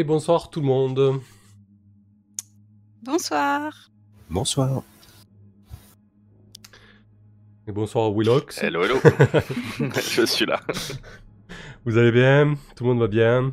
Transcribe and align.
Et 0.00 0.04
bonsoir 0.04 0.48
tout 0.48 0.60
le 0.62 0.66
monde. 0.66 1.20
Bonsoir. 3.02 3.90
Bonsoir. 4.30 4.82
Et 7.66 7.72
bonsoir 7.72 8.10
Willox. 8.10 8.56
Hello, 8.62 8.82
hello. 8.82 8.96
Je 10.10 10.24
suis 10.24 10.46
là. 10.46 10.58
Vous 11.84 11.98
allez 11.98 12.12
bien? 12.12 12.54
Tout 12.76 12.84
le 12.84 12.90
monde 12.90 13.00
va 13.00 13.08
bien? 13.08 13.52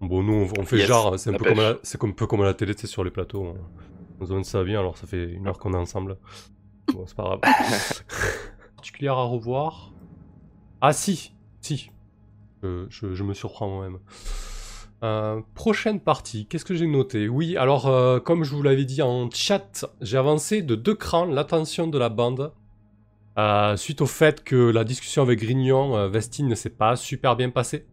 Bon, 0.00 0.22
nous, 0.22 0.32
on, 0.56 0.60
on 0.60 0.64
fait 0.64 0.78
Yes, 0.78 0.86
genre, 0.88 1.18
c'est 1.18 1.28
un 1.28 1.34
peu 1.34 1.44
pêche. 1.44 1.52
comme, 1.54 1.60
à 1.64 1.70
la- 1.72 1.78
c'est 1.82 1.98
comme- 1.98 2.10
un 2.10 2.14
peu 2.14 2.26
comme 2.26 2.40
à 2.40 2.44
la 2.46 2.54
télé, 2.54 2.72
c'est 2.74 2.86
sur 2.86 3.04
les 3.04 3.10
plateaux. 3.10 3.42
On, 3.44 3.58
on 4.20 4.24
se 4.24 4.30
donne 4.32 4.44
ça 4.44 4.64
bien, 4.64 4.80
alors 4.80 4.96
ça 4.96 5.06
fait 5.06 5.24
une 5.30 5.46
heure 5.46 5.58
qu'on 5.58 5.74
est 5.74 5.76
ensemble. 5.76 6.16
Bon, 6.94 7.04
c'est 7.06 7.16
pas 7.16 7.24
grave. 7.24 7.40
Particulière 8.76 9.18
à 9.18 9.24
revoir 9.24 9.92
Ah 10.80 10.94
si, 10.94 11.34
si. 11.60 11.90
Je, 12.62 12.86
je- 12.88 13.12
je 13.12 13.22
me 13.24 13.34
surprends 13.34 13.68
moi-même. 13.68 13.98
Euh, 15.04 15.40
prochaine 15.54 16.00
partie, 16.00 16.46
qu'est-ce 16.46 16.64
que 16.64 16.74
j'ai 16.74 16.86
noté? 16.86 17.28
Oui, 17.28 17.58
alors 17.58 17.88
euh, 17.88 18.20
comme 18.20 18.42
je 18.42 18.54
vous 18.54 18.62
l'avais 18.62 18.86
dit 18.86 19.02
en 19.02 19.28
chat, 19.30 19.84
j'ai 20.00 20.16
avancé 20.16 20.62
de 20.62 20.74
deux 20.74 20.94
crans 20.94 21.26
l'attention 21.26 21.86
de 21.88 21.98
la 21.98 22.08
bande. 22.08 22.52
Euh, 23.36 23.76
suite 23.76 24.00
au 24.00 24.06
fait 24.06 24.42
que 24.42 24.56
la 24.70 24.82
discussion 24.84 25.20
avec 25.22 25.40
Grignon, 25.40 26.08
Vestine 26.08 26.48
ne 26.48 26.54
s'est 26.54 26.70
pas 26.70 26.96
super 26.96 27.36
bien 27.36 27.50
passée. 27.50 27.86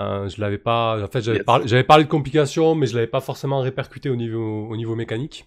Je 0.00 0.40
l'avais 0.40 0.58
pas. 0.58 1.00
En 1.00 1.06
fait, 1.06 1.20
j'avais 1.20 1.38
Yes. 1.38 1.86
parlé, 1.86 2.04
de 2.04 2.08
complications, 2.08 2.74
mais 2.74 2.86
je 2.86 2.94
l'avais 2.96 3.06
pas 3.06 3.20
forcément 3.20 3.60
répercuté 3.60 4.10
au 4.10 4.16
niveau, 4.16 4.66
au 4.68 4.76
niveau 4.76 4.96
mécanique. 4.96 5.46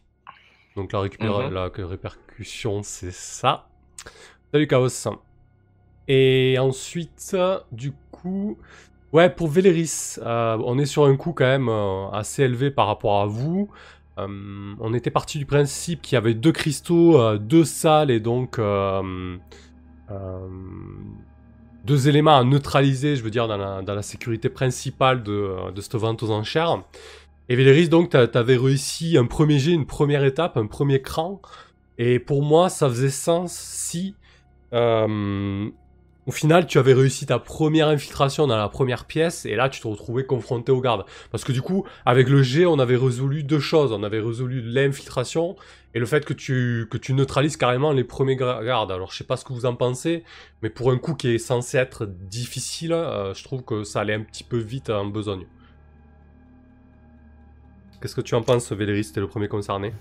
Donc 0.78 0.94
la, 0.94 1.00
récupéra- 1.02 1.48
Mhm. 1.48 1.54
la 1.54 1.70
répercussion, 1.88 2.84
c'est 2.84 3.12
ça. 3.12 3.68
Salut 4.54 4.68
Chaos. 4.68 4.88
Et 6.08 6.56
ensuite, 6.60 7.36
du 7.74 7.92
coup, 8.12 8.58
ouais, 9.14 9.30
pour 9.30 9.48
Véléris, 9.48 10.16
euh, 10.22 10.58
on 10.66 10.78
est 10.78 10.86
sur 10.86 11.06
un 11.06 11.16
coût 11.16 11.34
quand 11.34 11.46
même 11.46 11.70
euh, 11.70 12.10
assez 12.12 12.44
élevé 12.44 12.72
par 12.72 12.88
rapport 12.88 13.22
à 13.22 13.26
vous. 13.26 13.70
Euh, 14.18 14.74
on 14.80 14.94
était 14.94 15.12
parti 15.12 15.38
du 15.38 15.46
principe 15.46 16.02
qu'il 16.02 16.16
y 16.16 16.18
avait 16.18 16.34
deux 16.34 16.52
cristaux, 16.52 17.38
deux 17.38 17.66
salles 17.66 18.10
et 18.10 18.20
donc 18.20 18.60
deux 21.86 22.10
éléments 22.10 22.38
à 22.38 22.44
neutraliser, 22.44 23.16
je 23.16 23.24
veux 23.24 23.30
dire, 23.30 23.48
dans 23.48 23.58
la, 23.58 24.02
sécurité 24.02 24.50
principale 24.50 25.24
de, 25.24 25.72
de 25.72 25.82
cette 25.82 25.96
vente 25.96 26.24
aux 26.24 26.32
enchères. 26.32 26.84
Et 27.50 27.56
Véléris, 27.56 27.88
donc, 27.90 28.10
t'a- 28.10 28.28
t'avais 28.28 28.58
réussi 28.58 29.18
un 29.18 29.26
premier 29.26 29.60
jet, 29.60 29.72
une 29.72 29.86
première 29.86 30.26
étape, 30.26 30.58
un 30.58 30.66
premier 30.66 31.02
cran. 31.02 31.42
Et 31.98 32.20
pour 32.20 32.44
moi, 32.44 32.70
ça 32.70 32.90
faisait 32.90 33.10
sens 33.10 33.54
si, 33.54 34.16
au 36.28 36.32
final, 36.32 36.68
tu 36.68 36.78
avais 36.78 36.94
réussi 36.94 37.26
ta 37.26 37.40
première 37.40 37.88
infiltration 37.88 38.48
dans 38.48 38.58
la 38.58 38.68
première 38.68 39.06
pièce, 39.06 39.46
et 39.46 39.56
là, 39.56 39.70
tu 39.70 39.80
te 39.80 39.88
retrouvais 39.88 40.26
confronté 40.26 40.74
aux 40.74 40.82
gardes. 40.82 41.06
Parce 41.32 41.46
que 41.46 41.54
du 41.54 41.62
coup, 41.62 41.86
avec 42.06 42.28
le 42.28 42.44
jet, 42.44 42.66
on 42.66 42.80
avait 42.80 42.98
résolu 42.98 43.44
deux 43.44 43.62
choses. 43.62 43.94
On 43.94 44.04
avait 44.04 44.20
résolu 44.20 44.62
l'infiltration 44.62 45.56
et 45.94 46.00
le 46.00 46.06
fait 46.06 46.26
que 46.26 46.34
tu, 46.34 46.88
que 46.92 46.98
tu 46.98 47.14
neutralises 47.14 47.56
carrément 47.56 47.94
les 47.94 48.04
premiers 48.04 48.36
gardes. 48.36 48.92
Alors, 48.92 49.14
je 49.14 49.18
sais 49.18 49.24
pas 49.24 49.38
ce 49.38 49.46
que 49.46 49.54
vous 49.54 49.66
en 49.66 49.76
pensez, 49.76 50.26
mais 50.62 50.70
pour 50.70 50.92
un 50.92 50.98
coup 50.98 51.16
qui 51.16 51.30
est 51.30 51.38
censé 51.38 51.78
être 51.78 52.06
difficile, 52.06 52.92
euh, 52.92 53.34
je 53.34 53.46
trouve 53.46 53.64
que 53.64 53.86
ça 53.86 54.02
allait 54.02 54.14
un 54.14 54.24
petit 54.24 54.44
peu 54.44 54.58
vite 54.58 54.90
en 54.90 55.06
besogne. 55.06 55.46
Qu'est-ce 58.02 58.16
que 58.16 58.22
tu 58.22 58.36
en 58.36 58.44
penses, 58.44 58.72
Véléris? 58.74 59.12
T'es 59.14 59.22
le 59.22 59.28
premier 59.28 59.48
concerné. 59.48 59.94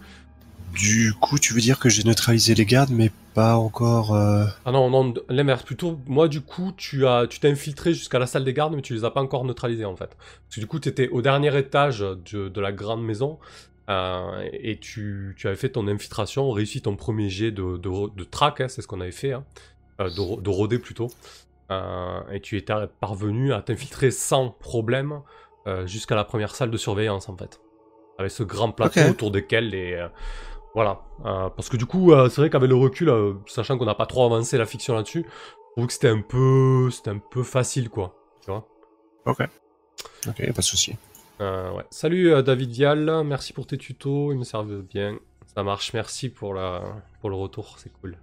Du 0.72 1.15
coup, 1.15 1.38
tu 1.38 1.54
veux 1.54 1.60
dire 1.60 1.78
que 1.78 1.88
j'ai 1.88 2.04
neutralisé 2.04 2.54
les 2.54 2.66
gardes, 2.66 2.91
mais 2.91 3.10
pas 3.34 3.56
encore. 3.56 4.15
euh, 4.15 4.44
Ah 4.66 4.72
non, 4.72 4.91
non, 4.91 5.15
l'inverse. 5.28 5.62
Plutôt, 5.62 5.99
moi, 6.06 6.28
du 6.28 6.43
coup, 6.43 6.72
tu 6.77 7.06
as, 7.06 7.27
tu 7.27 7.41
t'es 7.41 7.49
infiltré 7.50 7.94
jusqu'à 7.94 8.19
la 8.19 8.27
salle 8.27 8.44
des 8.44 8.53
gardes, 8.53 8.75
mais 8.75 8.82
tu 8.82 8.93
les 8.94 9.05
as 9.05 9.10
pas 9.10 9.22
encore 9.22 9.44
neutralisés, 9.44 9.87
en 9.87 9.97
fait. 9.97 10.16
Parce 10.16 10.56
que 10.56 10.60
du 10.60 10.66
coup, 10.66 10.78
tu 10.78 10.88
étais 10.88 11.09
au 11.09 11.22
dernier 11.22 11.56
étage 11.56 12.00
de, 12.00 12.49
de 12.49 12.60
la 12.60 12.72
grande 12.72 13.03
maison, 13.03 13.38
euh, 13.88 14.47
et 14.53 14.78
tu, 14.78 15.34
tu 15.38 15.47
avais 15.47 15.56
fait 15.56 15.71
ton 15.71 15.88
infiltration, 15.88 16.50
réussi 16.50 16.82
ton 16.82 16.94
premier 16.97 17.31
jet 17.31 17.53
de, 17.53 17.78
de, 17.78 18.15
de 18.15 18.25
track, 18.25 18.60
hein, 18.60 18.69
c'est 18.69 18.82
ce 18.82 18.87
qu'on 18.87 19.00
avait 19.00 19.12
fait, 19.12 19.32
hein, 19.32 19.44
euh, 20.00 20.10
de, 20.10 20.41
de 20.43 20.50
rôder 20.50 20.78
plutôt. 20.78 21.09
Euh, 21.71 22.21
et 22.31 22.41
tu 22.41 22.59
étais 22.59 22.75
parvenu 23.00 23.53
à 23.55 23.62
t'infiltrer 23.62 24.10
sans 24.10 24.50
problème 24.50 25.21
jusqu'à 25.87 26.15
la 26.15 26.22
première 26.22 26.55
salle 26.55 26.71
de 26.71 26.76
surveillance, 26.76 27.28
en 27.28 27.37
fait. 27.37 27.60
Avec 28.19 28.31
ce 28.31 28.44
grand 28.44 28.71
plateau 28.71 29.00
autour 29.10 29.32
desquels 29.32 29.71
les. 29.71 30.06
Voilà. 30.76 31.00
Euh, 31.25 31.48
parce 31.48 31.70
que 31.70 31.78
du 31.78 31.87
coup, 31.87 32.12
euh, 32.12 32.28
c'est 32.28 32.42
vrai 32.42 32.50
qu'avec 32.50 32.69
le 32.69 32.76
recul, 32.76 33.09
euh, 33.09 33.32
sachant 33.47 33.78
qu'on 33.78 33.87
n'a 33.87 33.94
pas 33.94 34.04
trop 34.04 34.26
avancé 34.26 34.59
la 34.59 34.66
fiction 34.66 34.94
là-dessus, 34.94 35.25
je 35.25 35.72
trouve 35.72 35.87
que 35.87 35.92
c'était 35.94 36.10
un 36.10 36.20
peu. 36.20 36.91
C'était 36.91 37.09
un 37.09 37.19
peu 37.19 37.42
facile, 37.42 37.88
quoi. 37.88 38.14
Tu 38.42 38.50
vois 38.50 38.69
Ok, 40.28 40.41
a 40.41 40.53
pas 40.53 40.53
de 40.53 40.60
souci. 40.60 40.94
Ouais. 41.41 41.84
Salut 41.91 42.42
David 42.42 42.70
Vial, 42.70 43.25
merci 43.25 43.54
pour 43.54 43.66
tes 43.66 43.78
tutos, 43.78 44.32
ils 44.32 44.38
me 44.38 44.44
servent 44.44 44.82
bien. 44.82 45.19
Ça 45.54 45.62
marche, 45.62 45.94
merci 45.94 46.28
pour, 46.28 46.53
la... 46.53 46.82
pour 47.20 47.31
le 47.31 47.37
retour, 47.37 47.78
c'est 47.78 47.91
cool. 48.00 48.19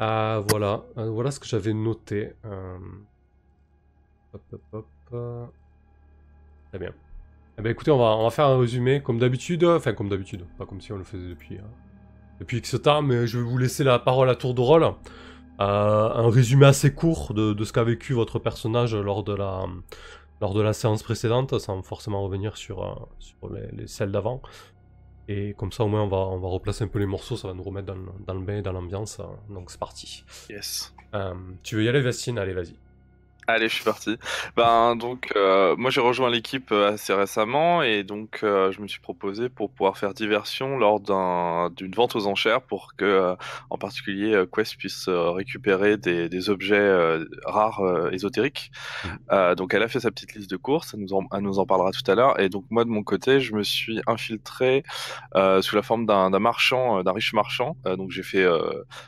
Euh, 0.00 0.42
voilà, 0.48 0.84
voilà 0.96 1.30
ce 1.30 1.38
que 1.38 1.46
j'avais 1.46 1.74
noté. 1.74 2.32
Hop, 4.32 4.42
hop, 4.52 4.62
hop. 4.72 5.50
Très 6.70 6.78
bien. 6.78 6.92
Eh 7.58 7.62
ben 7.62 7.70
écoutez, 7.70 7.90
on 7.90 7.98
va, 7.98 8.16
on 8.16 8.24
va 8.24 8.30
faire 8.30 8.46
un 8.46 8.58
résumé 8.58 9.02
comme 9.02 9.18
d'habitude, 9.18 9.64
enfin 9.64 9.92
comme 9.92 10.08
d'habitude, 10.08 10.44
pas 10.58 10.66
comme 10.66 10.80
si 10.80 10.92
on 10.92 10.96
le 10.96 11.04
faisait 11.04 11.28
depuis, 11.28 11.56
euh, 11.56 11.62
depuis 12.40 12.58
X 12.58 12.80
temps, 12.82 13.02
mais 13.02 13.26
je 13.26 13.38
vais 13.38 13.44
vous 13.44 13.58
laisser 13.58 13.84
la 13.84 13.98
parole 13.98 14.30
à 14.30 14.34
tour 14.34 14.54
de 14.54 14.60
rôle. 14.60 14.84
Euh, 15.60 16.10
un 16.14 16.30
résumé 16.30 16.66
assez 16.66 16.94
court 16.94 17.34
de, 17.34 17.52
de 17.52 17.64
ce 17.64 17.72
qu'a 17.72 17.84
vécu 17.84 18.14
votre 18.14 18.38
personnage 18.38 18.94
lors 18.96 19.22
de 19.22 19.34
la, 19.34 19.66
lors 20.40 20.54
de 20.54 20.62
la 20.62 20.72
séance 20.72 21.02
précédente, 21.02 21.58
sans 21.58 21.82
forcément 21.82 22.22
revenir 22.24 22.56
sur, 22.56 22.82
euh, 22.82 22.94
sur 23.18 23.52
les, 23.52 23.68
les 23.72 23.86
celles 23.86 24.12
d'avant. 24.12 24.40
Et 25.28 25.54
comme 25.56 25.70
ça, 25.70 25.84
au 25.84 25.88
moins, 25.88 26.02
on 26.02 26.08
va, 26.08 26.16
on 26.16 26.38
va 26.38 26.48
replacer 26.48 26.84
un 26.84 26.88
peu 26.88 26.98
les 26.98 27.06
morceaux, 27.06 27.36
ça 27.36 27.48
va 27.48 27.54
nous 27.54 27.62
remettre 27.62 27.86
dans, 27.86 27.98
dans 28.26 28.34
le 28.34 28.44
bain 28.44 28.60
dans 28.62 28.72
l'ambiance. 28.72 29.20
euh, 29.20 29.54
donc, 29.54 29.70
c'est 29.70 29.78
parti. 29.78 30.24
Yes. 30.50 30.94
Euh, 31.14 31.34
tu 31.62 31.76
veux 31.76 31.84
y 31.84 31.88
aller, 31.88 32.00
Vestine? 32.00 32.38
Allez, 32.38 32.54
vas-y. 32.54 32.74
Allez, 33.48 33.68
je 33.68 33.74
suis 33.74 33.84
parti. 33.84 34.16
Ben 34.56 34.94
donc, 34.94 35.32
euh, 35.34 35.74
moi 35.76 35.90
j'ai 35.90 36.00
rejoint 36.00 36.30
l'équipe 36.30 36.70
euh, 36.70 36.92
assez 36.92 37.12
récemment 37.12 37.82
et 37.82 38.04
donc 38.04 38.38
euh, 38.44 38.70
je 38.70 38.80
me 38.80 38.86
suis 38.86 39.00
proposé 39.00 39.48
pour 39.48 39.68
pouvoir 39.72 39.98
faire 39.98 40.14
diversion 40.14 40.78
lors 40.78 41.00
d'un 41.00 41.68
d'une 41.70 41.92
vente 41.92 42.14
aux 42.14 42.28
enchères 42.28 42.62
pour 42.62 42.94
que, 42.96 43.04
euh, 43.04 43.34
en 43.70 43.78
particulier, 43.78 44.44
Quest 44.54 44.76
puisse 44.76 45.08
récupérer 45.08 45.96
des, 45.96 46.28
des 46.28 46.50
objets 46.50 47.18
rares 47.44 47.82
ésotériques. 48.12 48.70
Euh, 49.32 49.56
donc 49.56 49.74
elle 49.74 49.82
a 49.82 49.88
fait 49.88 49.98
sa 50.00 50.12
petite 50.12 50.34
liste 50.34 50.50
de 50.50 50.56
courses, 50.56 50.94
elle 50.94 51.00
nous 51.00 51.12
en, 51.12 51.24
elle 51.32 51.42
nous 51.42 51.58
en 51.58 51.66
parlera 51.66 51.90
tout 51.90 52.08
à 52.08 52.14
l'heure. 52.14 52.38
Et 52.40 52.48
donc 52.48 52.64
moi 52.70 52.84
de 52.84 52.90
mon 52.90 53.02
côté, 53.02 53.40
je 53.40 53.54
me 53.56 53.64
suis 53.64 54.00
infiltré 54.06 54.84
sous 55.34 55.74
la 55.74 55.82
forme 55.82 56.06
d'un 56.06 56.30
marchand, 56.38 57.02
d'un 57.02 57.12
riche 57.12 57.32
marchand. 57.32 57.76
Donc 57.84 58.12
j'ai 58.12 58.22
fait 58.22 58.46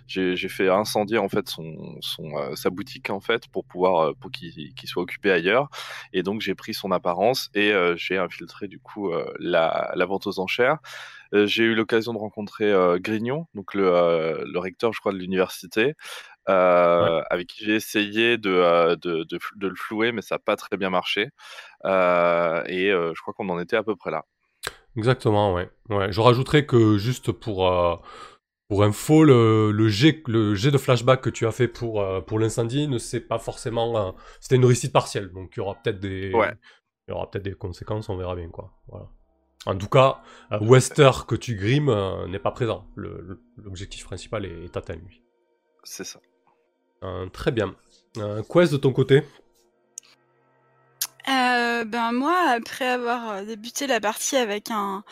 j'ai 0.09 0.34
j'ai 0.34 0.49
fait 0.49 0.69
incendier 0.69 1.19
en 1.19 1.28
fait 1.28 1.49
son, 1.49 1.97
son 2.00 2.33
sa 2.56 2.71
boutique 2.71 3.11
en 3.11 3.21
fait 3.21 3.47
pour 3.47 3.65
pouvoir 3.65 4.12
pour 4.25 4.31
qu'il 4.31 4.89
soit 4.89 5.03
occupé 5.03 5.31
ailleurs 5.31 5.69
et 6.15 6.23
donc 6.23 6.41
j'ai 6.41 6.55
pris 6.55 6.73
son 6.73 6.91
apparence 6.93 7.51
et 7.55 7.73
euh, 7.73 7.95
j'ai 7.97 8.17
infiltré 8.17 8.69
du 8.69 8.79
coup 8.81 9.11
euh, 9.12 9.31
la, 9.39 9.93
la 9.95 10.07
vente 10.07 10.27
aux 10.27 10.39
enchères 10.41 10.79
Euh, 11.35 11.47
j'ai 11.47 11.65
eu 11.65 11.75
l'occasion 11.75 12.12
de 12.15 12.19
rencontrer 12.19 12.73
Grignon 13.07 13.47
donc 13.55 13.75
le, 13.75 14.45
le 14.55 14.59
recteur 14.59 14.93
je 14.95 15.01
crois 15.01 15.12
de 15.12 15.19
l'université 15.19 15.95
euh, 16.49 17.23
avec 17.31 17.49
qui 17.49 17.65
j'ai 17.65 17.75
essayé 17.75 18.39
de, 18.39 18.95
de, 19.05 19.25
de, 19.25 19.39
de 19.62 19.69
le 19.69 19.75
flouer 19.75 20.12
mais 20.12 20.23
ça 20.23 20.37
n'a 20.37 20.38
pas 20.38 20.56
très 20.56 20.76
bien 20.76 20.91
marché 20.91 21.29
Euh, 21.85 22.62
et 22.67 22.88
euh, 22.91 23.12
je 23.15 23.21
crois 23.23 23.35
qu'on 23.37 23.50
en 23.50 23.59
était 23.61 23.76
à 23.76 23.82
peu 23.82 23.94
près 23.97 24.11
là 24.11 24.23
Exactement, 24.97 25.53
ouais. 25.55 25.69
ouais. 25.91 26.12
Je 26.12 26.21
rajouterais 26.21 26.65
que 26.67 26.97
juste 26.99 27.32
pour, 27.32 27.69
pour 28.69 28.82
info, 28.84 29.25
le, 29.25 29.70
le, 29.72 29.88
jet, 29.88 30.22
le 30.26 30.55
jet 30.55 30.70
de 30.70 30.78
flashback 30.78 31.20
que 31.20 31.31
tu 31.31 31.46
as 31.46 31.52
fait 31.52 31.69
pour, 31.69 32.00
euh, 32.00 32.20
pour 32.20 32.38
l'incendie 32.38 32.88
ne 32.88 32.99
c'est 32.99 33.20
pas 33.20 33.38
forcément. 33.38 33.96
euh, 33.99 34.12
C'était 34.40 34.56
une 34.56 34.64
réussite 34.64 34.93
partielle, 34.93 35.31
donc 35.32 35.52
il 35.55 35.58
y 35.58 35.61
aura 35.61 35.75
peut-être 35.82 36.00
des. 36.00 36.32
Ouais. 36.32 36.52
Il 37.08 37.12
y 37.12 37.14
aura 37.14 37.31
peut-être 37.31 37.44
des 37.44 37.55
conséquences, 37.55 38.08
on 38.08 38.16
verra 38.16 38.34
bien 38.34 38.49
quoi. 38.49 38.72
Voilà. 38.88 39.06
En 39.66 39.76
tout 39.76 39.88
cas, 39.88 40.20
euh, 40.52 40.58
Wester 40.61 41.11
que 41.28 41.34
tu 41.37 41.55
grimes 41.56 41.88
euh, 41.90 42.26
n'est 42.28 42.38
pas 42.38 42.50
présent. 42.50 42.87
L'objectif 42.96 44.05
principal 44.05 44.44
est, 44.46 44.64
est 44.64 44.76
atteint 44.76 44.96
lui. 44.96 45.22
c'est 45.84 46.05
ça 46.05 46.20
Euh, 47.02 47.26
très 47.28 47.52
bien. 47.52 47.75
Euh, 48.19 48.43
Quest 48.50 48.72
de 48.72 48.78
ton 48.78 48.93
côté? 48.93 49.22
Euh, 51.28 51.84
ben 51.84 52.12
moi, 52.12 52.37
après 52.50 52.87
avoir 52.87 53.43
débuté 53.44 53.87
la 53.87 54.00
partie 54.00 54.37
avec 54.37 54.70
un 54.70 55.05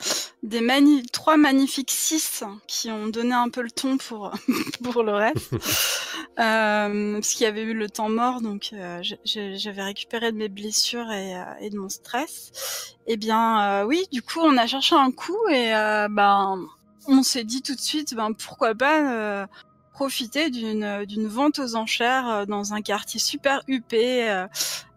des 0.43 0.61
mani 0.61 1.05
trois 1.12 1.37
magnifiques 1.37 1.93
6 1.93 2.44
qui 2.67 2.91
ont 2.91 3.06
donné 3.06 3.33
un 3.33 3.49
peu 3.49 3.62
le 3.62 3.71
ton 3.71 3.97
pour 3.97 4.33
pour 4.83 5.03
le 5.03 5.12
reste, 5.12 5.53
euh, 6.39 7.15
parce 7.15 7.33
qu'il 7.33 7.44
y 7.44 7.49
avait 7.49 7.62
eu 7.62 7.75
le 7.75 7.89
temps 7.89 8.09
mort, 8.09 8.41
donc 8.41 8.71
euh, 8.73 9.03
j'avais 9.25 9.83
récupéré 9.83 10.33
de 10.33 10.37
mes 10.37 10.49
blessures 10.49 11.11
et, 11.12 11.37
euh, 11.37 11.44
et 11.61 11.71
de 11.71 11.79
mon 11.79 11.89
stress. 11.89 12.97
Eh 13.06 13.17
bien, 13.17 13.83
euh, 13.83 13.85
oui, 13.85 14.05
du 14.12 14.23
coup, 14.23 14.41
on 14.41 14.56
a 14.56 14.67
cherché 14.67 14.97
un 14.97 15.12
coup 15.12 15.39
et 15.50 15.75
euh, 15.75 16.09
ben 16.11 16.67
on 17.09 17.23
s'est 17.23 17.45
dit 17.45 17.62
tout 17.62 17.75
de 17.75 17.81
suite, 17.81 18.15
ben 18.15 18.33
pourquoi 18.33 18.75
pas. 18.75 19.47
Euh, 19.93 19.97
profiter 20.03 20.50
d'une 20.50 21.05
d'une 21.05 21.27
vente 21.29 21.59
aux 21.59 21.77
enchères 21.77 22.29
euh, 22.29 22.44
dans 22.47 22.73
un 22.75 22.81
quartier 22.83 23.21
super 23.21 23.62
huppé, 23.69 24.29
euh, 24.29 24.47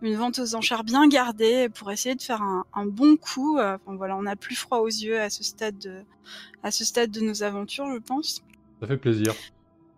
une 0.02 0.16
vente 0.16 0.40
aux 0.40 0.56
enchères 0.56 0.84
bien 0.84 1.08
gardée 1.08 1.70
pour 1.70 1.92
essayer 1.92 2.16
de 2.16 2.22
faire 2.22 2.42
un, 2.42 2.66
un 2.74 2.86
bon 2.86 3.18
coup. 3.18 3.58
Euh, 3.58 3.78
Enfin, 3.86 3.98
voilà, 3.98 4.16
on 4.18 4.24
n'a 4.24 4.36
plus 4.36 4.56
froid 4.56 4.80
aux 4.80 4.88
yeux 4.88 5.20
à 5.20 5.30
ce 5.30 5.44
stade 5.44 5.78
de, 5.78 6.04
à 6.64 6.72
ce 6.72 6.86
stade 6.86 7.12
de 7.12 7.22
nos 7.22 7.44
aventures, 7.44 7.88
je 7.94 8.00
pense. 8.00 8.42
Ça 8.82 8.88
fait 8.88 8.98
plaisir. 8.98 9.34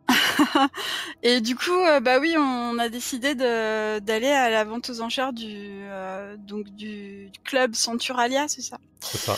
Et 1.23 1.41
du 1.41 1.55
coup, 1.55 1.71
euh, 1.71 1.99
bah 1.99 2.19
oui, 2.19 2.35
on 2.37 2.77
a 2.79 2.89
décidé 2.89 3.35
d'aller 3.35 4.27
à 4.27 4.49
la 4.49 4.63
vente 4.63 4.89
aux 4.89 5.01
enchères 5.01 5.33
du, 5.33 5.45
euh, 5.49 6.35
donc 6.37 6.67
du 6.69 7.29
club 7.43 7.75
Centuralia, 7.75 8.47
c'est 8.47 8.61
ça? 8.61 8.77
C'est 8.99 9.17
ça. 9.17 9.37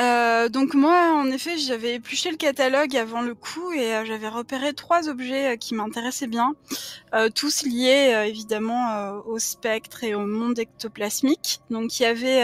Euh, 0.00 0.48
donc 0.48 0.74
moi, 0.74 1.12
en 1.14 1.26
effet, 1.30 1.58
j'avais 1.58 1.94
épluché 1.94 2.30
le 2.30 2.36
catalogue 2.36 2.96
avant 2.96 3.20
le 3.20 3.34
coup 3.34 3.72
et 3.72 3.94
euh, 3.94 4.04
j'avais 4.04 4.28
repéré 4.28 4.72
trois 4.72 5.08
objets 5.08 5.52
euh, 5.52 5.56
qui 5.56 5.74
m'intéressaient 5.74 6.26
bien, 6.26 6.54
euh, 7.14 7.28
tous 7.28 7.62
liés 7.62 8.24
évidemment 8.26 9.20
au 9.26 9.38
spectre 9.38 10.04
et 10.04 10.14
au 10.14 10.26
monde 10.26 10.58
ectoplasmique. 10.58 11.60
Donc 11.70 12.00
il 12.00 12.04
y 12.04 12.06
avait 12.06 12.42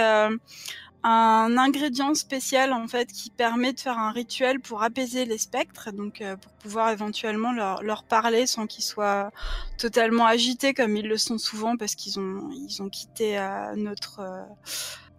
un 1.04 1.56
ingrédient 1.56 2.14
spécial 2.14 2.72
en 2.72 2.86
fait 2.88 3.10
qui 3.12 3.30
permet 3.30 3.72
de 3.72 3.80
faire 3.80 3.98
un 3.98 4.10
rituel 4.10 4.60
pour 4.60 4.82
apaiser 4.82 5.24
les 5.24 5.38
spectres, 5.38 5.90
donc 5.92 6.22
pour 6.40 6.52
pouvoir 6.54 6.90
éventuellement 6.90 7.52
leur, 7.52 7.82
leur 7.82 8.02
parler 8.02 8.46
sans 8.46 8.66
qu'ils 8.66 8.84
soient 8.84 9.30
totalement 9.78 10.26
agités 10.26 10.74
comme 10.74 10.96
ils 10.96 11.06
le 11.06 11.16
sont 11.16 11.38
souvent 11.38 11.76
parce 11.76 11.94
qu'ils 11.94 12.18
ont 12.18 12.50
ils 12.52 12.82
ont 12.82 12.88
quitté 12.88 13.38
notre 13.76 14.20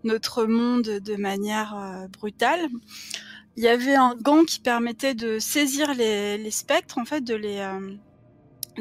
notre 0.03 0.45
monde 0.45 0.83
de 0.83 1.15
manière 1.15 1.75
euh, 1.75 2.07
brutale. 2.07 2.67
Il 3.57 3.63
y 3.63 3.67
avait 3.67 3.95
un 3.95 4.15
gant 4.15 4.45
qui 4.45 4.59
permettait 4.59 5.15
de 5.15 5.39
saisir 5.39 5.93
les, 5.93 6.37
les 6.37 6.51
spectres, 6.51 6.97
en 6.97 7.05
fait, 7.05 7.21
de 7.21 7.35
les, 7.35 7.57
euh, 7.59 7.95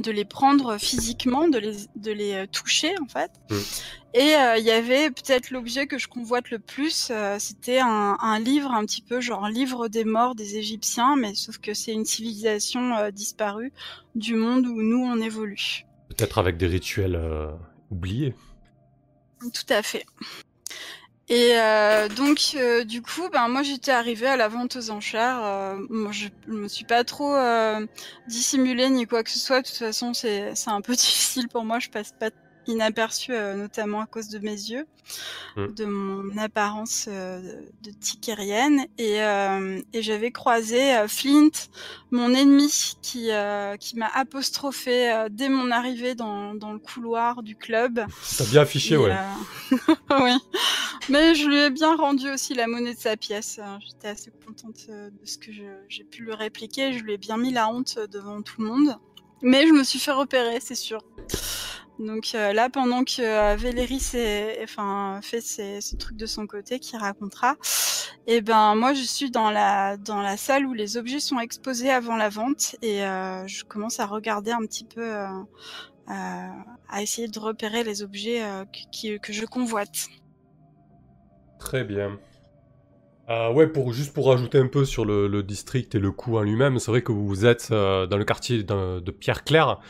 de 0.01 0.11
les 0.11 0.25
prendre 0.25 0.79
physiquement, 0.79 1.49
de 1.49 1.59
les, 1.59 1.77
de 1.97 2.13
les 2.13 2.35
euh, 2.35 2.47
toucher, 2.47 2.95
en 3.03 3.07
fait. 3.07 3.31
Mm. 3.51 3.57
Et 4.15 4.33
il 4.57 4.65
y 4.65 4.71
avait 4.71 5.11
peut-être 5.11 5.51
l'objet 5.51 5.87
que 5.87 5.99
je 5.99 6.09
convoite 6.09 6.51
le 6.51 6.59
plus, 6.59 7.13
c'était 7.39 7.79
un, 7.79 8.17
un 8.19 8.39
livre 8.41 8.73
un 8.73 8.87
petit 8.87 9.03
peu 9.03 9.21
genre 9.21 9.49
livre 9.49 9.89
des 9.89 10.05
morts 10.05 10.35
des 10.35 10.57
Égyptiens, 10.57 11.15
mais 11.15 11.35
sauf 11.35 11.59
que 11.59 11.75
c'est 11.75 11.93
une 11.93 12.07
civilisation 12.07 13.11
disparue 13.11 13.71
du 14.15 14.35
monde 14.35 14.67
où 14.67 14.81
nous 14.81 15.05
on 15.05 15.21
évolue. 15.21 15.85
Peut-être 16.09 16.39
avec 16.39 16.57
des 16.57 16.67
rituels 16.67 17.21
oubliés. 17.91 18.35
Tout 19.41 19.73
à 19.73 19.83
fait. 19.83 20.07
Et 21.31 21.59
euh, 21.59 22.09
donc, 22.09 22.53
euh, 22.57 22.85
du 22.85 23.03
coup, 23.03 23.29
ben 23.31 23.49
moi 23.49 23.63
j'étais 23.63 23.91
arrivée 23.91 24.27
à 24.29 24.37
la 24.37 24.49
vente 24.49 24.77
aux 24.77 24.91
enchères. 24.91 25.45
Euh, 25.45 25.77
je, 26.11 26.29
je 26.47 26.53
me 26.53 26.69
suis 26.69 26.87
pas 26.87 27.05
trop 27.05 27.35
euh, 27.37 27.87
dissimulée 28.27 28.89
ni 28.89 29.07
quoi 29.07 29.23
que 29.23 29.31
ce 29.31 29.39
soit. 29.39 29.61
De 29.61 29.67
toute 29.67 29.77
façon, 29.77 30.15
c'est 30.15 30.55
c'est 30.55 30.71
un 30.71 30.81
peu 30.81 30.93
difficile 30.97 31.49
pour 31.49 31.65
moi. 31.65 31.81
Je 31.81 31.91
passe 31.91 32.13
pas 32.13 32.31
inaperçue, 32.69 33.33
euh, 33.33 33.55
notamment 33.57 34.01
à 34.01 34.07
cause 34.07 34.29
de 34.29 34.39
mes 34.39 34.53
yeux, 34.53 34.87
Mm. 35.57 35.67
de 35.75 35.85
mon 35.87 36.37
apparence 36.39 37.07
euh, 37.09 37.63
de 37.83 37.91
ticérienne. 37.91 38.85
Et, 38.99 39.23
euh, 39.23 39.81
et 39.95 40.03
j'avais 40.03 40.31
croisé 40.31 40.95
Flint, 41.09 41.49
mon 42.11 42.35
ennemi, 42.35 42.95
qui 43.03 43.31
qui 43.81 43.97
m'a 43.97 44.09
apostrophé 44.15 45.27
dès 45.31 45.49
mon 45.49 45.71
arrivée 45.71 46.15
dans 46.15 46.55
dans 46.55 46.73
le 46.73 46.79
couloir 46.79 47.43
du 47.43 47.57
club. 47.57 48.05
T'as 48.37 48.45
bien 48.45 48.61
affiché, 48.63 48.95
Et, 48.95 48.99
ouais. 48.99 49.17
oui. 50.21 50.37
Mais 51.09 51.35
je 51.35 51.49
lui 51.49 51.57
ai 51.57 51.71
bien 51.71 51.97
rendu 51.97 52.29
aussi 52.31 52.53
la 52.55 52.67
monnaie 52.67 52.95
de 52.95 53.01
sa 53.01 53.17
pièce. 53.17 53.59
Euh, 53.63 53.77
J'étais 53.87 54.09
assez 54.09 54.31
contente 54.47 54.89
de 54.89 55.27
ce 55.27 55.39
que 55.39 55.51
j'ai 55.89 56.05
pu 56.05 56.23
le 56.25 56.35
répliquer. 56.35 56.93
Je 56.93 57.03
lui 57.03 57.15
ai 57.15 57.19
bien 57.19 57.39
mis 57.39 57.51
la 57.53 57.69
honte 57.71 57.99
devant 58.13 58.43
tout 58.43 58.61
le 58.61 58.67
monde. 58.69 58.97
Mais 59.41 59.67
je 59.67 59.73
me 59.73 59.85
suis 59.85 59.99
fait 60.01 60.11
repérer, 60.13 60.59
c'est 60.61 60.75
sûr. 60.75 61.01
Donc 61.99 62.33
euh, 62.35 62.53
là, 62.53 62.71
pendant 62.71 63.03
que 63.03 63.23
euh, 63.23 63.57
Véléris 63.57 64.01
fait 64.01 65.41
ses, 65.41 65.81
ses 65.81 65.97
trucs 65.97 66.17
de 66.17 66.27
son 66.27 66.47
côté, 66.47 66.79
qui 66.79 66.97
racontera, 66.97 67.57
et 68.27 68.41
ben 68.41 68.75
moi 68.75 68.95
je 68.95 69.03
suis 69.03 69.31
dans 69.31 69.51
la 69.51 70.37
salle 70.37 70.67
où 70.67 70.75
les 70.75 70.97
objets 70.97 71.21
sont 71.21 71.41
exposés 71.41 71.91
avant 71.91 72.17
la 72.17 72.29
vente 72.29 72.77
et 72.83 73.05
euh, 73.05 73.47
je 73.47 73.65
commence 73.65 74.01
à 74.01 74.07
regarder 74.07 74.53
un 74.53 74.61
petit 74.61 74.85
peu, 74.85 75.15
euh, 75.15 75.43
à 76.07 77.03
essayer 77.03 77.29
de 77.29 77.39
repérer 77.39 77.85
les 77.85 78.03
objets 78.03 78.43
que 79.23 79.33
je 79.33 79.45
convoite. 79.45 80.09
Très 81.59 81.85
bien. 81.85 82.19
Euh, 83.31 83.53
ouais, 83.53 83.67
pour, 83.67 83.93
juste 83.93 84.15
pour 84.15 84.29
rajouter 84.29 84.59
un 84.59 84.69
peu 84.69 84.87
sur 84.87 85.05
le, 85.05 85.43
district 85.43 85.95
et 85.95 85.99
le 85.99 86.13
coût 86.13 86.39
en 86.39 86.43
lui-même, 86.43 86.79
c'est 86.79 86.91
vrai 86.91 87.03
que 87.03 87.13
vous 87.13 87.45
êtes 87.45 87.71
dans 87.71 88.17
le 88.17 88.25
quartier 88.25 88.63
de, 88.63 89.01
de 89.01 89.11
Pierre-Claire, 89.11 89.81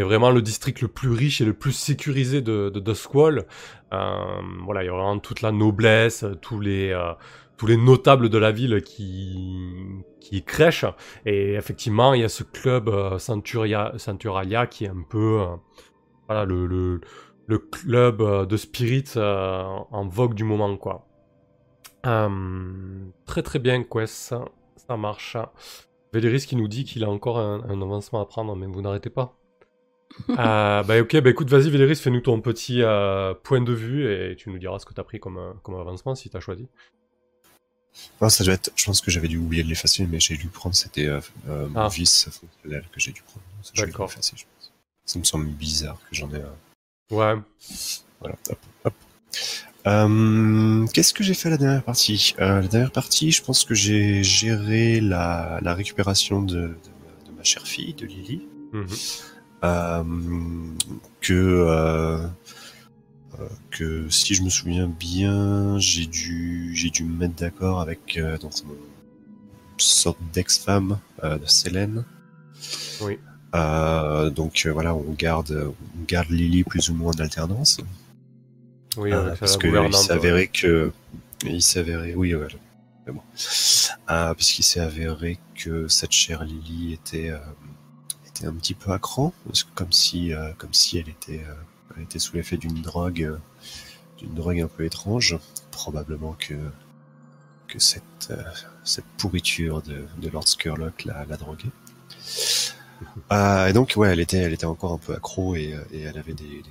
est 0.00 0.02
vraiment 0.02 0.30
le 0.30 0.42
district 0.42 0.80
le 0.80 0.88
plus 0.88 1.10
riche 1.10 1.40
et 1.40 1.44
le 1.44 1.54
plus 1.54 1.72
sécurisé 1.72 2.42
de, 2.42 2.68
de. 2.70 2.82
Euh, 3.92 4.42
voilà, 4.64 4.82
il 4.82 4.86
y 4.86 4.88
a 4.88 4.92
vraiment 4.92 5.18
toute 5.18 5.40
la 5.42 5.52
noblesse, 5.52 6.24
tous 6.42 6.60
les, 6.60 6.90
euh, 6.90 7.12
tous 7.56 7.66
les 7.66 7.76
notables 7.76 8.28
de 8.28 8.38
la 8.38 8.52
ville 8.52 8.82
qui, 8.82 9.74
qui 10.20 10.44
crèchent. 10.44 10.84
Et 11.24 11.54
effectivement, 11.54 12.14
il 12.14 12.20
y 12.20 12.24
a 12.24 12.28
ce 12.28 12.42
club 12.42 12.88
euh, 12.88 13.18
Centuria, 13.18 13.92
Centuralia 13.96 14.66
qui 14.66 14.84
est 14.84 14.90
un 14.90 15.04
peu 15.08 15.40
euh, 15.40 15.56
voilà, 16.28 16.44
le, 16.44 16.66
le, 16.66 17.00
le 17.46 17.58
club 17.58 18.46
de 18.46 18.56
spirit 18.56 19.04
en 19.16 20.06
vogue 20.08 20.34
du 20.34 20.44
moment, 20.44 20.76
quoi. 20.76 21.06
Très 22.04 23.42
très 23.42 23.58
bien, 23.58 23.82
Quest, 23.84 24.14
ça, 24.14 24.44
ça 24.76 24.96
marche. 24.96 25.36
Véléris 26.12 26.46
qui 26.46 26.56
nous 26.56 26.68
dit 26.68 26.84
qu'il 26.84 27.04
a 27.04 27.08
encore 27.08 27.38
un 27.38 27.82
avancement 27.82 28.20
à 28.20 28.26
prendre, 28.26 28.54
mais 28.56 28.66
vous 28.66 28.82
n'arrêtez 28.82 29.10
pas. 29.10 29.37
Euh, 30.30 30.82
bah 30.82 31.00
ok, 31.00 31.20
bah 31.20 31.30
écoute, 31.30 31.48
vas-y 31.48 31.70
Véléris, 31.70 31.96
fais-nous 31.96 32.20
ton 32.20 32.40
petit 32.40 32.82
euh, 32.82 33.34
point 33.34 33.60
de 33.60 33.72
vue 33.72 34.10
et 34.12 34.34
tu 34.36 34.50
nous 34.50 34.58
diras 34.58 34.78
ce 34.78 34.86
que 34.86 34.92
t'as 34.92 35.04
pris 35.04 35.20
comme, 35.20 35.38
euh, 35.38 35.52
comme 35.62 35.74
avancement 35.76 36.14
si 36.14 36.28
t'as 36.28 36.40
choisi. 36.40 36.66
Non, 38.20 38.28
ça 38.28 38.44
doit 38.44 38.54
être. 38.54 38.70
Je 38.76 38.84
pense 38.84 39.00
que 39.00 39.10
j'avais 39.10 39.28
dû 39.28 39.38
oublier 39.38 39.62
de 39.62 39.68
l'effacer, 39.68 40.06
mais 40.06 40.18
j'ai 40.20 40.36
dû 40.36 40.48
prendre. 40.48 40.74
C'était 40.74 41.06
euh, 41.06 41.20
euh, 41.48 41.68
mon 41.68 41.80
Ah. 41.80 41.88
vice 41.88 42.28
fonctionnel 42.30 42.84
que 42.92 43.00
j'ai 43.00 43.12
dû 43.12 43.22
prendre. 43.22 43.44
D'accord. 43.76 44.06
l'effacer, 44.08 44.34
je 44.36 44.44
pense. 44.44 44.72
Ça 45.04 45.18
me 45.18 45.24
semble 45.24 45.46
bizarre 45.46 45.98
que 46.08 46.14
j'en 46.16 46.30
ai 46.32 46.36
un. 46.42 47.14
Ouais, 47.14 47.34
Voilà, 48.20 48.36
hop, 48.50 48.58
hop. 48.84 48.94
Euh, 49.86 50.86
Qu'est-ce 50.92 51.14
que 51.14 51.22
j'ai 51.24 51.34
fait 51.34 51.48
la 51.50 51.56
dernière 51.56 51.82
partie? 51.84 52.34
Euh, 52.40 52.60
La 52.60 52.68
dernière 52.68 52.92
partie, 52.92 53.30
je 53.32 53.42
pense 53.42 53.64
que 53.64 53.74
j'ai 53.74 54.22
géré 54.22 55.00
la, 55.00 55.58
la 55.62 55.74
récupération 55.74 56.42
de, 56.42 56.54
de, 56.54 56.68
ma- 56.68 57.30
de 57.30 57.36
ma 57.36 57.44
chère 57.44 57.66
fille, 57.66 57.94
de 57.94 58.04
Lily, 58.06 58.46
euh, 58.74 58.84
que 61.20 61.32
euh, 61.34 62.26
euh, 63.38 63.48
que 63.70 64.08
si 64.08 64.34
je 64.34 64.42
me 64.42 64.50
souviens 64.50 64.86
bien, 64.88 65.78
j'ai 65.78 66.06
dû 66.06 66.72
j'ai 66.74 66.90
dû 66.90 67.04
me 67.04 67.16
mettre 67.16 67.34
d'accord 67.34 67.80
avec 67.80 68.16
euh, 68.16 68.38
donc 68.38 68.52
mon 68.66 68.74
sorte 69.78 70.18
d'ex-femme 70.32 70.98
euh, 71.24 71.38
de 71.38 71.46
Célène. 71.46 72.04
Oui. 73.00 73.18
Euh, 73.54 74.30
donc 74.30 74.64
euh, 74.66 74.72
voilà, 74.72 74.94
on 74.94 75.12
garde 75.12 75.72
on 75.98 76.04
garde 76.04 76.28
Lily 76.30 76.64
plus 76.64 76.90
ou 76.90 76.94
moins 76.94 77.12
en 77.16 77.20
alternance. 77.20 77.78
oui, 78.96 79.12
Euh, 79.12 79.34
parce 79.36 79.52
la 79.54 79.58
que 79.58 79.66
il 79.66 79.70
gouvernante. 79.70 79.94
s'avérait 79.94 80.46
que 80.48 80.92
il 81.44 81.62
s'avérait 81.62 82.14
oui 82.14 82.34
ouais, 82.34 82.48
mais 83.06 83.12
bon. 83.12 83.22
Euh, 84.10 84.34
parce 84.34 84.50
qu'il 84.50 84.64
s'est 84.64 84.80
avéré 84.80 85.38
que 85.54 85.88
cette 85.88 86.12
chère 86.12 86.44
Lily 86.44 86.92
était 86.94 87.30
euh, 87.30 87.38
était 88.38 88.46
un 88.46 88.54
petit 88.54 88.74
peu 88.74 88.92
à 88.92 88.98
cran 88.98 89.32
parce 89.46 89.64
que 89.64 89.70
comme 89.74 89.92
si 89.92 90.32
euh, 90.32 90.52
comme 90.58 90.72
si 90.74 90.98
elle 90.98 91.08
était 91.08 91.44
euh, 91.48 91.54
elle 91.96 92.02
était 92.04 92.18
sous 92.18 92.36
l'effet 92.36 92.56
d'une 92.56 92.80
drogue 92.82 93.22
euh, 93.22 93.38
d'une 94.18 94.34
drogue 94.34 94.60
un 94.60 94.68
peu 94.68 94.84
étrange 94.84 95.38
probablement 95.70 96.34
que 96.38 96.54
que 97.66 97.78
cette 97.78 98.28
euh, 98.30 98.42
cette 98.84 99.04
pourriture 99.18 99.82
de, 99.82 100.06
de 100.20 100.28
Lord 100.28 100.48
Skurlock 100.48 101.04
l'a, 101.04 101.24
l'a 101.26 101.36
droguée 101.36 101.70
euh, 103.32 103.66
et 103.66 103.72
donc 103.72 103.94
ouais 103.96 104.08
elle 104.10 104.20
était 104.20 104.38
elle 104.38 104.52
était 104.52 104.64
encore 104.66 104.92
un 104.92 104.98
peu 104.98 105.14
accro 105.14 105.54
et, 105.56 105.74
euh, 105.74 105.82
et 105.92 106.02
elle 106.02 106.18
avait 106.18 106.34
des, 106.34 106.44
des- 106.44 106.64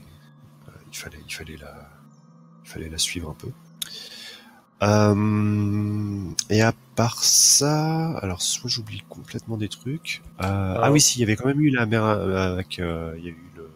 euh, 0.70 0.72
il 0.92 0.98
fallait 0.98 1.20
il 1.28 1.34
fallait 1.34 1.58
la 1.58 1.90
il 2.66 2.70
fallait 2.70 2.90
la 2.90 2.98
suivre 2.98 3.30
un 3.30 3.34
peu. 3.34 3.50
Euh, 4.84 6.30
et 6.50 6.62
à 6.62 6.74
part 6.96 7.24
ça, 7.24 8.12
alors 8.20 8.42
soit 8.42 8.70
j'oublie 8.70 9.02
complètement 9.10 9.58
des 9.58 9.70
trucs. 9.70 10.22
Euh, 10.42 10.44
ah. 10.44 10.82
Ah. 10.84 10.92
oui, 10.92 11.02
si, 11.02 11.18
il 11.18 11.22
y 11.22 11.24
avait 11.24 11.36
quand 11.36 11.48
même 11.48 11.62
eu 11.62 11.70
la 11.72 11.86
mère 11.86 12.04
euh, 12.04 12.54
avec, 12.54 12.80
euh, 12.80 13.16
il 13.18 13.24
y 13.24 13.28
a 13.28 13.32
eu 13.32 13.52
le 13.56 13.70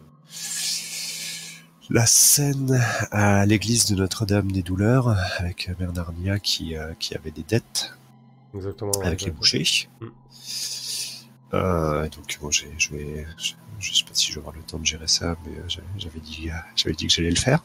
la 1.90 2.06
scène 2.06 2.80
à 3.10 3.44
l'église 3.44 3.84
de 3.86 3.96
Notre-Dame 3.96 4.50
des 4.50 4.62
Douleurs 4.62 5.14
avec 5.38 5.70
Mère 5.78 5.92
Narnia 5.92 6.38
qui 6.38 6.74
qui 6.98 7.14
avait 7.14 7.32
des 7.32 7.42
dettes 7.42 7.94
Exactement. 8.54 8.92
avec 9.02 9.22
les 9.22 9.30
bouchers. 9.30 9.88
Mm. 10.00 10.06
Donc 11.52 12.38
bon, 12.40 12.50
j'ai, 12.50 12.72
je 12.78 12.92
vais, 12.92 13.26
je, 13.36 13.52
je 13.78 13.92
sais 13.92 14.04
pas 14.04 14.14
si 14.14 14.28
je 14.28 14.34
vais 14.34 14.40
avoir 14.40 14.54
le 14.54 14.62
temps 14.62 14.78
de 14.78 14.86
gérer 14.86 15.08
ça, 15.08 15.36
mais 15.44 15.52
j'avais 15.98 16.20
dit, 16.20 16.48
j'avais 16.76 16.94
dit 16.94 17.08
que 17.08 17.12
j'allais 17.12 17.30
le 17.30 17.36
faire. 17.36 17.62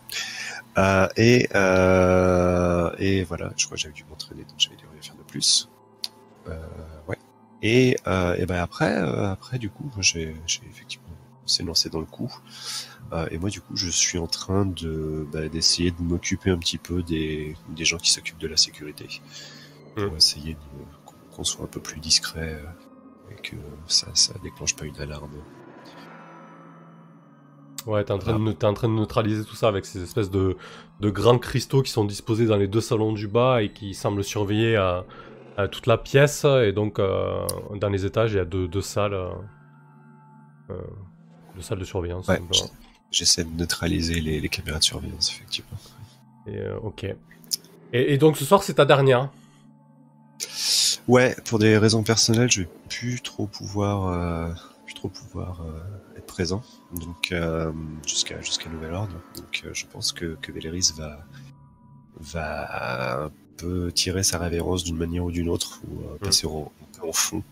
Euh, 0.77 1.07
et 1.17 1.47
euh, 1.55 2.91
et 2.99 3.23
voilà, 3.23 3.51
je 3.57 3.65
crois 3.65 3.77
que 3.77 3.81
j'avais 3.81 3.93
dû 3.93 4.05
m'entraîner, 4.09 4.43
donc 4.43 4.55
j'avais 4.57 4.75
dû 4.75 4.85
rien 4.91 5.01
faire 5.01 5.15
de 5.15 5.23
plus. 5.23 5.69
Euh, 6.47 6.67
ouais. 7.07 7.17
Et, 7.63 7.97
et 8.37 8.45
ben 8.45 8.61
après, 8.61 8.93
après 8.95 9.57
du 9.57 9.69
coup, 9.69 9.91
j'ai, 9.99 10.35
effectivement 10.69 11.07
s'est 11.45 11.63
lancé 11.63 11.89
dans 11.89 11.99
le 12.01 12.05
coup 12.05 12.31
et 13.31 13.37
moi, 13.37 13.49
du 13.49 13.61
coup, 13.61 13.75
je 13.75 13.89
suis 13.89 14.17
en 14.17 14.27
train 14.27 14.65
de 14.65 15.25
bah, 15.31 15.47
d'essayer 15.47 15.91
de 15.91 16.01
m'occuper 16.01 16.51
un 16.51 16.57
petit 16.57 16.77
peu 16.77 17.01
des, 17.03 17.55
des 17.69 17.85
gens 17.85 17.97
qui 17.97 18.11
s'occupent 18.11 18.37
de 18.37 18.47
la 18.49 18.57
sécurité. 18.57 19.07
Pour 19.95 20.13
Mm. 20.13 20.17
essayer 20.17 20.57
qu'on 21.31 21.43
soit 21.43 21.63
un 21.65 21.67
peu 21.67 21.81
plus 21.81 21.99
discret 21.99 22.61
et 23.31 23.41
que 23.41 23.55
ça, 23.87 24.07
ça 24.13 24.33
déclenche 24.43 24.75
pas 24.75 24.85
une 24.85 24.99
alarme. 24.99 25.31
Ouais, 27.85 28.03
t'es 28.03 28.11
en, 28.11 28.17
train 28.19 28.37
de- 28.37 28.51
t'es 28.51 28.65
en 28.65 28.73
train 28.73 28.89
de 28.89 28.93
neutraliser 28.93 29.45
tout 29.45 29.55
ça 29.55 29.69
avec 29.69 29.85
ces 29.85 30.03
espèces 30.03 30.29
de, 30.29 30.57
de 30.99 31.09
grands 31.09 31.39
cristaux 31.39 31.81
qui 31.83 31.91
sont 31.91 32.03
disposés 32.03 32.45
dans 32.45 32.57
les 32.57 32.67
deux 32.67 32.81
salons 32.81 33.13
du 33.13 33.27
bas 33.27 33.61
et 33.63 33.71
qui 33.71 33.93
semblent 33.93 34.23
surveiller 34.25 34.75
euh, 34.75 35.67
toute 35.69 35.87
la 35.87 35.97
pièce. 35.97 36.45
Et 36.45 36.73
donc, 36.73 36.99
euh, 36.99 37.45
dans 37.75 37.89
les 37.89 38.05
étages, 38.05 38.33
il 38.33 38.37
y 38.37 38.39
a 38.39 38.45
deux, 38.45 38.67
deux 38.67 38.81
salles. 38.81 39.13
euh, 39.13 39.29
euh, 40.71 40.81
deux 41.55 41.61
salles 41.61 41.79
de 41.79 41.85
surveillance. 41.85 42.27
Ouais, 42.27 42.41
J'essaie 43.11 43.43
de 43.43 43.49
neutraliser 43.51 44.19
les, 44.19 44.41
les 44.41 44.49
caméras 44.49 44.79
de 44.79 44.83
surveillance, 44.83 45.31
effectivement. 45.31 45.77
et, 46.45 46.57
euh, 46.57 46.77
ok. 46.79 47.03
Et, 47.05 47.15
et 48.13 48.17
donc, 48.17 48.37
ce 48.37 48.45
soir, 48.45 48.63
c'est 48.63 48.75
ta 48.75 48.85
dernière. 48.85 49.29
Ouais, 51.07 51.35
pour 51.45 51.57
des 51.59 51.77
raisons 51.77 52.03
personnelles, 52.03 52.51
je 52.51 52.61
vais 52.61 52.67
plus 52.89 53.21
trop 53.21 53.47
pouvoir, 53.47 54.55
plus 54.85 54.93
trop 54.93 55.07
pouvoir 55.09 55.61
présent, 56.37 56.61
donc 56.93 57.31
euh, 57.31 57.71
jusqu'à 58.05 58.39
jusqu'à 58.41 58.69
nouvel 58.69 58.93
ordre. 58.93 59.13
Donc, 59.35 59.63
euh, 59.65 59.71
je 59.73 59.85
pense 59.87 60.11
que 60.11 60.37
que 60.41 60.51
Véléris 60.51 60.91
va 60.95 61.25
va 62.19 63.25
un 63.25 63.31
peu 63.57 63.91
tirer 63.91 64.21
sa 64.21 64.37
révérence 64.37 64.83
d'une 64.83 64.97
manière 64.97 65.23
ou 65.25 65.31
d'une 65.31 65.49
autre, 65.49 65.81
ou 65.87 66.01
euh, 66.01 66.17
passer 66.19 66.45
un 66.47 66.67
peu 66.99 67.07
en 67.07 67.11
fond 67.11 67.43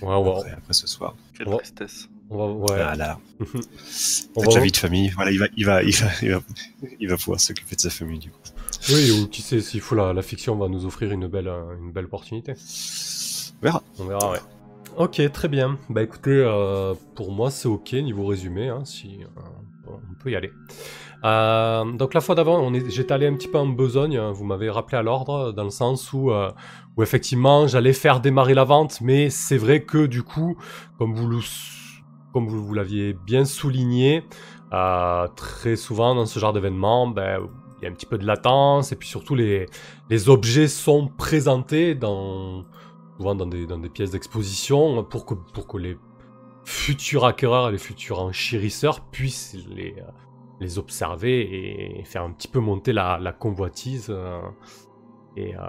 Ouais, 0.00 0.14
on 0.14 0.22
va, 0.22 0.36
après, 0.38 0.52
après 0.52 0.74
ce 0.74 0.86
soir. 0.86 1.16
Quelle 1.36 1.48
Ouais. 1.48 1.56
tristesse. 1.56 2.08
on 2.30 2.36
va, 2.38 2.46
ouais. 2.52 2.82
Voilà. 2.84 3.18
On 4.36 4.42
va- 4.44 4.54
la 4.54 4.60
vie 4.60 4.70
de 4.70 4.76
famille, 4.76 5.08
voilà, 5.08 5.32
il 5.32 5.38
va, 5.40 5.46
il 5.56 5.64
va, 5.66 5.82
il 5.82 5.96
va, 5.96 6.06
il 6.22 6.30
va, 6.30 6.40
il 7.00 7.08
va 7.08 7.16
pouvoir 7.16 7.40
s'occuper 7.40 7.74
de 7.74 7.80
sa 7.80 7.90
famille 7.90 8.20
du 8.20 8.30
coup. 8.30 8.38
Oui, 8.90 9.10
ou 9.10 9.26
qui 9.26 9.42
sait, 9.42 9.60
s'il 9.60 9.80
faut, 9.80 9.96
la, 9.96 10.12
la 10.12 10.22
fiction 10.22 10.54
va 10.56 10.68
nous 10.68 10.86
offrir 10.86 11.10
une 11.10 11.26
belle, 11.26 11.50
une 11.80 11.90
belle 11.90 12.04
opportunité. 12.04 12.54
On 13.60 13.64
verra. 13.64 13.82
On 13.98 14.04
verra, 14.04 14.30
ouais. 14.30 14.38
Ok, 14.98 15.22
très 15.32 15.46
bien. 15.46 15.78
Bah 15.88 16.02
écoutez, 16.02 16.42
euh, 16.44 16.92
pour 17.14 17.30
moi 17.30 17.52
c'est 17.52 17.68
ok 17.68 17.92
niveau 17.92 18.26
résumé, 18.26 18.68
hein, 18.68 18.84
si 18.84 19.20
euh, 19.22 19.90
on 20.10 20.14
peut 20.20 20.32
y 20.32 20.34
aller. 20.34 20.50
Euh, 21.22 21.84
donc 21.92 22.14
la 22.14 22.20
fois 22.20 22.34
d'avant, 22.34 22.68
j'étais 22.88 23.12
allé 23.12 23.28
un 23.28 23.34
petit 23.34 23.46
peu 23.46 23.58
en 23.58 23.66
besogne. 23.68 24.16
hein, 24.16 24.32
Vous 24.32 24.44
m'avez 24.44 24.68
rappelé 24.70 24.98
à 24.98 25.02
l'ordre 25.02 25.52
dans 25.52 25.62
le 25.62 25.70
sens 25.70 26.12
où, 26.12 26.32
où 26.96 27.02
effectivement 27.04 27.68
j'allais 27.68 27.92
faire 27.92 28.18
démarrer 28.18 28.54
la 28.54 28.64
vente, 28.64 29.00
mais 29.00 29.30
c'est 29.30 29.56
vrai 29.56 29.84
que 29.84 30.06
du 30.06 30.24
coup, 30.24 30.56
comme 30.98 31.14
vous 31.14 31.42
comme 32.32 32.48
vous, 32.48 32.74
l'aviez 32.74 33.12
bien 33.12 33.44
souligné, 33.44 34.24
très 35.36 35.76
souvent 35.76 36.16
dans 36.16 36.26
ce 36.26 36.40
genre 36.40 36.52
d'événement, 36.52 37.06
ben, 37.06 37.38
il 37.80 37.84
y 37.84 37.86
a 37.86 37.90
un 37.90 37.94
petit 37.94 38.06
peu 38.06 38.18
de 38.18 38.26
latence 38.26 38.90
et 38.90 38.96
puis 38.96 39.08
surtout 39.08 39.36
les 39.36 39.68
objets 40.28 40.66
sont 40.66 41.06
présentés 41.06 41.94
dans 41.94 42.64
souvent 43.18 43.34
dans 43.34 43.46
des, 43.46 43.66
dans 43.66 43.78
des 43.78 43.90
pièces 43.90 44.12
d'exposition 44.12 45.02
pour 45.04 45.26
que, 45.26 45.34
pour 45.34 45.66
que 45.66 45.76
les 45.76 45.98
futurs 46.64 47.24
acquéreurs 47.24 47.68
et 47.68 47.72
les 47.72 47.78
futurs 47.78 48.20
enchérisseurs 48.20 49.00
puissent 49.00 49.56
les, 49.68 49.94
euh, 49.98 50.10
les 50.60 50.78
observer 50.78 51.98
et 51.98 52.04
faire 52.04 52.22
un 52.22 52.30
petit 52.30 52.48
peu 52.48 52.60
monter 52.60 52.92
la, 52.92 53.18
la 53.18 53.32
convoitise 53.32 54.06
euh, 54.08 54.40
et, 55.36 55.56
euh, 55.56 55.60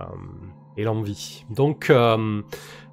et 0.78 0.84
l'envie. 0.84 1.44
Donc, 1.50 1.90
euh, 1.90 2.42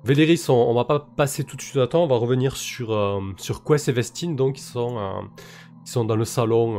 Véléris, 0.04 0.46
on, 0.48 0.54
on 0.54 0.74
va 0.74 0.84
pas 0.84 1.00
passer 1.00 1.44
tout 1.44 1.56
de 1.56 1.62
suite 1.62 1.76
à 1.76 1.86
temps, 1.86 2.04
on 2.04 2.08
va 2.08 2.16
revenir 2.16 2.56
sur, 2.56 3.20
sur 3.36 3.62
Quest 3.62 3.88
et 3.88 3.92
Vestine, 3.92 4.36
donc 4.36 4.54
qui 4.54 4.62
sont, 4.62 5.28
sont 5.84 6.04
dans 6.04 6.16
le 6.16 6.24
salon, 6.24 6.78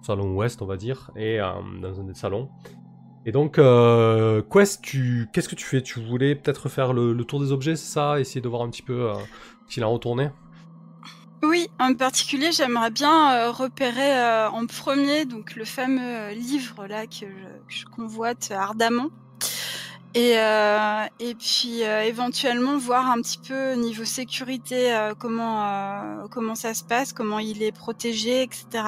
salon 0.00 0.34
ouest, 0.34 0.60
on 0.60 0.66
va 0.66 0.76
dire, 0.76 1.10
et 1.16 1.38
dans 1.38 2.00
un 2.00 2.04
des 2.04 2.14
salons. 2.14 2.48
Et 3.24 3.30
donc, 3.30 3.58
euh, 3.58 4.42
Quest, 4.50 4.80
qu'est-ce 5.32 5.48
que 5.48 5.54
tu 5.54 5.64
fais? 5.64 5.80
Tu 5.80 6.00
voulais 6.00 6.34
peut-être 6.34 6.68
faire 6.68 6.92
le, 6.92 7.22
tour 7.24 7.40
des 7.40 7.52
objets, 7.52 7.76
c'est 7.76 7.92
ça? 7.92 8.18
Essayer 8.18 8.40
de 8.40 8.48
voir 8.48 8.62
un 8.62 8.70
petit 8.70 8.82
peu 8.82 9.10
euh, 9.10 9.14
s'il 9.68 9.84
a 9.84 9.86
retourné 9.86 10.30
Oui, 11.42 11.68
en 11.78 11.94
particulier, 11.94 12.50
j'aimerais 12.50 12.90
bien 12.90 13.32
euh, 13.32 13.50
repérer 13.52 14.18
euh, 14.18 14.50
en 14.50 14.66
premier 14.66 15.24
donc 15.24 15.54
le 15.54 15.64
fameux 15.64 16.32
livre 16.32 16.86
là 16.88 17.06
que 17.06 17.26
je, 17.68 17.84
convoite 17.84 18.50
ardemment. 18.50 19.10
Et, 20.14 20.34
et 20.34 21.34
puis 21.36 21.80
éventuellement 21.80 22.76
voir 22.76 23.10
un 23.10 23.22
petit 23.22 23.38
peu 23.38 23.72
niveau 23.76 24.04
sécurité 24.04 24.94
comment 25.18 26.54
ça 26.54 26.74
se 26.74 26.84
passe, 26.84 27.14
comment 27.14 27.38
il 27.38 27.62
est 27.62 27.72
protégé, 27.72 28.42
etc. 28.42 28.82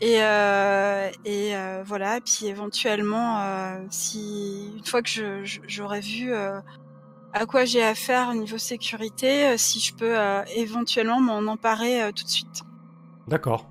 Et, 0.00 0.22
euh, 0.22 1.10
euh, 1.26 1.82
voilà, 1.84 2.20
puis 2.20 2.46
éventuellement, 2.46 3.40
euh, 3.40 3.84
si 3.90 4.72
une 4.76 4.84
fois 4.84 5.02
que 5.02 5.08
je- 5.08 5.44
je- 5.44 5.60
j'aurai 5.66 6.00
vu 6.00 6.32
à 6.32 7.46
quoi 7.46 7.64
j'ai 7.64 7.82
affaire 7.82 8.28
au 8.30 8.34
niveau 8.34 8.58
sécurité, 8.58 9.56
si 9.58 9.80
je 9.80 9.94
peux 9.94 10.16
éventuellement 10.56 11.20
m'en 11.20 11.50
emparer 11.50 12.12
tout 12.14 12.24
de 12.24 12.28
suite. 12.28 12.62
D'accord. 13.26 13.70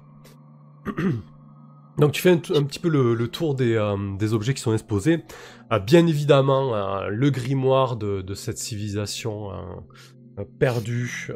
Donc 1.98 2.12
tu 2.12 2.22
fais 2.22 2.30
un, 2.32 2.38
petit 2.38 2.80
peu 2.80 2.90
le, 2.90 3.16
le 3.16 3.28
tour 3.28 3.56
des, 3.56 3.96
des 4.20 4.34
objets 4.34 4.54
qui 4.54 4.62
sont 4.62 4.74
exposés. 4.74 5.24
Euh, 5.72 5.80
bien 5.80 6.06
évidemment, 6.06 7.08
le 7.08 7.30
grimoire 7.30 7.96
de, 7.96 8.22
de 8.22 8.34
cette 8.36 8.58
civilisation 8.58 9.50
perdue. 10.60 11.30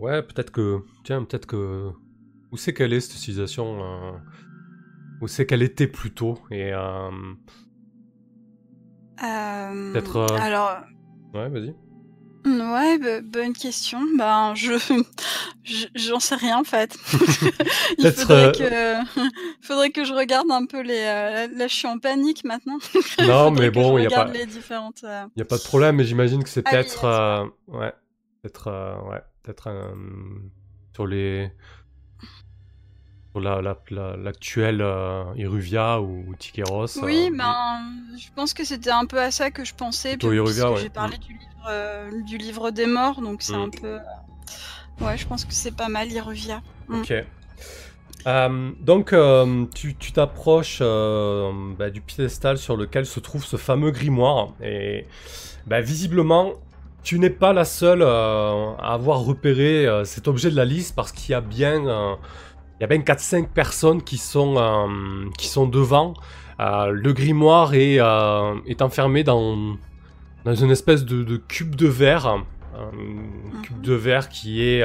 ouais, 0.00 0.22
peut-être 0.22 0.50
que... 0.50 0.80
Tiens, 1.04 1.24
peut-être 1.24 1.46
que... 1.46 1.90
Où 2.54 2.56
c'est 2.56 2.72
qu'elle 2.72 2.92
est, 2.92 3.00
cette 3.00 3.16
civilisation 3.18 3.82
euh, 3.82 4.12
Où 5.20 5.26
c'est 5.26 5.44
qu'elle 5.44 5.62
était 5.62 5.88
plutôt 5.88 6.38
Et... 6.52 6.72
euh, 6.72 7.10
Euh, 9.22 9.92
Peut-être, 9.92 10.16
euh, 10.18 10.26
Alors, 10.38 10.76
Ouais, 11.34 11.48
vas-y. 11.48 11.74
ouais, 12.46 13.22
bonne 13.22 13.52
question. 13.54 13.98
Ben, 14.16 14.54
je, 14.54 14.74
je- 15.64 15.86
j'en 15.96 16.20
sais 16.20 16.36
rien 16.36 16.58
en 16.58 16.64
fait. 16.64 16.96
Il 17.98 18.12
faudrait 18.12 18.52
euh, 18.60 19.02
que, 19.02 19.20
faudrait 19.66 19.90
que 19.90 20.04
je 20.04 20.12
regarde 20.12 20.48
un 20.52 20.66
peu 20.66 20.80
les. 20.80 20.94
euh, 21.04 21.48
là, 21.56 21.66
je 21.66 21.74
suis 21.74 21.88
en 21.88 21.98
panique 21.98 22.44
maintenant. 22.44 22.78
Non, 23.26 23.50
mais 23.50 23.70
bon, 23.72 23.98
il 23.98 24.04
y 24.04 24.14
a 24.14 24.24
pas... 24.26 24.30
différentes. 24.46 25.00
Il 25.02 25.30
n'y 25.38 25.42
a 25.42 25.46
pas 25.46 25.58
de 25.58 25.64
problème, 25.64 25.96
mais 25.96 26.04
j'imagine 26.04 26.44
que 26.44 26.48
c'est 26.48 26.62
Ah 26.66 26.70
peut-être. 26.70 27.04
euh, 27.04 27.44
ouais. 27.66 27.92
Peut-être. 28.42 28.68
ouais. 29.10 29.22
Peut-être. 29.42 29.68
sur 30.94 31.06
les. 31.06 31.50
Sur 33.34 33.40
la, 33.40 33.60
la, 33.60 33.76
euh, 34.80 35.24
Iruvia 35.36 36.00
ou, 36.00 36.24
ou 36.28 36.34
Tikeros. 36.36 36.86
Oui, 37.02 37.30
euh, 37.32 37.36
ben, 37.36 37.80
je 38.16 38.28
pense 38.36 38.54
que 38.54 38.62
c'était 38.64 38.92
un 38.92 39.06
peu 39.06 39.18
à 39.20 39.32
ça 39.32 39.50
que 39.50 39.64
je 39.64 39.74
pensais. 39.74 40.16
Puis- 40.16 40.38
ouais. 40.38 40.76
J'ai 40.80 40.88
parlé 40.88 41.18
du 41.18 41.32
livre, 41.32 41.66
euh, 41.68 42.10
du 42.22 42.38
livre 42.38 42.70
des 42.70 42.86
morts, 42.86 43.20
donc 43.20 43.42
c'est 43.42 43.56
Mm. 43.56 43.62
un 43.62 43.70
peu. 43.70 43.86
euh, 43.86 43.98
Ouais, 45.00 45.18
je 45.18 45.26
pense 45.26 45.44
que 45.44 45.52
c'est 45.52 45.74
pas 45.74 45.88
mal 45.88 46.12
Iruvia. 46.12 46.62
Mm. 46.86 47.00
Ok. 47.00 47.12
Euh, 48.28 48.70
donc, 48.80 49.12
euh, 49.12 49.66
tu, 49.74 49.96
tu 49.96 50.12
t'approches 50.12 50.78
euh, 50.80 51.50
bah, 51.76 51.90
du 51.90 52.00
piédestal 52.02 52.56
sur 52.56 52.76
lequel 52.76 53.04
se 53.04 53.18
trouve 53.18 53.44
ce 53.44 53.56
fameux 53.56 53.90
grimoire. 53.90 54.50
Et 54.62 55.06
bah, 55.66 55.80
visiblement, 55.80 56.52
tu 57.02 57.18
n'es 57.18 57.30
pas 57.30 57.52
la 57.52 57.64
seule 57.64 58.02
euh, 58.02 58.74
à 58.78 58.92
avoir 58.94 59.18
repéré 59.22 59.86
euh, 59.88 60.04
cet 60.04 60.28
objet 60.28 60.50
de 60.52 60.56
la 60.56 60.64
liste 60.64 60.94
parce 60.94 61.10
qu'il 61.10 61.32
y 61.32 61.34
a 61.34 61.40
bien, 61.40 61.84
euh, 61.88 62.14
y 62.84 62.92
a 62.92 62.98
bien 62.98 62.98
4-5 62.98 63.48
personnes 63.48 64.02
qui 64.02 64.18
sont, 64.18 64.56
euh, 64.58 65.30
qui 65.38 65.48
sont 65.48 65.66
devant. 65.66 66.14
Euh, 66.60 66.90
le 66.90 67.12
grimoire 67.14 67.74
est, 67.74 67.98
euh, 67.98 68.54
est 68.66 68.82
enfermé 68.82 69.24
dans, 69.24 69.76
dans 70.44 70.54
une 70.54 70.70
espèce 70.70 71.04
de, 71.04 71.22
de 71.24 71.36
cube 71.36 71.76
de 71.76 71.86
verre. 71.86 72.26
Un 72.26 73.62
cube 73.62 73.80
de 73.80 73.94
verre 73.94 74.28
qui 74.28 74.62
est, 74.62 74.84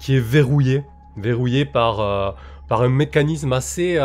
qui 0.00 0.16
est 0.16 0.20
verrouillé 0.20 0.84
verrouillé 1.16 1.64
par, 1.64 2.36
par 2.68 2.82
un 2.82 2.88
mécanisme 2.88 3.52
assez, 3.52 3.98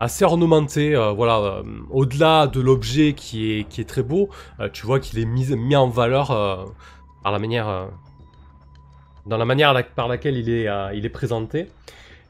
assez 0.00 0.24
ornementé. 0.24 0.94
voilà, 1.14 1.62
au-delà 1.90 2.46
de 2.46 2.60
l'objet 2.60 3.12
qui 3.12 3.52
est, 3.52 3.64
qui 3.64 3.82
est 3.82 3.88
très 3.88 4.02
beau, 4.02 4.30
tu 4.72 4.86
vois 4.86 4.98
qu'il 4.98 5.18
est 5.18 5.26
mis, 5.26 5.54
mis 5.54 5.76
en 5.76 5.88
valeur 5.88 6.28
par 7.22 7.32
la 7.32 7.38
manière, 7.38 7.90
dans 9.30 9.38
la 9.38 9.46
manière 9.46 9.72
la- 9.72 9.82
par 9.82 10.08
laquelle 10.08 10.36
il 10.36 10.48
est, 10.50 10.68
euh, 10.68 10.92
il 10.94 11.06
est 11.06 11.10
présenté. 11.20 11.68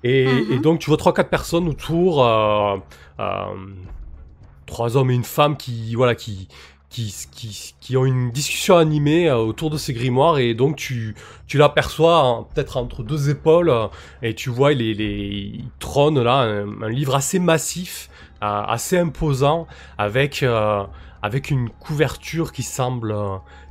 Et, 0.05 0.25
Mhm. 0.27 0.53
et 0.53 0.59
donc 0.61 0.79
tu 0.81 0.89
vois 0.91 0.97
trois 0.97 1.13
quatre 1.15 1.31
personnes 1.31 1.69
autour, 1.69 2.25
euh, 2.25 2.77
euh, 3.21 3.55
trois 4.67 4.97
hommes 4.97 5.11
et 5.11 5.15
une 5.15 5.25
femme 5.25 5.57
qui, 5.57 5.95
voilà, 5.95 6.15
qui, 6.15 6.49
qui, 6.91 7.97
ont 7.97 8.05
une 8.05 8.31
discussion 8.33 8.77
animée 8.77 9.29
euh, 9.29 9.37
autour 9.37 9.71
de 9.71 9.79
ces 9.79 9.93
grimoires 9.93 10.39
et 10.39 10.55
donc 10.55 10.77
tu, 10.77 11.15
tu 11.47 11.57
l'aperçois 11.57 12.19
hein, 12.19 12.47
peut-être 12.53 12.77
entre 12.77 13.05
deux 13.05 13.31
épaules 13.31 13.71
euh, 13.71 13.87
et 14.23 14.35
tu 14.35 14.51
vois 14.51 14.73
il, 14.73 14.83
est- 14.83 14.95
il, 15.01 15.65
trône 15.79 16.21
là 16.21 16.41
un, 16.41 16.89
livre 16.89 17.15
assez 17.15 17.39
massif, 17.39 18.11
euh, 18.43 18.47
assez 18.47 18.99
imposant 18.99 19.69
avec, 19.99 20.45
avec 21.23 21.51
une 21.51 21.71
couverture 21.71 22.53
qui 22.53 22.63
semble, 22.65 23.15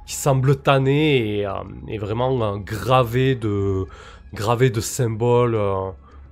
qui 0.07 0.15
semble 0.15 0.55
tannée 0.55 1.39
et, 1.41 1.47
et 1.89 1.97
vraiment 1.97 2.57
gravée 2.57 3.35
de, 3.35 3.85
gravées 4.33 4.69
de 4.69 4.81
symboles, 4.81 5.57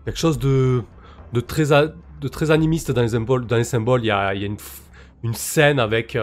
quelque 0.06 0.20
chose 0.20 0.40
de, 0.40 0.84
de, 1.34 1.40
très, 1.42 1.66
de 2.22 2.28
très 2.28 2.52
animiste 2.52 2.92
dans 2.92 3.02
les 3.02 3.10
symboles. 3.10 3.46
Les 3.50 3.76
il 4.00 4.06
y 4.06 4.12
a, 4.12 4.34
y 4.34 4.44
a 4.44 4.48
une, 4.48 4.58
une 5.24 5.34
scène 5.34 5.80
avec, 5.80 6.16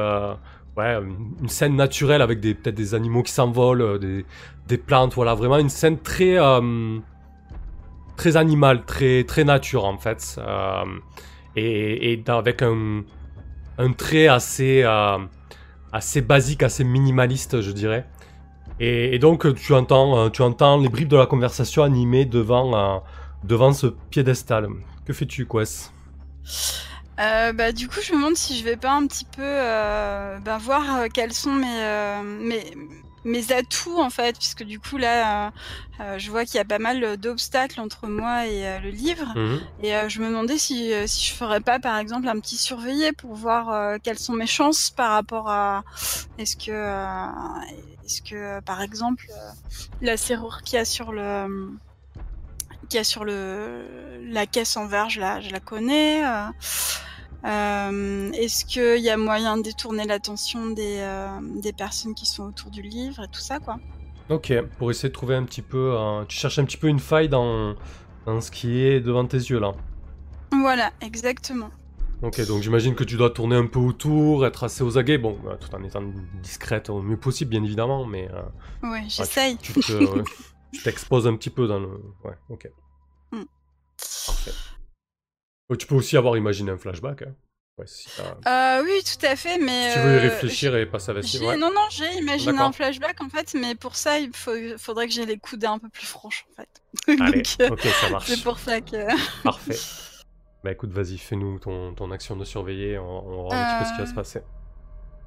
ouais, 0.77 0.99
une, 1.41 1.49
scène 1.49 1.77
naturelle 1.77 2.23
avec 2.23 2.41
peut-être 2.41 2.75
des 2.75 2.95
animaux 2.95 3.23
qui 3.23 3.33
s'envolent, 3.33 3.83
euh, 3.83 4.25
des, 4.67 4.79
plantes, 4.79 5.15
voilà, 5.15 5.35
vraiment 5.35 5.59
une 5.59 5.69
scène 5.69 5.99
très, 5.99 6.39
euh, 6.39 6.99
très 8.17 8.37
animale, 8.37 8.85
très, 8.85 9.25
très 9.25 9.45
nature 9.45 9.85
en 9.85 9.99
fait, 9.99 10.37
euh, 10.39 10.85
et, 11.57 12.23
avec 12.27 12.63
un, 12.63 13.03
un 13.79 13.93
trait 13.93 14.29
assez, 14.29 14.85
assez 15.93 16.21
basique, 16.21 16.63
assez 16.63 16.85
minimaliste, 16.85 17.61
je 17.61 17.71
dirais. 17.71 18.07
Et, 18.81 19.19
donc 19.19 19.55
tu 19.55 19.73
entends, 19.73 20.31
tu 20.31 20.43
entends 20.43 20.79
les 20.79 20.89
bribes 20.89 21.09
de 21.09 21.17
la 21.17 21.27
conversation 21.27 21.85
animées 21.85 22.25
devant, 22.25 23.03
devant 23.45 23.73
ce 23.73 23.87
piédestal. 23.87 24.69
Que 25.05 25.13
fais-tu, 25.13 25.47
Quest? 25.47 25.93
Euh, 27.21 27.53
bah, 27.53 27.73
du 27.73 27.89
coup, 27.89 28.01
je 28.03 28.13
me 28.13 28.17
demande 28.19 28.37
si 28.37 28.59
je 28.59 28.65
vais 28.65 28.77
pas 28.77 28.93
un 28.93 29.07
petit 29.07 29.25
peu 29.25 29.43
euh, 29.43 30.39
bah, 30.41 30.59
voir 30.59 30.97
euh, 30.97 31.07
quels 31.13 31.33
sont 31.33 31.53
mes, 31.53 31.67
euh, 31.83 32.23
mes, 32.23 32.65
mes 33.25 33.53
atouts 33.53 33.99
en 34.01 34.11
fait, 34.11 34.37
puisque 34.37 34.65
du 34.65 34.81
coup 34.81 34.97
là, 34.97 35.53
euh, 36.01 36.19
je 36.19 36.29
vois 36.31 36.45
qu'il 36.45 36.57
y 36.57 36.61
a 36.61 36.65
pas 36.65 36.81
mal 36.81 37.17
d'obstacles 37.17 37.81
entre 37.81 38.09
moi 38.09 38.47
et 38.47 38.81
le 38.81 38.91
livre, 38.91 39.33
Mhm. 39.37 39.61
et 39.83 39.93
je 40.09 40.21
me 40.21 40.27
demandais 40.29 40.59
si, 40.59 40.93
si 41.07 41.29
je 41.29 41.33
ferais 41.35 41.61
pas 41.61 41.79
par 41.79 41.97
exemple 41.99 42.29
un 42.29 42.39
petit 42.41 42.57
surveillé 42.57 43.13
pour 43.13 43.35
voir 43.35 43.99
quelles 44.03 44.19
sont 44.19 44.35
mes 44.35 44.47
chances 44.49 44.91
par 44.91 45.13
rapport 45.13 45.49
à 45.49 45.85
est-ce 46.37 46.57
que 46.57 46.73
est-ce 48.05 48.21
que 48.21 48.61
par 48.61 48.83
exemple 48.83 49.25
la 50.03 50.17
serrure 50.19 50.61
qu'il 50.63 50.77
y 50.77 50.81
a 50.81 50.85
sur 50.85 51.13
le 51.13 51.71
qu'il 52.89 52.99
y 52.99 53.01
a 53.01 53.05
sur 53.05 53.25
le 53.25 54.21
la 54.31 54.47
caisse 54.47 54.77
en 54.77 54.87
verre, 54.87 55.11
je 55.11 55.21
la, 55.21 55.41
je 55.41 55.51
la 55.51 55.61
connais. 55.61 56.25
euh, 56.27 56.47
euh, 57.47 58.31
Est-ce 58.33 58.65
qu'il 58.65 59.03
y 59.03 59.11
a 59.11 59.17
moyen 59.17 59.57
de 59.59 59.63
détourner 59.63 60.05
l'attention 60.07 60.71
des, 60.71 60.99
euh, 61.01 61.39
des 61.43 61.73
personnes 61.73 62.15
qui 62.15 62.27
sont 62.27 62.45
autour 62.45 62.71
du 62.71 62.83
livre 62.83 63.23
et 63.25 63.29
tout 63.29 63.41
ça, 63.41 63.61
quoi? 63.61 63.79
Ok, 64.31 64.53
pour 64.79 64.91
essayer 64.91 65.09
de 65.11 65.15
trouver 65.15 65.35
un 65.35 65.45
petit 65.45 65.63
peu... 65.63 65.93
euh, 65.99 66.25
tu 66.27 66.37
cherches 66.37 66.59
un 66.59 66.65
petit 66.65 66.77
peu 66.79 66.89
une 66.89 66.99
faille 67.01 67.29
dans, 67.29 67.75
dans 68.27 68.41
ce 68.41 68.51
qui 68.51 68.81
est 68.81 69.01
devant 69.01 69.27
tes 69.27 69.37
yeux, 69.39 69.59
là. 69.61 69.73
Voilà, 70.53 70.93
exactement. 71.03 71.71
Ok, 72.23 72.41
donc 72.47 72.63
j'imagine 72.63 72.95
que 72.95 73.05
tu 73.05 73.17
dois 73.17 73.31
tourner 73.31 73.57
un 73.57 73.67
peu 73.67 73.79
autour, 73.79 74.47
être 74.47 74.65
assez 74.65 74.83
aux 74.83 74.97
aguets, 74.97 75.19
bon, 75.19 75.37
tout 75.61 75.75
en 75.75 75.83
étant 75.85 76.03
discrète 76.43 76.89
au 76.89 77.03
mieux 77.03 77.19
possible, 77.19 77.51
bien 77.51 77.63
évidemment, 77.63 78.07
mais 78.07 78.29
Ouais, 78.83 79.05
j'essaye. 79.09 79.59
tu 80.75 80.83
t'exposes 80.83 81.27
un 81.27 81.37
petit 81.37 81.51
peu 81.51 81.67
dans 81.67 81.79
le... 81.81 81.89
Ouais, 82.25 82.35
ok. 82.49 82.69
Mm. 83.33 83.43
Parfait. 84.27 84.53
Euh, 85.71 85.77
Tu 85.77 85.87
peux 85.87 85.95
aussi 85.95 86.17
avoir 86.17 86.37
imaginé 86.37 86.71
un 86.71 86.79
flashback, 86.79 87.23
hein. 87.23 87.35
Ouais, 87.77 87.87
si, 87.89 88.09
t'as- 88.17 88.79
Euh, 88.79 88.85
oui, 88.85 89.03
tout 89.03 89.27
à 89.27 89.35
fait, 89.35 89.59
mais... 89.59 89.91
si 89.91 89.95
tu 89.97 90.05
veux 90.05 90.13
y 90.15 90.17
euh, 90.19 90.21
réfléchir 90.21 90.77
et 90.77 90.87
passer 90.87 91.13
j'ai- 91.23 91.45
ouais. 91.45 91.57
Non, 91.57 91.73
non, 91.75 91.87
j'ai 91.91 92.13
imaginé 92.19 92.57
un 92.59 92.71
flashback, 92.71 93.21
en 93.21 93.29
fait, 93.29 93.55
mais 93.55 93.75
pour 93.75 93.97
ça, 93.97 94.19
il 94.21 94.31
faut- 94.35 94.79
faudrait 94.79 95.09
que 95.09 95.13
j'ai 95.13 95.27
les 95.27 95.39
coudées 95.39 95.67
un 95.67 95.79
peu 95.81 95.89
plus 95.89 96.07
franches, 96.07 96.47
en 96.53 96.55
fait. 96.63 96.83
Allez, 97.21 97.43
Donc, 97.43 97.57
euh, 97.61 97.71
ok, 97.71 97.81
ça 98.01 98.11
marche. 98.11 98.29
c'est 98.29 98.43
pour 98.45 98.59
ça 98.61 98.81
que... 98.81 99.09
Parfait. 99.43 99.77
Bah 100.63 100.71
écoute, 100.73 100.93
vas-y, 100.93 101.19
fais-nous 101.19 101.59
ton, 101.59 101.95
ton 101.95 102.11
action 102.13 102.37
de 102.37 102.45
surveiller, 102.45 102.97
on, 102.99 103.49
on 103.49 103.53
un 103.53 103.75
petit 103.75 103.79
peu 103.81 103.85
ce 103.87 103.93
qui 103.93 103.99
va 103.99 104.07
se 104.07 104.13
Euh, 104.13 104.15
passer. 104.15 104.41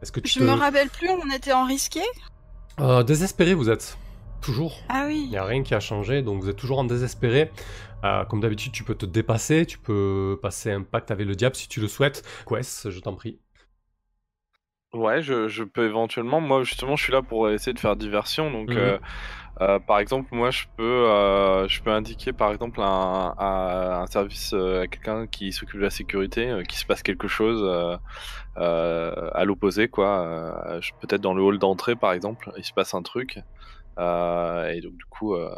Est-ce 0.01 0.11
que 0.11 0.19
tu 0.21 0.29
Je 0.31 0.39
te... 0.39 0.43
me 0.45 0.51
rappelle 0.53 0.89
plus, 0.89 1.09
on 1.09 1.29
était 1.29 1.51
en 1.53 1.65
risqué? 1.65 2.01
Euh, 2.79 3.03
désespéré, 3.03 3.53
vous 3.55 3.69
êtes 3.69 3.97
Toujours 4.41 4.79
Ah 4.89 5.05
Il 5.07 5.07
oui. 5.07 5.29
n'y 5.31 5.37
a 5.37 5.43
rien 5.43 5.63
qui 5.63 5.73
a 5.75 5.79
changé, 5.79 6.21
donc 6.21 6.41
vous 6.41 6.49
êtes 6.49 6.55
toujours 6.55 6.79
en 6.79 6.83
désespéré. 6.85 7.51
Euh, 8.03 8.23
comme 8.25 8.39
d'habitude, 8.39 8.71
tu 8.71 8.83
peux 8.83 8.95
te 8.95 9.05
dépasser, 9.05 9.65
tu 9.65 9.77
peux 9.79 10.39
passer 10.41 10.71
un 10.71 10.83
pacte 10.83 11.11
avec 11.11 11.27
le 11.27 11.35
diable 11.35 11.55
si 11.55 11.67
tu 11.67 11.79
le 11.81 11.87
souhaites. 11.87 12.23
Quest, 12.47 12.89
je 12.89 12.99
t'en 12.99 13.13
prie. 13.15 13.39
Ouais, 14.93 15.21
je, 15.21 15.47
je 15.49 15.63
peux 15.63 15.85
éventuellement. 15.85 16.39
Moi, 16.39 16.63
justement, 16.63 16.95
je 16.95 17.03
suis 17.03 17.11
là 17.13 17.21
pour 17.21 17.49
essayer 17.49 17.73
de 17.73 17.79
faire 17.79 17.95
diversion. 17.97 18.49
Donc, 18.51 18.69
Mhm. 18.71 18.77
euh, 18.77 18.97
euh, 19.61 19.79
par 19.79 19.99
exemple, 19.99 20.29
moi, 20.33 20.49
je 20.51 20.65
peux, 20.77 20.83
euh, 20.83 21.67
je 21.67 21.81
peux 21.83 21.91
indiquer, 21.91 22.33
par 22.33 22.51
exemple, 22.53 22.81
un, 22.81 23.33
un, 23.37 24.01
un 24.03 24.07
service 24.07 24.53
euh, 24.53 24.83
à 24.83 24.87
quelqu'un 24.87 25.27
qui 25.27 25.51
s'occupe 25.51 25.77
de 25.79 25.83
la 25.85 25.89
sécurité, 25.89 26.49
euh, 26.49 26.63
qu'il 26.63 26.79
se 26.79 26.85
passe 26.85 27.03
quelque 27.03 27.27
chose 27.27 27.61
euh, 27.63 27.97
euh, 28.57 29.29
à 29.33 29.45
l'opposé, 29.45 29.89
quoi. 29.89 30.21
Euh, 30.77 30.81
Peut-être 30.99 31.21
dans 31.21 31.33
le 31.33 31.43
hall 31.43 31.59
d'entrée, 31.59 31.95
par 31.97 32.13
exemple, 32.13 32.51
il 32.57 32.63
se 32.65 32.73
passe 32.73 32.93
un 32.93 33.03
truc. 33.03 33.39
Euh, 33.97 34.69
et 34.69 34.81
donc, 34.81 34.93
du 34.93 35.05
coup, 35.05 35.35
euh, 35.35 35.53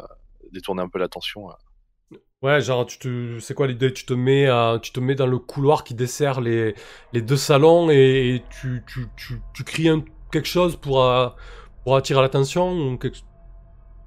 détourner 0.52 0.82
un 0.82 0.88
peu 0.88 0.98
l'attention. 0.98 1.50
euh. 1.50 2.16
Ouais, 2.42 2.60
genre, 2.60 2.86
tu 2.86 2.98
te... 2.98 3.38
c'est 3.38 3.54
quoi 3.54 3.66
l'idée? 3.66 3.92
Tu 3.92 4.06
te, 4.06 4.14
mets, 4.14 4.48
tu 4.80 4.92
te 4.92 5.00
mets 5.00 5.14
dans 5.14 5.26
le 5.26 5.38
couloir 5.38 5.84
qui 5.84 5.94
dessert 5.94 6.40
les, 6.40 6.74
les 7.12 7.22
deux 7.22 7.36
salons 7.36 7.90
et, 7.90 8.42
tu, 8.50 8.82
tu, 8.86 9.06
tu, 9.16 9.40
tu 9.52 9.64
cries 9.64 9.90
quelque 10.32 10.48
chose 10.48 10.76
pour, 10.76 11.06
pour 11.84 11.96
attirer 11.96 12.22
l'attention 12.22 12.72
ou 12.72 12.96
quelque... 12.96 13.18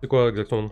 C'est 0.02 0.08
quoi 0.08 0.30
exactement? 0.30 0.72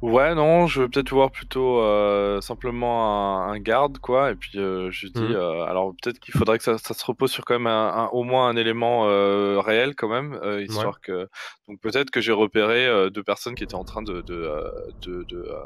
Ouais, 0.00 0.32
non, 0.36 0.68
je 0.68 0.82
veux 0.82 0.88
peut-être 0.88 1.10
voir 1.12 1.32
plutôt 1.32 1.80
euh, 1.80 2.40
simplement 2.40 3.48
un, 3.48 3.52
un 3.52 3.58
garde, 3.58 3.98
quoi. 3.98 4.30
Et 4.30 4.36
puis 4.36 4.56
euh, 4.60 4.92
je 4.92 5.08
dis, 5.08 5.22
Mhm. 5.22 5.34
euh, 5.34 5.64
alors 5.64 5.92
peut-être 6.00 6.20
qu'il 6.20 6.32
faudrait 6.34 6.56
que 6.58 6.62
ça, 6.62 6.78
ça 6.78 6.94
se 6.94 7.04
repose 7.04 7.32
sur 7.32 7.44
quand 7.44 7.54
même 7.54 7.66
un, 7.66 7.88
un- 8.04 8.06
au 8.12 8.22
moins 8.22 8.48
un 8.48 8.54
élément 8.54 9.08
euh, 9.08 9.58
réel, 9.60 9.96
quand 9.96 10.08
même, 10.08 10.34
euh, 10.44 10.62
histoire 10.62 11.00
que. 11.00 11.26
Donc 11.66 11.80
peut-être 11.80 12.10
que 12.12 12.20
j'ai 12.20 12.30
repéré 12.30 12.86
euh, 12.86 13.10
deux 13.10 13.24
personnes 13.24 13.56
qui 13.56 13.64
étaient 13.64 13.74
en 13.74 13.82
train 13.82 14.02
de, 14.02 14.22
de, 14.22 14.48
de, 15.04 15.24
de, 15.28 15.36
euh, 15.38 15.58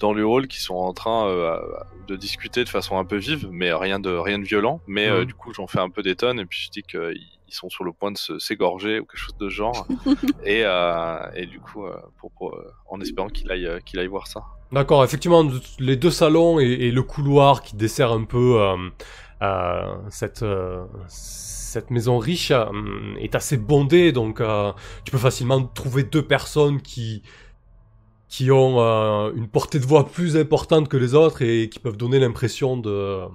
dans 0.00 0.12
le 0.12 0.24
hall, 0.24 0.48
qui 0.48 0.60
sont 0.60 0.74
en 0.74 0.92
train 0.92 1.28
euh, 1.28 1.60
de 2.00 2.16
discuter 2.16 2.64
de 2.64 2.68
façon 2.68 2.98
un 2.98 3.04
peu 3.04 3.16
vive, 3.16 3.46
mais 3.52 3.72
rien 3.72 4.00
de 4.00 4.10
rien 4.10 4.40
de 4.40 4.44
violent. 4.44 4.82
Mais 4.88 5.08
euh, 5.08 5.24
Mhm. 5.24 5.24
du 5.24 5.34
coup, 5.34 5.52
j'en 5.54 5.68
fais 5.68 5.78
un 5.80 5.90
peu 5.90 6.02
des 6.02 6.16
tonnes 6.16 6.40
et 6.40 6.46
puis 6.46 6.58
je 6.64 6.70
dis 6.70 6.82
qu'ils 6.82 7.37
ils 7.48 7.54
sont 7.54 7.68
sur 7.68 7.84
le 7.84 7.92
point 7.92 8.12
de 8.12 8.18
se 8.18 8.38
s'égorger 8.38 9.00
ou 9.00 9.04
quelque 9.04 9.16
chose 9.16 9.36
de 9.38 9.48
genre. 9.48 9.86
et, 10.44 10.62
euh, 10.64 11.30
et 11.34 11.46
du 11.46 11.60
coup, 11.60 11.84
euh, 11.84 11.96
pour, 12.18 12.30
pour, 12.32 12.54
euh, 12.54 12.72
en 12.88 13.00
espérant 13.00 13.28
qu'il 13.28 13.50
aille, 13.50 13.66
euh, 13.66 13.80
qu'il 13.80 13.98
aille 13.98 14.06
voir 14.06 14.26
ça. 14.26 14.44
D'accord, 14.70 15.02
effectivement, 15.02 15.48
les 15.78 15.96
deux 15.96 16.10
salons 16.10 16.60
et, 16.60 16.66
et 16.66 16.90
le 16.90 17.02
couloir 17.02 17.62
qui 17.62 17.74
dessert 17.74 18.12
un 18.12 18.24
peu 18.24 18.60
euh, 18.60 18.76
euh, 19.42 19.96
cette, 20.10 20.42
euh, 20.42 20.84
cette 21.06 21.90
maison 21.90 22.18
riche 22.18 22.50
euh, 22.50 22.66
est 23.18 23.34
assez 23.34 23.56
bondé, 23.56 24.12
donc 24.12 24.40
euh, 24.40 24.72
tu 25.04 25.10
peux 25.10 25.18
facilement 25.18 25.62
trouver 25.62 26.02
deux 26.02 26.22
personnes 26.22 26.82
qui, 26.82 27.22
qui 28.28 28.50
ont 28.50 28.80
euh, 28.80 29.32
une 29.34 29.48
portée 29.48 29.78
de 29.78 29.86
voix 29.86 30.06
plus 30.06 30.36
importante 30.36 30.88
que 30.88 30.98
les 30.98 31.14
autres 31.14 31.40
et 31.42 31.70
qui 31.70 31.78
peuvent 31.78 31.96
donner 31.96 32.18
l'impression 32.18 32.76
de, 32.76 32.90
euh, 32.90 33.26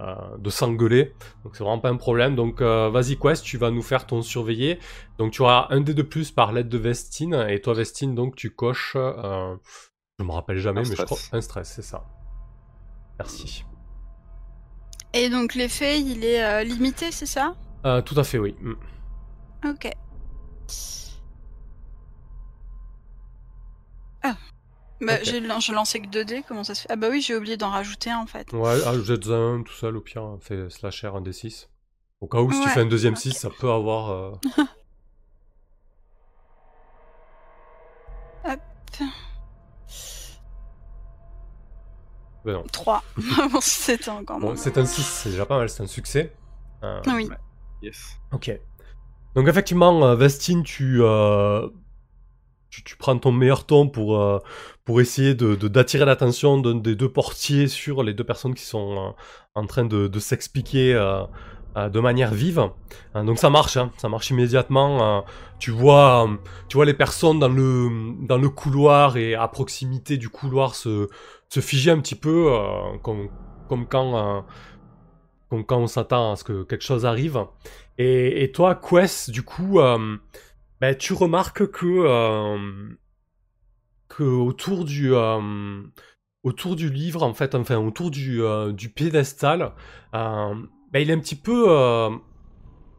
de 0.00 0.50
s'engueuler. 0.50 1.14
Donc 1.44 1.56
c'est 1.56 1.62
vraiment 1.64 1.78
pas 1.78 1.90
un 1.90 1.96
problème. 1.96 2.34
Donc 2.36 2.60
euh, 2.60 2.90
vas-y 2.90 3.16
Quest, 3.16 3.44
tu 3.44 3.58
vas 3.58 3.70
nous 3.70 3.82
faire 3.82 4.06
ton 4.06 4.22
surveillé. 4.22 4.78
Donc 5.18 5.32
tu 5.32 5.42
auras 5.42 5.68
un 5.70 5.80
dé 5.80 5.94
de 5.94 6.02
plus 6.02 6.30
par 6.30 6.52
l'aide 6.52 6.68
de 6.68 6.78
Vestine, 6.78 7.46
et 7.48 7.60
toi 7.60 7.74
Vestine, 7.74 8.14
donc 8.14 8.36
tu 8.36 8.50
coches... 8.50 8.96
euh, 8.96 9.56
je 10.18 10.24
me 10.24 10.32
rappelle 10.32 10.58
jamais, 10.58 10.80
Un 10.80 10.82
mais 10.82 10.88
je 10.96 11.02
stress. 11.02 11.06
crois 11.28 11.38
un 11.38 11.40
stress, 11.40 11.72
c'est 11.74 11.82
ça. 11.82 12.04
Merci. 13.18 13.64
Et 15.12 15.28
donc 15.30 15.54
l'effet, 15.54 16.00
il 16.00 16.24
est 16.24 16.42
euh, 16.44 16.64
limité, 16.64 17.12
c'est 17.12 17.26
ça? 17.26 17.54
Euh, 17.86 18.02
tout 18.02 18.18
à 18.18 18.24
fait, 18.24 18.38
oui. 18.38 18.56
Mm. 18.60 18.74
Ok. 19.70 19.90
Ah. 24.22 24.36
Bah, 25.06 25.14
Ok. 25.16 25.24
j'ai 25.24 25.40
lan- 25.40 25.60
je 25.60 25.72
lançais 25.72 26.00
que 26.00 26.06
2 26.08 26.24
dés, 26.24 26.42
comment 26.46 26.64
ça 26.64 26.74
se 26.74 26.82
fait? 26.82 26.88
Ah 26.90 26.96
bah 26.96 27.08
oui, 27.10 27.20
j'ai 27.20 27.34
oublié 27.36 27.56
d'en 27.56 27.70
rajouter 27.70 28.10
un 28.10 28.18
en 28.18 28.26
fait. 28.26 28.52
Ouais, 28.52 28.78
ah, 28.86 28.94
jette 29.04 29.26
un 29.28 29.62
tout 29.62 29.72
seul, 29.72 29.96
au 29.96 30.00
pire, 30.00 30.36
fais 30.40 30.68
slasher 30.70 31.08
un 31.08 31.20
D6. 31.20 31.68
Au 32.20 32.26
cas 32.28 32.38
où, 32.40 32.50
si 32.52 32.60
tu 32.60 32.66
Ouais, 32.68 32.74
fais 32.74 32.80
un 32.80 32.86
deuxième 32.86 33.14
ok. 33.14 33.20
6, 33.20 33.32
ça 33.32 33.50
peut 33.50 33.70
avoir. 33.70 34.10
euh, 34.10 34.32
Ben 42.44 42.52
non. 42.54 42.62
3. 42.72 43.02
bon, 43.52 43.60
c'était 43.60 44.10
encore 44.10 44.38
Bon, 44.38 44.46
moins. 44.48 44.56
c'est 44.56 44.76
un 44.78 44.84
6, 44.84 45.02
c'est 45.02 45.30
déjà 45.30 45.46
pas 45.46 45.58
mal, 45.58 45.68
c'est 45.68 45.82
un 45.82 45.86
succès. 45.86 46.36
Euh, 46.82 47.00
Oui. 47.06 47.28
Yes. 47.82 48.18
Ok. 48.32 48.50
Donc 49.34 49.48
effectivement, 49.48 50.04
euh, 50.06 50.14
Vestine, 50.14 50.62
tu, 50.62 50.98
euh, 51.02 51.68
tu, 52.70 52.84
tu 52.84 52.96
prends 52.96 53.18
ton 53.18 53.32
meilleur 53.32 53.66
ton 53.66 53.88
pour, 53.88 54.20
euh, 54.20 54.38
pour 54.84 55.00
essayer 55.00 55.34
de, 55.34 55.54
d'attirer 55.54 56.04
l'attention 56.04 56.58
d'un 56.58 56.74
des 56.74 56.94
deux 56.94 57.08
portiers 57.08 57.68
sur 57.68 58.02
les 58.02 58.12
deux 58.12 58.24
personnes 58.24 58.54
qui 58.54 58.64
sont 58.64 58.92
euh, 58.92 59.10
en 59.54 59.66
train 59.66 59.84
de, 59.84 60.08
de 60.08 60.18
s'expliquer 60.18 60.94
euh, 60.94 61.22
euh, 61.76 61.88
de 61.88 62.00
manière 62.00 62.32
vive. 62.34 62.70
Donc 63.14 63.38
ça 63.38 63.50
marche, 63.50 63.76
hein, 63.76 63.90
ça 63.96 64.08
marche 64.08 64.30
immédiatement. 64.30 65.24
tu 65.58 65.70
vois, 65.70 66.28
tu 66.68 66.76
vois 66.76 66.84
les 66.84 66.94
personnes 66.94 67.38
dans 67.38 67.48
le, 67.48 67.88
dans 68.26 68.38
le 68.38 68.48
couloir 68.48 69.16
et 69.16 69.34
à 69.34 69.48
proximité 69.48 70.16
du 70.18 70.28
couloir 70.28 70.74
se, 70.74 71.08
se 71.54 71.60
figer 71.60 71.90
un 71.92 72.00
petit 72.00 72.16
peu, 72.16 72.52
euh, 72.52 72.98
comme, 73.02 73.28
comme 73.68 73.86
quand, 73.86 74.16
euh, 74.16 74.40
comme 75.48 75.64
quand 75.64 75.78
on 75.78 75.86
s'attend 75.86 76.32
à 76.32 76.36
ce 76.36 76.44
que 76.44 76.64
quelque 76.64 76.84
chose 76.84 77.06
arrive. 77.06 77.44
Et, 77.96 78.42
et 78.42 78.50
toi, 78.50 78.74
Quest, 78.74 79.30
du 79.30 79.42
coup, 79.42 79.78
euh, 79.78 80.16
ben, 80.80 80.96
tu 80.96 81.12
remarques 81.12 81.70
que 81.70 82.88
que 84.08 84.22
autour 84.22 84.84
du 84.84 85.12
autour 86.42 86.76
du 86.76 86.90
livre 86.90 87.22
en 87.22 87.34
fait, 87.34 87.54
enfin 87.54 87.78
autour 87.78 88.10
du, 88.10 88.40
du 88.72 88.88
piédestal, 88.90 89.72
bah, 90.12 90.54
il 90.94 91.10
est 91.10 91.14
un 91.14 91.18
petit 91.18 91.36
peu 91.36 91.68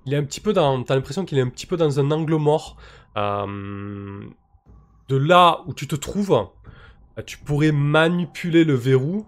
il 0.05 0.13
est 0.13 0.17
un 0.17 0.23
petit 0.23 0.41
peu 0.41 0.53
dans 0.53 0.83
t'as 0.83 0.95
l'impression 0.95 1.25
qu'il 1.25 1.37
est 1.37 1.41
un 1.41 1.49
petit 1.49 1.67
peu 1.67 1.77
dans 1.77 1.99
un 1.99 2.11
angle 2.11 2.35
mort. 2.35 2.77
De 3.15 5.17
là 5.17 5.61
où 5.67 5.73
tu 5.73 5.87
te 5.87 5.95
trouves, 5.95 6.47
euh, 7.17 7.21
tu 7.25 7.37
pourrais 7.37 7.71
manipuler 7.71 8.63
le 8.63 8.73
verrou 8.73 9.25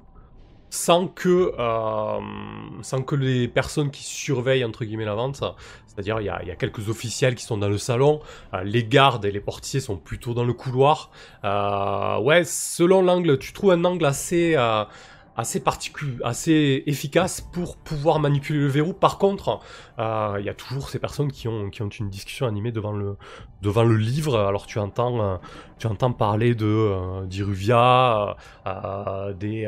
sans 0.78 1.08
que, 1.08 1.54
euh, 1.58 2.20
sans 2.82 3.02
que 3.02 3.16
les 3.16 3.48
personnes 3.48 3.90
qui 3.90 4.04
surveillent 4.04 4.64
entre 4.64 4.86
guillemets 4.86 5.06
la 5.06 5.16
vente, 5.16 5.44
c'est-à-dire 5.88 6.22
il 6.22 6.26
y 6.26 6.48
y 6.48 6.52
a 6.52 6.56
quelques 6.56 6.90
officiels 6.90 7.34
qui 7.34 7.44
sont 7.44 7.58
dans 7.58 7.70
le 7.70 7.80
salon, 7.80 8.22
euh, 8.54 8.64
les 8.64 8.84
gardes 8.84 9.26
et 9.26 9.32
les 9.32 9.40
portiers 9.40 9.80
sont 9.80 9.98
plutôt 9.98 10.36
dans 10.36 10.44
le 10.44 10.54
couloir. 10.54 11.10
Euh, 11.44 12.20
ouais, 12.20 12.44
selon 12.44 13.02
l'angle, 13.02 13.40
tu 13.40 13.52
trouves 13.52 13.72
un 13.72 13.84
angle 13.84 14.06
assez, 14.06 14.54
euh, 14.56 14.86
assez 15.36 15.60
particulier, 15.60 16.18
assez 16.24 16.84
efficace 16.86 17.42
pour 17.42 17.78
pouvoir 17.78 18.20
manipuler 18.20 18.60
le 18.60 18.68
verrou. 18.68 18.94
Par 18.94 19.18
contre, 19.18 19.60
il 19.98 20.46
y 20.46 20.50
a 20.50 20.54
toujours 20.54 20.90
ces 20.90 21.00
personnes 21.00 21.32
qui 21.32 21.48
ont, 21.48 21.72
qui 21.72 21.82
ont 21.82 21.90
une 21.90 22.10
discussion 22.10 22.46
animée 22.46 22.72
devant 22.72 22.92
le, 22.92 23.18
devant 23.64 23.84
le 23.84 23.98
livre. 23.98 24.38
Alors 24.40 24.68
tu 24.68 24.78
entends, 24.78 25.40
tu 25.80 25.88
entends 25.88 26.14
parler 26.14 26.54
de 26.54 27.26
d'Iruvia, 27.26 28.38
des, 29.40 29.66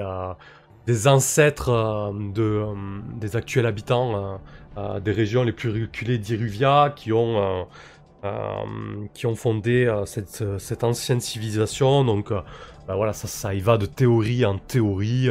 des 0.85 1.07
ancêtres 1.07 1.69
euh, 1.69 2.11
de, 2.33 2.41
euh, 2.41 2.73
des 3.15 3.35
actuels 3.35 3.65
habitants 3.65 4.39
euh, 4.77 4.99
des 4.99 5.11
régions 5.11 5.43
les 5.43 5.51
plus 5.51 5.69
reculées 5.69 6.17
d'Iruvia 6.17 6.93
qui 6.95 7.11
ont, 7.11 7.67
qui 9.13 9.25
ont 9.25 9.35
fondé 9.35 9.93
cette, 10.05 10.43
cette 10.57 10.85
ancienne 10.85 11.19
civilisation. 11.19 12.05
Donc 12.05 12.31
bah 12.31 12.95
voilà, 12.95 13.11
ça, 13.11 13.27
ça 13.27 13.53
y 13.53 13.59
va 13.59 13.77
de 13.77 13.85
théorie 13.85 14.45
en 14.45 14.57
théorie. 14.57 15.27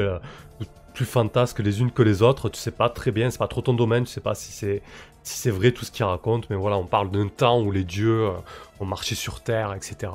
plus 0.92 1.06
fantasques 1.06 1.60
les 1.60 1.80
unes 1.80 1.92
que 1.92 2.02
les 2.02 2.20
autres, 2.20 2.50
tu 2.50 2.58
sais 2.58 2.72
pas 2.72 2.90
très 2.90 3.10
bien, 3.10 3.30
c'est 3.30 3.38
pas 3.38 3.48
trop 3.48 3.62
ton 3.62 3.72
domaine, 3.72 4.04
tu 4.04 4.12
sais 4.12 4.20
pas 4.20 4.34
si 4.34 4.52
c'est 4.52 4.82
si 5.22 5.38
c'est 5.38 5.50
vrai 5.50 5.72
tout 5.72 5.86
ce 5.86 5.92
qu'ils 5.92 6.04
racontent, 6.04 6.46
mais 6.50 6.56
voilà, 6.56 6.76
on 6.76 6.84
parle 6.84 7.10
d'un 7.10 7.28
temps 7.28 7.62
où 7.62 7.70
les 7.70 7.84
dieux 7.84 8.28
ont 8.80 8.86
marché 8.86 9.14
sur 9.14 9.40
Terre, 9.40 9.72
etc. 9.72 10.12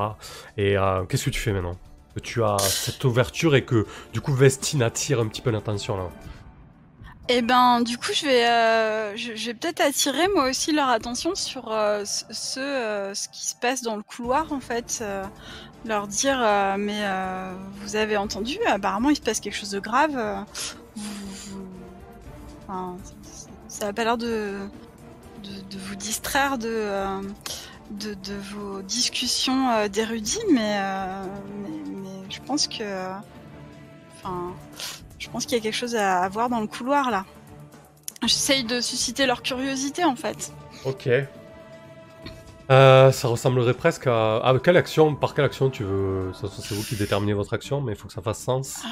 Et 0.58 0.76
qu'est-ce 1.10 1.26
que 1.26 1.32
tu 1.32 1.40
fais 1.40 1.54
maintenant? 1.54 1.78
Tu 2.22 2.44
as 2.44 2.58
cette 2.60 3.04
ouverture 3.04 3.56
et 3.56 3.66
que 3.66 3.88
du 4.12 4.22
coup 4.22 4.34
Vestine 4.34 4.84
attire 4.84 5.20
un 5.20 5.28
petit 5.28 5.42
peu 5.42 5.50
l'attention 5.50 5.98
là. 5.98 6.10
Et 7.30 7.42
ben, 7.42 7.80
du 7.82 7.98
coup, 7.98 8.12
je 8.14 8.26
vais, 8.26 8.46
euh, 8.50 9.16
je, 9.16 9.32
vais 9.32 9.54
peut-être 9.54 9.80
attirer 9.80 10.28
moi 10.36 10.50
aussi 10.50 10.74
leur 10.74 10.90
attention 10.90 11.36
sur 11.36 11.72
euh, 11.72 12.04
ce, 12.06 12.60
euh, 12.60 13.14
ce 13.14 13.30
qui 13.30 13.48
se 13.48 13.56
passe 13.56 13.82
dans 13.82 13.96
le 13.96 14.04
couloir 14.04 14.52
en 14.52 14.60
fait. 14.60 15.04
leur 15.86 16.08
dire, 16.08 16.40
mais 16.78 17.02
vous 17.82 17.96
avez 17.96 18.18
entendu, 18.18 18.58
apparemment 18.68 19.10
il 19.10 19.16
se 19.16 19.22
passe 19.22 19.40
quelque 19.40 19.56
chose 19.56 19.72
de 19.72 19.80
grave. 19.80 20.46
ça 23.68 23.88
a 23.88 23.94
pas 23.94 24.04
l'air 24.04 24.18
de, 24.18 24.60
de, 25.44 25.78
vous 25.78 25.96
distraire 25.96 26.58
de, 26.58 26.88
de, 28.00 28.14
de 28.14 28.36
vos 28.54 28.82
discussions 28.82 29.70
euh, 29.70 29.88
d'érudits, 29.88 30.44
mais, 30.52 30.78
euh, 30.78 31.24
mais, 31.62 31.92
mais 32.02 32.32
je 32.32 32.40
pense 32.42 32.68
que, 32.68 32.84
enfin. 34.16 34.54
Je 35.20 35.30
pense 35.30 35.46
qu'il 35.46 35.58
y 35.58 35.62
a 35.62 35.64
quelque 35.64 35.74
chose 35.74 35.96
à, 35.96 36.22
à 36.22 36.28
voir 36.30 36.50
dans 36.50 36.60
le 36.60 36.68
couloir 36.68 37.10
là. 37.10 37.26
J'essaye 38.24 38.66
de 38.66 38.82
susciter 38.82 39.26
leur 39.26 39.42
curiosité 39.42 40.04
en 40.04 40.18
fait. 40.18 40.52
Ok. 40.86 41.10
Euh, 42.72 43.12
ça 43.12 43.28
ressemblerait 43.28 43.74
presque 43.74 44.08
à... 44.08 44.38
à 44.38 44.60
quelle 44.60 44.78
action 44.78 45.16
Par 45.16 45.34
quelle 45.34 45.46
action 45.46 45.70
tu 45.70 45.84
veux 45.84 46.32
C'est 46.34 46.76
vous 46.76 46.84
qui 46.84 46.96
déterminez 46.96 47.34
votre 47.34 47.54
action, 47.54 47.82
mais 47.82 47.94
il 47.94 47.98
faut 47.98 48.08
que 48.08 48.14
ça 48.14 48.22
fasse 48.22 48.40
sens. 48.40 48.84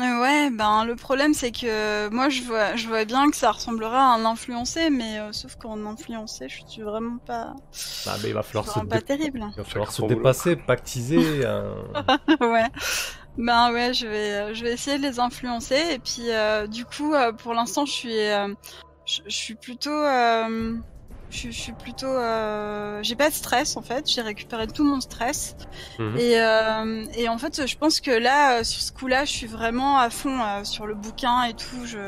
Euh, 0.00 0.20
Ouais, 0.20 0.50
ben 0.50 0.84
le 0.84 0.94
problème 0.94 1.34
c'est 1.34 1.50
que 1.50 2.08
moi 2.10 2.28
je 2.28 2.42
vois, 2.42 2.76
je 2.76 2.86
vois 2.86 3.04
bien 3.04 3.30
que 3.30 3.36
ça 3.36 3.50
ressemblerait 3.50 3.96
à 3.96 4.12
un 4.12 4.24
influencé, 4.24 4.90
mais 4.90 5.18
euh, 5.18 5.32
sauf 5.32 5.56
qu'en 5.56 5.84
influencé, 5.86 6.48
je 6.48 6.62
suis 6.66 6.82
vraiment 6.82 7.18
pas, 7.26 7.52
Ah, 8.06 8.16
mais 8.22 8.28
il 8.28 8.34
va 8.34 8.42
falloir 8.42 8.64
se, 8.64 8.70
vraiment 8.70 8.86
pas 8.86 9.00
dé- 9.00 9.04
terrible. 9.04 9.40
il 9.56 9.56
va 9.56 9.64
falloir 9.64 9.90
se 9.92 10.02
dépasser, 10.02 10.56
pactiser. 10.56 11.44
euh, 11.44 11.82
ouais. 12.40 12.68
Ben 13.36 13.72
ouais, 13.72 13.94
je 13.94 14.06
vais, 14.06 14.32
euh, 14.34 14.54
je 14.54 14.64
vais 14.64 14.72
essayer 14.72 14.98
de 14.98 15.02
les 15.02 15.20
influencer 15.20 15.76
et 15.92 15.98
puis 15.98 16.30
euh, 16.30 16.66
du 16.66 16.84
coup, 16.84 17.14
euh, 17.14 17.32
pour 17.32 17.54
l'instant, 17.54 17.86
je 17.86 17.92
suis, 17.92 18.18
euh, 18.18 18.54
je, 19.04 19.22
je 19.26 19.36
suis 19.36 19.54
plutôt, 19.56 19.90
euh, 19.90 20.76
je, 21.30 21.50
je 21.50 21.60
suis 21.60 21.72
plutôt, 21.72 22.06
euh, 22.06 23.00
j'ai 23.02 23.16
pas 23.16 23.28
de 23.28 23.34
stress 23.34 23.76
en 23.76 23.82
fait. 23.82 24.08
J'ai 24.10 24.22
récupéré 24.22 24.66
tout 24.66 24.84
mon 24.84 25.00
stress 25.00 25.56
mhm. 25.98 26.16
et, 26.16 26.40
euh, 26.40 27.04
et 27.14 27.28
en 27.28 27.38
fait, 27.38 27.66
je 27.66 27.76
pense 27.76 28.00
que 28.00 28.10
là, 28.10 28.58
euh, 28.60 28.64
sur 28.64 28.80
ce 28.82 28.92
coup-là, 28.92 29.24
je 29.24 29.32
suis 29.32 29.46
vraiment 29.46 29.98
à 29.98 30.10
fond 30.10 30.40
euh, 30.40 30.64
sur 30.64 30.86
le 30.86 30.94
bouquin 30.94 31.42
et 31.44 31.54
tout. 31.54 31.84
Je, 31.84 31.98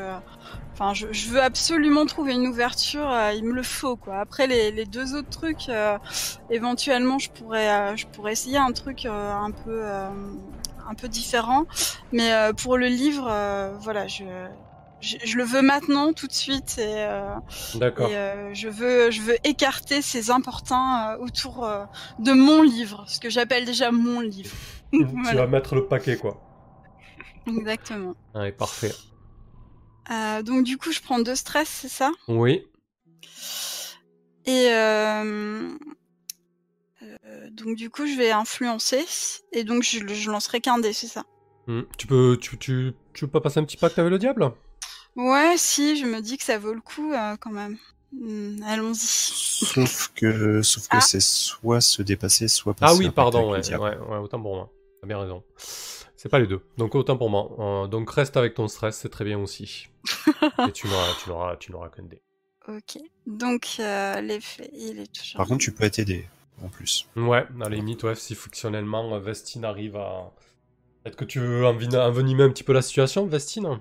enfin, 0.73 0.93
je, 0.93 1.07
je 1.11 1.29
veux 1.29 1.41
absolument 1.41 2.05
trouver 2.05 2.33
une 2.33 2.47
ouverture. 2.47 3.09
euh, 3.11 3.33
il 3.33 3.43
me 3.43 3.53
le 3.53 3.63
faut 3.63 3.95
quoi. 3.95 4.19
Après 4.19 4.47
les, 4.47 4.71
les 4.71 4.85
deux 4.85 5.15
autres 5.15 5.29
trucs, 5.29 5.69
euh, 5.69 5.97
éventuellement, 6.49 7.19
je 7.19 7.29
pourrais, 7.29 7.69
euh, 7.69 7.95
je 7.95 8.07
pourrais 8.07 8.33
essayer 8.33 8.57
un 8.57 8.71
truc 8.71 9.05
euh, 9.05 9.33
un 9.33 9.51
peu, 9.51 9.81
euh, 9.83 10.09
un 10.89 10.93
peu 10.95 11.07
différent. 11.07 11.65
Mais 12.11 12.33
euh, 12.33 12.53
pour 12.53 12.77
le 12.77 12.87
livre, 12.87 13.27
euh, 13.29 13.73
voilà, 13.79 14.07
je, 14.07 14.23
je, 15.01 15.17
je 15.23 15.37
le 15.37 15.43
veux 15.43 15.61
maintenant, 15.61 16.13
tout 16.13 16.27
de 16.27 16.33
suite, 16.33 16.77
et, 16.77 17.03
euh, 17.05 17.35
et, 17.75 17.83
euh, 18.15 18.53
je 18.53 18.69
veux, 18.69 19.11
je 19.11 19.21
veux 19.21 19.35
écarter 19.43 20.01
ces 20.01 20.29
importuns 20.31 21.15
euh, 21.15 21.17
autour 21.17 21.65
euh, 21.65 21.83
de 22.19 22.31
mon 22.31 22.61
livre, 22.61 23.03
ce 23.07 23.19
que 23.19 23.29
j'appelle 23.29 23.65
déjà 23.65 23.91
mon 23.91 24.19
livre. 24.21 24.51
Tu 24.93 25.03
Voilà. 25.23 25.41
vas 25.41 25.47
mettre 25.47 25.75
le 25.75 25.85
paquet, 25.87 26.17
quoi. 26.17 26.39
Exactement. 27.47 28.13
Allez, 28.33 28.51
parfait. 28.51 28.91
Euh, 30.11 30.41
donc 30.43 30.63
du 30.63 30.77
coup, 30.77 30.91
je 30.91 31.01
prends 31.01 31.19
deux 31.19 31.35
stress, 31.35 31.67
c'est 31.69 31.89
ça? 31.89 32.11
Oui. 32.27 32.67
Et 34.45 34.67
euh, 34.71 35.69
euh, 37.03 37.49
donc 37.51 37.75
du 37.75 37.89
coup, 37.89 38.05
je 38.07 38.15
vais 38.17 38.31
influencer, 38.31 39.05
et 39.51 39.63
donc 39.63 39.83
je, 39.83 39.99
je 40.07 40.31
lancerai 40.31 40.61
qu'un 40.61 40.79
dé, 40.79 40.93
c'est 40.93 41.07
ça? 41.07 41.23
Mhm. 41.67 41.85
Tu 41.97 42.07
peux, 42.07 42.37
tu, 42.41 42.57
tu, 42.57 42.93
tu 43.13 43.25
veux 43.25 43.31
pas 43.31 43.41
passer 43.41 43.59
un 43.59 43.63
petit 43.63 43.77
pacte 43.77 43.97
avec 43.99 44.11
le 44.11 44.17
diable? 44.19 44.51
Ouais, 45.15 45.55
si, 45.57 45.97
je 45.97 46.05
me 46.05 46.21
dis 46.21 46.37
que 46.37 46.43
ça 46.43 46.57
vaut 46.57 46.73
le 46.73 46.81
coup 46.81 47.11
euh, 47.13 47.35
quand 47.39 47.51
même. 47.51 47.77
Hmm, 48.13 48.61
Allons-y. 48.65 48.97
Sauf 48.97 50.11
que, 50.15 50.61
sauf 50.61 50.87
que 50.87 50.97
Ah. 50.97 51.01
c'est 51.01 51.21
soit 51.21 51.81
se 51.81 52.01
dépasser, 52.01 52.47
soit 52.47 52.73
Ah 52.77 52.87
passer 52.87 52.99
oui, 52.99 53.05
un 53.05 53.07
pacte 53.09 53.15
pardon, 53.15 53.53
avec 53.53 53.69
le 53.69 53.77
ouais, 53.79 53.87
diable. 53.89 54.01
ouais, 54.01 54.07
ouais, 54.15 54.17
autant 54.21 54.41
pour 54.41 54.55
moi. 54.55 54.69
T'as 55.01 55.07
bien 55.07 55.19
raison. 55.19 55.43
C'est 56.15 56.29
pas 56.29 56.39
les 56.39 56.47
deux. 56.47 56.61
Donc 56.77 56.93
autant 56.95 57.17
pour 57.17 57.29
moi. 57.29 57.49
Euh, 57.59 57.87
donc 57.87 58.09
reste 58.11 58.37
avec 58.37 58.53
ton 58.53 58.67
stress, 58.67 58.97
c'est 58.97 59.09
très 59.09 59.25
bien 59.25 59.39
aussi. 59.39 59.87
Et 60.67 60.71
tu 60.71 60.87
n'auras, 60.87 61.07
tu 61.23 61.29
n'auras, 61.29 61.55
tu 61.57 61.71
n'auras 61.71 61.89
qu'un 61.89 62.03
dé. 62.03 62.21
Ok. 62.67 62.99
Donc 63.25 63.77
euh, 63.79 64.21
l'effet, 64.21 64.69
il 64.73 64.99
est 64.99 65.11
toujours. 65.11 65.37
Par 65.37 65.47
contre, 65.47 65.63
tu 65.63 65.71
peux 65.71 65.89
t'aider 65.89 66.27
en 66.63 66.67
plus. 66.69 67.07
Ouais, 67.15 67.45
à 67.63 67.69
la 67.69 67.75
limite, 67.75 68.03
ouais, 68.03 68.15
si 68.15 68.35
fonctionnellement 68.35 69.15
euh, 69.15 69.19
Vestine 69.19 69.65
arrive 69.65 69.95
à. 69.95 70.31
Peut-être 71.03 71.15
que 71.15 71.25
tu 71.25 71.39
veux 71.39 71.63
enveni- 71.63 71.97
envenimer 71.97 72.43
un 72.43 72.49
petit 72.49 72.63
peu 72.63 72.73
la 72.73 72.83
situation, 72.83 73.25
Vestine? 73.25 73.79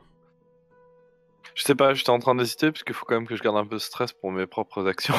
Je 1.55 1.63
sais 1.63 1.75
pas, 1.75 1.95
j'étais 1.95 2.11
en 2.11 2.19
train 2.19 2.35
d'hésiter 2.35 2.71
parce 2.71 2.85
qu'il 2.85 2.95
faut 2.95 3.05
quand 3.07 3.15
même 3.15 3.27
que 3.27 3.37
je 3.37 3.43
garde 3.43 3.57
un 3.57 3.67
peu 3.67 3.77
de 3.77 3.81
stress 3.81 4.13
pour 4.13 4.33
mes 4.33 4.47
propres 4.47 4.87
actions. 4.89 5.15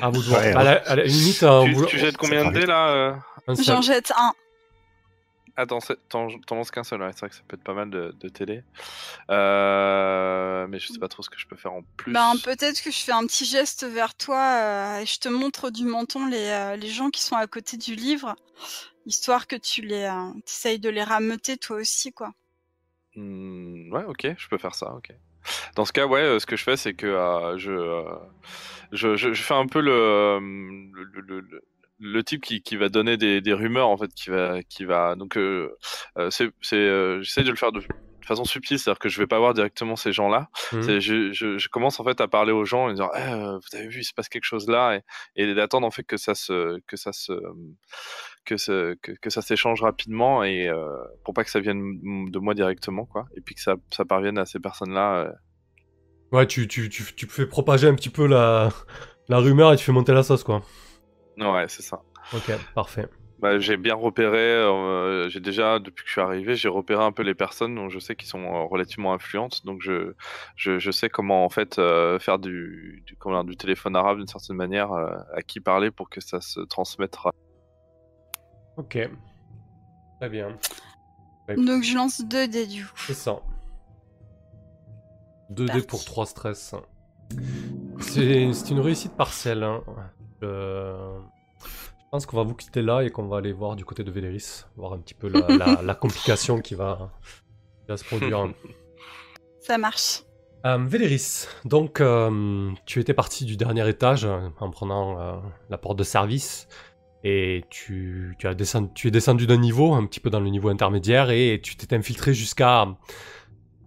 Ah, 0.00 0.10
vous 0.10 0.22
devez. 0.22 0.34
Ouais, 0.36 0.52
à, 0.54 0.62
la, 0.62 0.72
à 0.72 0.96
la 0.96 1.04
limite, 1.04 1.42
euh, 1.42 1.64
tu, 1.64 1.72
vous- 1.72 1.86
tu 1.86 1.98
jettes 1.98 2.16
combien 2.16 2.44
de 2.44 2.52
dés 2.52 2.66
là 2.66 2.88
euh. 2.90 3.14
J'en 3.58 3.82
jette 3.82 4.12
un. 4.16 4.32
Attends, 5.54 5.80
c'est- 5.80 5.98
t'en 6.08 6.28
lances 6.52 6.70
qu'un 6.70 6.82
seul, 6.84 7.02
ouais, 7.02 7.10
c'est 7.12 7.20
vrai 7.20 7.28
que 7.28 7.34
ça 7.34 7.42
peut 7.46 7.56
être 7.56 7.62
pas 7.64 7.74
mal 7.74 7.90
de, 7.90 8.14
de 8.18 8.28
télé. 8.30 8.62
Euh, 9.30 10.66
mais 10.68 10.78
je 10.78 10.90
sais 10.92 10.98
pas 10.98 11.08
trop 11.08 11.22
ce 11.22 11.28
que 11.28 11.38
je 11.38 11.46
peux 11.46 11.56
faire 11.56 11.72
en 11.74 11.82
plus. 11.96 12.12
Ben 12.12 12.32
peut-être 12.42 12.82
que 12.82 12.90
je 12.90 12.98
fais 12.98 13.12
un 13.12 13.26
petit 13.26 13.44
geste 13.44 13.84
vers 13.84 14.14
toi 14.14 14.38
euh, 14.38 14.98
et 15.00 15.06
je 15.06 15.18
te 15.18 15.28
montre 15.28 15.70
du 15.70 15.84
menton 15.84 16.26
les, 16.26 16.38
euh, 16.48 16.76
les 16.76 16.88
gens 16.88 17.10
qui 17.10 17.20
sont 17.22 17.36
à 17.36 17.46
côté 17.46 17.76
du 17.76 17.94
livre, 17.94 18.34
histoire 19.04 19.46
que 19.46 19.56
tu 19.56 19.82
les 19.82 20.04
euh, 20.04 20.32
essayes 20.46 20.78
de 20.78 20.88
les 20.88 21.04
rameuter 21.04 21.56
toi 21.58 21.76
aussi 21.76 22.12
quoi. 22.12 22.32
Hmm, 23.14 23.92
ouais, 23.92 24.04
ok, 24.04 24.28
je 24.38 24.48
peux 24.48 24.56
faire 24.58 24.74
ça, 24.74 24.92
ok. 24.94 25.12
Dans 25.76 25.84
ce 25.84 25.92
cas, 25.92 26.06
ouais, 26.06 26.20
euh, 26.20 26.38
ce 26.38 26.46
que 26.46 26.56
je 26.56 26.64
fais, 26.64 26.76
c'est 26.76 26.94
que 26.94 27.06
euh, 27.06 27.58
je, 27.58 27.70
euh, 27.72 28.02
je, 28.92 29.16
je, 29.16 29.32
je 29.32 29.42
fais 29.42 29.54
un 29.54 29.66
peu 29.66 29.80
le, 29.80 30.38
le, 30.40 31.04
le, 31.22 31.40
le- 31.40 31.62
le 32.04 32.24
type 32.24 32.42
qui, 32.42 32.62
qui 32.62 32.76
va 32.76 32.88
donner 32.88 33.16
des, 33.16 33.40
des 33.40 33.52
rumeurs, 33.52 33.88
en 33.88 33.96
fait, 33.96 34.12
qui 34.14 34.30
va, 34.30 34.62
qui 34.64 34.84
va. 34.84 35.14
Donc, 35.14 35.36
euh, 35.36 35.70
c'est, 36.30 36.50
c'est, 36.60 36.74
euh, 36.76 37.22
j'essaie 37.22 37.44
de 37.44 37.50
le 37.50 37.56
faire 37.56 37.70
de, 37.70 37.80
façon 38.24 38.44
subtile, 38.44 38.78
c'est-à-dire 38.78 39.00
que 39.00 39.08
je 39.08 39.18
vais 39.18 39.26
pas 39.26 39.38
voir 39.40 39.52
directement 39.52 39.96
ces 39.96 40.12
gens-là. 40.12 40.48
Mhm. 40.72 40.82
C'est- 40.82 41.00
Je, 41.00 41.32
je, 41.32 41.58
je 41.58 41.68
commence 41.68 41.98
en 42.00 42.04
fait 42.04 42.20
à 42.20 42.28
parler 42.28 42.52
aux 42.52 42.64
gens 42.64 42.88
et 42.88 42.94
dire, 42.94 43.08
Eh, 43.16 43.30
vous 43.34 43.76
avez 43.76 43.88
vu, 43.88 44.00
il 44.00 44.04
se 44.04 44.14
passe 44.14 44.28
quelque 44.28 44.44
chose 44.44 44.68
là, 44.68 44.96
et, 44.96 45.02
et 45.42 45.54
d'attendre 45.54 45.86
en 45.86 45.90
fait 45.90 46.04
que 46.04 46.16
ça 46.16 46.34
se, 46.36 46.78
que 46.86 46.96
ça 46.96 47.12
se, 47.12 47.32
que, 48.44 48.56
ce- 48.56 48.94
que, 48.94 49.12
que 49.12 49.30
ça 49.30 49.42
s'échange 49.42 49.82
rapidement 49.82 50.42
et 50.44 50.68
euh, 50.68 50.88
pour 51.24 51.34
pas 51.34 51.44
que 51.44 51.50
ça 51.50 51.60
vienne 51.60 52.30
de 52.30 52.38
moi 52.38 52.54
directement, 52.54 53.04
quoi, 53.06 53.26
et 53.36 53.40
puis 53.40 53.54
que 53.54 53.60
ça, 53.60 53.76
ça 53.90 54.04
parvienne 54.04 54.38
à 54.38 54.46
ces 54.46 54.58
personnes-là. 54.60 55.14
euh. 55.26 55.32
Ouais, 56.32 56.46
tu, 56.46 56.66
tu, 56.68 56.88
tu, 56.88 57.04
tu 57.14 57.26
fais 57.26 57.46
propager 57.46 57.88
un 57.88 57.94
petit 57.94 58.10
peu 58.10 58.26
la, 58.26 58.70
la 59.28 59.38
rumeur 59.38 59.72
et 59.72 59.76
tu 59.76 59.84
fais 59.84 59.92
monter 59.92 60.12
la 60.12 60.22
sauce, 60.22 60.44
quoi. 60.44 60.62
Ouais, 61.38 61.66
c'est 61.68 61.82
ça. 61.82 62.00
Ok, 62.34 62.50
parfait. 62.74 63.06
Bah, 63.38 63.58
j'ai 63.58 63.76
bien 63.76 63.96
repéré, 63.96 64.38
euh, 64.38 65.28
j'ai 65.28 65.40
déjà, 65.40 65.80
depuis 65.80 66.04
que 66.04 66.08
je 66.08 66.12
suis 66.12 66.20
arrivé, 66.20 66.54
j'ai 66.54 66.68
repéré 66.68 67.02
un 67.02 67.10
peu 67.10 67.24
les 67.24 67.34
personnes 67.34 67.74
dont 67.74 67.88
je 67.88 67.98
sais 67.98 68.14
qui 68.14 68.24
sont 68.24 68.68
relativement 68.68 69.12
influentes. 69.14 69.64
Donc 69.66 69.80
je, 69.82 70.12
je, 70.54 70.78
je 70.78 70.90
sais 70.92 71.08
comment 71.08 71.44
en 71.44 71.48
fait 71.50 71.78
euh, 71.80 72.20
faire 72.20 72.38
du, 72.38 73.02
du, 73.04 73.16
comment 73.16 73.42
dire, 73.42 73.44
du 73.50 73.56
téléphone 73.56 73.96
arabe 73.96 74.18
d'une 74.18 74.28
certaine 74.28 74.54
manière, 74.56 74.92
euh, 74.92 75.16
à 75.34 75.42
qui 75.42 75.58
parler 75.58 75.90
pour 75.90 76.08
que 76.08 76.20
ça 76.20 76.40
se 76.40 76.60
transmette. 76.60 77.16
Ok. 78.76 78.98
Très 80.20 80.28
bien. 80.28 80.56
Donc 81.56 81.82
je 81.82 81.94
lance 81.96 82.20
2 82.24 82.48
dés 82.48 82.66
du 82.66 82.84
coup. 82.84 82.92
C'est 83.06 83.14
ça. 83.14 83.40
2 85.50 85.66
dés 85.66 85.82
pour 85.82 86.04
3 86.04 86.26
stress. 86.26 86.74
C'est 88.00 88.52
c'est 88.52 88.70
une 88.70 88.80
réussite 88.80 89.12
partielle. 89.12 89.62
hein. 89.62 89.82
Euh, 90.42 91.18
Je 91.60 92.04
pense 92.10 92.26
qu'on 92.26 92.36
va 92.36 92.42
vous 92.42 92.54
quitter 92.54 92.82
là 92.82 93.00
et 93.02 93.10
qu'on 93.10 93.26
va 93.26 93.38
aller 93.38 93.52
voir 93.52 93.76
du 93.76 93.84
côté 93.84 94.04
de 94.04 94.10
Véléris, 94.10 94.64
voir 94.76 94.92
un 94.92 94.98
petit 94.98 95.14
peu 95.14 95.28
la, 95.28 95.46
la- 95.56 95.82
la 95.82 95.94
complication 95.94 96.60
qui 96.60 96.74
va, 96.74 97.10
qui 97.82 97.88
va 97.88 97.96
se 97.96 98.04
produire. 98.04 98.52
Ça 99.60 99.78
marche. 99.78 100.22
Euh, 100.64 100.78
Véléris, 100.78 101.46
donc 101.64 102.00
euh, 102.00 102.70
tu 102.86 103.00
étais 103.00 103.14
parti 103.14 103.44
du 103.44 103.56
dernier 103.56 103.88
étage 103.88 104.24
euh, 104.24 104.48
en 104.60 104.70
prenant 104.70 105.18
euh, 105.20 105.36
la 105.70 105.76
porte 105.78 105.98
de 105.98 106.04
service 106.04 106.68
et 107.24 107.64
tu, 107.70 108.36
as 108.44 108.54
descendu, 108.54 108.88
tu 108.94 109.08
es 109.08 109.10
descendu 109.10 109.46
d'un 109.46 109.56
niveau, 109.56 109.92
un 109.92 110.06
petit 110.06 110.20
peu 110.20 110.30
dans 110.30 110.40
le 110.40 110.50
niveau 110.50 110.68
intermédiaire, 110.68 111.30
et 111.30 111.60
tu 111.62 111.76
t'es 111.76 111.94
infiltré 111.94 112.34
jusqu'à 112.34 112.88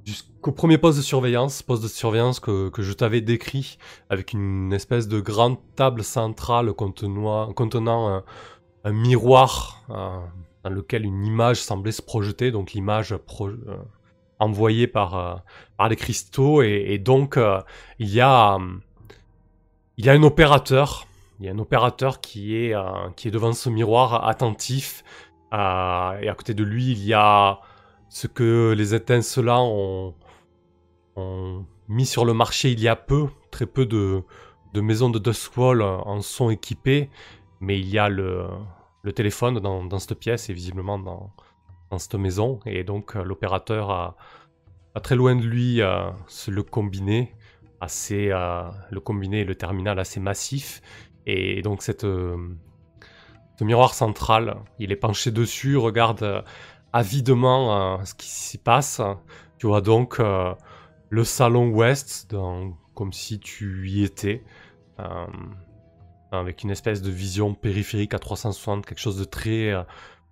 jusqu'au 0.06 0.52
premier 0.52 0.78
poste 0.78 1.00
de 1.00 1.04
surveillance, 1.04 1.64
poste 1.64 1.84
de 1.84 1.88
surveillance 1.88 2.40
que, 2.40 2.70
que 2.70 2.84
je 2.84 2.94
t'avais 2.94 3.22
décrit, 3.22 3.78
avec 4.10 4.34
une 4.34 4.72
espèce 4.72 5.08
de 5.08 5.20
grande 5.20 5.58
table 5.76 6.04
centrale 6.04 6.74
contenant, 6.74 8.24
un, 8.84 8.92
miroir 8.92 9.84
euh, 9.90 10.20
dans 10.64 10.70
lequel 10.70 11.06
une 11.06 11.26
image 11.26 11.60
semblait 11.60 11.92
se 11.92 12.04
projeter, 12.04 12.52
donc 12.52 12.74
l'image 12.74 13.14
euh, 13.14 13.78
envoyée 14.38 14.86
par, 14.86 15.16
euh, 15.16 15.36
par 15.76 15.90
les 15.90 15.96
cristaux, 15.96 16.62
et, 16.62 16.86
et 16.90 17.00
donc 17.00 17.40
il 17.98 18.10
y 18.10 18.22
a 18.22 18.60
il 19.98 20.06
y 20.06 20.10
a 20.10 20.14
un 20.14 20.24
opérateur, 20.24 21.08
il 21.40 21.46
y 21.46 21.50
a 21.50 21.52
un 21.52 21.60
opérateur 21.60 22.22
qui 22.22 22.56
est 22.56 22.74
euh, 22.74 23.10
qui 23.16 23.28
est 23.28 23.32
devant 23.32 23.54
ce 23.54 23.70
miroir 23.70 24.28
attentif, 24.28 25.04
euh, 25.54 26.20
et 26.20 26.30
à 26.30 26.36
côté 26.36 26.54
de 26.54 26.64
lui 26.64 26.92
il 26.92 27.04
y 27.04 27.14
a 27.14 27.60
ce 28.10 28.28
que 28.28 28.74
les 28.78 28.96
étincelants 28.96 29.68
ont, 29.70 30.14
ont 31.16 31.66
mis 31.88 32.06
sur 32.06 32.26
le 32.26 32.34
marché 32.34 32.72
il 32.72 32.80
y 32.80 32.88
a 32.88 32.96
peu, 32.96 33.28
très 33.52 33.66
peu 33.66 33.86
de, 33.86 34.24
de 34.74 34.82
maisons 34.82 35.10
de 35.10 35.20
Dustwall 35.20 35.82
en 35.82 36.22
sont 36.22 36.50
équipées, 36.50 37.10
mais 37.60 37.80
il 37.80 37.90
y 37.90 38.00
a 38.00 38.10
le, 38.10 38.48
téléphone 39.14 39.60
dans, 39.60 40.00
cette 40.00 40.18
pièce 40.18 40.50
et 40.50 40.54
visiblement 40.54 40.98
dans, 40.98 41.32
dans 41.92 42.00
cette 42.00 42.16
maison, 42.16 42.60
et 42.66 42.84
donc 42.84 43.16
euh, 43.16 43.24
l'opérateur 43.24 43.92
a, 43.92 44.16
très 45.04 45.16
loin 45.16 45.36
de 45.36 45.46
lui 45.46 45.82
le 45.82 46.62
combiné, 46.64 47.36
assez, 47.82 48.30
le 48.30 49.00
combiné 49.02 49.42
et 49.42 49.44
le 49.44 49.56
terminal 49.56 50.00
assez 50.00 50.22
massif, 50.22 50.82
et 51.26 51.62
donc 51.62 51.82
cette, 51.82 52.04
euh, 52.04 52.38
ce 53.58 53.64
miroir 53.64 53.94
central, 53.94 54.58
il 54.80 54.92
est 54.92 54.98
penché 54.98 55.32
dessus, 55.32 55.78
regarde 55.78 56.24
euh, 56.24 56.42
avidement 56.94 57.98
euh, 58.00 58.04
ce 58.06 58.14
qui 58.14 58.28
s'y 58.28 58.58
passe. 58.58 59.02
Tu 59.58 59.68
vois 59.68 59.82
donc 59.82 60.20
le 61.10 61.24
salon 61.24 61.70
ouest, 61.70 62.36
comme 62.94 63.14
si 63.14 63.40
tu 63.40 63.90
y 63.90 64.04
étais, 64.04 64.44
avec 66.32 66.64
une 66.64 66.72
espèce 66.72 67.02
de 67.02 67.10
vision 67.10 67.56
périphérique 67.56 68.14
à 68.14 68.20
360, 68.20 68.86
quelque 68.86 69.00
chose 69.00 69.18
de 69.18 69.24
très, 69.24 69.72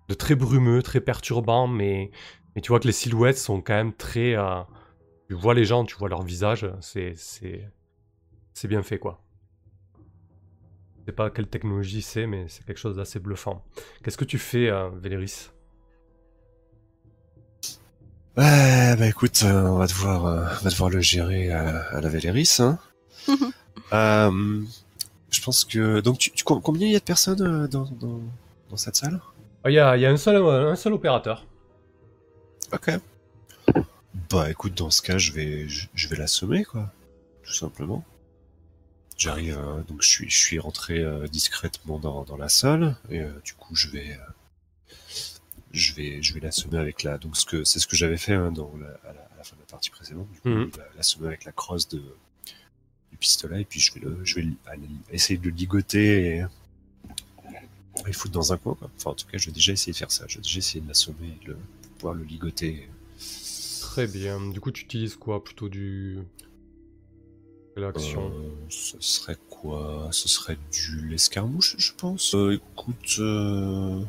de 0.08 0.14
très 0.14 0.34
brumeux, 0.34 0.82
très 0.82 1.00
perturbant, 1.00 1.66
mais, 1.66 2.10
tu 2.62 2.68
vois 2.68 2.80
que 2.80 2.86
les 2.86 2.92
silhouettes 2.92 3.38
sont 3.38 3.62
quand 3.62 3.72
même 3.72 3.94
très... 3.94 4.36
tu 5.28 5.34
vois 5.34 5.54
les 5.54 5.64
gens, 5.64 5.86
tu 5.86 5.96
vois 5.96 6.10
leur 6.10 6.22
visage, 6.22 6.70
c'est 6.80 7.16
bien 8.68 8.82
fait 8.82 8.98
quoi. 8.98 9.24
Je 11.04 11.10
sais 11.10 11.14
pas 11.14 11.30
quelle 11.30 11.46
technologie 11.48 12.02
c'est, 12.02 12.26
mais 12.26 12.46
c'est 12.48 12.64
quelque 12.64 12.78
chose 12.78 12.96
d'assez 12.96 13.18
bluffant. 13.20 13.62
Qu'est-ce 14.02 14.16
que 14.16 14.24
tu 14.24 14.38
fais, 14.38 14.70
euh, 14.70 14.88
Véléris? 14.90 15.50
Ouais, 18.36 18.96
bah 18.96 19.06
écoute, 19.06 19.42
euh, 19.44 19.62
on 19.68 19.78
va 19.78 19.86
devoir, 19.86 20.26
euh, 20.26 20.44
on 20.60 20.64
va 20.64 20.70
devoir 20.70 20.90
le 20.90 21.00
gérer 21.00 21.52
à, 21.52 21.82
à 21.90 22.00
la 22.00 22.08
Véléris. 22.08 22.56
Hein. 22.60 22.78
Euh, 23.92 24.62
je 25.30 25.40
pense 25.42 25.64
que 25.64 26.00
donc 26.00 26.18
tu, 26.18 26.30
tu- 26.30 26.42
combien 26.44 26.86
il 26.86 26.92
y 26.92 26.96
a 26.96 27.00
de 27.00 27.04
personnes 27.04 27.42
euh, 27.42 27.68
dans, 27.68 27.84
dans, 28.00 28.20
dans 28.70 28.76
cette 28.76 28.96
salle? 28.96 29.20
Ah, 29.64 29.70
Il 29.70 29.74
y, 29.74 29.78
a, 29.78 29.96
il 29.96 30.00
y 30.00 30.06
a 30.06 30.10
un, 30.10 30.16
seul, 30.16 30.36
un 30.36 30.76
seul 30.76 30.92
opérateur. 30.94 31.44
Ok. 32.72 32.90
Bah 34.30 34.50
écoute, 34.50 34.74
dans 34.74 34.90
ce 34.90 35.02
cas, 35.02 35.18
je 35.18 35.32
vais, 35.32 35.68
je, 35.68 35.86
je 35.94 36.08
vais 36.08 36.16
l'assommer 36.16 36.64
quoi, 36.64 36.90
tout 37.42 37.52
simplement. 37.52 38.04
J'arrive, 39.16 39.56
euh, 39.58 39.82
donc 39.84 40.02
je 40.02 40.08
suis, 40.08 40.28
je 40.30 40.36
suis 40.36 40.58
rentré 40.58 40.98
euh, 40.98 41.26
discrètement 41.28 41.98
dans, 41.98 42.24
dans 42.24 42.36
la 42.36 42.48
salle 42.48 42.96
et 43.10 43.20
euh, 43.20 43.30
du 43.44 43.54
coup 43.54 43.74
je 43.76 43.88
vais, 43.88 44.18
je 45.72 45.92
vais, 45.94 46.22
je 46.22 46.34
vais 46.34 46.40
l'assommer 46.40 46.78
avec 46.78 47.02
la, 47.02 47.18
donc 47.18 47.36
ce 47.36 47.44
que 47.46 47.64
c'est 47.64 47.78
ce 47.78 47.86
que 47.86 47.96
j'avais 47.96 48.16
fait 48.16 48.34
hein, 48.34 48.50
dans 48.52 48.72
la, 48.76 48.88
à, 49.08 49.12
la, 49.12 49.20
à 49.20 49.36
la 49.38 49.44
fin 49.44 49.54
de 49.56 49.60
la 49.60 49.66
partie 49.66 49.90
précédente. 49.90 50.28
Du 50.32 50.40
coup, 50.40 50.48
Mhm. 50.48 50.70
la- 50.78 50.84
l'assommer 50.96 51.28
avec 51.28 51.44
la 51.44 51.52
crosse 51.52 51.88
de 51.88 52.02
du 53.12 53.16
pistolet 53.18 53.60
et 53.62 53.64
puis 53.64 53.78
je 53.78 53.94
vais 53.94 54.00
le, 54.00 54.18
je 54.24 54.34
vais 54.34 54.46
aller- 54.66 54.88
essayer 55.12 55.38
de 55.38 55.44
le 55.44 55.50
ligoter 55.54 56.38
et, 56.38 56.46
et 58.08 58.12
foutre 58.12 58.34
dans 58.34 58.52
un 58.52 58.56
coin 58.56 58.74
quoi. 58.74 58.90
Enfin 58.96 59.10
en 59.10 59.14
tout 59.14 59.26
cas, 59.26 59.38
je 59.38 59.46
vais 59.46 59.52
déjà 59.52 59.72
essayer 59.72 59.92
de 59.92 59.96
faire 59.96 60.10
ça. 60.10 60.24
Je 60.26 60.36
vais 60.38 60.42
déjà 60.42 60.58
essayer 60.58 60.80
de 60.80 60.88
l'assommer 60.88 61.38
de 61.46 61.56
pouvoir 61.98 62.14
le 62.14 62.24
ligoter. 62.24 62.88
Très 63.80 64.08
bien. 64.08 64.40
Du 64.50 64.60
coup, 64.60 64.72
tu 64.72 64.82
utilises 64.84 65.14
quoi? 65.14 65.42
Plutôt 65.44 65.68
du. 65.68 66.18
L'action. 67.76 68.30
Euh, 68.32 68.50
ce 68.68 68.96
serait 69.00 69.36
quoi? 69.50 70.08
Ce 70.12 70.28
serait 70.28 70.56
du 70.72 71.08
l'escarmouche, 71.08 71.74
je 71.78 71.92
pense. 71.96 72.34
Euh, 72.34 72.52
écoute, 72.72 73.16
euh, 73.18 74.00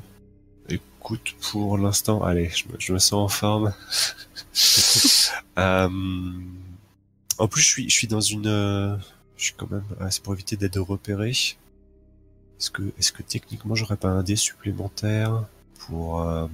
écoute, 0.70 1.36
pour 1.52 1.78
l'instant, 1.78 2.24
allez, 2.24 2.50
je 2.50 2.68
me, 2.68 2.76
je 2.78 2.94
me 2.94 3.00
sens 3.00 3.14
en 3.14 3.28
forme. 3.28 3.74
Euh, 5.58 5.88
en 7.38 7.48
plus, 7.48 7.62
je 7.62 7.68
suis, 7.68 7.90
je 7.90 7.96
suis 7.96 8.08
dans 8.08 8.20
une, 8.20 8.48
euh, 8.48 8.98
je 9.38 9.46
suis 9.46 9.54
quand 9.56 9.72
même, 9.72 9.86
ah, 10.02 10.12
c'est 10.12 10.22
pour 10.22 10.34
éviter 10.34 10.58
d'être 10.58 10.80
repéré. 10.82 11.30
Est-ce 11.30 12.70
que, 12.72 12.84
est-ce 13.00 13.14
que 13.14 13.24
techniquement, 13.24 13.74
j'aurais 13.74 13.96
pas 13.96 14.10
un 14.10 14.22
dé 14.22 14.36
supplémentaire 14.36 15.46
pour 15.80 16.22
euh, 16.24 16.48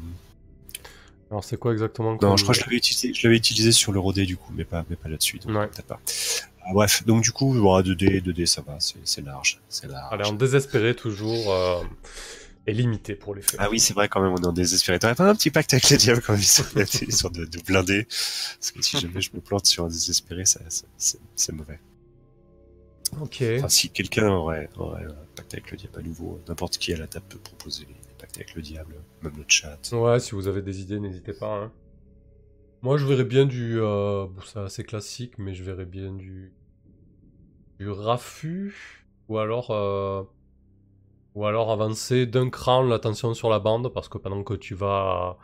Alors, 1.32 1.43
c'est 1.43 1.58
quoi 1.58 1.71
exactement 1.71 2.15
Non, 2.21 2.38
je 2.38 2.43
crois 2.43 2.54
que 2.54 2.60
je 2.62 2.65
l'avais 2.65 2.78
utilisé, 2.78 3.12
je 3.12 3.26
l'avais 3.28 3.38
utilisé 3.38 3.71
sur 3.71 3.91
le 3.91 4.00
rodé 4.00 4.26
du 4.28 4.38
coup, 4.38 4.54
mais 4.56 4.65
pas, 4.65 4.86
mais 4.89 4.95
pas 4.95 5.10
là-dessus. 5.10 5.39
Donc 5.39 5.56
Ouais. 5.58 5.67
peut-être 5.67 5.88
pas. 5.88 6.00
Ah, 6.63 6.74
bref, 6.74 7.04
donc 7.06 7.24
du 7.24 7.32
coup, 7.32 7.54
bon, 7.54 7.80
2D, 7.82 8.21
2D, 8.21 8.45
ça 8.45 8.62
va, 8.62 8.78
c'est 8.80 9.26
large, 9.26 9.60
c'est 9.69 9.88
large. 9.88 10.13
Allez, 10.13 10.26
en 10.26 10.34
désespéré 10.34 10.95
toujours. 10.95 11.52
euh, 11.52 11.82
Et 12.67 12.74
limité 12.74 13.15
pour 13.15 13.34
les 13.34 13.41
faits. 13.41 13.56
Ah 13.60 13.69
oui, 13.71 13.80
c'est 13.80 13.93
vrai 13.95 14.08
quand 14.08 14.21
même, 14.21 14.34
on 14.34 14.38
est 14.41 14.45
en 14.45 14.54
désespéré. 14.54 15.00
T'aurais 15.00 15.15
pas 15.15 15.28
un 15.28 15.34
petit 15.36 15.50
pacte 15.50 15.74
avec 15.74 15.89
les 15.89 15.97
diables 15.97 16.21
quand 16.21 16.34
même, 16.34 16.41
ils 16.41 17.12
sont 17.13 17.30
de, 17.30 17.45
de 17.45 17.60
blindés? 17.65 18.04
Parce 18.06 18.71
que 18.71 18.82
si 18.84 19.00
jamais 19.00 19.19
je 19.21 19.32
me 19.34 19.41
plante 19.41 19.65
sur 19.65 19.86
un 19.86 19.88
désespéré, 19.88 20.43
c'est 20.45 21.52
mauvais. 21.54 21.80
Ok. 23.19 23.43
Enfin, 23.58 23.67
si 23.67 23.89
quelqu'un 23.89 24.30
aurait, 24.30 24.69
aurait 24.78 25.04
un 25.04 25.15
pacte 25.36 25.54
avec 25.56 25.71
le 25.71 25.78
diable 25.78 26.00
à 26.00 26.02
nouveau, 26.04 26.39
n'importe 26.47 26.78
qui 26.78 26.93
à 26.93 26.97
la 26.97 27.08
table 27.08 27.26
peut 27.30 27.39
proposer 27.39 27.86
les 27.89 27.95
pactes 28.19 28.38
avec 28.38 28.54
le 28.56 28.62
diable, 28.62 28.95
même 29.24 29.34
le 29.36 29.43
chat. 29.47 29.80
Ouais, 29.91 30.19
si 30.19 30.32
vous 30.32 30.47
avez 30.47 30.62
des 30.62 30.82
idées, 30.82 31.00
n'hésitez 31.00 31.34
pas. 31.34 31.63
hein. 31.63 31.71
Moi, 32.81 32.97
je 32.97 33.05
verrais 33.05 33.23
bien 33.25 33.45
du. 33.45 33.79
Euh... 33.79 34.27
bon, 34.27 34.41
c'est 34.43 34.59
assez 34.59 34.83
classique, 34.83 35.37
mais 35.37 35.53
je 35.53 35.63
verrais 35.63 35.85
bien 35.85 36.13
du. 36.13 36.53
Du 37.79 37.89
raffut. 37.89 39.05
Ou 39.27 39.37
alors. 39.37 39.71
euh, 39.71 40.23
Ou 41.35 41.45
alors 41.45 41.71
avancer 41.71 42.25
d'un 42.25 42.49
cran 42.49 42.81
l'attention 42.83 43.33
sur 43.33 43.49
la 43.49 43.59
bande, 43.59 43.89
parce 43.93 44.09
que 44.09 44.17
pendant 44.17 44.43
que 44.43 44.53
tu 44.53 44.75
vas 44.75 45.37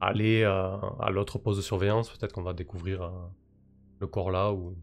aller 0.00 0.42
euh, 0.42 0.76
à 1.00 1.10
l'autre 1.10 1.38
poste 1.38 1.58
de 1.58 1.62
surveillance, 1.62 2.10
peut-être 2.10 2.32
qu'on 2.32 2.42
va 2.42 2.52
découvrir 2.52 3.10
le 4.00 4.06
corps 4.06 4.30
là. 4.30 4.52
Ou. 4.52 4.76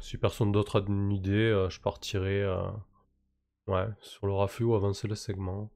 Si 0.00 0.16
personne 0.18 0.52
d'autre 0.52 0.80
a 0.80 0.84
une 0.86 1.12
idée, 1.12 1.66
je 1.68 1.80
partirai. 1.80 2.44
Ouais, 3.66 3.88
sur 4.00 4.26
le 4.26 4.32
raffut 4.32 4.64
ou 4.64 4.74
avancer 4.74 5.06
le 5.08 5.16
segment. 5.16 5.70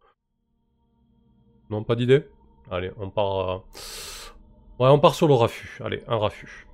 Non, 1.71 1.85
pas 1.85 1.97
d'idée? 1.97 2.25
Allez, 2.71 2.91
on 2.99 3.11
part. 3.11 3.51
euh, 3.51 3.59
Ouais, 4.79 4.89
on 4.89 4.99
part 4.99 5.15
sur 5.15 5.29
le 5.29 5.35
raffut. 5.35 5.79
Allez, 5.85 6.03
un 6.09 6.17
raffut. 6.17 6.67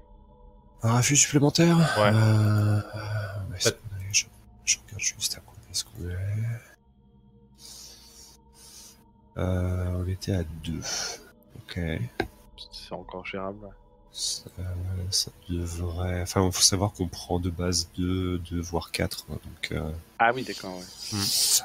Un 0.83 0.93
raffut 0.93 1.17
supplémentaire? 1.17 1.77
Ouais. 1.99 2.13
Euh, 2.15 2.81
euh, 2.95 3.57
est- 3.57 3.77
je, 4.13 4.27
je 4.65 4.77
regarde 4.85 5.01
juste 5.01 5.37
à 5.37 5.41
quoi 5.41 5.55
est-ce 5.71 5.85
qu'on 5.85 6.09
est? 6.09 6.15
Euh, 9.39 9.87
on 9.97 10.07
était 10.09 10.35
à 10.35 10.45
deux. 10.45 10.81
Ok. 11.57 11.81
C'est 12.73 12.93
encore 12.95 13.27
gérable. 13.27 13.69
Ça, 14.19 14.49
ça 15.11 15.31
devrait. 15.51 16.23
Enfin, 16.23 16.43
il 16.47 16.51
faut 16.51 16.63
savoir 16.63 16.93
qu'on 16.95 17.07
prend 17.07 17.39
de 17.39 17.51
base 17.51 17.91
2, 17.99 18.39
2 18.39 18.61
voire 18.63 18.91
4. 18.91 19.27
Donc, 19.29 19.39
euh, 19.73 19.91
Ah 20.19 20.31
oui, 20.35 20.43
d'accord, 20.43 20.75
ouais. 20.75 20.83
Hmm. 21.13 21.21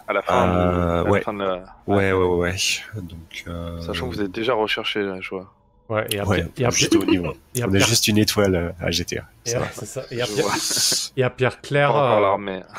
À 0.10 0.14
la 0.14 0.22
fin, 0.22 0.50
Euh, 0.50 1.00
de, 1.02 1.06
la 1.06 1.12
ouais. 1.12 1.22
fin 1.22 1.34
de 1.34 1.40
la... 1.44 1.64
ouais, 1.88 2.12
ouais, 2.12 2.14
ouais, 2.14 2.38
ouais. 2.40 2.56
Donc, 3.04 3.44
euh, 3.48 3.80
Sachant 3.82 4.10
que 4.10 4.16
vous 4.16 4.22
êtes 4.22 4.32
déjà 4.34 4.54
recherché, 4.54 5.02
là, 5.02 5.22
je 5.22 5.30
vois. 5.30 5.54
Ouais, 5.88 6.06
et 6.12 6.20
à, 6.20 6.28
Ouais, 6.28 6.46
et 6.58 6.66
à 6.66 6.70
juste 6.72 6.94
au 6.96 7.06
niveau. 7.06 7.34
et 7.56 7.64
On 7.64 7.74
a 7.74 7.80
juste 7.80 8.10
une 8.10 8.18
étoile 8.18 8.76
à 8.82 8.92
GTA. 8.92 9.24
et 9.46 9.50
Ça 9.52 9.62
à- 9.64 9.72
ça. 9.86 10.04
Et 10.12 10.22
à 10.22 10.26
Pierre- 10.28 11.12
et 11.16 11.24
à 11.24 11.52
Claire. 11.52 11.96
euh, 11.96 12.20
l'armée. 12.20 12.64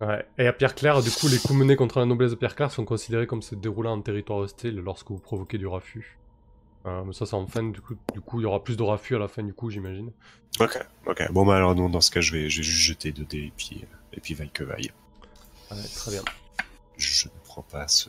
Ouais. 0.00 0.24
Et 0.36 0.46
à 0.46 0.52
Pierre 0.52 0.74
Claire, 0.74 1.00
du 1.02 1.10
coup, 1.10 1.26
les 1.26 1.38
coups 1.38 1.54
menés 1.58 1.74
contre 1.74 1.98
la 2.00 2.04
noblesse 2.04 2.30
de 2.30 2.36
Pierre 2.36 2.54
Claire 2.54 2.70
sont 2.70 2.84
considérés 2.84 3.26
comme 3.26 3.40
se 3.40 3.54
déroulant 3.54 3.94
en 3.94 4.02
territoire 4.02 4.40
hostile 4.40 4.76
lorsque 4.84 5.08
vous 5.10 5.18
provoquez 5.18 5.56
du 5.56 5.66
raffut. 5.66 6.18
Euh, 6.86 7.02
mais 7.04 7.12
ça, 7.12 7.26
c'est 7.26 7.34
en 7.34 7.46
fin, 7.46 7.64
du 7.64 7.80
coup, 7.80 7.96
du 8.14 8.20
coup, 8.20 8.40
il 8.40 8.44
y 8.44 8.46
aura 8.46 8.62
plus 8.62 8.76
de 8.76 8.82
raffut 8.82 9.16
à 9.16 9.18
la 9.18 9.26
fin, 9.28 9.42
du 9.42 9.52
coup, 9.52 9.70
j'imagine. 9.70 10.12
Ok, 10.60 10.78
ok. 11.06 11.32
Bon, 11.32 11.44
bah 11.44 11.56
alors, 11.56 11.74
non, 11.74 11.88
dans 11.88 12.00
ce 12.00 12.10
cas, 12.10 12.20
je 12.20 12.32
vais, 12.32 12.48
je 12.48 12.58
vais 12.58 12.62
juste 12.62 12.80
jeter 12.80 13.12
2 13.12 13.24
dés 13.24 13.38
et 13.46 13.52
puis, 13.56 13.84
et 14.12 14.20
puis 14.20 14.34
vaille 14.34 14.50
que 14.50 14.62
vaille. 14.64 14.92
Ouais, 15.70 15.82
très 15.94 16.12
bien. 16.12 16.22
Je 16.96 17.26
ne 17.26 17.32
prends 17.44 17.62
pas 17.62 17.88
ce, 17.88 18.08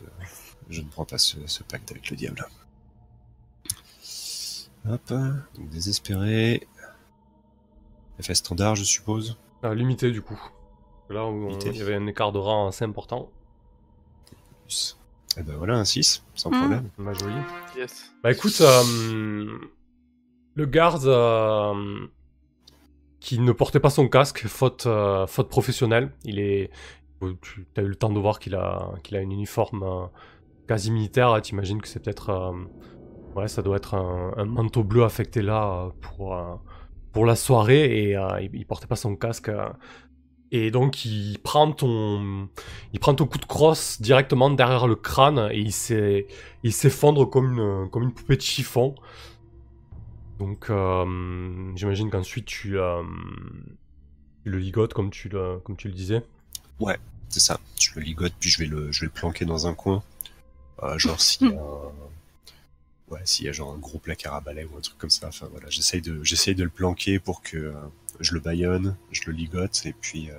je 0.70 0.82
ne 0.82 0.88
prends 0.88 1.06
pas 1.06 1.18
ce, 1.18 1.38
ce 1.48 1.64
pacte 1.64 1.90
avec 1.92 2.10
le 2.10 2.16
diable. 2.16 2.46
Hop, 4.90 5.10
donc 5.10 5.70
désespéré. 5.70 6.68
Effet 8.20 8.36
standard, 8.36 8.76
je 8.76 8.84
suppose. 8.84 9.38
Euh, 9.64 9.74
limité, 9.76 10.12
du 10.12 10.22
coup. 10.22 10.40
Là 11.10 11.26
où 11.26 11.50
on- 11.50 11.60
il 11.60 11.76
y 11.78 11.82
avait 11.82 11.96
un 11.96 12.08
écart 12.08 12.32
de 12.32 12.38
rang 12.40 12.68
assez 12.68 12.86
important. 12.86 13.30
Plus. 14.66 14.98
Et 15.40 15.44
ben 15.44 15.56
voilà, 15.58 15.76
un 15.76 15.86
6, 15.86 16.24
sans 16.36 16.50
Mm. 16.50 16.54
problème. 16.54 16.90
A 17.08 17.14
joli. 17.14 17.36
Yes. 17.76 18.12
Bah 18.24 18.32
écoute, 18.32 18.60
euh, 18.62 19.60
le 20.56 20.66
garde 20.66 21.06
euh, 21.06 22.08
qui 23.20 23.40
ne 23.40 23.52
portait 23.52 23.80
pas 23.80 23.90
son 23.90 24.08
casque, 24.08 24.48
faute, 24.48 24.86
euh, 24.86 25.28
faute 25.28 25.50
professionnelle, 25.50 26.12
il 26.24 26.40
est. 26.40 26.72
Tu 27.42 27.66
as 27.78 27.82
eu 27.82 27.88
le 27.88 27.96
temps 27.96 28.12
de 28.12 28.20
voir 28.20 28.40
qu'il 28.40 28.56
a, 28.56 28.92
qu'il 29.04 29.18
a 29.18 29.22
une 29.22 29.32
uniforme 29.32 29.84
euh, 29.84 30.06
quasi 30.68 30.92
militaire. 30.92 31.30
hein, 31.30 31.42
T'imagines 31.42 31.82
que 31.82 31.88
c'est 31.88 32.00
peut-être. 32.00 32.30
euh, 32.30 32.52
ouais, 33.36 33.48
ça 33.48 33.62
doit 33.64 33.78
être 33.78 33.96
un, 33.96 34.34
un 34.38 34.46
manteau 34.46 34.84
bleu 34.84 35.04
affecté 35.04 35.42
là 35.42 35.86
euh, 35.88 35.90
pour, 36.02 36.36
euh, 36.36 36.56
pour 37.12 37.26
la 37.26 37.36
soirée 37.36 38.10
et 38.10 38.18
euh, 38.18 38.40
il, 38.42 38.52
il 38.56 38.66
portait 38.68 38.88
pas 38.88 38.96
son 38.96 39.16
casque. 39.16 39.50
euh, 39.50 39.70
et 40.52 40.72
donc 40.72 41.06
il 41.06 41.40
prend 41.40 41.72
ton, 41.72 42.48
il 42.94 43.00
prend 43.00 43.14
ton 43.14 43.26
coup 43.26 43.38
de 43.38 43.46
crosse 43.46 44.02
directement 44.02 44.50
derrière 44.50 44.88
le 44.88 44.96
crâne 44.96 45.50
et 45.52 45.60
il 46.64 46.74
s'effondre 46.74 47.30
comme 47.30 47.60
une, 47.60 47.90
comme 47.90 48.04
une 48.04 48.14
poupée 48.14 48.38
de 48.38 48.42
chiffon. 48.42 48.96
Donc, 50.40 50.70
euh, 50.70 51.76
j'imagine 51.76 52.10
qu'ensuite 52.10 52.46
tu, 52.46 52.78
euh, 52.78 53.02
tu 54.44 54.52
le 54.52 54.60
ligotes 54.60 54.94
comme 54.94 55.10
tu 55.10 55.30
le, 55.30 55.58
comme 55.64 55.76
tu 55.76 55.88
le 55.88 55.94
disais. 55.94 56.24
C'est 57.30 57.40
ça. 57.40 57.60
Je 57.80 57.90
le 57.96 58.02
ligote, 58.02 58.34
puis 58.40 58.50
je 58.50 58.60
vais 58.60 58.68
le, 58.68 58.92
je 58.92 59.02
vais 59.02 59.08
le 59.08 59.12
planquer 59.12 59.46
dans 59.46 59.68
un 59.68 59.74
coin. 59.74 60.04
Euh, 60.84 60.98
genre 60.98 61.20
s'il 61.20 61.50
y 61.50 61.54
a 61.54 61.60
un... 61.60 61.92
Ouais, 63.10 63.22
y 63.40 63.48
a 63.48 63.52
genre 63.54 63.74
un 63.74 63.78
gros 63.78 64.00
placard 64.00 64.36
à 64.36 64.42
balai 64.42 64.66
ou 64.66 64.78
un 64.78 64.82
truc 64.82 64.98
comme 64.98 65.10
ça. 65.10 65.30
Enfin 65.30 65.48
voilà, 65.52 65.70
j'essaye 65.70 66.02
de, 66.02 66.24
j'essaye 66.24 66.56
de 66.56 66.64
le 66.64 66.70
planquer 66.70 67.20
pour 67.20 67.42
que 67.42 67.74
je 68.20 68.34
le 68.34 68.40
baillonne, 68.40 68.96
je 69.12 69.22
le 69.28 69.34
ligote, 69.34 69.82
et 69.86 69.94
puis... 69.94 70.30
euh, 70.32 70.36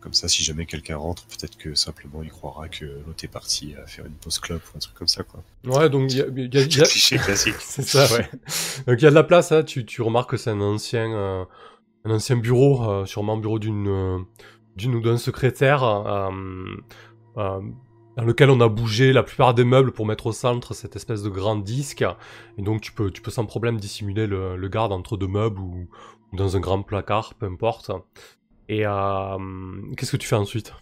Comme 0.00 0.12
ça, 0.14 0.28
si 0.28 0.44
jamais 0.44 0.66
quelqu'un 0.66 0.96
rentre, 0.98 1.26
peut-être 1.26 1.56
que 1.58 1.74
simplement 1.74 2.22
il 2.22 2.30
croira 2.30 2.68
que 2.68 2.84
l'autre 2.84 3.24
est 3.24 3.28
parti 3.32 3.74
à 3.82 3.86
faire 3.86 4.06
une 4.06 4.12
pause 4.14 4.38
clope 4.38 4.62
ou 4.72 4.76
un 4.76 4.78
truc 4.80 4.94
comme 4.94 5.08
ça, 5.08 5.24
quoi. 5.24 5.42
Ouais, 5.64 5.90
donc 5.90 6.12
il 6.12 6.18
y 6.18 6.22
a, 6.22 6.26
il 6.28 6.54
y 6.54 6.58
a- 6.58 6.62
il 6.62 6.76
y 6.76 6.80
a- 6.80 6.84
Cliché 6.86 7.18
classique. 7.18 7.56
c'est 7.60 7.82
ça, 7.82 8.06
ouais. 8.14 8.28
Donc 8.86 9.00
il 9.00 9.02
y 9.02 9.06
a 9.06 9.10
de 9.10 9.14
la 9.16 9.24
place, 9.24 9.50
hein, 9.52 9.64
tu, 9.64 9.84
tu 9.84 10.02
remarques 10.02 10.30
que 10.30 10.36
c'est 10.36 10.50
un 10.50 10.60
ancien, 10.60 11.10
euh, 11.12 11.44
un 12.04 12.10
ancien 12.12 12.36
bureau, 12.36 12.88
euh, 12.88 13.04
sûrement 13.06 13.36
bureau 13.36 13.58
d'une, 13.58 13.88
euh, 13.88 14.18
d'une 14.76 14.94
ou 14.94 15.00
d'un 15.00 15.16
secrétaire, 15.16 15.82
euh, 15.82 16.30
euh, 17.38 17.60
dans 18.16 18.24
lequel 18.24 18.50
on 18.50 18.60
a 18.60 18.68
bougé 18.68 19.12
la 19.12 19.22
plupart 19.22 19.54
des 19.54 19.64
meubles 19.64 19.92
pour 19.92 20.06
mettre 20.06 20.26
au 20.26 20.32
centre 20.32 20.74
cette 20.74 20.96
espèce 20.96 21.22
de 21.22 21.28
grand 21.28 21.56
disque. 21.56 22.04
Et 22.58 22.62
donc 22.62 22.80
tu 22.80 22.92
peux, 22.92 23.10
tu 23.10 23.20
peux 23.22 23.30
sans 23.30 23.44
problème 23.46 23.78
dissimuler 23.78 24.26
le, 24.26 24.56
le 24.56 24.68
garde 24.68 24.92
entre 24.92 25.16
deux 25.16 25.26
meubles 25.28 25.60
ou, 25.60 25.88
ou 26.32 26.36
dans 26.36 26.56
un 26.56 26.60
grand 26.60 26.82
placard, 26.82 27.34
peu 27.34 27.46
importe. 27.46 27.90
Et 28.68 28.86
euh, 28.86 29.36
qu'est-ce 29.96 30.12
que 30.12 30.16
tu 30.16 30.26
fais 30.26 30.36
ensuite? 30.36 30.72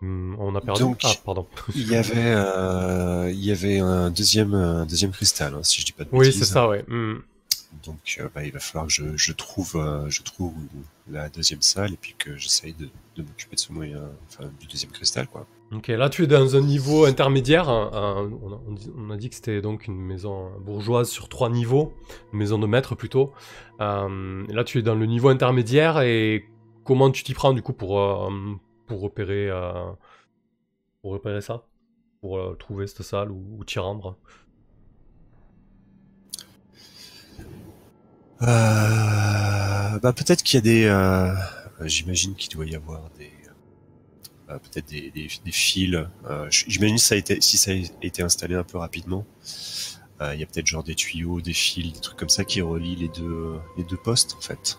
Hmm, 0.00 0.36
On 0.38 0.54
a 0.54 0.60
perdu. 0.60 0.80
Donc, 0.82 1.00
ah, 1.04 1.12
pardon. 1.24 1.46
Il 1.74 1.88
y 1.88 1.96
avait, 1.96 2.12
euh, 2.16 3.30
il 3.32 3.44
y 3.44 3.50
avait 3.50 3.80
un 3.80 4.10
deuxième, 4.10 4.54
un 4.54 4.86
deuxième 4.86 5.10
cristal, 5.10 5.54
hein, 5.54 5.62
si 5.64 5.80
je 5.80 5.86
dis 5.86 5.92
pas 5.92 6.04
de 6.04 6.08
Oui, 6.12 6.26
bêtises. 6.26 6.38
c'est 6.40 6.44
ça, 6.52 6.68
ouais. 6.68 6.84
Hmm. 6.86 7.16
Donc, 7.88 8.18
euh, 8.20 8.28
bah, 8.34 8.44
il 8.44 8.52
va 8.52 8.60
falloir 8.60 8.86
que 8.86 8.92
je, 8.92 9.16
je 9.16 9.32
trouve, 9.32 9.76
euh, 9.76 10.10
je 10.10 10.22
trouve 10.22 10.52
la 11.10 11.30
deuxième 11.30 11.62
salle 11.62 11.94
et 11.94 11.96
puis 11.96 12.14
que 12.18 12.36
j'essaye 12.36 12.74
de, 12.74 12.90
m'occuper 13.22 13.56
de 13.56 13.60
ce 13.60 13.72
moyen, 13.72 14.02
enfin, 14.26 14.44
du 14.60 14.66
deuxième 14.66 14.90
cristal, 14.92 15.26
quoi. 15.26 15.46
Ok, 15.72 15.88
là 15.88 16.10
tu 16.10 16.22
es 16.24 16.26
dans 16.26 16.54
un 16.54 16.60
niveau 16.60 17.06
intermédiaire. 17.06 17.68
un- 17.70 18.30
on, 18.42 19.10
a, 19.10 19.16
dit- 19.16 19.28
que 19.30 19.34
c'était 19.34 19.62
donc 19.62 19.86
une 19.86 19.98
maison 20.00 20.50
bourgeoise 20.60 21.08
sur 21.08 21.28
trois 21.30 21.48
niveaux, 21.48 21.94
une 22.32 22.38
maison 22.38 22.58
de 22.58 22.66
maître 22.66 22.94
plutôt. 22.94 23.32
Euh, 23.80 24.44
là 24.48 24.64
tu 24.64 24.78
es 24.78 24.82
dans 24.82 24.94
le 24.94 25.06
niveau 25.06 25.28
intermédiaire 25.28 26.00
et 26.00 26.44
comment 26.84 27.10
tu 27.10 27.22
t'y 27.22 27.32
prends 27.34 27.52
du 27.54 27.62
coup 27.62 27.72
pour, 27.74 27.98
repérer, 28.90 29.50
ça? 31.42 31.64
Pour 32.20 32.56
trouver 32.58 32.86
cette 32.86 33.02
salle 33.02 33.30
ou 33.30 33.62
t'y 33.66 33.78
rendre? 33.78 34.16
Euh, 38.42 39.98
bah, 39.98 40.12
peut-être 40.12 40.42
qu'il 40.42 40.56
y 40.56 40.58
a 40.58 40.60
des, 40.62 40.84
euh, 40.84 41.34
j'imagine 41.84 42.34
qu'il 42.34 42.54
doit 42.56 42.66
y 42.66 42.74
avoir 42.76 43.10
des, 43.18 43.30
euh, 44.50 44.58
peut-être 44.58 44.88
des, 44.88 45.10
des, 45.10 45.28
des 45.44 45.52
fils. 45.52 45.94
Euh, 46.26 46.46
j'imagine 46.50 46.98
ça 46.98 47.14
a 47.14 47.18
été, 47.18 47.40
si 47.40 47.56
ça 47.58 47.72
a 47.72 47.74
été 48.02 48.22
installé 48.22 48.54
un 48.54 48.64
peu 48.64 48.78
rapidement, 48.78 49.26
il 50.20 50.40
y 50.40 50.42
a 50.42 50.46
peut-être 50.46 50.66
genre 50.66 50.82
des 50.82 50.96
tuyaux, 50.96 51.40
des 51.40 51.52
fils, 51.52 51.92
des 51.92 52.00
trucs 52.00 52.18
comme 52.18 52.28
ça 52.28 52.44
qui 52.44 52.60
relient 52.60 52.96
les 52.96 53.08
deux, 53.08 53.54
les 53.76 53.84
deux 53.84 53.96
postes 53.96 54.34
en 54.36 54.40
fait. 54.40 54.78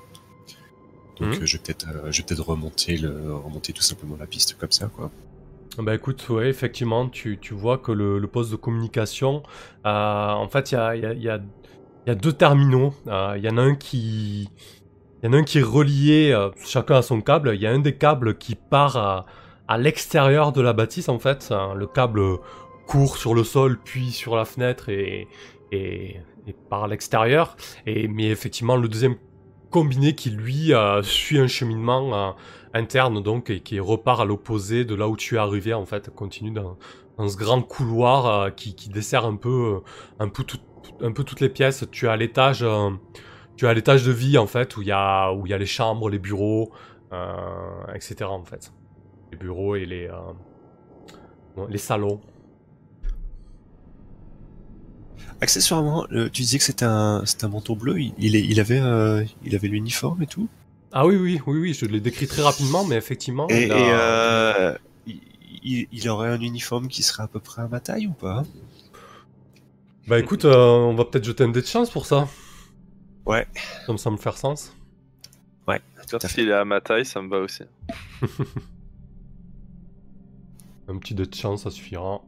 Donc 1.19 1.39
Mhm. 1.39 1.45
je 1.45 1.57
vais 1.57 1.63
peut-être, 1.63 1.87
je 2.11 2.17
vais 2.17 2.25
peut-être 2.25 2.43
remonter 2.45 2.97
le, 2.97 3.35
remonter 3.35 3.71
tout 3.73 3.81
simplement 3.81 4.17
la 4.17 4.27
piste 4.27 4.57
comme 4.57 4.71
ça 4.71 4.87
quoi. 4.87 5.11
Bah 5.77 5.95
écoute, 5.95 6.27
ouais, 6.29 6.49
effectivement, 6.49 7.07
tu, 7.07 7.37
tu 7.39 7.53
vois 7.53 7.77
que 7.77 7.91
le, 7.93 8.19
le 8.19 8.27
poste 8.27 8.51
de 8.51 8.55
communication, 8.57 9.43
euh, 9.85 10.29
en 10.31 10.49
fait, 10.49 10.71
il 10.71 10.75
y 10.75 10.77
a, 10.77 10.95
y, 10.95 11.05
a, 11.05 11.13
y, 11.13 11.29
a, 11.29 11.39
il 12.05 12.09
y 12.09 12.11
a 12.11 12.15
deux 12.15 12.33
terminaux. 12.33 12.93
Euh, 13.07 13.35
Il 13.37 13.43
y 13.43 13.49
en 13.49 13.57
a 13.57 13.61
un 13.61 13.75
qui, 13.75 14.49
y 15.23 15.27
en 15.27 15.33
a 15.33 15.37
un 15.37 15.43
qui 15.43 15.59
est 15.59 15.63
relié, 15.63 16.31
euh, 16.33 16.49
chacun 16.65 16.95
à 16.97 17.01
son 17.01 17.21
câble. 17.21 17.51
Il 17.55 17.61
y 17.61 17.67
a 17.67 17.71
un 17.71 17.79
des 17.79 17.95
câbles 17.95 18.37
qui 18.37 18.55
part 18.55 18.97
à, 19.67 19.77
l'extérieur 19.77 20.51
de 20.51 20.61
la 20.61 20.73
bâtisse, 20.73 21.09
en 21.09 21.19
fait. 21.19 21.49
Euh, 21.51 21.73
Le 21.75 21.87
câble 21.87 22.21
court 22.87 23.17
sur 23.17 23.33
le 23.35 23.43
sol, 23.43 23.77
puis 23.83 24.11
sur 24.11 24.35
la 24.35 24.45
fenêtre 24.45 24.89
et, 24.89 25.27
et, 25.71 26.17
et 26.47 26.53
par 26.69 26.87
l'extérieur. 26.87 27.55
Et 27.85 28.07
mais 28.07 28.27
effectivement, 28.29 28.75
le 28.77 28.87
deuxième 28.87 29.15
combiné 29.69 30.15
qui 30.15 30.31
lui 30.31 30.73
euh, 30.73 31.03
suit 31.03 31.37
un 31.39 31.47
cheminement. 31.47 32.15
euh, 32.15 32.31
interne 32.73 33.23
donc 33.23 33.49
et 33.49 33.61
qui 33.61 33.79
repart 33.79 34.21
à 34.21 34.25
l'opposé 34.25 34.85
de 34.85 34.93
là 34.93 35.07
où 35.07 35.17
tu 35.17 35.33
es 35.35 35.37
arrivé 35.39 35.73
en 35.73 35.87
fait 35.87 36.11
continue 36.13 36.51
dans, 36.51 36.77
ce 37.27 37.35
grand 37.35 37.63
couloir 37.63 38.53
qui, 38.55 38.75
qui 38.75 38.89
dessert 38.89 39.25
un 39.25 39.35
peu 39.37 39.81
un 40.19 40.29
peu 40.29 40.43
tout- 40.43 40.59
un 41.01 41.11
peu 41.11 41.23
toutes 41.23 41.39
les 41.41 41.49
pièces 41.49 41.85
tu 41.91 42.07
as 42.07 42.15
l'étage 42.15 42.63
euh, 42.63 42.89
tu 43.55 43.67
as 43.67 43.73
l'étage 43.73 44.03
de 44.05 44.11
vie 44.11 44.37
en 44.37 44.47
fait 44.47 44.77
où 44.77 44.81
il 44.81 44.87
y 44.87 44.91
a 44.91 45.31
où 45.33 45.45
il 45.45 45.49
y 45.49 45.53
a 45.53 45.57
les 45.57 45.65
chambres 45.65 46.09
les 46.09 46.19
bureaux 46.19 46.71
euh, 47.13 47.93
etc 47.95 48.25
en 48.25 48.43
fait 48.43 48.71
les 49.31 49.37
bureaux 49.37 49.75
et 49.75 49.85
les 49.85 50.07
euh, 50.07 51.65
les 51.69 51.77
salons 51.77 52.19
Accessoirement, 55.41 56.05
tu 56.33 56.41
disais 56.41 56.57
que 56.57 56.63
c'était 56.65 56.85
un, 56.85 57.23
un 57.41 57.47
manteau 57.47 57.75
bleu. 57.75 57.99
Il, 57.99 58.13
il, 58.17 58.35
est- 58.35 58.43
il 58.43 58.59
avait, 58.59 58.81
il 59.45 59.55
avait 59.55 59.67
l'uniforme 59.69 60.21
et 60.23 60.27
tout? 60.27 60.47
ah 60.91 61.05
oui 61.05 61.15
oui 61.17 61.39
oui 61.45 61.59
oui 61.59 61.73
je 61.73 61.85
l'ai 61.85 61.99
décrit 61.99 62.25
très 62.25 62.41
rapidement 62.41 62.83
mais 62.83 62.95
effectivement 62.95 63.47
Et, 63.47 63.65
il 63.67 63.71
a- 63.71 64.71
et, 65.05 65.11
il, 65.11 65.19
il- 65.63 65.87
il 65.91 66.09
aurait 66.09 66.29
un 66.29 66.41
uniforme 66.41 66.87
qui 66.87 67.03
serait 67.03 67.21
à 67.23 67.27
peu 67.27 67.39
près 67.39 67.61
à 67.61 67.67
ma 67.67 67.79
taille 67.79 68.07
ou 68.07 68.13
pas? 68.13 68.43
Bah 70.09 70.19
écoute 70.19 70.45
euh, 70.45 70.55
on 70.55 70.95
va 70.95 71.05
peut-être 71.05 71.23
jeter 71.23 71.43
un 71.43 71.49
dé 71.49 71.61
de 71.61 71.65
chance 71.67 71.89
pour 71.89 72.05
ça 72.05 72.27
Ouais. 73.25 73.47
ça 73.85 73.91
me 73.93 73.97
semble 73.97 74.17
faire 74.17 74.37
sens 74.37 74.75
Ouais, 75.67 75.81
tout 76.09 76.15
à 76.21 76.27
fait. 76.27 76.41
il 76.43 76.49
est 76.49 76.53
à 76.53 76.65
ma 76.65 76.81
taille, 76.81 77.05
ça 77.05 77.21
me 77.21 77.29
va 77.29 77.37
aussi. 77.39 77.63
Un 80.87 80.97
petit 80.97 81.13
dé 81.13 81.27
de 81.27 81.35
chance, 81.35 81.61
ça 81.63 81.69
suffira. 81.69 82.21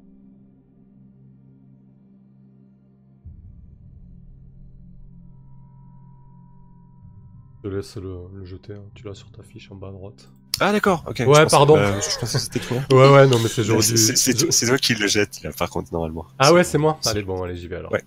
Je 7.63 7.69
te 7.69 7.73
laisse 7.75 7.97
le, 7.97 8.27
le 8.33 8.45
jeter, 8.45 8.73
hein. 8.73 8.83
tu 8.95 9.05
l'as 9.05 9.13
sur 9.15 9.31
ta 9.31 9.43
fiche 9.43 9.71
en 9.71 9.75
bas 9.75 9.89
à 9.89 9.91
droite. 9.91 10.31
Ah 10.61 10.71
d'accord, 10.71 11.03
ok. 11.07 11.19
Ouais, 11.19 11.25
je 11.25 11.25
pensais- 11.25 11.45
pardon. 11.49 11.75
euh, 11.77 11.99
je 11.99 12.19
pensais 12.19 12.37
que 12.37 12.43
c'était 12.43 12.59
toi. 12.59 12.77
Ouais, 12.91 13.09
ouais, 13.11 13.27
non, 13.27 13.39
mais 13.39 13.49
c'est 13.49 13.63
j'aurais 13.63 13.81
C'est 13.81 14.65
toi 14.67 14.77
qui 14.77 14.93
le 14.95 15.07
jette, 15.07 15.41
là, 15.43 15.51
par 15.51 15.69
contre, 15.69 15.91
normalement. 15.91 16.25
Ah 16.39 16.53
ouais, 16.53 16.63
c'est 16.63 16.77
moi 16.77 16.99
Allez, 17.05 17.23
bon, 17.23 17.41
allez, 17.43 17.55
j'y 17.57 17.67
vais 17.67 17.77
alors. 17.77 17.91
Ouais. 17.91 18.03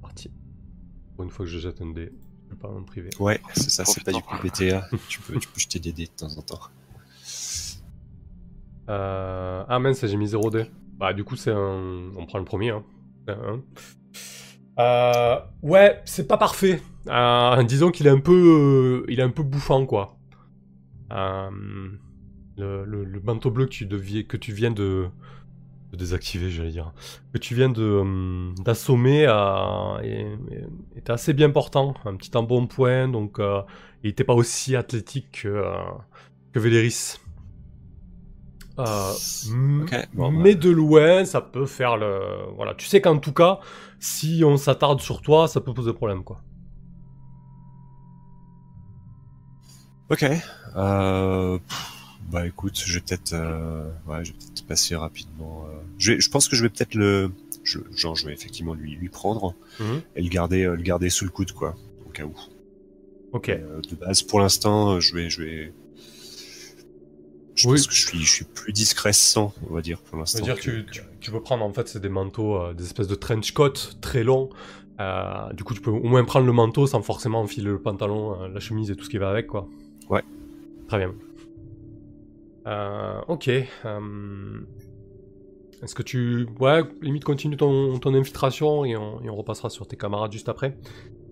Parti. 0.00 0.30
Pour 1.16 1.24
une 1.24 1.30
fois 1.30 1.44
que 1.46 1.50
je 1.50 1.58
jette 1.58 1.80
un 1.82 1.90
dé, 1.92 2.12
je 2.46 2.54
vais 2.54 2.60
pas 2.60 2.68
en 2.68 2.82
privé. 2.84 3.10
Ouais, 3.18 3.40
c'est 3.54 3.70
ça, 3.70 3.84
c'est 3.84 4.04
pas 4.04 4.12
du 4.12 4.22
coup 4.22 4.36
BTA. 4.42 4.88
tu, 5.08 5.20
peux, 5.20 5.38
tu 5.38 5.48
peux 5.48 5.60
jeter 5.60 5.78
des 5.80 5.92
dés 5.92 6.06
de 6.06 6.10
temps 6.10 6.32
en 6.36 6.42
temps. 6.42 6.60
Euh... 8.88 9.64
Ah 9.68 9.78
mince, 9.80 10.06
j'ai 10.06 10.16
mis 10.16 10.28
0 10.28 10.48
dé. 10.50 10.66
Bah, 10.96 11.12
du 11.12 11.24
coup, 11.24 11.34
c'est 11.36 11.50
un. 11.50 12.10
On 12.16 12.24
prend 12.26 12.38
le 12.38 12.44
premier, 12.44 12.70
hein. 12.70 12.84
C'est 13.26 13.34
un. 13.34 13.60
Euh... 14.78 15.40
Ouais, 15.62 16.00
c'est 16.04 16.28
pas 16.28 16.36
parfait. 16.36 16.80
Euh, 17.08 17.62
disons 17.64 17.90
qu'il 17.90 18.06
est 18.06 18.10
un 18.10 18.20
peu. 18.20 19.02
euh, 19.04 19.10
Il 19.12 19.18
est 19.18 19.24
un 19.24 19.30
peu 19.30 19.42
bouffant, 19.42 19.84
quoi. 19.86 20.15
Euh, 21.12 21.50
Le, 22.58 22.84
le, 22.86 23.04
le 23.04 23.20
manteau 23.20 23.50
bleu 23.50 23.66
que 23.66 23.70
tu, 23.72 23.86
deviens, 23.86 24.24
que 24.24 24.36
tu 24.38 24.52
viens 24.52 24.70
de, 24.72 25.08
de 25.92 25.96
désactiver, 25.98 26.50
j'allais 26.50 26.70
dire, 26.72 26.92
que 27.34 27.38
tu 27.38 27.54
viens 27.54 27.70
de 27.70 27.82
hum, 27.84 28.54
d'assommer 28.64 29.26
est 30.96 31.10
assez 31.10 31.32
bien 31.32 31.50
portant, 31.50 31.94
un 32.04 32.16
petit 32.16 32.36
embonpoint, 32.36 33.08
donc 33.08 33.38
euh, 33.38 33.62
il 34.02 34.08
n'était 34.08 34.24
pas 34.24 34.34
aussi 34.34 34.76
athlétique 34.76 35.42
que, 35.42 35.48
euh, 35.48 35.74
que 36.52 36.60
Véléris. 36.60 37.16
Euh, 38.78 39.14
m- 39.44 39.90
Ok, 39.90 39.94
bon, 40.12 40.32
bah. 40.32 40.42
mais 40.42 40.54
de 40.54 40.70
loin, 40.70 41.24
ça 41.24 41.40
peut 41.40 41.66
faire 41.66 41.96
le. 41.96 42.20
Voilà, 42.56 42.74
tu 42.74 42.86
sais 42.86 43.00
qu'en 43.00 43.18
tout 43.18 43.32
cas, 43.32 43.60
si 44.00 44.42
on 44.44 44.56
s'attarde 44.56 45.00
sur 45.00 45.22
toi, 45.22 45.48
ça 45.48 45.60
peut 45.60 45.72
poser 45.74 45.92
problème, 45.94 46.24
quoi. 46.24 46.42
Ok. 50.10 50.24
Euh, 50.76 51.58
pff, 51.58 51.92
bah 52.30 52.46
écoute, 52.46 52.80
je 52.84 52.94
vais 52.94 53.00
peut-être, 53.00 53.32
euh, 53.32 53.88
ouais, 54.06 54.24
je 54.24 54.32
vais 54.32 54.38
peut-être 54.38 54.66
passer 54.66 54.94
rapidement. 54.96 55.66
euh, 55.68 55.80
je, 55.98 56.12
vais, 56.12 56.20
je 56.20 56.30
pense 56.30 56.48
que 56.48 56.56
je 56.56 56.62
vais 56.62 56.68
peut-être 56.68 56.94
le, 56.94 57.30
je, 57.64 57.78
genre, 57.94 58.14
je 58.14 58.26
vais 58.26 58.32
effectivement 58.32 58.74
lui 58.74 58.94
lui 58.94 59.08
prendre 59.08 59.54
Mhm. 59.80 60.02
et 60.14 60.22
le 60.22 60.28
garder, 60.28 60.64
le 60.64 60.76
garder 60.76 61.10
sous 61.10 61.24
le 61.24 61.30
coude, 61.30 61.52
quoi, 61.52 61.76
au 62.06 62.10
cas 62.10 62.24
où. 62.24 62.34
Ok. 63.32 63.50
De 63.50 63.94
base, 63.96 64.22
pour 64.22 64.40
l'instant, 64.40 65.00
je 65.00 65.14
vais, 65.14 65.28
je 65.28 65.42
vais. 65.42 65.72
Je 67.56 67.68
Oui. 67.68 67.76
pense 67.78 67.86
que 67.86 67.94
je 67.94 68.06
suis, 68.06 68.18
je 68.22 68.30
suis 68.30 68.44
plus 68.44 68.72
discret 68.72 69.12
sans, 69.14 69.54
on 69.70 69.74
va 69.74 69.80
dire, 69.80 70.00
pour 70.02 70.18
l'instant. 70.18 70.44
dire, 70.44 70.56
que- 70.56 70.60
tu, 70.60 70.86
tu, 70.92 71.00
tu 71.20 71.30
peux 71.30 71.40
prendre 71.40 71.64
en 71.64 71.72
fait, 71.72 71.88
c'est 71.88 72.00
des 72.00 72.08
manteaux, 72.10 72.72
des 72.74 72.84
espèces 72.84 73.08
de 73.08 73.14
trench 73.14 73.52
coat 73.52 73.72
très 74.02 74.22
longs. 74.24 74.50
Euh, 75.00 75.52
du 75.54 75.64
coup, 75.64 75.74
tu 75.74 75.80
peux 75.80 75.90
au 75.90 76.02
moins 76.04 76.24
prendre 76.24 76.46
le 76.46 76.52
manteau 76.52 76.86
sans 76.86 77.02
forcément 77.02 77.40
enfiler 77.40 77.66
le 77.66 77.80
pantalon, 77.80 78.42
euh, 78.42 78.48
la 78.48 78.60
chemise 78.60 78.90
et 78.90 78.96
tout 78.96 79.04
ce 79.04 79.10
qui 79.10 79.18
va 79.18 79.30
avec, 79.30 79.46
quoi. 79.46 79.68
Ouais. 80.08 80.22
Très 80.88 80.98
bien. 80.98 81.14
Euh, 82.66 83.20
ok. 83.28 83.48
euh, 83.48 84.60
Est-ce 85.82 85.94
que 85.94 86.02
tu. 86.02 86.46
Ouais, 86.58 86.82
limite, 87.02 87.24
continue 87.24 87.56
ton, 87.56 87.98
ton 87.98 88.14
infiltration 88.14 88.84
et 88.84 88.96
on, 88.96 89.22
et 89.22 89.30
on 89.30 89.36
repassera 89.36 89.70
sur 89.70 89.86
tes 89.86 89.96
camarades 89.96 90.32
juste 90.32 90.48
après. 90.48 90.76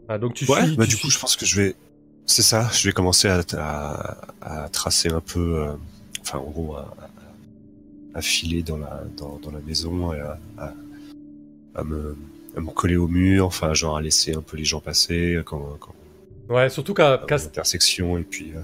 Ah, 0.08 0.18
donc 0.18 0.34
tu 0.34 0.44
Ouais, 0.50 0.64
suis. 0.66 0.76
bah 0.76 0.84
tu 0.84 0.90
du 0.90 0.96
suis- 0.96 1.02
coup, 1.08 1.10
je 1.10 1.18
pense 1.18 1.36
que 1.36 1.46
je 1.46 1.60
vais. 1.60 1.74
C'est 2.26 2.42
ça, 2.42 2.68
je 2.72 2.88
vais 2.88 2.92
commencer 2.92 3.28
à, 3.28 3.40
à, 3.58 4.64
à 4.64 4.68
tracer 4.70 5.10
un 5.10 5.20
peu, 5.20 5.58
euh, 5.58 5.72
enfin, 6.20 6.38
en 6.38 6.50
gros, 6.50 6.74
à, 6.76 6.94
à- 6.98 8.18
à 8.18 8.22
filer 8.22 8.62
dans 8.62 8.78
la, 8.78 9.02
dans, 9.16 9.38
dans 9.42 9.50
la 9.50 9.60
maison 9.60 10.12
et 10.14 10.20
à, 10.20 10.38
à, 10.58 10.72
à 11.74 11.84
me, 11.84 12.16
à 12.56 12.60
me 12.60 12.70
coller 12.70 12.96
au 12.96 13.08
mur, 13.08 13.44
enfin, 13.46 13.74
genre 13.74 13.96
à 13.96 14.00
laisser 14.02 14.34
un 14.34 14.40
peu 14.40 14.56
les 14.56 14.64
gens 14.64 14.80
passer 14.80 15.40
quand, 15.44 15.76
quand 15.80 15.94
Ouais, 16.48 16.68
surtout 16.68 16.94
qu'à 16.94 17.14
à 17.14 17.18
qu'à 17.18 17.36
l'intersection 17.36 18.18
et 18.18 18.24
puis. 18.24 18.52
euh, 18.54 18.60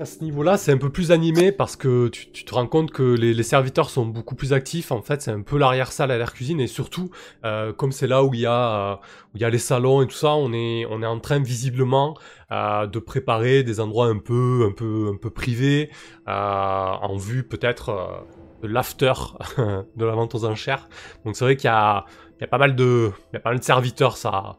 À 0.00 0.06
ce 0.06 0.24
niveau-là, 0.24 0.56
c'est 0.56 0.72
un 0.72 0.76
peu 0.76 0.90
plus 0.90 1.12
animé 1.12 1.52
parce 1.52 1.76
que 1.76 2.08
tu, 2.08 2.28
tu 2.32 2.44
te 2.44 2.52
rends 2.52 2.66
compte 2.66 2.90
que 2.90 3.02
les, 3.14 3.32
les 3.32 3.42
serviteurs 3.44 3.90
sont 3.90 4.04
beaucoup 4.06 4.34
plus 4.34 4.52
actifs. 4.52 4.90
En 4.90 5.02
fait, 5.02 5.22
c'est 5.22 5.30
un 5.30 5.42
peu 5.42 5.56
l'arrière-salle 5.56 6.10
à 6.10 6.18
l'air 6.18 6.32
cuisine 6.32 6.60
et 6.60 6.66
surtout, 6.66 7.10
euh, 7.44 7.72
comme 7.72 7.92
c'est 7.92 8.08
là 8.08 8.24
où 8.24 8.34
il 8.34 8.40
y 8.40 8.46
a 8.46 8.92
euh, 8.92 8.96
où 8.96 9.36
il 9.36 9.40
y 9.40 9.44
a 9.44 9.50
les 9.50 9.58
salons 9.58 10.02
et 10.02 10.08
tout 10.08 10.16
ça, 10.16 10.34
on 10.34 10.52
est 10.52 10.84
on 10.90 11.00
est 11.02 11.06
en 11.06 11.20
train 11.20 11.38
visiblement 11.40 12.16
euh, 12.50 12.88
de 12.88 12.98
préparer 12.98 13.62
des 13.62 13.78
endroits 13.78 14.06
un 14.08 14.18
peu 14.18 14.66
un 14.68 14.72
peu 14.72 15.10
un 15.14 15.16
peu 15.16 15.30
privés 15.30 15.90
en 16.26 17.16
vue 17.16 17.44
peut-être 17.44 18.26
de 18.62 18.68
l'after 18.68 19.12
de 19.96 20.04
la 20.04 20.14
vente 20.14 20.34
aux 20.34 20.44
enchères. 20.44 20.88
Donc 21.24 21.36
c'est 21.36 21.44
vrai 21.44 21.56
qu'il 21.56 21.68
y 21.68 21.72
a 21.72 22.04
il 22.38 22.40
y 22.40 22.44
a 22.44 22.48
pas 22.48 22.58
mal 22.58 22.74
de 22.74 23.12
il 23.32 23.34
y 23.34 23.36
a 23.36 23.40
pas 23.40 23.50
mal 23.50 23.60
de 23.60 23.64
serviteurs, 23.64 24.16
ça 24.16 24.56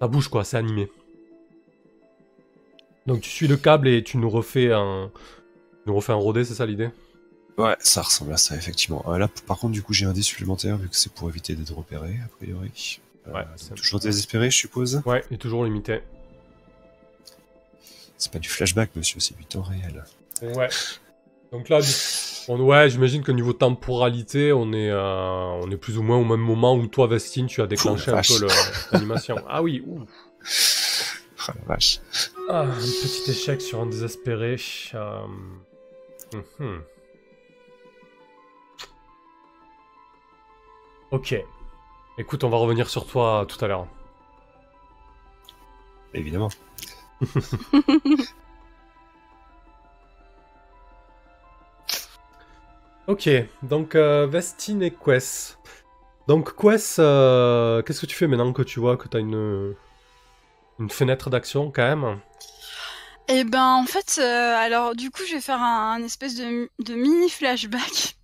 ça 0.00 0.08
bouge 0.08 0.28
quoi, 0.28 0.44
c'est 0.44 0.58
animé. 0.58 0.90
Donc 3.06 3.20
tu 3.20 3.30
suis 3.30 3.46
le 3.48 3.56
câble 3.56 3.88
et 3.88 4.02
tu 4.02 4.16
nous 4.16 4.30
refais 4.30 4.72
un, 4.72 5.10
tu 5.14 5.88
nous 5.90 5.94
refais 5.96 6.12
un 6.12 6.16
rodé, 6.16 6.44
c'est 6.44 6.54
ça 6.54 6.66
l'idée? 6.66 6.90
Ouais, 7.58 7.76
ça 7.80 8.02
ressemble 8.02 8.32
à 8.32 8.36
ça, 8.36 8.56
effectivement. 8.56 9.04
Euh, 9.08 9.18
là, 9.18 9.28
par 9.46 9.58
contre, 9.58 9.72
du 9.72 9.82
coup, 9.82 9.92
j'ai 9.92 10.06
un 10.06 10.12
dé 10.12 10.22
supplémentaire 10.22 10.76
vu 10.76 10.88
que 10.88 10.96
c'est 10.96 11.12
pour 11.12 11.28
éviter 11.28 11.54
d'être 11.54 11.72
repéré, 11.74 12.16
a 12.24 12.28
priori. 12.36 13.00
Euh, 13.28 13.32
Ouais, 13.32 13.44
c'est- 13.56 13.74
toujours 13.74 14.00
désespéré, 14.00 14.50
je 14.50 14.56
suppose. 14.56 15.02
Ouais, 15.06 15.24
et 15.30 15.38
toujours 15.38 15.64
limité. 15.64 16.00
C'est 18.18 18.32
pas 18.32 18.38
du 18.38 18.48
flashback, 18.48 18.90
monsieur, 18.96 19.20
c'est 19.20 19.36
du 19.36 19.44
temps 19.44 19.62
réel. 19.62 20.04
Ouais. 20.42 20.68
Donc 21.52 21.68
là, 21.68 21.80
du- 21.80 21.86
on, 22.48 22.58
ouais, 22.60 22.90
j'imagine 22.90 23.22
que 23.22 23.30
niveau 23.32 23.52
temporalité, 23.52 24.52
on 24.52 24.72
est, 24.72 24.90
euh, 24.90 25.00
on 25.62 25.70
est 25.70 25.76
plus 25.76 25.96
ou 25.96 26.02
moins 26.02 26.16
au 26.16 26.24
même 26.24 26.40
moment 26.40 26.74
où 26.74 26.86
toi, 26.86 27.06
Vestine, 27.06 27.46
tu 27.46 27.62
as 27.62 27.66
déclenché 27.66 28.10
Oh, 28.12 28.16
un 28.16 28.22
peu 28.22 28.48
l'animation. 28.92 29.36
ah 29.48 29.62
oui, 29.62 29.82
ouh. 29.86 30.00
Ah 31.46 31.52
la 31.68 31.74
vache. 31.74 32.00
Ah, 32.48 32.60
un 32.60 32.66
petit 32.74 33.30
échec 33.30 33.60
sur 33.60 33.80
un 33.80 33.86
désespéré. 33.86 34.56
Euh, 34.94 35.26
mhm. 36.58 36.82
Ok. 41.10 41.34
Écoute, 42.18 42.44
on 42.44 42.50
va 42.50 42.58
revenir 42.58 42.88
sur 42.88 43.06
toi 43.06 43.46
tout 43.48 43.62
à 43.64 43.68
l'heure. 43.68 43.86
Évidemment. 46.12 46.50
Ok, 53.06 53.28
donc 53.62 53.94
euh, 53.96 54.26
Vestine 54.26 54.82
et 54.82 54.90
Quest. 54.90 55.58
Donc 56.26 56.54
Quest, 56.56 56.98
euh, 56.98 57.82
qu'est-ce 57.82 58.00
que 58.00 58.06
tu 58.06 58.16
fais 58.16 58.26
maintenant 58.26 58.52
que 58.54 58.62
tu 58.62 58.80
vois 58.80 58.96
que 58.96 59.08
tu 59.08 59.16
as 59.18 59.20
une, 59.20 59.74
une 60.78 60.90
fenêtre 60.90 61.30
d'action 61.30 61.70
quand 61.70 61.82
même 61.82 62.18
Eh 63.28 63.44
ben, 63.44 63.74
en 63.74 63.86
fait, 63.86 64.18
euh, 64.20 64.56
alors 64.56 64.94
du 64.94 65.10
coup, 65.10 65.22
je 65.28 65.34
vais 65.34 65.40
faire 65.40 65.62
un, 65.62 65.92
un 65.92 66.02
espèce 66.02 66.34
de, 66.36 66.70
de 66.84 66.94
mini 66.94 67.28
flashback. 67.30 68.16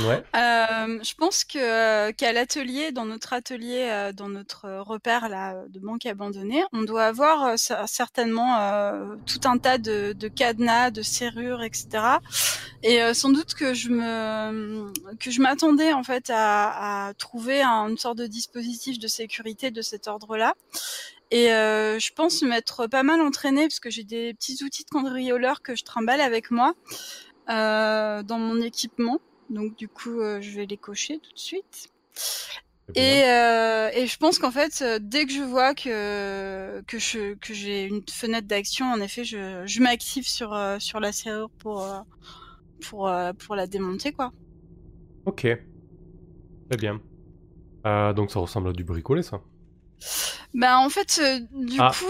Ouais. 0.00 0.22
Euh, 0.36 0.98
je 1.02 1.14
pense 1.14 1.44
que 1.44 1.58
euh, 1.58 2.12
qu'à 2.12 2.32
l'atelier, 2.32 2.92
dans 2.92 3.04
notre 3.06 3.32
atelier, 3.34 4.10
dans 4.14 4.28
notre 4.28 4.68
repère 4.80 5.28
là 5.28 5.64
de 5.68 5.78
banque 5.80 6.04
abandonnée, 6.06 6.62
on 6.72 6.82
doit 6.82 7.04
avoir 7.04 7.54
cer- 7.56 7.86
certainement 7.86 8.58
euh, 8.58 9.16
tout 9.26 9.40
un 9.44 9.56
tas 9.58 9.76
de, 9.78 10.12
de 10.14 10.28
cadenas, 10.28 10.90
de 10.90 11.02
serrures, 11.02 11.62
etc. 11.62 11.88
Et 12.82 13.00
sans 13.14 13.30
doute 13.30 13.54
que 13.54 13.72
je 13.74 13.88
me 13.90 14.92
que 15.18 15.30
je 15.30 15.40
m'attendais 15.40 15.92
en 15.92 16.02
fait 16.02 16.30
à, 16.30 17.06
à 17.08 17.14
trouver 17.14 17.62
un- 17.62 17.88
une 17.88 17.98
sorte 17.98 18.18
de 18.18 18.26
dispositif 18.26 18.98
de 18.98 19.08
sécurité 19.08 19.70
de 19.70 19.82
cet 19.82 20.06
ordre-là. 20.06 20.54
Et 21.30 21.52
euh, 21.52 21.98
je 21.98 22.12
pense 22.12 22.42
m'être 22.42 22.86
pas 22.86 23.02
mal 23.02 23.20
entraînée 23.20 23.62
parce 23.62 23.80
que 23.80 23.90
j'ai 23.90 24.04
des 24.04 24.32
petits 24.34 24.62
outils 24.62 24.84
de 24.84 24.90
cambrioleur 24.90 25.60
que 25.60 25.74
je 25.74 25.82
trimballe 25.82 26.20
avec 26.20 26.50
moi 26.50 26.74
euh, 27.50 28.22
dans 28.22 28.38
mon 28.38 28.60
équipement. 28.60 29.20
Donc 29.50 29.76
du 29.76 29.88
coup, 29.88 30.20
euh, 30.20 30.40
je 30.40 30.56
vais 30.56 30.66
les 30.66 30.76
cocher 30.76 31.18
tout 31.18 31.32
de 31.32 31.38
suite. 31.38 31.88
Et, 32.94 33.22
et 33.22 34.06
je 34.06 34.16
pense 34.16 34.38
qu'en 34.38 34.52
fait, 34.52 34.84
dès 35.00 35.26
que 35.26 35.32
je 35.32 35.42
vois 35.42 35.74
que 35.74 36.80
que 36.86 37.00
je 37.00 37.34
que 37.34 37.52
j'ai 37.52 37.84
une 37.84 38.00
fenêtre 38.08 38.46
d'action, 38.46 38.86
en 38.86 39.00
effet, 39.00 39.24
je, 39.24 39.64
je 39.66 39.82
m'active 39.82 40.28
sur 40.28 40.56
sur 40.78 41.00
la 41.00 41.10
serrure 41.10 41.50
pour 41.58 41.84
pour 42.88 43.10
pour 43.44 43.56
la 43.56 43.66
démonter 43.66 44.12
quoi. 44.12 44.30
Ok. 45.24 45.40
Très 45.40 46.76
bien. 46.78 47.00
Donc 48.14 48.30
ça 48.30 48.38
ressemble 48.38 48.68
à 48.68 48.72
du 48.72 48.84
bricolé 48.84 49.24
ça. 49.24 49.40
Bah 50.54 50.78
en 50.78 50.88
fait, 50.88 51.20
euh, 51.22 51.40
du 51.52 51.76
Ah. 51.78 51.92
coup, 51.96 52.06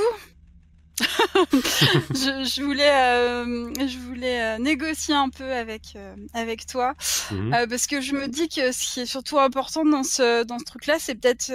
je, 1.53 2.49
je 2.49 2.63
voulais 2.63 2.91
euh, 2.91 3.71
je 3.87 3.99
voulais 3.99 4.43
euh, 4.43 4.59
négocier 4.59 5.15
un 5.15 5.29
peu 5.29 5.53
avec 5.53 5.95
avec 6.33 6.65
toi. 6.67 6.95
Mhm. 7.31 7.51
Parce 7.69 7.87
que 7.87 8.01
je 8.01 8.15
me 8.15 8.29
dis 8.29 8.49
que 8.49 8.73
ce 8.73 8.95
qui 8.95 9.01
est 9.01 9.07
surtout 9.07 9.39
important 9.39 9.85
dans 9.85 10.05
ce 10.05 10.45
dans 10.45 10.59
ce 10.59 10.65
truc-là, 10.65 10.95
c'est 10.99 11.15
peut-être 11.15 11.53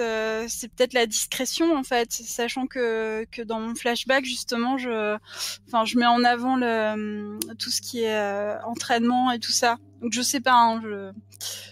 c'est 0.48 0.68
peut-être 0.72 0.92
la 0.92 1.06
discrétion 1.06 1.76
en 1.76 1.82
fait, 1.82 2.12
sachant 2.12 2.68
que 2.68 3.26
que 3.32 3.42
dans 3.42 3.58
mon 3.58 3.74
flashback 3.74 4.24
justement, 4.24 4.78
je 4.78 5.16
enfin 5.66 5.84
je 5.84 5.98
mets 5.98 6.06
en 6.06 6.22
avant 6.22 6.54
le 6.56 7.36
tout 7.58 7.70
ce 7.70 7.80
qui 7.80 8.04
est 8.04 8.54
entraînement 8.64 9.32
et 9.32 9.40
tout 9.40 9.52
ça. 9.52 9.76
Donc 10.02 10.12
je 10.12 10.22
sais 10.22 10.40
pas, 10.40 10.54
hein, 10.54 10.80
je 10.84 11.10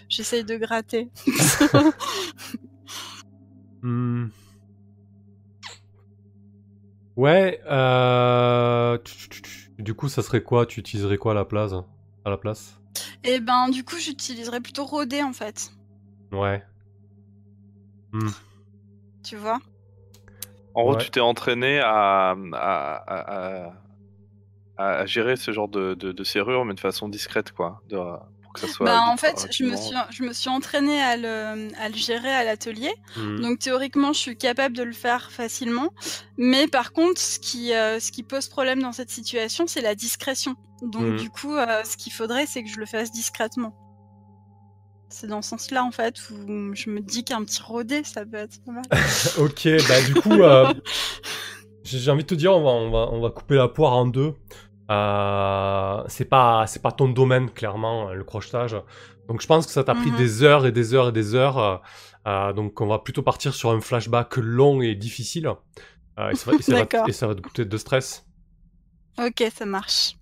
j'essaye 0.09 0.43
de 0.43 0.57
gratter. 0.57 1.09
Hmm. 3.83 4.27
Ouais, 7.17 7.61
euh... 7.69 8.97
Du 9.77 9.93
coup, 9.93 10.09
ça 10.09 10.21
serait 10.21 10.43
quoi? 10.43 10.65
Tu 10.65 10.79
utiliserais 10.79 11.17
quoi 11.17 11.31
à 11.33 11.35
la 11.35 11.45
place 11.45 11.73
À 12.25 12.29
la 12.29 12.37
place? 12.37 12.79
Et 13.23 13.39
ben, 13.39 13.69
du 13.69 13.83
coup, 13.83 13.97
j'utiliserais 13.97 14.61
plutôt 14.61 14.85
rôder 14.85 15.21
en 15.23 15.33
fait. 15.33 15.71
Ouais. 16.31 16.63
Hmm. 18.13 18.29
Tu 19.23 19.35
vois? 19.35 19.59
En 20.73 20.83
gros, 20.83 20.93
Ouais. 20.93 20.99
tu 21.03 21.11
t'es 21.11 21.19
entraîné 21.19 21.79
à, 21.79 22.31
à, 22.31 22.35
à, 22.53 23.65
à- 23.67 23.73
à 24.77 25.05
gérer 25.05 25.35
ce 25.35 25.51
genre 25.51 25.67
de, 25.67 25.93
de, 25.93 26.11
de 26.11 26.23
serrure, 26.23 26.65
mais 26.65 26.73
de 26.73 26.79
façon 26.79 27.07
discrète, 27.09 27.51
quoi. 27.51 27.81
De, 27.89 27.97
pour 28.51 28.61
que 28.61 28.67
ça 28.67 28.73
soit. 28.73 28.85
Bah, 28.85 29.01
en 29.07 29.17
fait, 29.17 29.47
je 29.51 29.63
me, 29.63 29.75
suis, 29.75 29.95
je 30.09 30.23
me 30.23 30.33
suis 30.33 30.49
entraînée 30.49 31.01
à 31.01 31.17
le, 31.17 31.67
à 31.79 31.89
le 31.89 31.95
gérer 31.95 32.31
à 32.31 32.43
l'atelier. 32.43 32.93
Hmm. 33.15 33.41
Donc 33.41 33.59
théoriquement, 33.59 34.13
je 34.13 34.19
suis 34.19 34.37
capable 34.37 34.75
de 34.75 34.83
le 34.83 34.93
faire 34.93 35.31
facilement. 35.31 35.93
Mais 36.37 36.67
par 36.67 36.91
contre, 36.93 37.19
ce 37.19 37.39
qui, 37.39 37.73
euh, 37.73 37.99
ce 37.99 38.11
qui 38.11 38.23
pose 38.23 38.47
problème 38.47 38.81
dans 38.81 38.91
cette 38.91 39.09
situation, 39.09 39.65
c'est 39.67 39.81
la 39.81 39.95
discrétion. 39.95 40.55
Donc 40.81 41.03
Mhm. 41.03 41.17
du 41.17 41.29
coup, 41.29 41.55
euh, 41.55 41.83
ce 41.83 41.95
qu'il 41.95 42.11
faudrait, 42.11 42.45
c'est 42.47 42.63
que 42.63 42.69
je 42.69 42.79
le 42.79 42.85
fasse 42.85 43.11
discrètement. 43.11 43.75
C'est 45.09 45.27
dans 45.27 45.41
ce 45.41 45.49
sens-là, 45.49 45.83
en 45.83 45.91
fait, 45.91 46.15
où 46.31 46.73
je 46.73 46.89
me 46.89 47.01
dis 47.01 47.23
qu'un 47.23 47.43
petit 47.43 47.61
rodé, 47.61 48.03
ça 48.03 48.25
peut 48.25 48.37
être 48.37 48.63
pas 48.65 48.71
mal. 48.71 48.83
Ok, 49.37 49.67
bah 49.87 50.01
du 50.07 50.13
coup, 50.15 50.41
euh, 50.41 50.73
j'ai 51.83 51.99
j'ai 51.99 52.11
envie 52.11 52.23
de 52.23 52.27
te 52.27 52.35
dire, 52.35 52.53
on 52.53 52.63
va, 52.63 52.69
on 52.71 52.89
va, 52.91 53.09
on 53.11 53.21
va 53.21 53.29
couper 53.29 53.55
la 53.55 53.67
poire 53.67 53.93
en 53.93 54.05
deux. 54.07 54.33
Euh, 54.91 56.03
c'est 56.09 56.25
pas, 56.25 56.67
c'est 56.67 56.81
pas 56.83 56.91
ton 56.93 57.09
domaine 57.09 57.51
clairement, 57.51 58.09
euh, 58.09 58.15
le 58.15 58.25
crochetage. 58.25 58.75
Donc 59.29 59.41
je 59.41 59.47
pense 59.47 59.67
que 59.67 59.73
ça 59.73 59.83
t'a 59.85 59.95
pris 59.95 60.11
Mhm. 60.11 60.15
des 60.17 60.43
heures 60.43 60.65
et 60.67 60.73
des 60.73 60.93
heures 60.95 61.09
et 61.09 61.13
des 61.13 61.35
heures. 61.35 61.83
euh, 62.27 62.53
donc 62.53 62.81
on 62.81 62.87
va 62.87 62.99
plutôt 62.99 63.23
partir 63.23 63.53
sur 63.55 63.71
un 63.71 63.81
flashback 63.81 64.37
long 64.37 64.81
et 64.81 64.95
difficile. 64.95 65.49
Euh, 66.19 66.31
et, 66.31 66.35
ça 66.35 66.51
va, 66.51 66.57
et 66.59 66.63
ça 66.63 66.77
va 66.77 66.87
te- 66.87 66.97
D'accord. 66.97 67.09
et 67.09 67.13
ça 67.13 67.27
va 67.27 67.35
te 67.35 67.41
coûter 67.41 67.65
de 67.65 67.77
stress. 67.77 68.27
ok, 69.17 69.43
ça 69.55 69.65
marche. 69.65 70.17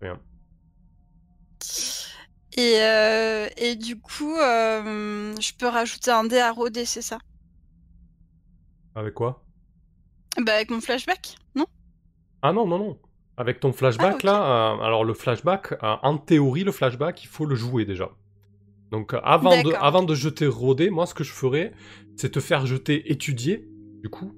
Bien. 0.00 0.20
Et, 2.56 2.76
et 3.56 3.76
du 3.76 4.00
coup, 4.00 4.34
je 4.36 5.52
peux 5.58 5.66
rajouter 5.68 6.10
un 6.12 6.24
dé 6.24 6.38
à 6.38 6.52
roder, 6.52 6.84
c'est 6.84 7.02
ça? 7.02 7.18
Avec 8.94 9.14
quoi? 9.14 9.48
Bah 10.38 10.54
avec 10.54 10.70
mon 10.70 10.80
flashback, 10.80 11.36
non? 11.54 11.66
Ah 12.42 12.52
non, 12.52 12.66
non, 12.68 12.78
non. 12.78 13.00
Avec 13.40 13.58
ton 13.58 13.72
flashback 13.72 14.16
Ah, 14.24 14.26
là, 14.26 14.42
euh, 14.42 14.84
alors 14.84 15.02
le 15.02 15.14
flashback, 15.14 15.72
euh, 15.72 15.96
en 16.02 16.18
théorie, 16.18 16.62
le 16.62 16.72
flashback, 16.72 17.24
il 17.24 17.26
faut 17.26 17.46
le 17.46 17.54
jouer 17.54 17.86
déjà. 17.86 18.10
Donc 18.90 19.14
euh, 19.14 19.20
avant, 19.24 19.62
de, 19.62 19.70
D'accord. 19.70 19.82
avant 19.82 20.02
de 20.02 20.14
jeter 20.14 20.46
rodé, 20.46 20.90
moi 20.90 21.06
ce 21.06 21.14
que 21.14 21.24
je 21.24 21.32
ferais, 21.32 21.72
c'est 22.16 22.32
te 22.32 22.38
faire 22.40 22.66
jeter 22.66 23.10
étudier, 23.10 23.66
du 24.02 24.10
coup, 24.10 24.34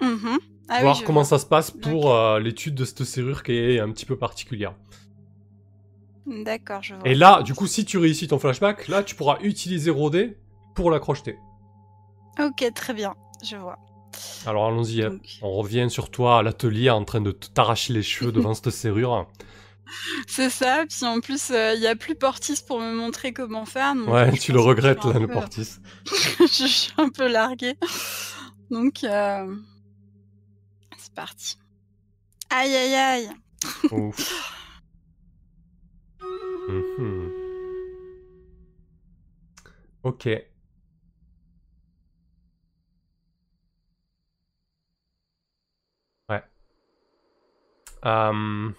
Mhm. 0.00 0.38
Ah 0.70 0.80
voir 0.80 1.02
comment 1.04 1.20
vois. 1.20 1.24
ça 1.28 1.38
se 1.38 1.44
passe 1.44 1.70
pour 1.70 2.16
l'étude 2.38 2.74
de 2.76 2.86
cette 2.86 3.04
serrure 3.04 3.42
qui 3.42 3.52
est 3.52 3.78
un 3.78 3.90
petit 3.90 4.06
peu 4.06 4.16
particulière. 4.16 4.74
D'accord, 6.26 6.82
je 6.82 6.94
vois. 6.94 7.06
Et 7.06 7.14
là, 7.14 7.42
du 7.42 7.52
coup, 7.52 7.66
si 7.66 7.84
tu 7.84 7.98
réussis 7.98 8.28
ton 8.28 8.38
flashback, 8.38 8.88
là 8.88 9.02
tu 9.02 9.14
pourras 9.16 9.36
utiliser 9.42 9.90
rodé 9.90 10.38
pour 10.74 10.90
la 10.90 10.98
crocheter. 10.98 11.36
Ok, 12.42 12.64
très 12.74 12.94
bien, 12.94 13.14
je 13.44 13.56
vois. 13.56 13.76
Alors 14.46 14.66
allons-y, 14.66 15.02
hein. 15.02 15.10
Donc, 15.10 15.38
on 15.42 15.52
revient 15.52 15.86
sur 15.90 16.10
toi 16.10 16.38
à 16.38 16.42
l'atelier 16.42 16.90
en 16.90 17.04
train 17.04 17.20
de 17.20 17.32
t'arracher 17.32 17.92
les 17.92 18.02
cheveux 18.02 18.32
devant 18.32 18.54
cette 18.54 18.70
serrure. 18.70 19.28
C'est 20.28 20.50
ça, 20.50 20.84
puis 20.88 21.04
en 21.04 21.20
plus, 21.20 21.50
il 21.50 21.80
n'y 21.80 21.86
a 21.88 21.96
plus 21.96 22.14
Portis 22.14 22.62
pour 22.66 22.80
me 22.80 22.94
montrer 22.94 23.32
comment 23.32 23.64
faire. 23.64 23.94
donc, 23.96 24.08
Ouais, 24.08 24.32
tu 24.38 24.52
le 24.52 24.60
regrettes 24.60 25.04
là, 25.04 25.18
le 25.18 25.26
portis. 25.26 25.68
je 26.40 26.46
suis 26.46 26.92
un 26.96 27.08
peu 27.08 27.26
larguée. 27.26 27.74
Donc, 28.70 29.02
euh, 29.02 29.52
c'est 30.96 31.12
parti. 31.12 31.58
Aïe, 32.50 32.74
aïe, 32.74 32.94
aïe. 32.94 33.30
Ouf. 33.90 34.56
Mhm. 36.68 37.32
Ok. 40.04 40.28
Euh, 48.06 48.70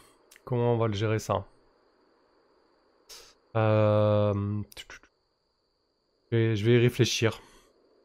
comment 0.45 0.74
on 0.74 0.78
va 0.78 0.88
le 0.88 0.93
gérer 0.93 1.19
ça? 1.19 1.45
Euh, 3.55 4.34
je, 6.32 6.38
vais, 6.38 6.55
je 6.55 6.65
vais 6.65 6.74
y 6.76 6.78
réfléchir. 6.80 7.41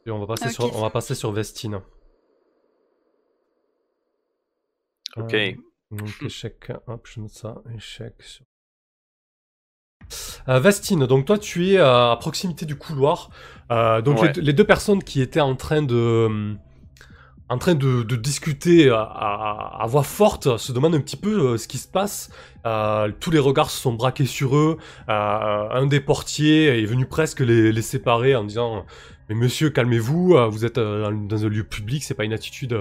Et 0.07 0.11
on 0.11 0.19
va 0.19 0.27
passer 0.27 0.47
Ok, 0.47 0.53
sur, 0.53 0.77
on 0.77 0.81
va 0.83 0.91
passer 0.91 1.15
sur 1.15 1.33
Vestine. 1.33 1.81
Ok. 5.17 5.35
Euh, 5.35 5.53
donc 5.91 6.11
échec, 6.25 6.71
hop, 6.87 7.07
je 7.11 7.21
note 7.21 7.31
ça, 7.31 7.63
échec. 7.75 8.15
sur- 8.23 8.45
Euh, 10.49 10.61
Vestine, 10.61 11.07
donc 11.07 11.25
toi 11.27 11.39
tu 11.39 11.71
es 11.71 11.79
euh, 11.79 12.13
à 12.13 12.17
proximité 12.17 12.67
du 12.67 12.77
couloir. 12.77 13.31
Euh, 13.73 14.01
donc 14.03 14.21
Ouais. 14.21 14.33
les, 14.35 14.43
les 14.43 14.53
deux 14.53 14.67
personnes 14.67 15.03
qui 15.03 15.21
étaient 15.21 15.41
en 15.41 15.57
train 15.57 15.83
de, 15.83 16.55
en 17.49 17.59
train 17.59 17.75
de, 17.75 18.03
discuter 18.17 18.91
à, 18.91 19.85
voix 19.87 20.03
forte 20.03 20.57
se 20.59 20.73
demandent 20.73 20.97
un 20.97 21.01
petit 21.01 21.17
peu 21.17 21.53
euh, 21.53 21.59
ce 21.59 21.69
qui 21.69 21.79
se 21.79 21.87
passe. 21.87 22.31
Euh, 22.65 23.13
tous 23.21 23.31
les 23.31 23.39
regards 23.39 23.71
se 23.71 23.81
sont 23.81 23.93
braqués 23.93 24.27
sur 24.27 24.57
eux. 24.57 24.79
Euh, 25.09 25.69
un 25.71 25.87
des 25.87 26.01
portiers 26.01 26.83
est 26.83 26.87
venu 26.87 27.07
presque 27.07 27.41
les, 27.41 27.83
séparer 27.83 28.35
en 28.35 28.45
disant 28.45 28.85
mais 29.29 29.35
monsieur, 29.35 29.71
calmez-vous, 29.71 30.37
vous 30.51 30.65
êtes 30.65 30.77
dans- 30.77 31.45
un 31.45 31.49
lieu 31.49 31.65
public, 31.65 32.05
c'est 32.05 32.15
pas 32.15 32.25
une 32.25 32.33
attitude 32.33 32.79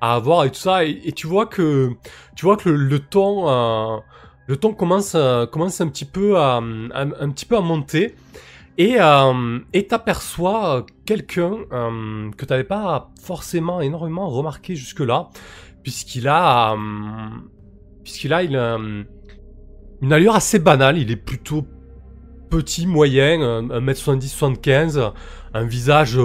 à 0.00 0.14
avoir 0.14 0.44
et 0.44 0.50
tout 0.50 0.58
ça. 0.58 0.84
Et, 0.84 1.12
tu 1.12 1.26
vois 1.28 1.46
que, 1.46 1.92
tu 2.36 2.46
vois 2.46 2.56
que 2.56 2.68
le, 2.68 2.76
le 2.76 2.98
ton, 2.98 4.02
le 4.46 4.56
ton 4.56 4.74
commence, 4.74 5.16
commence 5.52 5.80
un 5.80 5.88
petit 5.88 6.04
peu 6.04 6.36
à, 6.36 6.56
un 6.56 7.30
petit 7.30 7.46
peu 7.46 7.56
à 7.56 7.60
monter. 7.60 8.14
Et 8.76 8.96
euh, 9.00 9.60
et 9.72 9.86
t'aperçois 9.86 10.78
euh, 10.78 10.82
quelqu'un 11.06 11.58
euh, 11.72 12.30
que 12.36 12.44
t'avais 12.44 12.64
pas 12.64 13.12
forcément 13.22 13.80
énormément 13.80 14.28
remarqué 14.28 14.74
jusque-là, 14.74 15.28
puisqu'il 15.84 16.26
a, 16.26 16.76
puisqu'il 18.02 18.32
a 18.32 18.40
euh, 18.40 19.04
une 20.02 20.12
allure 20.12 20.34
assez 20.34 20.58
banale. 20.58 20.98
Il 20.98 21.12
est 21.12 21.16
plutôt 21.16 21.64
petit, 22.50 22.86
moyen, 22.88 23.40
euh, 23.40 23.80
1m70-75, 23.80 25.12
un 25.54 25.64
visage 25.64 26.18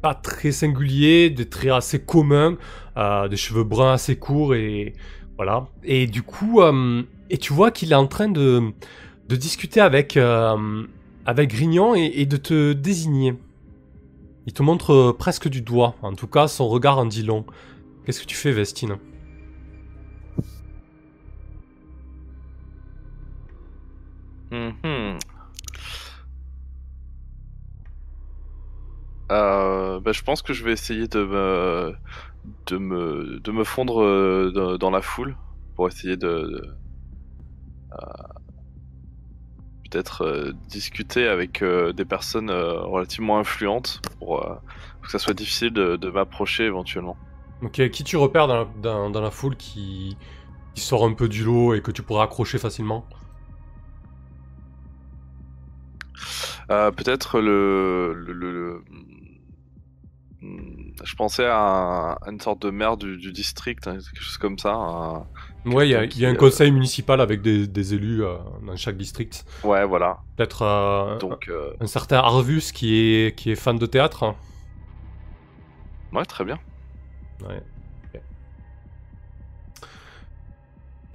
pas 0.00 0.14
très 0.14 0.52
singulier, 0.52 1.28
des 1.28 1.48
traits 1.48 1.72
assez 1.72 2.02
communs, 2.02 2.56
des 2.96 3.36
cheveux 3.36 3.64
bruns 3.64 3.92
assez 3.92 4.16
courts 4.16 4.54
et 4.54 4.94
voilà. 5.36 5.66
Et 5.84 6.06
du 6.06 6.22
coup, 6.22 6.62
et 7.28 7.38
tu 7.38 7.52
vois 7.52 7.70
qu'il 7.70 7.92
est 7.92 7.96
en 7.96 8.06
train 8.06 8.28
de, 8.28 8.62
de 9.28 9.36
discuter 9.36 9.80
avec, 9.80 10.18
avec 11.26 11.50
Grignon 11.50 11.94
et, 11.94 12.24
de 12.24 12.36
te 12.36 12.72
désigner. 12.72 13.34
Il 14.46 14.52
te 14.52 14.62
montre 14.62 14.92
euh, 14.92 15.12
presque 15.12 15.48
du 15.48 15.60
doigt. 15.60 15.96
En 16.02 16.14
tout 16.14 16.28
cas, 16.28 16.46
son 16.48 16.68
regard 16.68 16.98
en 16.98 17.06
dit 17.06 17.24
long. 17.24 17.44
Qu'est-ce 18.04 18.20
que 18.20 18.26
tu 18.26 18.36
fais, 18.36 18.52
Vestine? 18.52 18.96
Mhm. 24.50 25.18
Euh, 29.32 29.98
bah, 30.00 30.12
je 30.12 30.22
pense 30.22 30.42
que 30.42 30.52
je 30.52 30.62
vais 30.64 30.72
essayer 30.72 31.08
de 31.08 31.24
me, 31.24 31.94
de 32.66 32.78
me, 32.78 33.40
de 33.40 33.50
me 33.52 33.64
fondre 33.64 34.02
euh, 34.02 34.78
dans- 34.78 34.90
la 34.90 35.02
foule 35.02 35.36
pour 35.74 35.88
essayer 35.88 36.16
de, 36.16 36.26
de, 36.28 36.76
euh, 37.92 38.35
peut-être 39.96 40.22
euh, 40.24 40.52
discuter 40.68 41.26
avec 41.26 41.62
euh, 41.62 41.92
des 41.92 42.04
personnes 42.04 42.50
euh, 42.50 42.80
relativement 42.82 43.38
influentes 43.38 44.00
pour, 44.18 44.40
pour 44.40 45.00
que 45.02 45.10
ça 45.10 45.18
soit 45.18 45.34
difficile 45.34 45.70
de, 45.72 45.96
de 45.96 46.10
m'approcher 46.10 46.64
éventuellement. 46.64 47.16
Ok, 47.62 47.88
qui 47.90 48.04
tu 48.04 48.16
repères 48.16 48.46
dans 48.48 48.56
la, 48.56 48.64
dans- 48.82 49.10
dans 49.10 49.20
la 49.22 49.30
foule 49.30 49.56
qui, 49.56 50.18
qui 50.74 50.82
sort 50.82 51.04
un 51.06 51.14
peu 51.14 51.28
du 51.28 51.44
lot 51.44 51.74
et 51.74 51.82
que 51.82 51.90
tu 51.90 52.02
pourrais 52.02 52.24
accrocher 52.24 52.58
facilement? 52.58 53.08
Euh, 56.70 56.90
peut-être 56.90 57.40
le, 57.40 58.12
le, 58.14 58.32
le- 58.32 58.52
le- 58.52 58.84
hmm, 60.40 60.92
je 61.04 61.14
pensais 61.14 61.44
à, 61.46 61.58
un- 61.58 62.12
à 62.14 62.30
une 62.30 62.40
sorte 62.40 62.62
de 62.62 62.70
maire 62.70 62.96
du, 62.96 63.16
du 63.18 63.32
district, 63.32 63.86
hein, 63.86 63.94
quelque 63.98 64.22
chose 64.22 64.38
comme 64.38 64.58
ça. 64.58 64.74
un- 64.74 65.28
Ouais, 65.66 65.88
il 65.88 65.90
y 65.90 65.94
a, 65.96 66.04
y 66.04 66.26
un 66.26 66.34
euh, 66.34 66.36
conseil 66.36 66.70
municipal 66.70 67.20
avec 67.20 67.42
des, 67.42 67.66
des 67.66 67.94
élus 67.94 68.24
euh, 68.24 68.36
dans 68.64 68.76
chaque 68.76 68.96
district. 68.96 69.44
Ouais, 69.62 69.84
voilà. 69.86 70.24
Peut-être 70.36 70.62
euh, 70.62 71.18
Donc, 71.18 71.50
un 71.80 71.86
certain 71.86 72.18
Arvus 72.18 72.72
qui 72.72 72.96
est, 72.96 73.36
qui 73.38 73.50
est 73.50 73.56
fan 73.56 73.78
de 73.78 73.86
théâtre. 73.86 74.36
ouais, 76.12 76.24
très 76.26 76.44
bien. 76.44 76.58
Ouais. 77.40 77.62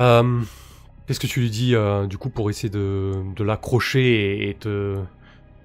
Euh, 0.02 0.42
Qu'est-ce 1.06 1.20
que 1.20 1.28
tu 1.28 1.42
lui 1.42 1.50
dis 1.50 1.76
euh, 1.76 2.08
du 2.08 2.18
coup 2.18 2.30
pour 2.30 2.50
essayer 2.50 2.70
de, 2.70 3.14
de 3.36 3.44
l'accrocher 3.44 4.46
et, 4.46 4.50
et 4.52 4.56
te, 4.58 5.04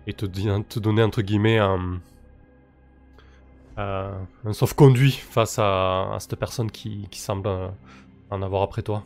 et 0.07 0.14
te, 0.14 0.26
di- 0.26 0.49
te 0.68 0.80
donner 0.80 1.03
entre 1.03 1.22
guillemets 1.22 1.59
un, 1.59 2.03
euh, 3.78 4.24
un 4.45 4.53
sauf-conduit 4.53 5.12
face 5.12 5.59
à, 5.59 6.14
à 6.14 6.20
cette 6.20 6.37
personne 6.37 6.70
qui, 6.70 7.09
qui 7.11 7.20
semble 7.20 7.49
en 8.31 8.43
avoir 8.43 8.62
après 8.62 8.83
toi. 8.83 9.05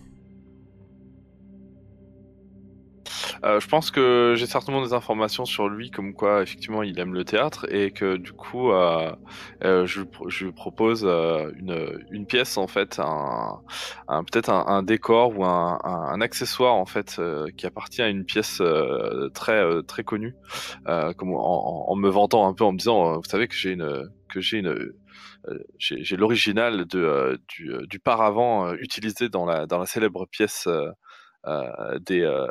Euh, 3.45 3.59
je 3.59 3.69
pense 3.69 3.91
que 3.91 4.35
j'ai 4.37 4.47
certainement 4.47 4.83
des 4.83 4.93
informations 4.93 5.45
sur 5.47 5.69
lui, 5.69 5.91
comme 5.91 6.13
quoi 6.13 6.43
effectivement 6.43 6.83
il 6.83 6.99
aime 6.99 7.15
le 7.15 7.25
théâtre 7.25 7.67
et 7.73 7.91
que 7.91 8.17
du 8.17 8.33
coup 8.33 8.71
euh, 8.71 9.13
euh, 9.65 9.87
je, 9.87 10.03
je, 10.29 10.45
lui 10.45 10.53
propose 10.53 11.05
une, 11.05 12.05
une, 12.11 12.27
pièce 12.27 12.59
en 12.59 12.67
fait, 12.67 12.99
un, 12.99 13.61
peut-être 14.09 14.51
un, 14.51 14.83
décor 14.83 15.39
ou 15.39 15.45
un, 15.45 15.79
un 15.83 16.21
accessoire 16.21 16.75
en 16.75 16.87
fait 16.87 17.21
qui 17.57 17.67
appartient 17.67 18.03
à 18.03 18.09
une 18.09 18.25
pièce 18.25 18.63
très 19.35 19.83
très 19.85 20.05
connue, 20.05 20.35
en, 20.87 21.15
en, 21.25 21.97
me 21.97 22.09
vantant 22.09 22.47
un 22.47 22.53
peu 22.53 22.65
en 22.65 22.73
me 22.73 22.79
disant 22.79 23.17
vous 23.17 23.25
savez 23.25 23.49
que 23.49 23.55
j'ai 23.55 23.73
une 23.73 24.11
que 24.29 24.41
j'ai 24.41 24.59
une 24.59 24.93
j'ai 25.79 26.03
j'ai 26.05 26.17
l'original 26.17 26.87
euh, 26.95 27.37
du, 27.49 27.73
euh, 27.73 27.87
du 27.87 27.99
paravent 27.99 28.69
euh, 28.69 28.77
utilisé 28.81 29.29
dans 29.29 29.47
la 29.47 29.67
dans 29.67 29.79
la 29.79 29.87
célèbre 29.87 30.27
pièce 30.27 30.67
euh, 30.67 30.91
euh, 31.47 31.99
des, 32.01 32.21
euh, 32.21 32.47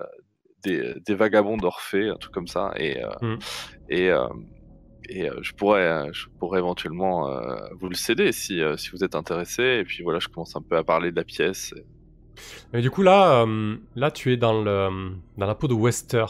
des, 0.64 0.96
des 1.06 1.16
vagabonds 1.16 1.58
d'Orphée, 1.58 2.10
un 2.10 2.16
truc 2.16 2.34
comme 2.34 2.48
ça. 2.48 2.72
Et, 2.76 3.04
euh, 3.04 3.10
Mm. 3.22 3.38
et, 3.90 4.10
euh, 4.10 4.28
et 5.10 5.30
euh, 5.30 5.40
je, 5.42 5.54
pourrais, 5.54 5.86
euh, 5.86 6.10
je 6.12 6.26
pourrais 6.40 6.60
éventuellement 6.60 7.30
euh, 7.30 7.56
vous 7.80 7.90
le 7.90 7.96
céder 7.96 8.32
si, 8.32 8.62
euh, 8.62 8.78
si 8.78 8.90
vous 8.92 9.04
êtes 9.04 9.16
intéressé. 9.16 9.64
Et 9.64 9.84
puis 9.84 10.04
voilà, 10.04 10.20
je 10.20 10.28
commence 10.28 10.56
un 10.56 10.62
peu 10.62 10.78
à 10.78 10.84
parler 10.84 11.12
de 11.12 11.16
la 11.16 11.24
pièce. 11.24 11.74
Mais 12.74 12.82
du 12.82 12.90
coup, 12.90 13.02
là, 13.02 13.44
euh, 13.44 13.78
là 13.96 14.12
tu 14.12 14.32
es 14.32 14.38
dans, 14.38 14.62
le, 14.62 15.12
dans 15.38 15.46
la 15.46 15.56
peau 15.56 15.68
de 15.68 15.74
Wester. 15.74 16.26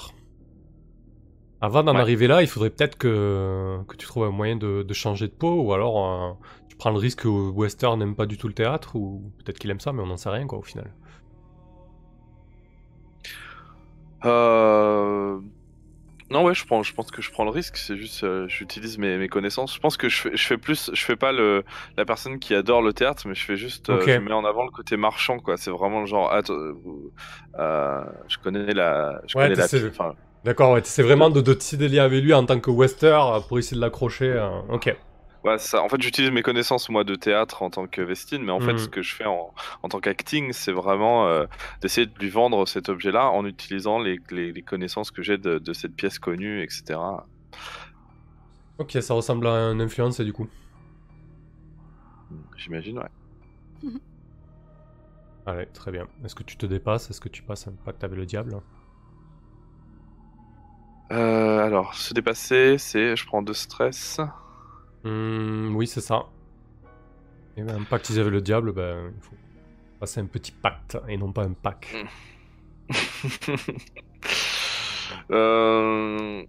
Avant 1.61 1.83
d'en 1.83 1.97
Ouais. 1.97 1.99
arriver 1.99 2.27
là, 2.27 2.41
il 2.41 2.47
faudrait 2.47 2.69
peut-être 2.69 2.97
que, 2.97 3.79
que 3.87 3.95
tu 3.97 4.07
trouves 4.07 4.23
un 4.23 4.31
moyen 4.31 4.55
de, 4.55 4.83
de 4.83 4.93
changer 4.93 5.27
de 5.27 5.33
peau, 5.33 5.61
ou 5.61 5.73
alors 5.73 5.97
euh, 6.31 6.33
tu 6.69 6.77
prends 6.77 6.91
le 6.91 6.97
risque 6.97 7.19
que 7.23 7.27
Wester 7.27 7.89
n'aime 7.97 8.15
pas 8.15 8.25
du 8.25 8.37
tout 8.37 8.47
le 8.47 8.53
théâtre, 8.53 8.95
ou 8.95 9.33
peut-être 9.39 9.59
qu'il 9.59 9.69
aime 9.71 9.79
ça, 9.81 9.91
mais 9.93 10.01
on 10.01 10.07
n'en 10.07 10.17
sait 10.17 10.29
rien, 10.29 10.47
quoi, 10.47 10.59
au 10.59 10.63
final. 10.63 10.95
Euh... 14.25 15.39
Non, 16.31 16.43
ouais, 16.43 16.55
je, 16.55 16.65
prends, 16.65 16.83
je 16.83 16.93
pense 16.93 17.11
que 17.11 17.21
je 17.21 17.31
prends 17.31 17.45
le 17.45 17.51
risque. 17.51 17.77
C'est 17.77 17.97
juste, 17.97 18.23
euh, 18.23 18.47
j'utilise 18.49 18.97
mes, 18.99 19.17
mes 19.17 19.29
connaissances. 19.29 19.75
Je 19.75 19.79
pense 19.79 19.97
que 19.97 20.09
je 20.09 20.17
fais, 20.21 20.37
je 20.37 20.45
fais 20.47 20.57
plus, 20.57 20.91
je 20.93 21.05
fais 21.05 21.15
pas 21.17 21.31
le, 21.31 21.63
la 21.97 22.05
personne 22.05 22.39
qui 22.39 22.55
adore 22.55 22.81
le 22.83 22.93
théâtre, 22.93 23.27
mais 23.27 23.35
je 23.35 23.45
fais 23.45 23.57
juste, 23.57 23.89
euh, 23.89 24.07
Ok. 24.07 24.09
je 24.09 24.19
mets 24.19 24.33
en 24.33 24.45
avant 24.45 24.63
le 24.65 24.71
côté 24.71 24.97
marchand, 24.97 25.39
quoi. 25.39 25.57
C'est 25.57 25.71
vraiment 25.71 26.01
le 26.01 26.07
genre, 26.07 26.31
ah, 26.31 26.41
vous- 26.47 27.13
euh, 27.59 28.03
je 28.29 28.37
connais 28.39 28.73
la, 28.73 29.21
je 29.27 29.35
Ouais, 29.35 29.49
connais 29.49 29.55
la, 29.55 29.67
D'accord, 30.43 30.71
ouais, 30.73 30.81
c'est 30.85 31.03
vraiment 31.03 31.29
de, 31.29 31.41
de 31.41 31.53
tisser 31.53 31.77
des 31.77 31.89
liens 31.89 32.03
avec 32.05 32.23
lui 32.23 32.33
en 32.33 32.45
tant 32.45 32.59
que 32.59 32.71
Wester 32.71 33.07
euh, 33.21 33.39
pour 33.41 33.59
essayer 33.59 33.75
de 33.75 33.81
l'accrocher. 33.81 34.25
euh, 34.31 34.61
ok. 34.69 34.95
Ouais, 35.43 35.57
ça. 35.57 35.81
En 35.81 35.87
fait, 35.89 36.01
j'utilise 36.01 36.31
mes 36.31 36.41
connaissances, 36.41 36.89
moi, 36.89 37.03
de 37.05 37.15
théâtre 37.15 37.61
en 37.61 37.69
tant 37.69 37.87
que 37.87 38.01
Vestine, 38.01 38.43
mais 38.43 38.51
en 38.51 38.59
fait, 38.59 38.71
Mhm. 38.73 38.77
ce 38.77 38.87
que 38.89 39.01
je 39.01 39.15
fais 39.15 39.25
en, 39.25 39.53
en 39.83 39.89
tant 39.89 39.99
qu'acting, 40.01 40.51
c'est 40.53 40.71
vraiment 40.73 41.27
euh, 41.27 41.45
d'essayer 41.81 42.07
de 42.07 42.13
lui 42.19 42.29
vendre 42.29 42.65
cet 42.67 42.89
objet-là 42.89 43.29
en 43.29 43.45
utilisant 43.45 43.99
les, 43.99 44.17
les, 44.31 44.51
les 44.51 44.63
connaissances 44.63 45.11
que 45.11 45.21
j'ai 45.21 45.37
de, 45.37 45.57
de 45.59 45.73
cette 45.73 45.95
pièce 45.95 46.19
connue, 46.19 46.61
etc. 46.63 47.29
Ok, 48.79 48.97
ça 49.01 49.13
ressemble 49.13 49.45
à 49.47 49.51
un 49.51 49.79
influence, 49.79 50.19
du 50.21 50.33
coup. 50.33 50.47
J'imagine, 52.57 52.97
ouais. 52.99 53.09
Allez, 55.45 55.69
très 55.73 55.91
bien. 55.91 56.07
Est-ce 56.23 56.33
que 56.35 56.43
tu 56.43 56.55
te 56.55 56.65
dépasses? 56.65 57.09
Est-ce 57.09 57.19
que 57.19 57.27
tu 57.29 57.43
passes 57.43 57.67
un 57.67 57.75
pacte 57.75 58.03
avec 58.05 58.17
le 58.17 58.25
diable? 58.25 58.55
Euh, 61.11 61.65
alors, 61.65 61.95
se 61.95 62.13
dépasser, 62.13 62.77
c'est 62.77 63.15
je 63.15 63.25
prends 63.25 63.41
deux 63.41 63.53
stress. 63.53 64.19
Hmm, 65.03 65.75
Oui, 65.75 65.87
c'est 65.87 66.01
ça. 66.01 66.25
Et 67.57 67.63
ben, 67.63 67.81
un 67.81 67.83
pacte 67.83 68.09
avec 68.11 68.31
le 68.31 68.41
diable, 68.41 68.71
ben, 68.73 69.11
il 69.15 69.21
faut 69.21 69.35
passer 69.99 70.19
un 70.21 70.25
petit 70.25 70.51
pacte 70.51 70.97
et 71.07 71.17
non 71.17 71.31
pas 71.31 71.43
un 71.43 71.53
pack. 71.53 71.95
euh... 75.31 76.43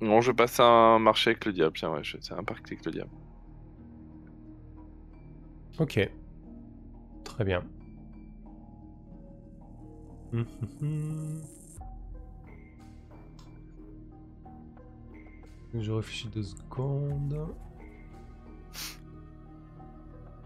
Non, 0.00 0.20
je 0.20 0.32
passe 0.32 0.60
un 0.60 0.98
marché 0.98 1.30
avec 1.30 1.44
le 1.46 1.52
diable. 1.52 1.76
Tiens, 1.76 1.90
ouais, 1.90 2.02
c'est 2.20 2.34
un 2.34 2.44
pacte 2.44 2.66
avec 2.66 2.84
le 2.84 2.92
diable. 2.92 3.10
Ok. 5.78 6.08
Très 7.24 7.44
bien. 7.44 7.62
Hum, 10.32 10.44
hum, 10.82 11.40
Je 15.78 15.92
réfléchis 15.92 16.28
deux 16.28 16.42
secondes. 16.42 17.38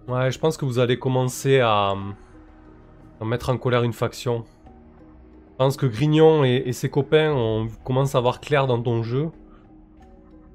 Ouais, 0.08 0.30
je 0.30 0.38
pense 0.38 0.56
que 0.56 0.64
vous 0.64 0.78
allez 0.78 0.98
commencer 0.98 1.60
à, 1.60 1.94
à 3.20 3.24
mettre 3.24 3.50
en 3.50 3.56
colère 3.58 3.82
une 3.84 3.92
faction. 3.92 4.44
Je 5.52 5.56
pense 5.64 5.76
que 5.76 5.86
Grignon 5.86 6.42
et, 6.44 6.62
et 6.66 6.72
ses 6.72 6.88
copains 6.90 7.32
on 7.32 7.68
commence 7.84 8.14
à 8.14 8.20
voir 8.20 8.40
clair 8.40 8.66
dans 8.66 8.82
ton 8.82 9.02
jeu. 9.02 9.30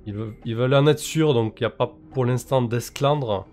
Ils 0.08 0.14
veulent, 0.14 0.36
ils 0.46 0.56
veulent 0.56 0.74
en 0.74 0.88
être 0.88 1.00
sûrs, 1.00 1.34
donc 1.34 1.60
il 1.60 1.64
n'y 1.64 1.68
a 1.68 1.72
pas 1.72 1.94
pour 2.14 2.26
l'instant 2.26 2.62
d'esclandre. 2.62 3.46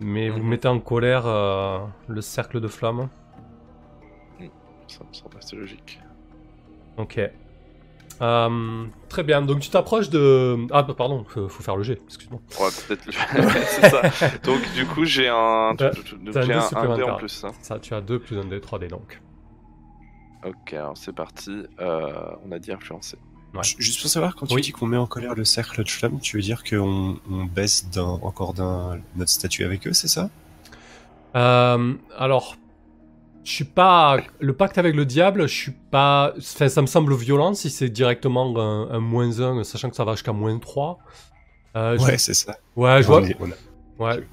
Mais 0.00 0.28
vous 0.28 0.38
Mhm. 0.40 0.48
mettez 0.48 0.68
en 0.68 0.80
colère 0.80 1.24
euh, 1.26 1.78
le 2.08 2.20
cercle 2.20 2.60
de 2.60 2.68
flammes. 2.68 3.08
Ça 4.88 5.02
me 5.08 5.12
semble 5.12 5.36
assez 5.38 5.56
logique. 5.56 6.00
Ok. 6.98 7.20
Euh, 8.22 8.84
très 9.08 9.22
bien, 9.24 9.42
donc 9.42 9.60
tu 9.60 9.70
t'approches 9.70 10.08
de... 10.08 10.56
Ah 10.70 10.82
bah, 10.82 10.94
pardon, 10.96 11.24
faut, 11.28 11.48
faut 11.48 11.62
faire 11.62 11.76
le 11.76 11.82
G, 11.82 12.00
excuse-moi. 12.06 12.40
Ouais, 12.60 12.68
peut-être 12.86 13.06
le... 13.06 13.12
c'est 13.66 13.90
ça. 13.90 14.02
Donc, 14.44 14.60
du 14.74 14.86
coup, 14.86 15.04
j'ai 15.04 15.28
un, 15.28 15.74
T'as- 15.76 15.90
donc, 15.90 16.04
j'ai 16.06 16.16
dé 16.46 16.52
un, 16.52 16.68
un 16.76 16.96
dé 16.96 17.02
en 17.02 17.16
plus. 17.16 17.44
hein. 17.44 17.50
Ça, 17.60 17.78
tu 17.80 17.92
as 17.92 18.00
2 18.00 18.18
plus 18.20 18.38
un 18.38 18.44
D, 18.44 18.58
3D 18.60 18.88
donc. 18.88 19.20
Ok, 20.44 20.74
alors 20.74 20.96
c'est 20.96 21.12
parti. 21.14 21.64
Euh, 21.80 22.12
on 22.46 22.52
a 22.52 22.58
dit 22.58 22.70
influencer. 22.70 23.16
Ouais. 23.54 23.60
Juste 23.78 24.00
pour 24.00 24.10
savoir, 24.10 24.34
quand 24.36 24.46
tu 24.46 24.54
Oui. 24.54 24.60
dis 24.62 24.72
qu'on 24.72 24.86
met 24.86 24.96
en 24.96 25.06
colère 25.06 25.34
le 25.34 25.44
cercle 25.44 25.82
de 25.84 25.88
flamme, 25.88 26.18
tu 26.20 26.36
veux 26.36 26.42
dire 26.42 26.62
qu'on 26.64 27.18
on 27.30 27.44
baisse 27.44 27.88
d'un, 27.90 28.02
encore 28.04 28.52
d'un 28.54 28.98
notre 29.16 29.30
statut 29.30 29.64
avec 29.64 29.86
eux, 29.86 29.92
c'est 29.92 30.08
ça? 30.08 30.28
Euh, 31.36 31.94
alors, 32.16 32.56
je 33.44 33.50
suis 33.50 33.64
pas... 33.64 34.18
Le 34.40 34.52
pacte 34.54 34.78
avec 34.78 34.94
le 34.94 35.04
diable, 35.04 35.46
je 35.46 35.54
suis 35.54 35.72
pas... 35.90 36.32
Enfin, 36.38 36.68
ça 36.68 36.80
me 36.82 36.86
semble 36.86 37.14
violent 37.14 37.54
si 37.54 37.70
c'est 37.70 37.88
directement 37.90 38.58
un, 38.58 38.90
un 38.90 38.98
moins 39.00 39.40
1, 39.40 39.62
sachant 39.64 39.90
que 39.90 39.96
ça 39.96 40.04
va 40.04 40.12
jusqu'à 40.12 40.32
moins 40.32 40.58
3. 40.58 40.98
Euh, 41.76 41.98
je- 41.98 42.04
Ouais, 42.04 42.18
c'est 42.18 42.34
ça. 42.34 42.56
Ouais, 42.76 43.02
je 43.02 43.06
vois... 43.06 43.22
est- 43.22 43.36
Ouais. 44.00 44.26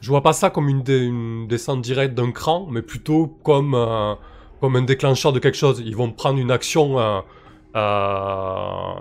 Je 0.00 0.08
vois 0.08 0.22
pas 0.22 0.32
ça 0.32 0.48
comme 0.48 0.70
une, 0.70 0.82
dé- 0.82 1.04
une 1.04 1.46
descente 1.46 1.82
directe 1.82 2.14
d'un 2.14 2.30
cran, 2.32 2.66
mais 2.70 2.80
plutôt 2.80 3.26
comme, 3.42 3.74
euh, 3.74 4.14
comme 4.60 4.74
un 4.76 4.82
déclencheur 4.82 5.34
de 5.34 5.38
quelque 5.38 5.58
chose. 5.58 5.82
Ils 5.84 5.94
vont 5.94 6.10
prendre 6.12 6.38
une 6.38 6.50
action, 6.50 6.98
euh, 6.98 7.20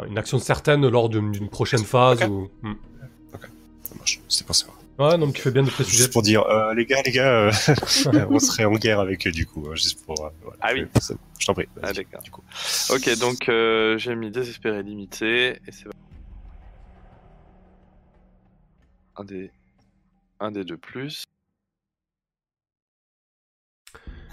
une 0.09 0.17
action 0.17 0.37
certaine 0.39 0.85
lors 0.87 1.07
d'une 1.07 1.47
prochaine 1.49 1.83
phase. 1.85 2.21
Ok. 2.23 2.29
Ou... 2.29 2.49
Hmm. 2.61 2.73
Ça 3.83 3.95
marche, 3.97 4.19
c'est 4.27 4.45
pour 4.45 4.55
savoir. 4.55 4.77
Ouais, 5.01 5.17
donc 5.17 5.33
tu 5.33 5.41
fais 5.41 5.51
bien 5.51 5.63
de 5.63 5.69
préciser. 5.69 5.97
Juste 5.97 6.13
pour 6.13 6.21
dire, 6.21 6.43
euh, 6.43 6.73
les 6.75 6.85
gars, 6.85 7.01
les 7.03 7.11
gars, 7.11 7.31
euh, 7.47 7.51
on 8.29 8.39
serait 8.39 8.65
en 8.65 8.73
guerre 8.73 8.99
avec 8.99 9.25
eux 9.25 9.31
du 9.31 9.45
coup, 9.47 9.65
hein, 9.67 9.75
juste 9.75 10.05
pour. 10.05 10.23
euh, 10.25 10.29
voilà. 10.43 10.57
Ah 10.61 10.69
oui. 10.73 10.85
Je, 10.95 11.13
je 11.39 11.45
t'en 11.47 11.53
prie. 11.55 11.67
Ah, 11.81 11.91
d'accord. 11.91 12.21
du 12.21 12.29
coup. 12.29 12.43
Ok, 12.91 13.17
donc 13.19 13.49
euh, 13.49 13.97
j'ai 13.97 14.15
mis 14.15 14.29
désespéré 14.29 14.83
limité 14.83 15.53
et 15.67 15.71
c'est 15.71 15.85
un 19.15 19.23
des 19.23 19.51
un 20.39 20.51
des 20.51 20.63
deux 20.63 20.77
plus. 20.77 21.23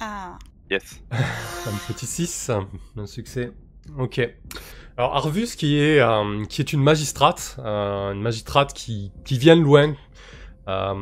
Ah. 0.00 0.38
Yes. 0.70 1.00
Un 1.10 1.92
petit 1.92 2.06
6, 2.06 2.50
un 2.96 3.06
succès. 3.06 3.52
Ok. 3.98 4.20
Alors 4.98 5.16
Arvus 5.16 5.46
qui 5.56 5.78
est, 5.78 6.00
euh, 6.00 6.44
qui 6.46 6.60
est 6.60 6.72
une 6.72 6.82
magistrate, 6.82 7.56
euh, 7.60 8.12
une 8.12 8.20
magistrate 8.20 8.74
qui, 8.74 9.12
qui 9.24 9.38
vient 9.38 9.56
de 9.56 9.62
loin. 9.62 9.94
Euh, 10.68 10.94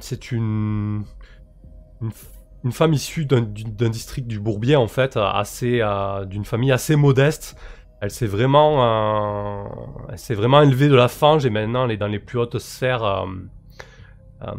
c'est 0.00 0.30
une, 0.32 1.04
une, 2.64 2.72
femme 2.72 2.92
issue 2.92 3.24
d'un 3.26 3.42
du- 3.42 3.64
d'un 3.64 3.88
district 3.88 4.26
du 4.26 4.38
Bourbier 4.40 4.76
en 4.76 4.86
fait, 4.88 5.16
assez 5.16 5.80
euh, 5.82 6.24
d'une 6.24 6.44
famille 6.44 6.72
assez 6.72 6.96
modeste. 6.96 7.56
Elle 8.00 8.10
s'est 8.10 8.26
vraiment, 8.26 9.64
euh, 10.12 10.34
vraiment 10.34 10.60
élevée 10.62 10.88
de 10.88 10.94
la 10.94 11.08
fange 11.08 11.46
et 11.46 11.50
maintenant 11.50 11.86
elle 11.86 11.92
est 11.92 11.96
dans 11.96 12.06
les 12.06 12.18
plus 12.18 12.38
hautes 12.38 12.58
sphères 12.58 13.02
euh, 13.04 13.24
euh, 14.42 14.52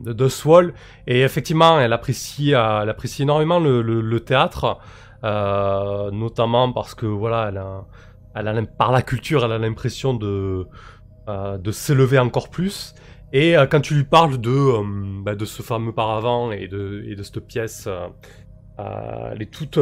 de 0.00 0.12
Dustwall. 0.12 0.74
Et 1.06 1.22
effectivement, 1.22 1.80
elle 1.80 1.92
apprécie, 1.92 2.54
euh, 2.54 2.82
elle 2.82 2.88
apprécie 2.88 3.22
énormément 3.22 3.58
le, 3.58 4.18
théâtre, 4.20 4.78
euh, 5.24 6.10
notamment 6.12 6.72
parce 6.72 6.94
que 6.94 7.06
voilà, 7.06 7.48
elle 7.48 7.58
a, 7.58 7.84
elle 8.36 8.66
par 8.78 8.92
la 8.92 9.02
culture, 9.02 9.44
elle 9.44 9.52
a 9.52 9.58
l'impression 9.58 10.14
de, 10.14 10.66
euh, 11.28 11.58
de 11.58 11.72
s'élever 11.72 12.18
encore 12.18 12.48
plus. 12.48 12.94
Et 13.34 13.56
euh, 13.56 13.66
quand 13.66 13.80
tu 13.80 13.94
lui 13.94 14.04
parles 14.04 14.38
de, 14.38 14.48
euh, 14.48 14.84
bah, 15.22 15.34
de 15.34 15.44
ce 15.44 15.60
fameux 15.62 15.92
paravent 15.92 16.52
et 16.52 16.68
de, 16.68 17.04
et 17.08 17.16
de 17.16 17.22
cette 17.24 17.40
pièce, 17.40 17.88
euh, 17.88 18.06
elle 19.32 19.42
est 19.42 19.50
toute, 19.50 19.76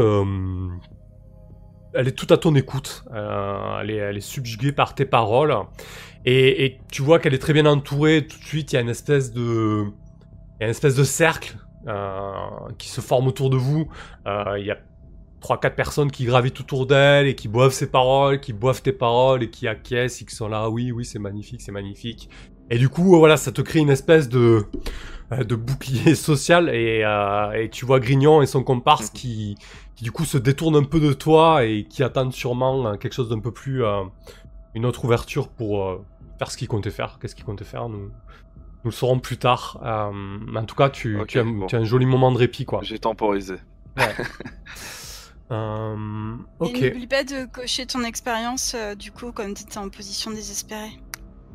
elle 1.94 2.08
est 2.08 2.16
toute 2.16 2.32
à 2.32 2.38
ton 2.38 2.54
écoute. 2.54 3.04
Elle, 3.12 3.90
est, 3.90 3.96
elle 3.96 4.16
est 4.16 4.20
subjuguée 4.20 4.72
par 4.72 4.94
tes 4.94 5.04
paroles. 5.04 5.54
Et, 6.24 6.78
tu 6.90 7.02
vois 7.02 7.18
qu'elle 7.18 7.34
est 7.34 7.38
très 7.38 7.52
bien 7.52 7.66
entourée. 7.66 8.26
Tout 8.26 8.38
de 8.38 8.44
suite, 8.44 8.72
il 8.72 8.76
y 8.76 8.78
a 8.78 8.80
une 8.80 8.88
espèce 8.88 9.32
de, 9.32 9.84
une 10.60 10.68
espèce 10.68 10.94
de 10.94 11.04
cercle 11.04 11.56
qui 12.78 12.88
se 12.88 13.00
forme 13.00 13.26
autour 13.26 13.50
de 13.50 13.56
vous. 13.56 13.88
Il 14.26 14.64
y 14.64 14.70
a 14.70 14.78
trois 15.42 15.58
quatre 15.58 15.76
personnes 15.76 16.10
qui 16.10 16.24
gravitent 16.24 16.60
autour 16.60 16.86
d'elle 16.86 17.26
et 17.26 17.34
qui 17.34 17.48
boivent 17.48 17.72
ses 17.72 17.90
paroles, 17.90 18.40
qui 18.40 18.52
boivent 18.54 18.80
tes 18.80 18.92
paroles 18.92 19.42
et 19.42 19.50
qui 19.50 19.68
acquiescent 19.68 20.22
et 20.22 20.24
qui 20.24 20.34
sont 20.34 20.48
là, 20.48 20.70
oui, 20.70 20.92
oui, 20.92 21.04
c'est 21.04 21.18
magnifique, 21.18 21.60
c'est 21.60 21.72
magnifique. 21.72 22.30
Et 22.72 22.78
du 22.78 22.88
coup, 22.88 23.16
voilà, 23.18 23.36
ça 23.36 23.52
te 23.52 23.60
crée 23.60 23.80
une 23.80 23.90
espèce 23.90 24.28
de 24.28 24.64
euh, 25.30 25.44
de 25.44 25.54
bouclier 25.54 26.14
social 26.30 26.68
et, 26.70 27.02
euh, 27.04 27.52
et 27.52 27.68
tu 27.68 27.84
vois 27.84 28.00
Grignon 28.00 28.40
et 28.42 28.46
son 28.46 28.64
comparse 28.64 29.10
qui, 29.10 29.56
qui 29.94 30.04
du 30.04 30.10
coup 30.10 30.24
se 30.24 30.38
détournent 30.38 30.76
un 30.76 30.82
peu 30.82 30.98
de 30.98 31.12
toi 31.12 31.64
et 31.64 31.84
qui 31.84 32.02
attendent 32.02 32.32
sûrement 32.32 32.86
euh, 32.86 32.94
quelque 32.96 33.12
chose 33.12 33.28
d'un 33.28 33.40
peu 33.40 33.52
plus 33.52 33.84
euh, 33.84 34.02
une 34.74 34.86
autre 34.86 35.04
ouverture 35.04 35.48
pour 35.48 35.84
euh, 35.86 36.04
faire 36.38 36.50
ce 36.50 36.56
qu'ils 36.56 36.68
comptaient 36.68 36.90
faire. 36.90 37.18
Qu'est-ce 37.20 37.34
qu'ils 37.34 37.44
comptaient 37.44 37.64
faire 37.64 37.88
nous, 37.90 38.10
nous 38.84 38.90
le 38.90 38.90
saurons 38.90 39.18
plus 39.18 39.36
tard. 39.36 39.78
Euh, 39.84 40.10
mais 40.12 40.60
en 40.60 40.64
tout 40.64 40.74
cas, 40.74 40.88
tu, 40.88 41.20
as, 41.20 41.44
bon. 41.44 41.66
tu 41.66 41.76
as 41.76 41.78
un 41.78 41.84
joli 41.84 42.06
moment 42.06 42.32
de 42.32 42.38
répit, 42.38 42.64
quoi. 42.64 42.80
J'ai 42.82 42.98
temporisé. 42.98 43.56
Euh, 45.50 46.36
Et 46.62 46.64
ok. 46.64 46.80
n'oublie 46.80 47.06
pas 47.06 47.24
de 47.24 47.44
cocher 47.44 47.84
ton 47.84 48.04
expérience, 48.04 48.74
euh, 48.74 48.94
du 48.94 49.12
coup, 49.12 49.32
comme 49.32 49.52
tu 49.52 49.64
étais 49.64 49.76
en 49.76 49.90
position 49.90 50.30
désespérée. 50.30 50.98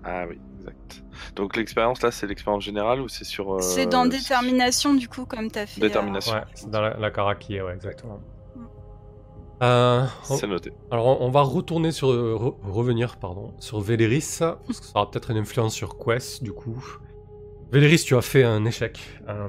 Ah 0.03 0.26
oui, 0.30 0.38
exact. 0.70 1.03
Donc 1.36 1.55
l'expérience 1.55 2.01
là, 2.01 2.11
c'est 2.11 2.28
l'expérience 2.28 2.63
générale 2.63 3.01
ou 3.01 3.07
c'est 3.07 3.24
sur. 3.24 3.55
euh, 3.55 3.59
C'est 3.61 3.86
dans 3.88 4.05
détermination, 4.05 4.93
du 4.93 5.07
coup, 5.07 5.26
comme 5.26 5.49
tu 5.51 5.59
as 5.59 5.65
fait. 5.65 5.82
euh, 5.82 5.88
Détermination. 5.88 6.34
Ouais, 6.34 6.43
c'est 6.53 6.70
dans 6.70 6.82
la, 6.82 6.95
la 6.97 7.11
Karaki, 7.11 7.59
ouais, 7.61 7.74
exactement. 7.74 8.20
Mm. 8.55 8.61
Euh, 9.63 10.05
on- 10.30 10.38
C'est 10.38 10.47
noté. 10.47 10.72
alors, 10.91 11.20
on- 11.22 11.32
va 11.32 11.41
retourner 11.41 11.91
sur. 11.91 12.09
re- 12.09 12.55
revenir, 12.63 13.18
pardon, 13.18 13.53
sur 13.59 13.80
Véléris, 13.82 14.38
parce 14.39 14.80
que 14.80 14.86
ça 14.86 14.91
aura 14.95 15.09
peut-être 15.09 15.32
une 15.32 15.38
influence 15.38 15.74
sur 15.74 15.97
Quest, 15.97 16.43
du 16.43 16.51
coup. 16.53 16.84
Véléris, 17.72 18.03
tu 18.05 18.15
as 18.15 18.22
fait 18.22 18.43
un 18.43 18.63
échec. 18.65 18.99
Euh, 19.28 19.47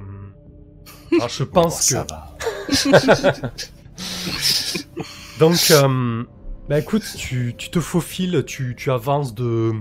alors, 1.12 1.28
je 1.28 1.44
pense 1.58 1.92
Oh, 1.94 2.02
que. 2.02 2.06
ça 2.06 2.06
va. 2.08 3.48
Donc, 5.38 5.70
euh, 5.70 6.24
bah 6.68 6.78
écoute, 6.78 7.04
tu, 7.16 7.54
tu 7.56 7.70
te 7.70 7.80
faufiles, 7.80 8.44
tu, 8.46 8.74
tu 8.76 8.90
avances 8.90 9.34
de, 9.34 9.72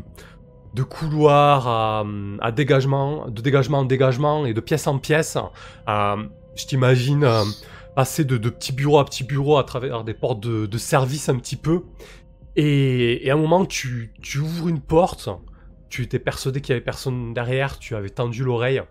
de 0.74 0.84
couloir 0.84 1.68
à, 1.68 2.52
dégagement, 2.52 3.28
de 3.30 3.42
dégagement 3.42 3.80
en 3.80 3.86
dégagement 3.86 4.46
et 4.46 4.54
de 4.54 4.62
pièce 4.62 4.88
en 4.88 5.00
pièce. 5.00 5.38
Euh, 5.88 6.16
je 6.56 6.66
t'imagine 6.66 7.24
euh, 7.24 7.44
passer 7.96 8.26
de, 8.26 8.38
petit 8.50 8.74
bureau 8.74 9.00
à 9.00 9.06
petit 9.06 9.24
bureau 9.24 9.58
à 9.58 9.64
travers 9.64 10.04
des 10.04 10.14
portes 10.14 10.40
de, 10.40 10.78
service 10.78 11.30
un 11.30 11.38
petit 11.38 11.56
peu. 11.56 11.84
Et, 12.56 13.30
à 13.30 13.34
un 13.34 13.38
moment, 13.38 13.66
tu, 13.66 14.14
tu 14.22 14.40
ouvres 14.40 14.68
une 14.68 14.82
porte, 14.82 15.30
tu 15.90 16.04
étais 16.04 16.20
persuadé 16.20 16.62
qu'il 16.62 16.74
y 16.74 16.76
avait 16.76 16.84
personne 16.84 17.34
derrière, 17.34 17.80
tu 17.80 17.96
avais 17.96 18.10
tendu 18.10 18.44
l'oreille, 18.44 18.82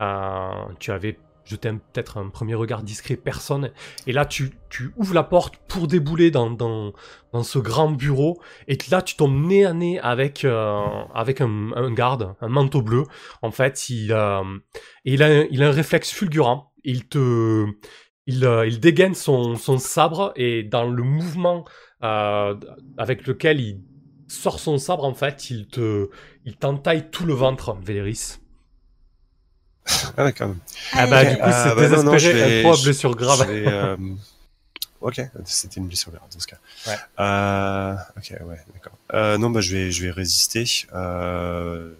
euh, 0.00 0.50
tu 0.78 0.90
avais 0.92 1.18
jeté 1.50 1.68
un- 1.68 1.76
peut-être 1.76 2.18
un 2.18 2.28
premier 2.28 2.54
regard 2.54 2.82
discret, 2.82 3.16
personne. 3.16 3.70
Et 4.06 4.12
là, 4.12 4.24
tu, 4.24 4.52
ouvres 4.96 5.14
la 5.14 5.24
porte 5.24 5.56
pour 5.68 5.86
débouler 5.86 6.30
dans, 6.30 6.50
dans, 6.50 6.92
ce 7.42 7.58
grand 7.58 7.90
bureau. 7.90 8.40
Et 8.68 8.78
là, 8.90 9.02
tu 9.02 9.16
tombes 9.16 9.46
nez 9.46 9.64
à 9.64 9.72
nez 9.72 9.98
avec, 10.00 10.44
euh, 10.44 10.80
avec 11.14 11.40
un, 11.40 11.92
garde, 11.92 12.34
un 12.40 12.48
manteau 12.48 12.82
bleu. 12.82 13.04
En 13.42 13.50
fait, 13.50 13.88
il, 13.88 14.12
euh, 14.12 14.42
il, 15.04 15.22
a, 15.22 15.44
il 15.44 15.62
a 15.62 15.68
un 15.68 15.72
réflexe 15.72 16.10
fulgurant. 16.10 16.72
Il 16.84 17.06
te. 17.06 17.18
Euh, 18.42 18.66
il 18.66 18.78
dégaine 18.78 19.14
son, 19.14 19.56
son 19.56 19.78
sabre 19.78 20.32
et 20.36 20.62
dans 20.62 20.88
le 20.88 21.02
mouvement 21.02 21.64
avec 22.00 23.26
lequel 23.26 23.60
il 23.60 23.80
sort 24.30 24.60
son 24.60 24.78
sabre, 24.78 25.04
en 25.04 25.14
fait, 25.14 25.50
il 25.50 25.66
te, 25.66 26.08
il 26.44 26.56
t'entaille 26.56 27.10
tout 27.10 27.26
le 27.26 27.34
ventre, 27.34 27.76
Véléris. 27.82 28.39
Ah 30.16 30.24
ouais, 30.24 30.32
quand 30.32 30.48
même. 30.48 30.58
Ah 30.92 31.06
bah, 31.06 31.24
du 31.24 31.36
coup, 31.36 31.42
Ah, 31.44 31.64
c'est 31.68 31.74
bah 31.74 31.88
non, 31.88 32.02
non, 32.04 32.10
désespéré, 32.12 32.62
vais- 32.62 32.74
je- 32.74 32.84
blessure 32.84 33.14
grave. 33.16 33.46
vais, 33.48 33.64
euh, 33.66 33.96
Ok, 35.00 35.20
c'était 35.46 35.80
une 35.80 35.86
blessure 35.88 36.12
grave 36.12 36.28
dans 36.30 36.38
ce 36.40 36.46
cas. 36.46 36.58
Ouais. 36.86 36.96
Euh... 37.20 37.94
Ok, 38.18 38.34
ouais, 38.46 38.60
d'accord. 38.74 38.92
Euh, 39.14 39.38
non, 39.38 39.48
bah 39.50 39.62
je 39.62 39.74
vais, 39.74 39.90
je 39.90 40.02
vais 40.04 40.10
résister. 40.10 40.64
Euh... 40.92 41.94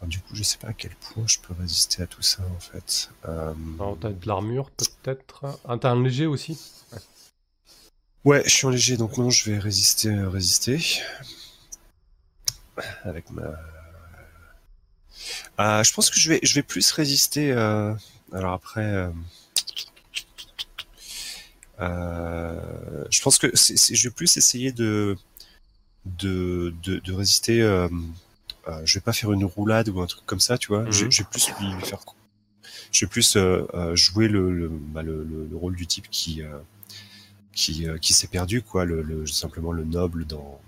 alors, 0.00 0.08
du 0.08 0.20
coup, 0.20 0.34
je 0.36 0.44
sais 0.44 0.58
pas 0.58 0.68
à 0.68 0.72
quel 0.72 0.92
point 0.94 1.24
je 1.26 1.38
peux 1.40 1.54
résister 1.60 2.02
à 2.02 2.06
tout 2.06 2.22
ça 2.22 2.42
en 2.56 2.60
fait. 2.60 3.10
Alors, 3.24 3.98
t'as 4.00 4.10
de 4.10 4.28
l'armure, 4.28 4.70
peut-être 4.70 5.58
Ah, 5.68 5.76
t'as 5.80 5.90
un 5.90 6.00
léger 6.02 6.26
aussi? 6.26 6.56
Ouais, 8.24 8.42
je 8.46 8.50
suis 8.50 8.66
en 8.66 8.70
léger, 8.70 8.96
donc 8.96 9.18
non, 9.18 9.28
je 9.30 9.50
vais 9.50 9.58
résister, 9.58 10.14
résister. 10.14 10.80
Avec 13.04 13.30
ma. 13.30 13.42
Ah, 15.58 15.82
je 15.82 15.92
pense 15.92 16.10
que 16.10 16.18
je 16.20 16.28
vais, 16.30 16.40
je 16.42 16.54
vais 16.54 16.62
plus 16.62 16.90
résister. 16.92 17.52
euh, 17.52 17.94
Alors 18.32 18.52
après, 18.52 18.84
euh, 18.84 19.08
euh, 21.80 23.04
je 23.10 23.22
pense 23.22 23.38
que 23.38 23.48
je 23.54 24.08
vais 24.08 24.14
plus 24.14 24.36
essayer 24.36 24.72
de 24.72 25.16
de, 26.06 26.74
de, 26.82 26.98
de 26.98 27.12
résister. 27.12 27.62
Euh... 27.62 27.88
euh, 28.68 28.80
je 28.84 28.94
vais 28.94 29.00
pas 29.02 29.12
faire 29.12 29.32
une 29.32 29.44
roulade 29.44 29.88
ou 29.88 30.00
un 30.00 30.06
truc 30.06 30.24
comme 30.26 30.40
ça, 30.40 30.58
tu 30.58 30.68
vois. 30.68 30.88
Je, 30.90 31.04
Mhm. 31.06 31.10
je 31.12 31.22
vais 31.22 31.28
plus 31.30 31.48
lui, 31.60 31.72
faire. 31.86 32.00
Je 32.92 33.04
vais 33.04 33.10
plus 33.10 33.36
euh, 33.36 33.66
euh, 33.74 33.96
jouer 33.96 34.28
le, 34.28 34.52
le, 34.54 34.68
bah, 34.68 35.02
le, 35.02 35.24
le- 35.24 35.46
le 35.50 35.56
rôle 35.56 35.74
du 35.76 35.86
type 35.86 36.08
qui 36.10 36.42
euh, 36.42 36.58
qui, 37.52 37.88
euh, 37.88 37.98
qui 37.98 38.12
s'est 38.14 38.26
perdu, 38.26 38.62
quoi, 38.62 38.84
le- 38.84 39.26
simplement 39.26 39.72
le 39.72 39.84
noble 39.84 40.26
dans. 40.26 40.60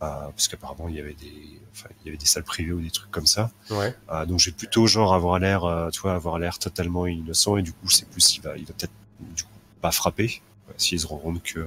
Ah, 0.00 0.28
parce 0.30 0.48
qu'apparemment 0.48 0.88
il 0.88 0.96
y 0.96 1.00
avait 1.00 1.14
des, 1.14 1.60
enfin, 1.72 1.88
il 2.00 2.06
y 2.06 2.08
avait 2.10 2.18
des 2.18 2.26
salles 2.26 2.44
privées 2.44 2.72
ou 2.72 2.80
des 2.80 2.90
trucs 2.90 3.10
comme 3.10 3.26
ça. 3.26 3.50
Ouais. 3.70 3.94
Ah, 4.08 4.26
donc 4.26 4.38
j'ai 4.38 4.52
plutôt 4.52 4.86
genre 4.86 5.14
avoir 5.14 5.38
l'air, 5.38 5.64
euh, 5.64 5.90
tu 5.90 6.00
vois, 6.00 6.14
avoir 6.14 6.38
l'air 6.38 6.58
totalement 6.58 7.06
innocent 7.06 7.56
et 7.56 7.62
du 7.62 7.72
coup 7.72 7.88
c'est 7.88 8.08
plus, 8.08 8.36
il 8.36 8.42
va, 8.42 8.56
il 8.56 8.64
va 8.66 8.74
peut-être 8.74 8.92
du 9.20 9.42
coup 9.44 9.50
pas 9.80 9.92
frapper 9.92 10.42
euh, 10.68 10.72
s'il 10.76 11.00
se 11.00 11.06
rend 11.06 11.18
compte 11.18 11.42
que 11.42 11.66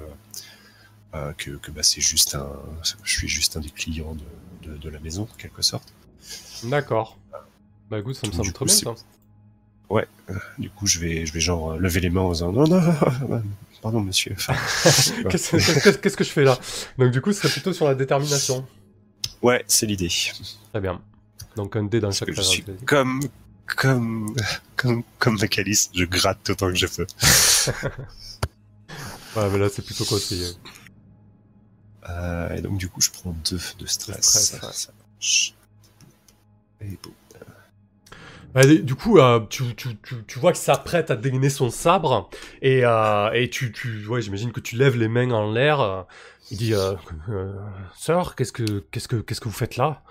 euh, 1.16 1.34
que, 1.34 1.52
que 1.52 1.72
bah, 1.72 1.82
c'est 1.82 2.02
juste 2.02 2.36
un, 2.36 2.52
je 3.04 3.12
suis 3.12 3.28
juste 3.28 3.58
un 3.58 3.62
des 3.62 3.72
clients 3.72 4.16
de, 4.16 4.70
de, 4.70 4.78
de 4.78 4.90
la 4.90 5.00
maison 5.00 5.24
en 5.24 5.38
quelque 5.38 5.64
sorte. 5.64 5.92
D'accord. 6.64 7.18
Bah 7.90 7.98
écoute, 7.98 8.16
ça 8.16 8.28
me 8.28 8.32
semble 8.32 8.54
très 8.54 8.66
bien 8.66 8.96
ça. 9.90 10.06
Du 10.58 10.70
coup 10.70 10.86
je 10.88 11.00
vais, 11.00 11.26
je 11.26 11.34
vais 11.34 11.40
genre 11.40 11.72
euh, 11.72 11.78
lever 11.78 12.00
les 12.02 12.10
mains 12.10 12.22
en 12.22 12.32
disant 12.32 12.52
non 12.52 12.68
non, 12.68 12.80
non, 13.30 13.44
pardon 13.82 14.02
monsieur. 14.02 14.34
Enfin, 14.34 14.54
Qu'est-ce 15.30 16.16
que 16.18 16.24
je 16.24 16.30
fais 16.30 16.44
là? 16.44 16.60
Donc 16.98 17.12
du 17.12 17.22
coup, 17.22 17.32
ce 17.34 17.40
serait 17.42 17.50
plutôt 17.52 17.74
sur 17.74 17.88
la 17.88 17.96
détermination. 17.96 18.68
ouais, 19.42 19.64
c'est 19.68 19.86
l'idée. 19.88 20.10
Très 20.72 20.82
bien. 20.82 21.02
Donc 21.56 21.76
un 21.76 21.84
dé 21.86 22.00
dans 22.00 22.10
Parce 22.10 22.20
chaque 22.20 22.28
que 22.28 22.34
je 22.34 22.42
phase, 22.42 22.48
suis 22.48 22.62
vas-y. 22.62 22.86
comme 22.86 23.22
comme 23.66 24.36
comme 24.76 25.04
comme 25.18 25.38
Macalis, 25.40 25.90
je 25.96 26.06
gratte 26.06 26.50
autant 26.50 26.68
que 26.70 26.76
je 26.76 26.88
peux. 26.88 27.08
Ouais, 29.36 29.48
mais 29.52 29.60
là, 29.60 29.70
c'est 29.70 29.84
plutôt 29.86 30.06
conseillé. 30.06 30.48
Euh, 32.10 32.56
et 32.56 32.62
donc 32.62 32.78
du 32.78 32.90
coup 32.90 33.02
je 33.02 33.12
prends 33.12 33.36
deux 33.50 33.60
de 33.78 33.86
stress. 33.86 34.22
stress, 34.22 34.54
ouais. 34.64 34.70
Ça 34.74 34.92
marche. 34.98 35.54
Et 36.82 36.98
bon. 37.04 37.12
Bah, 38.54 38.66
du 38.66 38.96
coup, 38.96 39.20
euh, 39.20 39.40
tu, 39.50 39.76
tu, 39.76 39.96
tu, 39.98 40.16
tu 40.26 40.40
vois 40.40 40.52
qu'il 40.54 40.62
s'apprête 40.62 41.12
à 41.12 41.16
dégainer 41.16 41.50
son 41.52 41.70
sabre 41.70 42.30
et, 42.64 42.82
euh, 42.84 43.32
et 43.34 43.50
tu, 43.50 43.72
tu, 43.72 44.08
ouais, 44.08 44.22
j'imagine 44.22 44.52
que 44.52 44.60
tu 44.60 44.76
lèves 44.76 44.96
les 44.98 45.08
mains 45.08 45.30
en 45.32 45.52
l'air. 45.52 45.80
euh, 45.82 46.02
il 46.52 46.58
dit, 46.58 46.74
sœur, 47.96 48.36
qu'est-ce 48.36 48.52
que, 48.52 48.80
qu'est-ce 48.92 49.08
que, 49.08 49.18
qu'est-ce 49.18 49.40
que 49.40 49.48
vous 49.50 49.54
faites 49.54 49.78
là? 49.78 50.02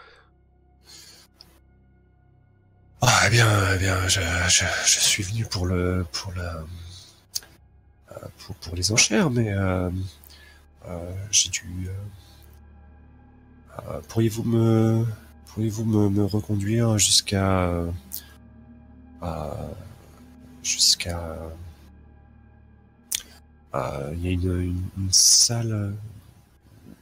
Ah 3.01 3.23
eh 3.27 3.31
bien, 3.31 3.49
eh 3.75 3.79
bien, 3.79 4.07
je, 4.07 4.21
je, 4.49 4.65
je 4.87 5.01
suis 5.01 5.23
venu 5.25 5.45
pour 5.45 5.67
le 5.67 6.05
pour 6.13 6.33
la 6.35 6.65
pour, 8.39 8.55
pour 8.57 8.77
les 8.77 8.93
enchères, 8.93 9.31
mais 9.31 9.53
j'ai 11.33 11.51
dû. 11.51 11.89
pourriez-vous 14.09 14.45
me 14.45 15.05
pourriez-vous 15.47 15.85
me, 15.85 16.09
me 16.09 16.25
reconduire 16.25 16.99
jusqu'à 16.99 17.71
jusqu'à 20.63 21.39
euh, 23.75 24.13
il 24.15 24.25
y 24.25 24.29
a 24.29 24.31
une, 24.33 24.61
une, 24.61 24.83
une 24.99 25.13
salle 25.13 25.95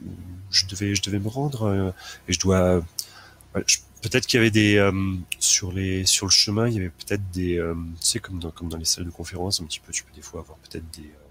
où 0.04 0.10
je 0.50 0.66
devais 0.66 0.94
je 0.94 1.02
devais 1.02 1.18
me 1.18 1.28
rendre 1.28 1.62
euh, 1.64 1.90
et 2.28 2.32
je 2.32 2.40
dois 2.40 2.82
je- 3.66 3.78
peut-être 4.02 4.26
qu'il 4.26 4.38
y 4.38 4.40
avait 4.40 4.50
des 4.50 4.76
euh, 4.76 4.92
sur 5.38 5.72
les 5.72 6.04
sur 6.06 6.26
le 6.26 6.30
chemin 6.32 6.68
il 6.68 6.74
y 6.74 6.78
avait 6.78 6.90
peut-être 6.90 7.22
des 7.32 7.58
euh, 7.58 7.74
tu 8.00 8.06
sais 8.06 8.18
comme 8.20 8.38
dans 8.38 8.50
comme 8.50 8.68
dans 8.68 8.76
les 8.78 8.84
salles 8.84 9.04
de 9.06 9.10
conférence 9.10 9.60
un 9.60 9.64
petit 9.64 9.80
peu 9.80 9.92
tu 9.92 10.04
peux 10.04 10.12
des 10.14 10.22
fois 10.22 10.40
avoir 10.40 10.58
peut-être 10.58 10.88
des 10.92 11.02
euh, 11.04 11.22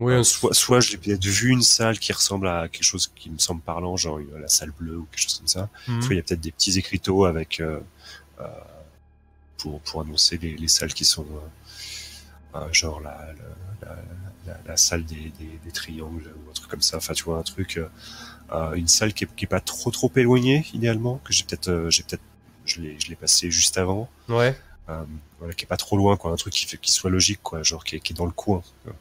Oui, 0.00 0.24
soit 0.24 0.54
soit 0.54 0.80
j'ai 0.80 0.96
peut-être 0.96 1.24
vu 1.24 1.50
une 1.50 1.62
salle 1.62 1.98
qui 1.98 2.12
ressemble 2.12 2.48
à 2.48 2.68
quelque 2.68 2.84
chose 2.84 3.10
qui 3.14 3.30
me 3.30 3.38
semble 3.38 3.60
parlant 3.62 3.96
genre 3.96 4.18
euh, 4.18 4.38
la 4.40 4.48
salle 4.48 4.70
bleue 4.78 4.98
ou 4.98 5.06
quelque 5.10 5.22
chose 5.22 5.38
comme 5.38 5.48
ça. 5.48 5.68
Soit 6.00 6.14
il 6.14 6.16
y 6.16 6.20
a 6.20 6.22
peut-être 6.22 6.40
des 6.40 6.52
petits 6.52 6.78
écriteaux 6.78 7.24
avec 7.26 7.60
euh, 7.60 7.80
euh, 8.40 8.44
pour 9.60 9.80
pour 9.82 10.00
annoncer 10.02 10.38
les, 10.38 10.56
les 10.56 10.68
salles 10.68 10.94
qui 10.94 11.04
sont 11.04 11.26
euh, 12.54 12.58
euh, 12.58 12.72
genre 12.72 13.00
la 13.00 13.16
la, 13.82 13.88
la, 13.88 13.96
la- 14.46 14.60
la 14.66 14.76
salle 14.76 15.04
des, 15.04 15.32
des, 15.38 15.58
des 15.64 15.72
triangles 15.72 16.28
ou 16.36 16.50
un 16.50 16.52
truc 16.54 16.68
comme 16.70 16.82
ça 16.82 16.96
enfin 16.96 17.12
tu 17.14 17.24
vois 17.24 17.38
un 17.38 17.42
truc 17.42 17.78
euh, 18.52 18.72
une 18.74 18.88
salle 18.88 19.12
qui 19.14 19.24
est, 19.24 19.36
qui 19.36 19.44
est 19.44 19.48
pas 19.48 19.60
trop 19.60 19.90
trop 19.90 20.10
éloignée 20.16 20.66
idéalement 20.74 21.20
que 21.24 21.32
j'ai 21.32 21.44
peut-être 21.44 21.86
j'ai 21.90 22.02
peut-être 22.02 22.22
je 22.64 22.80
l'ai 22.80 22.98
je 23.00 23.08
l'ai 23.08 23.16
passé 23.16 23.50
juste 23.50 23.78
avant 23.78 24.08
Ouais. 24.28 24.56
euh, 24.88 25.04
voilà 25.38 25.54
qui 25.54 25.64
est 25.64 25.68
pas 25.68 25.76
trop 25.76 25.96
loin 25.96 26.16
quoi 26.16 26.32
un 26.32 26.36
truc 26.36 26.52
qui 26.54 26.66
fait 26.66 26.78
qui 26.78 26.90
soit 26.92 27.10
logique 27.10 27.40
quoi 27.42 27.62
genre 27.62 27.84
qui 27.84 27.96
est, 27.96 28.00
qui 28.00 28.12
est 28.12 28.16
dans 28.16 28.26
le 28.26 28.32
coin 28.32 28.62
quoi. 28.84 28.94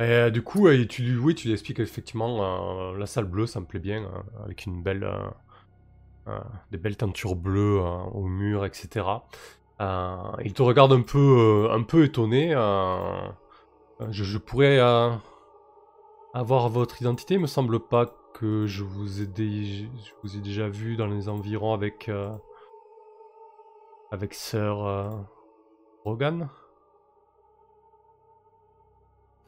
Et, 0.00 0.30
du 0.30 0.42
coup, 0.42 0.68
tu, 0.88 1.16
oui, 1.18 1.34
tu 1.34 1.48
lui 1.48 1.54
expliques 1.54 1.80
effectivement 1.80 2.92
euh, 2.92 2.96
la 2.96 3.06
salle 3.06 3.24
bleue, 3.24 3.46
ça 3.48 3.58
me 3.58 3.64
plaît 3.66 3.80
bien, 3.80 4.04
euh, 4.04 4.44
avec 4.44 4.64
une 4.66 4.80
belle, 4.80 5.02
des 6.70 6.78
belles 6.78 6.96
teintures 6.96 7.36
bleues 7.36 7.80
euh, 7.80 7.96
au 8.12 8.24
mur, 8.24 8.64
etc. 8.64 9.06
Euh, 9.80 10.16
il 10.44 10.52
te 10.52 10.62
regarde 10.62 10.92
un 10.92 11.02
peu, 11.02 11.68
euh, 11.68 11.72
un 11.72 11.82
peu 11.82 12.04
étonné. 12.04 12.54
euh, 12.54 13.28
je, 14.10 14.38
pourrais 14.38 14.78
euh, 14.78 15.10
avoir 16.34 16.68
votre 16.68 17.00
identité. 17.00 17.34
Il 17.34 17.40
me 17.40 17.46
semble 17.46 17.80
pas 17.80 18.06
que 18.34 18.66
je 18.66 18.84
vous 18.84 19.20
ai, 19.22 19.26
déjà 19.26 20.68
vu 20.68 20.96
dans 20.96 21.06
les 21.06 21.28
environs 21.28 21.72
avec 21.72 22.08
euh, 22.08 22.30
avec 24.10 24.36
euh, 24.54 25.10
Rogan. 26.04 26.48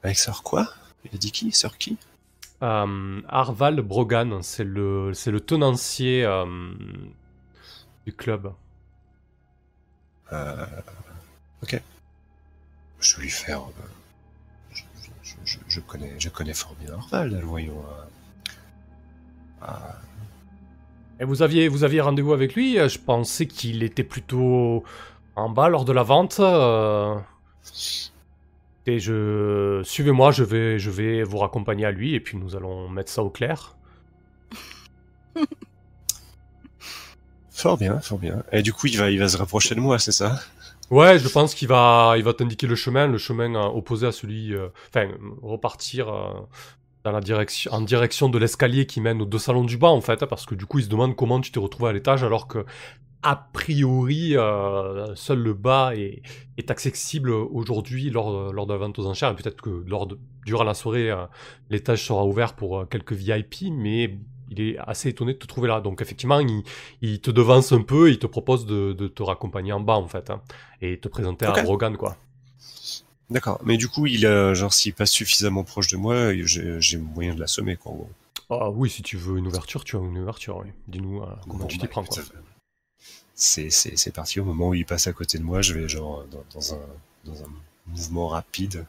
Avec 0.03 0.16
Sir 0.16 0.43
quoi? 0.43 0.66
Il 1.05 1.14
a 1.14 1.18
dit 1.18 1.31
qui? 1.31 1.53
Sir 1.53 1.76
qui? 1.78 1.99
Euh, 2.63 3.23
Arval 3.29 3.81
Brogan, 3.81 4.43
c'est 4.43 4.65
le, 4.65 5.13
c'est 5.15 5.31
le 5.31 5.41
tenancier 5.41 6.25
euh, 6.25 6.45
du 8.07 8.13
club. 8.13 8.53
euh... 10.33 10.67
Ok. 11.63 11.81
Je 13.01 13.17
vais 13.17 13.23
lui 13.23 13.31
faire. 13.31 13.63
Je, 14.73 14.83
je- 15.25 15.35
je- 15.45 15.59
je 15.69 15.81
connais, 15.81 16.15
je 16.19 16.29
connais 16.29 16.55
fort 16.55 16.75
bien 16.81 16.93
Orval, 16.95 17.41
voyons. 17.43 17.79
euh. 17.79 18.05
Ah, 19.63 19.97
Et 21.19 21.25
vous 21.25 21.43
aviez, 21.43 21.69
vous 21.69 21.85
aviez 21.85 22.01
rendez-vous 22.01 22.33
avec 22.33 22.55
lui 22.55 22.77
Je 22.77 22.99
pensais 22.99 23.47
qu'il 23.47 23.83
était 23.83 24.05
plutôt 24.05 24.85
en 25.37 25.49
bas 25.51 25.69
lors 25.69 25.85
de 25.85 25.93
la 25.93 26.03
vente. 26.03 26.41
Et 28.87 28.99
je, 28.99 29.83
suivez-moi, 29.85 30.31
je 30.31 30.45
vais, 30.45 30.78
je 30.78 30.91
vais 30.91 31.22
vous 31.22 31.39
raccompagner 31.39 31.85
à 31.85 31.91
lui 31.91 32.14
et 32.14 32.20
puis 32.20 32.37
nous 32.39 32.57
allons 32.57 32.89
mettre 32.89 33.11
ça 33.11 33.22
au 33.22 33.31
clair. 33.31 33.76
Fort 37.61 37.76
bien, 37.76 38.01
fort 38.01 38.18
bien. 38.18 38.43
Et 38.53 38.62
du 38.62 38.72
coup, 38.72 38.87
il 38.87 38.97
va, 38.97 39.11
il 39.11 39.18
va 39.18 39.28
se 39.28 39.37
rapprocher 39.37 39.74
de 39.74 39.81
moi, 39.81 39.99
c'est 39.99 40.12
ça? 40.12 40.41
Ouais, 40.91 41.18
je 41.18 41.28
pense 41.28 41.55
qu'il 41.55 41.68
va, 41.68 42.14
il 42.16 42.24
va 42.24 42.33
t'indiquer 42.33 42.66
le 42.66 42.74
chemin, 42.74 43.07
le 43.07 43.18
chemin 43.18 43.55
euh, 43.55 43.68
opposé 43.68 44.07
à 44.07 44.12
celui, 44.12 44.55
euh, 44.55 44.68
enfin, 44.89 45.09
repartir 45.43 46.09
euh, 46.09 46.33
dans 47.05 47.12
la 47.12 47.20
direction, 47.20 47.72
en 47.72 47.80
direction 47.80 48.28
de 48.28 48.38
l'escalier 48.38 48.86
qui 48.86 49.01
mène 49.01 49.22
aux 49.22 49.26
deux 49.26 49.38
salons 49.38 49.64
du 49.64 49.78
bas 49.78 49.88
en 49.88 50.01
fait, 50.01 50.24
parce 50.26 50.46
que 50.46 50.55
du 50.55 50.66
coup, 50.66 50.78
il 50.78 50.84
se 50.84 50.90
demande 50.90 51.16
comment 51.16 51.40
tu 51.40 51.51
t'es 51.51 51.61
retrouvé 51.61 51.90
à 51.90 51.92
l'étage 51.92 52.22
alors 52.22 52.46
que 52.48 52.64
a 53.22 53.36
priori, 53.36 54.36
euh, 54.36 55.14
seul 55.14 55.40
le 55.40 55.53
bas 55.53 55.94
est, 55.94 56.22
est 56.57 56.70
accessible 56.70 57.30
aujourd'hui 57.30 58.09
lors, 58.11 58.53
lors 58.53 58.66
de 58.66 58.72
la 58.72 58.78
vente 58.78 58.98
aux 58.98 59.07
enchères. 59.07 59.30
Et 59.30 59.34
peut-être 59.34 59.61
que 59.61 59.84
lors 59.86 60.07
de, 60.07 60.18
durant 60.46 60.64
la 60.64 60.74
soirée, 60.74 61.11
euh, 61.11 61.26
l'étage 61.68 62.07
sera 62.07 62.24
ouvert 62.24 62.55
pour 62.55 62.78
euh, 62.78 62.84
quelques 62.86 63.12
VIP, 63.12 63.64
mais 63.70 64.18
il 64.51 64.61
est 64.61 64.78
assez 64.78 65.11
étonné 65.11 65.34
de 65.34 65.38
te 65.38 65.46
trouver 65.46 65.68
là. 65.68 65.80
Donc 65.80 66.01
effectivement, 66.01 66.40
il, 66.40 66.62
il 67.03 67.20
te 67.20 67.30
devance 67.30 67.72
un 67.72 67.82
peu, 67.82 68.09
et 68.09 68.12
il 68.12 68.18
te 68.18 68.26
propose 68.26 68.64
de, 68.64 68.92
de 68.92 69.09
te 69.09 69.22
raccompagner 69.22 69.72
en 69.72 69.80
bas 69.80 69.96
en 69.96 70.09
fait, 70.09 70.30
hein, 70.30 70.40
et 70.80 70.98
te 70.98 71.09
présenter 71.09 71.44
à 71.46 71.53
Rogan 71.62 71.96
quoi. 71.96 72.16
D'accord. 73.31 73.61
Mais 73.64 73.76
du 73.76 73.89
coup, 73.89 74.07
il 74.07 74.26
a, 74.26 74.55
genre, 74.55 74.72
s'il 74.72 74.93
passe 74.93 75.11
suffisamment 75.11 75.62
proche 75.64 75.89
de 75.89 75.97
moi, 75.97 76.35
j'ai 76.45 76.81
j'ai 76.81 76.97
moyen 76.99 77.35
de 77.35 77.41
l'assommer, 77.41 77.76
quoi, 77.76 77.93
en 77.93 77.97
gros. 77.97 78.11
Ah 78.51 78.70
oui, 78.70 78.91
si 78.91 79.03
tu 79.03 79.16
veux 79.16 79.39
une 79.39 79.47
ouverture, 79.47 79.85
tu 79.85 79.97
as 79.97 80.01
une 80.01 80.18
ouverture, 80.18 80.57
oui. 80.57 80.72
Dis-nous 80.89 81.22
euh, 81.22 81.26
comment 81.43 81.59
Bon, 81.59 81.66
tu 81.66 81.76
bah, 81.78 81.83
t'y 81.83 81.89
prends 81.89 82.05
quoi. 82.05 82.22
C'est, 83.35 83.70
c'est, 83.70 83.97
c'est 83.97 84.12
parti. 84.12 84.41
Au 84.41 84.45
moment 84.45 84.68
où 84.70 84.74
il 84.74 84.85
passe 84.85 85.07
à 85.07 85.12
côté 85.12 85.39
de 85.39 85.45
moi, 85.45 85.62
je 85.62 85.74
vais, 85.74 85.89
genre, 85.89 86.24
dans, 86.26 86.45
dans 86.53 86.74
un, 86.74 86.81
dans 87.24 87.43
un 87.45 87.49
mouvement 87.87 88.28
rapide, 88.28 88.85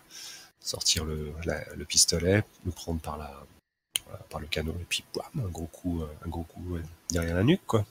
sortir 0.60 1.06
le, 1.06 1.32
la- 1.46 1.64
le 1.76 1.86
pistolet, 1.86 2.44
me 2.66 2.72
prendre 2.72 3.00
par 3.00 3.18
la, 3.18 3.32
voilà, 4.08 4.20
par 4.30 4.40
le 4.42 4.48
canot, 4.48 4.76
et 4.82 4.86
puis, 4.90 5.04
bam, 5.16 5.46
un 5.46 5.50
gros 5.50 5.68
coup, 5.68 6.02
euh, 6.02 6.08
un 6.26 6.30
gros 6.30 6.44
coup 6.44 6.62
ouais, 6.70 6.82
derrière 7.12 7.36
la 7.36 7.44
nuque, 7.44 7.62
quoi. 7.68 7.86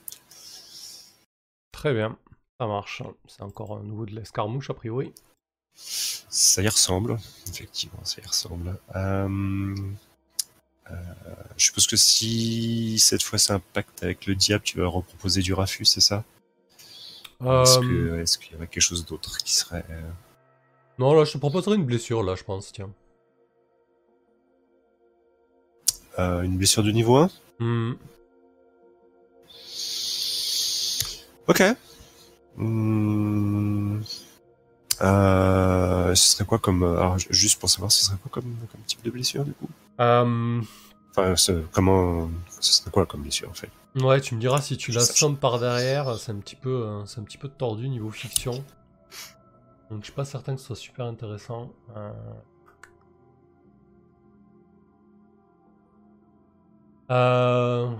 Très 1.73 1.95
bien, 1.95 2.19
ça 2.59 2.67
marche. 2.67 3.03
C'est 3.27 3.43
encore 3.43 3.79
un 3.79 3.83
nouveau 3.83 4.05
de 4.07 4.15
l'escarmouche 4.15 4.71
a 4.71 4.75
priori. 4.75 5.13
Ça 6.33 6.63
y 6.63 6.69
ressemble, 6.69 7.19
effectivement, 7.49 8.05
ça 8.05 8.21
y 8.23 8.27
ressemble. 8.27 8.79
Euh, 8.95 9.75
euh, 10.91 10.95
je 11.57 11.65
suppose 11.67 11.87
que 11.87 11.97
si 11.97 12.99
cette 12.99 13.23
fois 13.23 13.39
c'est 13.39 13.53
un 13.53 13.61
pacte 13.61 14.03
avec 14.03 14.27
le 14.27 14.35
diable, 14.35 14.63
tu 14.65 14.79
vas 14.79 14.87
reproposer 14.87 15.43
du 15.43 15.53
raffut, 15.55 15.85
c'est 15.85 16.01
ça? 16.01 16.25
Est-ce 17.41 17.79
Euh, 17.79 17.81
que- 17.81 18.21
est-ce 18.21 18.39
qu'il 18.39 18.53
y 18.53 18.57
aurait 18.57 18.67
quelque 18.67 18.83
chose 18.83 19.05
d'autre 19.07 19.39
qui 19.39 19.55
serait... 19.55 19.85
Non, 20.99 21.15
là, 21.15 21.25
je 21.25 21.33
te 21.33 21.39
proposerai 21.39 21.77
une 21.77 21.87
blessure, 21.87 22.23
là, 22.23 22.35
je 22.37 22.45
pense, 22.45 22.71
tiens. 22.73 22.91
une 26.19 26.59
blessure 26.59 26.83
de 26.83 26.91
niveau 26.91 27.17
1 27.17 27.31
Hmm. 27.61 27.95
Ok. 31.49 31.63
Hmm. 32.57 34.01
Euh, 35.03 36.15
ce 36.15 36.27
serait 36.33 36.45
quoi 36.45 36.59
comme... 36.59 36.83
Alors, 36.83 37.19
ju- 37.19 37.27
juste 37.31 37.59
pour 37.61 37.69
savoir, 37.71 37.91
ce 37.91 38.05
serait 38.05 38.17
quoi 38.19 38.31
comme, 38.33 38.55
comme 38.73 38.81
type 38.87 39.03
de 39.03 39.11
blessure, 39.11 39.45
du 39.45 39.53
coup? 39.53 39.69
Euh, 40.01 40.61
Enfin, 41.11 41.35
ce- 41.37 41.65
comment... 41.73 42.29
Ce 42.61 42.75
serait 42.75 42.91
quoi 42.91 43.07
comme 43.07 43.23
blessure, 43.23 43.49
en 43.51 43.55
fait? 43.55 43.71
ouais, 43.97 44.21
tu 44.21 44.35
me 44.37 44.41
diras 44.41 44.61
si 44.61 44.77
tu 44.77 44.93
l'assommes 44.93 45.37
par 45.37 45.59
derrière, 45.59 46.17
c'est 46.17 46.31
un 46.33 46.37
petit 46.39 46.55
peu, 46.57 46.85
euh, 46.87 47.05
c'est 47.07 47.19
un 47.21 47.25
petit 47.25 47.39
peu 47.39 47.49
tordu 47.49 47.89
niveau 47.89 48.11
fiction. 48.11 48.53
Donc 49.91 50.01
je 50.01 50.05
suis 50.05 50.13
pas 50.13 50.25
certain 50.25 50.55
que 50.55 50.61
ce 50.61 50.69
soit 50.69 50.77
super 50.77 51.07
intéressant. 51.07 51.73
Euh... 51.97 52.13
Euh... 57.11 57.91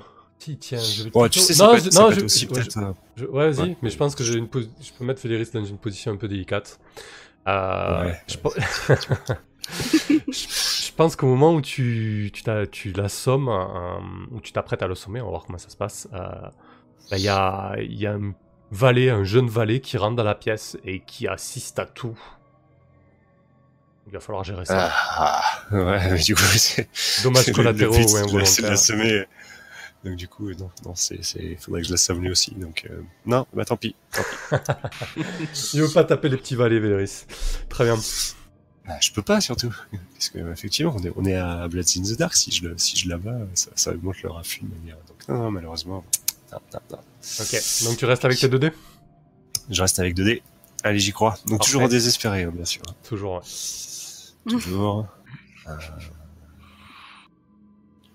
Si, 0.43 0.57
tiens, 0.57 0.79
je 0.79 1.03
vais 1.05 1.11
Ouais, 1.15 1.29
tu 1.29 1.39
sais, 1.39 1.53
non, 1.63 1.77
je- 1.77 1.91
non, 2.01 2.11
je- 2.11 2.25
aussi 2.25 2.47
ouais, 2.47 2.61
euh, 2.61 2.93
je- 3.15 3.27
ouais, 3.27 3.51
vas-y, 3.51 3.69
Ouais. 3.71 3.77
mais 3.83 3.91
je 3.91 3.97
pense 3.99 4.15
que 4.15 4.25
j'ai 4.25 4.35
une 4.39 4.49
pos- 4.49 4.61
je 4.63 4.91
peux 4.99 5.05
mettre 5.05 5.21
Fédéris 5.21 5.51
dans 5.53 5.63
une 5.65 5.77
position 5.77 6.13
un 6.13 6.17
peu 6.17 6.29
délicate. 6.29 6.81
Euh, 7.47 8.05
Ouais, 8.07 8.21
je, 8.27 8.37
je, 10.33 10.93
pense 10.97 11.15
qu'au 11.17 11.27
moment 11.27 11.53
où 11.55 11.61
tu, 11.61 12.31
tu, 12.33 12.43
tu 12.71 12.93
l'assommes, 12.93 13.51
euh, 13.51 13.99
où 14.31 14.41
tu 14.41 14.53
t'apprêtes 14.53 14.83
à 14.83 14.87
le 14.87 14.95
sommer, 14.95 15.21
on 15.21 15.25
va 15.25 15.31
voir 15.31 15.45
comment 15.45 15.59
ça 15.59 15.69
se 15.69 15.77
passe, 15.77 16.09
euh, 16.15 16.19
bah, 17.11 17.19
il 17.19 17.23
y, 17.23 17.29
a, 17.29 17.75
y 17.79 18.07
a 18.07 18.13
un 18.15 18.33
valet, 18.71 19.11
un 19.11 19.25
jeune 19.25 19.49
valet 19.49 19.81
qui 19.81 19.99
rentre 19.99 20.17
dans 20.17 20.25
la 20.25 20.35
pièce 20.35 20.79
et 20.85 21.01
qui 21.01 21.29
assiste 21.29 21.79
à 21.79 21.85
tout. 21.87 22.19
Il 24.07 24.13
va 24.15 24.21
falloir 24.21 24.43
gérer 24.45 24.65
ça. 24.65 24.91
Ah, 24.91 25.43
ouais, 25.71 26.11
mais 26.13 26.19
du 26.23 26.35
coup, 26.35 26.41
c'est... 26.43 26.89
Dommages 27.23 27.53
collatéraux 27.53 27.95
ou 27.95 28.09
c'est 28.09 28.19
involontaires. 28.65 29.27
Donc 30.05 30.17
du 30.17 30.29
coup, 30.29 30.51
non, 30.53 30.71
non, 30.87 30.95
c'est, 30.95 31.23
c'est, 31.23 31.57
faudrait 31.57 31.83
que 31.83 31.89
je 31.89 31.93
l'assomme 31.93 32.23
lui 32.23 32.31
aussi. 32.31 32.53
Donc 32.53 32.87
euh, 32.91 33.03
non, 33.27 33.47
bah 33.53 33.65
tant 33.65 33.77
pis. 33.77 33.95
Il 35.75 35.83
veut 35.83 35.93
pas 35.93 36.05
taper 36.05 36.29
les 36.29 36.39
petits 36.39 36.55
valets, 36.55 36.79
Véléris. 36.79 37.27
Très 37.69 37.85
bien. 37.85 37.99
Bah, 38.87 38.97
je 39.01 39.13
peux 39.13 39.23
pas 39.23 39.41
surtout, 39.43 39.75
parce 40.15 40.31
que 40.31 40.39
effectivement, 40.51 40.97
on 40.99 41.05
est, 41.05 41.13
on 41.15 41.25
est 41.27 41.35
à 41.37 41.69
Bloods 41.69 41.99
in 41.99 42.03
the 42.03 42.17
Dark. 42.19 42.35
Si 42.35 42.51
je 42.51 42.67
le, 42.69 42.79
si 42.79 42.97
je 42.97 43.09
l'abats, 43.11 43.39
ça, 43.55 43.71
ça 43.75 43.93
augmente 43.93 44.23
le 44.23 44.31
raffut 44.31 44.65
de 44.65 44.75
manière. 44.75 44.97
Donc 45.07 45.29
non, 45.29 45.37
non, 45.37 45.51
malheureusement, 45.51 46.05
non, 46.51 46.59
non, 46.73 46.81
non. 46.91 46.99
Ok, 47.41 47.85
donc 47.85 47.99
tu 47.99 48.07
restes 48.07 48.25
avec 48.25 48.39
tes 48.39 48.49
2D 48.49 48.73
Je 49.69 49.83
reste 49.83 49.99
avec 49.99 50.17
2D. 50.17 50.43
Allez, 50.83 50.99
j'y 50.99 51.13
crois. 51.13 51.37
Donc 51.47 51.59
Parfait. 51.59 51.73
toujours 51.73 51.83
en 51.83 51.89
désespéré, 51.89 52.45
hein, 52.45 52.53
bien 52.55 52.65
sûr. 52.65 52.83
Toujours, 53.05 53.35
ouais. 53.35 53.41
Toujours. 54.49 55.07
Euh... 55.69 55.73
De 55.73 55.77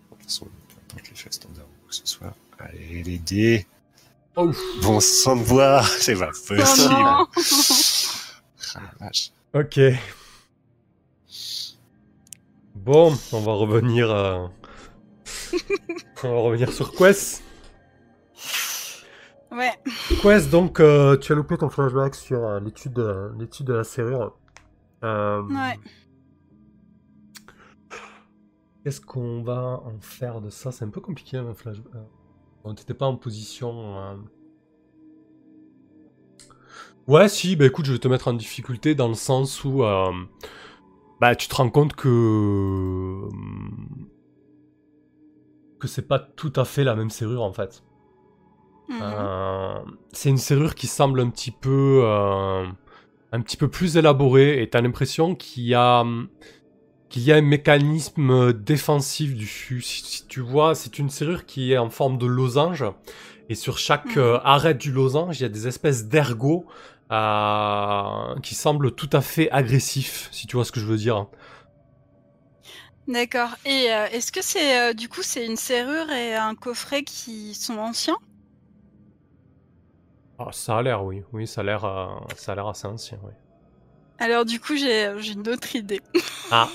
toute 0.09 0.23
façon, 0.23 0.45
peu 0.45 0.75
importe 0.81 1.09
les 1.09 1.15
faits 1.15 1.33
standards 1.33 1.64
ce 1.95 2.05
soit. 2.05 2.33
Allez, 2.59 3.03
les 3.03 3.17
dés. 3.19 3.65
Oh. 4.35 4.51
Bon 4.81 4.99
sang 4.99 5.37
de 5.37 5.43
bois, 5.45 5.81
c'est 5.99 6.15
pas 6.15 6.31
Oh 6.33 6.37
possible. 6.55 6.93
Ah. 6.95 7.23
Ok. 9.53 9.79
Bon, 12.75 13.13
on 13.31 13.39
va 13.41 13.53
revenir. 13.53 14.11
euh, 14.11 14.47
on 16.23 16.33
va 16.33 16.39
revenir 16.41 16.71
sur 16.71 16.91
Quest. 16.91 17.41
Ouais. 19.51 19.71
Quest, 20.21 20.49
donc, 20.49 20.79
euh, 20.81 21.15
tu 21.17 21.31
as 21.31 21.35
loupé 21.35 21.57
ton 21.57 21.69
flashback 21.69 22.15
sur 22.15 22.43
euh, 22.45 22.59
l'étude, 22.59 22.99
euh, 22.99 23.29
l'étude 23.39 23.67
de 23.67 23.73
la 23.73 23.83
serrure. 23.85 24.35
Euh, 25.03 25.41
Ouais. 25.43 25.79
Qu'est-ce 28.85 29.01
qu'on 29.01 29.41
va 29.41 29.81
en 29.83 29.99
faire 29.99 30.41
de 30.41 30.51
ça? 30.51 30.71
C'est 30.71 30.85
un 30.85 30.89
peu 30.89 31.01
compliqué, 31.01 31.37
un 31.37 31.55
flashback. 31.55 31.91
On 32.63 32.69
n'était 32.69 32.93
pas 32.93 33.07
en 33.07 33.15
position. 33.15 33.97
euh. 33.97 34.15
Ouais, 37.07 37.27
si, 37.27 37.55
bah 37.55 37.65
écoute, 37.65 37.85
je 37.85 37.93
vais 37.93 37.97
te 37.97 38.07
mettre 38.07 38.27
en 38.27 38.33
difficulté 38.33 38.93
dans 38.93 39.07
le 39.07 39.15
sens 39.15 39.63
où. 39.63 39.83
euh, 39.83 40.11
bah, 41.19 41.35
tu 41.35 41.47
te 41.47 41.55
rends 41.55 41.71
compte 41.71 41.95
que. 41.95 43.27
que 45.79 45.87
c'est 45.87 46.07
pas 46.07 46.19
tout 46.19 46.53
à 46.55 46.63
fait 46.63 46.83
la 46.83 46.95
même 46.95 47.09
serrure 47.09 47.41
en 47.41 47.53
fait. 47.53 47.83
Mhm. 48.87 48.99
Euh, 49.01 49.79
c'est 50.11 50.29
une 50.29 50.37
serrure 50.37 50.75
qui 50.75 50.85
semble 50.85 51.21
un 51.21 51.31
petit 51.31 51.49
peu 51.49 52.01
euh, 52.03 52.67
un 53.31 53.41
petit 53.41 53.57
peu 53.57 53.67
plus 53.67 53.97
élaborée 53.97 54.61
et 54.61 54.69
t'as 54.69 54.81
l'impression 54.81 55.33
qu'il 55.33 55.63
y 55.63 55.73
a 55.73 56.03
qu'il 57.15 57.23
y 57.23 57.31
a 57.31 57.37
un 57.37 57.41
mécanisme 57.41 58.51
défensif 58.53 59.35
dessus. 59.37 59.81
Si, 59.81 60.03
si 60.05 60.27
tu 60.27 60.41
vois, 60.41 60.75
c'est 60.75 60.99
une 60.99 61.09
serrure 61.09 61.45
qui 61.45 61.71
est 61.71 61.77
en 61.77 61.89
forme 61.89 62.17
de 62.17 62.25
losange. 62.25 62.83
Et 63.49 63.55
sur 63.55 63.77
chaque 63.77 64.17
Mhm. 64.17 64.17
euh, 64.17 64.39
arrêt 64.43 64.73
du 64.75 64.91
losange, 64.91 65.39
il 65.39 65.43
y 65.43 65.45
a 65.45 65.49
des 65.49 65.67
espèces 65.67 66.07
d'ergots 66.07 66.65
euh, 67.11 68.35
qui 68.43 68.55
semblent 68.55 68.93
tout 68.95 69.09
à 69.13 69.21
fait 69.21 69.49
agressifs, 69.51 70.27
si 70.33 70.47
tu 70.47 70.57
vois 70.57 70.65
ce 70.65 70.71
que 70.73 70.79
je 70.81 70.85
veux 70.87 70.97
dire. 70.97 71.27
D'accord. 73.07 73.55
Et 73.65 73.91
euh, 73.93 74.07
est-ce 74.11 74.31
que 74.31 74.41
c'est 74.43 74.79
euh, 74.79 74.93
du 74.93 75.09
coup 75.09 75.21
c'est 75.23 75.45
une 75.45 75.57
serrure 75.57 76.09
et 76.11 76.35
un 76.35 76.55
coffret 76.55 77.03
qui 77.03 77.53
sont 77.55 77.77
anciens? 77.77 78.17
Ah, 80.37 80.51
ça 80.53 80.77
a 80.77 80.81
l'air, 80.81 81.03
oui. 81.03 81.23
Oui, 81.33 81.45
ça 81.47 81.59
a 81.61 81.63
l'air, 81.65 81.83
euh, 81.85 82.07
ça 82.37 82.53
a 82.53 82.55
l'air 82.55 82.67
assez 82.67 82.87
ancien, 82.87 83.19
oui. 83.23 83.33
Alors 84.19 84.45
du 84.45 84.59
coup 84.59 84.75
j'ai 84.75 85.13
j'ai 85.19 85.33
une 85.33 85.47
autre 85.49 85.75
idée. 85.75 86.01
Ah, 86.51 86.69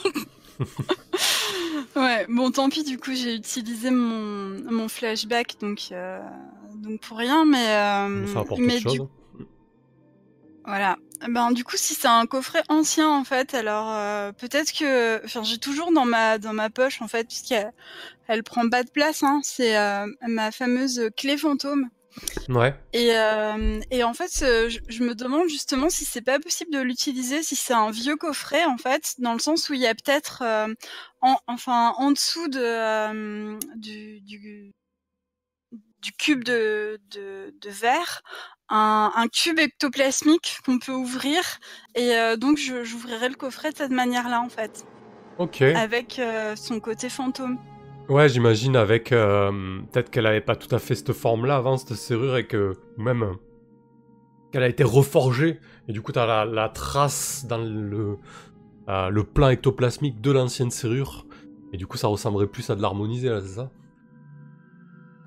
Ouais, 1.96 2.26
bon 2.28 2.50
tant 2.50 2.68
pis 2.68 2.84
du 2.84 2.98
coup 2.98 3.12
j'ai 3.14 3.34
utilisé 3.34 3.90
mon, 3.90 4.60
mon 4.70 4.88
flashback 4.88 5.56
donc 5.60 5.88
euh, 5.92 6.20
donc 6.74 7.00
pour 7.00 7.16
rien 7.16 7.44
mais 7.44 7.66
euh, 7.68 8.26
ça 8.26 8.40
apporte 8.40 8.60
mais 8.60 8.78
du 8.78 8.82
chose. 8.82 9.08
Voilà. 10.64 10.96
Ben 11.28 11.50
du 11.52 11.64
coup, 11.64 11.76
si 11.76 11.94
c'est 11.94 12.08
un 12.08 12.26
coffret 12.26 12.62
ancien 12.68 13.08
en 13.08 13.24
fait, 13.24 13.54
alors 13.54 13.90
euh, 13.90 14.32
peut-être 14.32 14.72
que, 14.72 15.22
enfin, 15.24 15.42
j'ai 15.42 15.58
toujours 15.58 15.92
dans 15.92 16.06
ma 16.06 16.38
dans 16.38 16.52
ma 16.52 16.70
poche 16.70 17.02
en 17.02 17.08
fait, 17.08 17.26
puisqu'elle 17.26 17.72
elle 18.26 18.42
prend 18.42 18.68
pas 18.70 18.82
de 18.84 18.90
place. 18.90 19.22
Hein, 19.22 19.40
c'est 19.42 19.76
euh, 19.76 20.06
ma 20.26 20.50
fameuse 20.50 21.10
clé 21.16 21.36
fantôme. 21.36 21.90
Ouais. 22.48 22.74
Et 22.92 23.16
euh, 23.16 23.80
et 23.90 24.02
en 24.02 24.14
fait, 24.14 24.42
euh, 24.42 24.68
je, 24.68 24.80
je 24.88 25.02
me 25.04 25.14
demande 25.14 25.48
justement 25.48 25.88
si 25.90 26.04
c'est 26.04 26.22
pas 26.22 26.40
possible 26.40 26.72
de 26.72 26.80
l'utiliser, 26.80 27.42
si 27.42 27.54
c'est 27.56 27.72
un 27.72 27.90
vieux 27.90 28.16
coffret 28.16 28.64
en 28.64 28.78
fait, 28.78 29.14
dans 29.18 29.32
le 29.32 29.38
sens 29.38 29.68
où 29.68 29.74
il 29.74 29.80
y 29.80 29.86
a 29.86 29.94
peut-être, 29.94 30.42
euh, 30.42 30.74
en, 31.20 31.38
enfin, 31.46 31.94
en 31.98 32.10
dessous 32.10 32.48
de 32.48 32.60
euh, 32.60 33.58
du, 33.76 34.20
du 34.20 34.72
du 36.02 36.12
cube 36.12 36.42
de, 36.44 36.98
de, 37.10 37.54
de 37.60 37.70
verre, 37.70 38.22
un, 38.70 39.12
un 39.14 39.28
cube 39.28 39.58
ectoplasmique 39.58 40.58
qu'on 40.64 40.78
peut 40.78 40.92
ouvrir. 40.92 41.58
Et 41.94 42.14
donc, 42.38 42.56
j'ouvrirai 42.56 43.28
le 43.28 43.34
coffret 43.34 43.70
de 43.70 43.76
cette 43.76 43.90
manière-là, 43.90 44.40
en 44.40 44.48
fait, 44.48 44.86
Ok. 45.38 45.60
avec 45.60 46.18
son 46.56 46.80
côté 46.80 47.10
fantôme. 47.10 47.58
Ouais, 48.10 48.28
j'imagine 48.28 48.74
avec 48.74 49.12
euh, 49.12 49.80
peut-être 49.92 50.10
qu'elle 50.10 50.26
avait 50.26 50.40
pas 50.40 50.56
tout 50.56 50.74
à 50.74 50.80
fait 50.80 50.96
cette 50.96 51.12
forme-là 51.12 51.54
avant 51.54 51.76
cette 51.76 51.94
serrure 51.94 52.36
et 52.36 52.44
que 52.44 52.76
même 52.98 53.22
euh, 53.22 53.32
qu'elle 54.50 54.64
a 54.64 54.68
été 54.68 54.82
reforgée 54.82 55.60
et 55.86 55.92
du 55.92 56.02
coup 56.02 56.10
t'as 56.10 56.26
la, 56.26 56.44
la 56.44 56.68
trace 56.68 57.46
dans 57.48 57.58
le 57.58 58.18
euh, 58.88 59.10
le 59.10 59.22
plan 59.22 59.50
ectoplasmique 59.50 60.20
de 60.20 60.32
l'ancienne 60.32 60.72
serrure 60.72 61.24
et 61.72 61.76
du 61.76 61.86
coup 61.86 61.96
ça 61.96 62.08
ressemblerait 62.08 62.48
plus 62.48 62.68
à 62.68 62.74
de 62.74 62.82
l'harmoniser 62.82 63.28
là, 63.28 63.40
c'est 63.42 63.54
ça? 63.54 63.70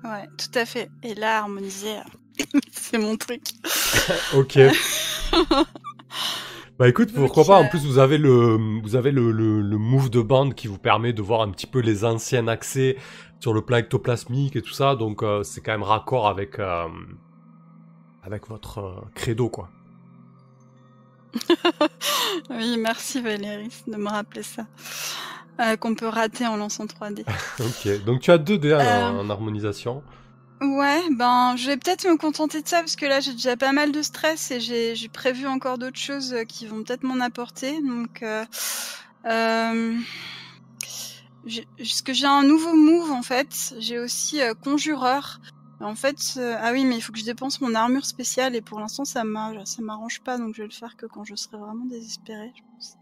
Ouais, 0.04 0.28
tout 0.36 0.58
à 0.58 0.66
fait. 0.66 0.90
Et 1.02 1.14
là, 1.14 1.38
harmoniser, 1.38 1.96
c'est 2.70 2.98
mon 2.98 3.16
truc. 3.16 3.42
Ok. 4.36 4.58
Bah 6.78 6.88
écoute, 6.88 7.12
pourquoi 7.14 7.44
pas. 7.44 7.56
En 7.58 7.68
plus, 7.68 7.86
vous 7.86 7.98
avez 7.98 8.18
le, 8.18 8.58
vous 8.82 8.96
avez 8.96 9.12
le, 9.12 9.30
le, 9.30 9.60
le 9.60 9.78
move 9.78 10.10
de 10.10 10.20
bande 10.20 10.54
qui 10.54 10.66
vous 10.66 10.78
permet 10.78 11.12
de 11.12 11.22
voir 11.22 11.42
un 11.42 11.50
petit 11.50 11.66
peu 11.68 11.78
les 11.80 12.04
anciens 12.04 12.48
accès 12.48 12.96
sur 13.38 13.54
le 13.54 13.60
plan 13.62 13.76
ectoplasmique 13.76 14.56
et 14.56 14.62
tout 14.62 14.72
ça. 14.72 14.96
Donc 14.96 15.22
euh, 15.22 15.42
c'est 15.44 15.60
quand 15.60 15.70
même 15.72 15.84
raccord 15.84 16.26
avec, 16.26 16.58
euh, 16.58 16.88
avec 18.24 18.48
votre 18.48 18.78
euh, 18.78 19.00
credo, 19.14 19.48
quoi. 19.48 19.68
Oui, 22.50 22.76
merci 22.78 23.20
Valérie 23.20 23.68
de 23.86 23.96
me 23.96 24.08
rappeler 24.08 24.42
ça. 24.42 24.66
Euh, 25.60 25.76
Qu'on 25.76 25.94
peut 25.94 26.08
rater 26.08 26.46
en 26.46 26.56
lançant 26.56 26.84
3D. 26.86 27.24
Ok. 27.60 28.04
Donc 28.04 28.20
tu 28.20 28.30
as 28.32 28.38
deux 28.38 28.58
dés 28.58 28.74
en- 28.74 29.18
en 29.20 29.30
harmonisation. 29.30 30.02
Ouais, 30.64 31.02
ben 31.10 31.56
je 31.56 31.66
vais 31.66 31.76
peut-être 31.76 32.06
me 32.08 32.16
contenter 32.16 32.62
de 32.62 32.68
ça 32.68 32.78
parce 32.78 32.96
que 32.96 33.04
là 33.04 33.20
j'ai 33.20 33.32
déjà 33.32 33.56
pas 33.56 33.72
mal 33.72 33.92
de 33.92 34.02
stress 34.02 34.50
et 34.50 34.60
j'ai 34.60 35.08
prévu 35.08 35.46
encore 35.46 35.78
d'autres 35.78 35.98
choses 35.98 36.32
euh, 36.32 36.44
qui 36.44 36.66
vont 36.66 36.82
peut-être 36.82 37.02
m'en 37.02 37.20
apporter. 37.20 37.80
Donc, 37.82 38.22
euh, 38.22 38.44
euh, 39.26 39.96
parce 41.76 42.02
que 42.02 42.12
j'ai 42.12 42.26
un 42.26 42.44
nouveau 42.44 42.74
move 42.74 43.10
en 43.10 43.22
fait. 43.22 43.74
J'ai 43.78 43.98
aussi 43.98 44.40
euh, 44.40 44.54
conjureur. 44.54 45.40
En 45.80 45.94
fait, 45.96 46.40
ah 46.60 46.70
oui, 46.72 46.86
mais 46.86 46.96
il 46.96 47.02
faut 47.02 47.12
que 47.12 47.18
je 47.18 47.24
dépense 47.24 47.60
mon 47.60 47.74
armure 47.74 48.06
spéciale 48.06 48.56
et 48.56 48.62
pour 48.62 48.80
l'instant 48.80 49.04
ça 49.04 49.22
ça 49.64 49.82
m'arrange 49.82 50.20
pas 50.20 50.38
donc 50.38 50.54
je 50.54 50.62
vais 50.62 50.68
le 50.68 50.72
faire 50.72 50.96
que 50.96 51.04
quand 51.04 51.24
je 51.24 51.34
serai 51.34 51.58
vraiment 51.58 51.84
désespérée, 51.84 52.52
je 52.56 52.62
pense. 52.72 52.96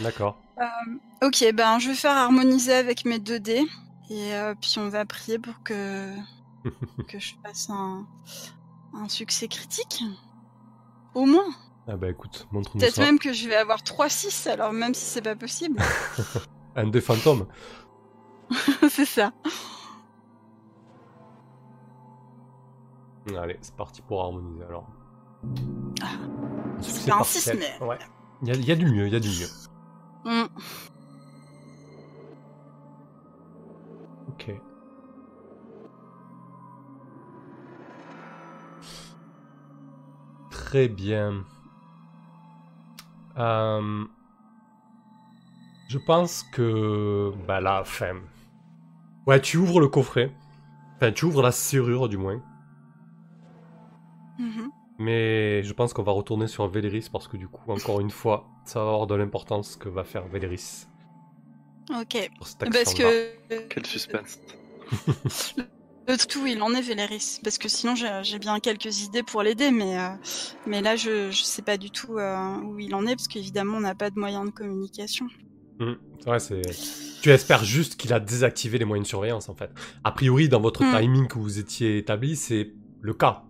D'accord. 0.00 0.40
Ok, 1.22 1.44
ben 1.52 1.78
je 1.80 1.88
vais 1.88 1.94
faire 1.94 2.16
harmoniser 2.16 2.72
avec 2.72 3.04
mes 3.04 3.18
2 3.18 3.40
dés 3.40 3.66
et 4.08 4.32
puis 4.58 4.76
on 4.78 4.88
va 4.88 5.04
prier 5.04 5.38
pour 5.38 5.62
que 5.64 6.08
que 7.08 7.18
je 7.18 7.34
fasse 7.44 7.68
un, 7.70 8.06
un 8.94 9.08
succès 9.08 9.48
critique. 9.48 10.02
Au 11.14 11.26
moins. 11.26 11.46
Ah 11.86 11.96
bah 11.96 12.08
écoute, 12.08 12.48
montre-nous 12.50 12.80
Peut-être 12.80 12.98
même 12.98 13.18
que 13.18 13.32
je 13.32 13.46
vais 13.48 13.56
avoir 13.56 13.80
3-6, 13.82 14.48
alors 14.50 14.72
même 14.72 14.94
si 14.94 15.04
c'est 15.04 15.22
pas 15.22 15.36
possible. 15.36 15.80
Un 16.76 16.88
dé 16.88 17.00
fantôme. 17.00 17.46
c'est 18.90 19.04
ça. 19.04 19.32
Allez, 23.38 23.58
c'est 23.60 23.74
parti 23.74 24.02
pour 24.02 24.22
harmoniser 24.22 24.64
alors. 24.64 24.86
Ah, 26.02 26.06
c'est 26.80 27.08
pas 27.08 27.14
un 27.14 27.18
partiel. 27.18 27.42
six, 27.42 27.52
mais- 27.80 27.86
Ouais. 27.86 27.98
Il 28.42 28.48
y 28.48 28.50
a, 28.50 28.54
il 28.54 28.64
y 28.64 28.72
a 28.72 28.76
du 28.76 28.86
mieux, 28.86 29.06
il 29.06 29.12
y 29.12 29.16
a 29.16 29.20
du 29.20 29.28
mieux. 29.28 29.48
Mm. 30.24 30.46
Ok. 34.28 34.50
Très 40.74 40.88
bien. 40.88 41.44
Euh, 43.38 44.04
je 45.86 45.98
pense 45.98 46.42
que... 46.42 47.32
Bah 47.46 47.60
là, 47.60 47.80
enfin... 47.80 48.16
Ouais, 49.24 49.40
tu 49.40 49.56
ouvres 49.56 49.78
le 49.78 49.86
coffret. 49.86 50.32
Enfin, 50.96 51.12
tu 51.12 51.26
ouvres 51.26 51.42
la 51.42 51.52
serrure 51.52 52.08
du 52.08 52.16
moins. 52.16 52.42
Mhm. 54.40 54.72
Mais 54.98 55.62
je 55.62 55.72
pense 55.72 55.92
qu'on 55.92 56.02
va 56.02 56.10
retourner 56.10 56.48
sur 56.48 56.66
Véléris 56.66 57.08
parce 57.08 57.28
que 57.28 57.36
du 57.36 57.46
coup, 57.46 57.70
encore 57.70 58.00
une 58.00 58.10
fois, 58.10 58.48
ça 58.64 58.80
va 58.80 58.90
avoir 58.90 59.06
de 59.06 59.14
l'importance 59.14 59.74
ce 59.74 59.76
que 59.76 59.88
va 59.88 60.02
faire 60.02 60.26
Véléris 60.26 60.88
Ok. 61.88 62.32
Parce 62.58 62.94
que 62.94 63.68
Quel 63.68 63.86
suspense. 63.86 64.40
le 66.06 66.26
tout, 66.26 66.46
il 66.46 66.60
en 66.62 66.72
est 66.74 66.82
Véléris. 66.82 67.40
Parce 67.42 67.58
que 67.58 67.68
sinon, 67.68 67.94
j'ai 67.94 68.38
bien 68.38 68.60
quelques 68.60 69.02
idées 69.02 69.22
pour 69.22 69.42
l'aider, 69.42 69.70
mais, 69.70 69.98
euh, 69.98 70.10
mais 70.66 70.82
là, 70.82 70.96
je, 70.96 71.30
je 71.30 71.42
sais 71.42 71.62
pas 71.62 71.76
du 71.76 71.90
tout 71.90 72.18
euh, 72.18 72.56
où 72.62 72.78
il 72.78 72.94
en 72.94 73.06
est, 73.06 73.16
parce 73.16 73.28
qu'évidemment, 73.28 73.78
on 73.78 73.80
n'a 73.80 73.94
pas 73.94 74.10
de 74.10 74.18
moyens 74.18 74.46
de 74.46 74.50
communication. 74.50 75.26
Mm. 75.80 75.92
Ouais, 76.26 76.38
c'est. 76.38 76.62
Tu 77.22 77.30
espères 77.30 77.64
juste 77.64 77.96
qu'il 77.96 78.12
a 78.12 78.20
désactivé 78.20 78.78
les 78.78 78.84
moyens 78.84 79.06
de 79.06 79.08
surveillance 79.08 79.48
en 79.48 79.54
fait. 79.54 79.70
A 80.04 80.12
priori, 80.12 80.48
dans 80.48 80.60
votre 80.60 80.84
Mm. 80.84 80.98
timing 80.98 81.26
que 81.28 81.38
vous 81.38 81.58
étiez 81.58 81.98
établi, 81.98 82.36
c'est 82.36 82.72
le 83.00 83.14
cas. 83.14 83.44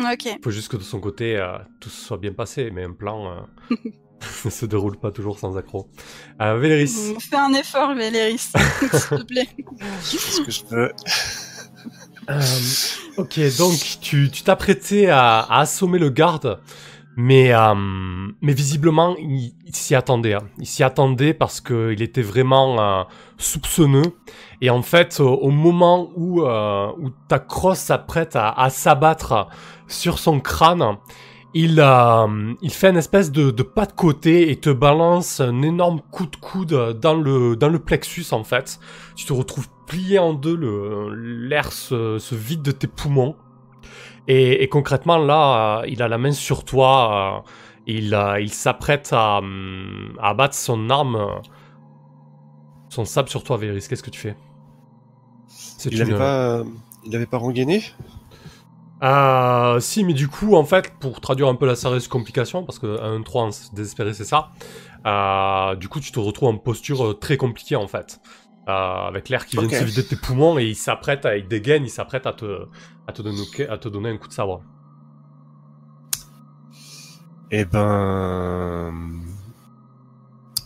Ok. 0.00 0.26
Il 0.26 0.38
faut 0.44 0.52
juste 0.52 0.68
que 0.70 0.76
de 0.76 0.82
son 0.84 1.00
côté, 1.00 1.36
euh, 1.36 1.58
tout 1.80 1.90
se 1.90 2.00
soit 2.06 2.18
bien 2.18 2.32
passé, 2.32 2.70
mais 2.70 2.84
un 2.84 2.92
plan 2.92 3.32
euh, 3.32 3.40
ne 4.44 4.50
se 4.50 4.66
déroule 4.66 4.96
pas 4.96 5.10
toujours 5.10 5.38
sans 5.38 5.56
accroc. 5.56 5.86
Euh, 6.40 6.58
Véléris, 6.58 7.14
Fais 7.20 7.36
un 7.36 7.52
effort, 7.54 7.94
Véléris, 7.94 8.38
s'il 8.38 8.50
te 9.18 9.22
plaît. 9.24 9.48
Est-ce 10.00 10.40
que 10.42 10.50
je 10.50 10.64
peux 10.64 10.90
Euh, 12.30 12.42
ok, 13.16 13.40
donc 13.56 13.72
tu 14.02 14.28
tu 14.30 14.42
t'apprêtais 14.42 15.06
à, 15.08 15.38
à 15.40 15.60
assommer 15.60 15.98
le 15.98 16.10
garde, 16.10 16.60
mais, 17.16 17.54
euh, 17.54 17.74
mais 18.42 18.52
visiblement 18.52 19.16
il, 19.18 19.54
il 19.64 19.74
s'y 19.74 19.94
attendait. 19.94 20.34
hein. 20.34 20.42
Il 20.58 20.66
s'y 20.66 20.82
attendait 20.84 21.32
parce 21.32 21.62
qu'il 21.62 22.02
était 22.02 22.20
vraiment 22.20 22.78
euh, 22.78 23.02
soupçonneux. 23.38 24.12
Et 24.60 24.68
en 24.68 24.82
fait, 24.82 25.20
au, 25.20 25.36
au 25.36 25.50
moment 25.50 26.10
où, 26.16 26.42
euh, 26.42 26.88
où 26.98 27.08
ta 27.28 27.38
crosse 27.38 27.78
s'apprête 27.78 28.36
à, 28.36 28.50
à 28.50 28.68
s'abattre 28.68 29.48
sur 29.86 30.18
son 30.18 30.38
crâne, 30.38 30.98
il, 31.64 31.80
euh, 31.80 32.54
il 32.62 32.72
fait 32.72 32.90
une 32.90 32.96
espèce 32.96 33.32
de, 33.32 33.50
de 33.50 33.62
pas 33.62 33.86
de 33.86 33.92
côté 33.92 34.50
et 34.50 34.56
te 34.56 34.70
balance 34.70 35.40
un 35.40 35.62
énorme 35.62 36.00
coup 36.12 36.26
de 36.26 36.36
coude 36.36 36.98
dans 37.00 37.14
le, 37.14 37.56
dans 37.56 37.68
le 37.68 37.78
plexus 37.78 38.26
en 38.32 38.44
fait. 38.44 38.78
Tu 39.16 39.24
te 39.26 39.32
retrouves 39.32 39.68
plié 39.86 40.18
en 40.18 40.34
deux, 40.34 40.56
l'air 41.14 41.72
se, 41.72 42.18
se 42.18 42.34
vide 42.34 42.62
de 42.62 42.72
tes 42.72 42.86
poumons. 42.86 43.34
Et, 44.28 44.62
et 44.62 44.68
concrètement 44.68 45.18
là, 45.18 45.80
euh, 45.80 45.86
il 45.88 46.02
a 46.02 46.08
la 46.08 46.18
main 46.18 46.32
sur 46.32 46.64
toi, 46.64 46.90
euh, 47.38 47.50
il, 47.86 48.16
il 48.40 48.52
s'apprête 48.52 49.08
à, 49.12 49.40
à 50.20 50.28
abattre 50.28 50.54
son 50.54 50.90
arme, 50.90 51.18
son 52.90 53.04
sabre 53.04 53.30
sur 53.30 53.42
toi, 53.42 53.56
Véris. 53.56 53.86
Qu'est-ce 53.88 54.02
que 54.02 54.10
tu 54.10 54.20
fais? 54.20 54.36
Il 55.90 56.02
avait 56.02 56.12
une- 56.12 56.18
pas, 56.18 56.62
il 57.04 57.16
avait 57.16 57.26
pas 57.26 57.38
rengainé 57.38 57.82
Euh, 59.02 59.78
si, 59.80 60.04
mais 60.04 60.12
du 60.12 60.28
coup, 60.28 60.54
en 60.56 60.64
fait, 60.64 60.92
pour 60.98 61.20
traduire 61.20 61.48
un 61.48 61.54
peu 61.54 61.66
la 61.66 61.76
sérieuse 61.76 62.08
complication, 62.08 62.64
parce 62.64 62.78
que 62.78 63.00
un 63.00 63.22
3 63.22 63.42
en 63.42 63.50
désespéré, 63.72 64.12
c'est 64.12 64.24
ça, 64.24 64.50
euh, 65.06 65.76
du 65.76 65.88
coup, 65.88 66.00
tu 66.00 66.12
te 66.12 66.18
retrouves 66.18 66.48
en 66.48 66.58
posture 66.58 67.04
euh, 67.04 67.14
très 67.14 67.36
compliquée, 67.36 67.76
en 67.76 67.86
fait. 67.86 68.20
Euh, 68.68 68.72
avec 68.72 69.28
l'air 69.28 69.46
qui 69.46 69.56
vient 69.56 69.66
de 69.66 69.72
se 69.72 69.84
vider 69.84 70.02
de 70.02 70.08
tes 70.08 70.16
poumons 70.16 70.58
et 70.58 70.66
il 70.66 70.76
s'apprête, 70.76 71.24
avec 71.24 71.48
des 71.48 71.60
gaines, 71.60 71.84
il 71.84 71.90
s'apprête 71.90 72.26
à 72.26 72.32
te, 72.32 72.66
à, 73.06 73.12
te 73.12 73.22
donner, 73.22 73.42
à 73.68 73.78
te 73.78 73.88
donner 73.88 74.10
un 74.10 74.18
coup 74.18 74.28
de 74.28 74.32
sabre. 74.32 74.62
Eh 77.50 77.64
ben, 77.64 78.92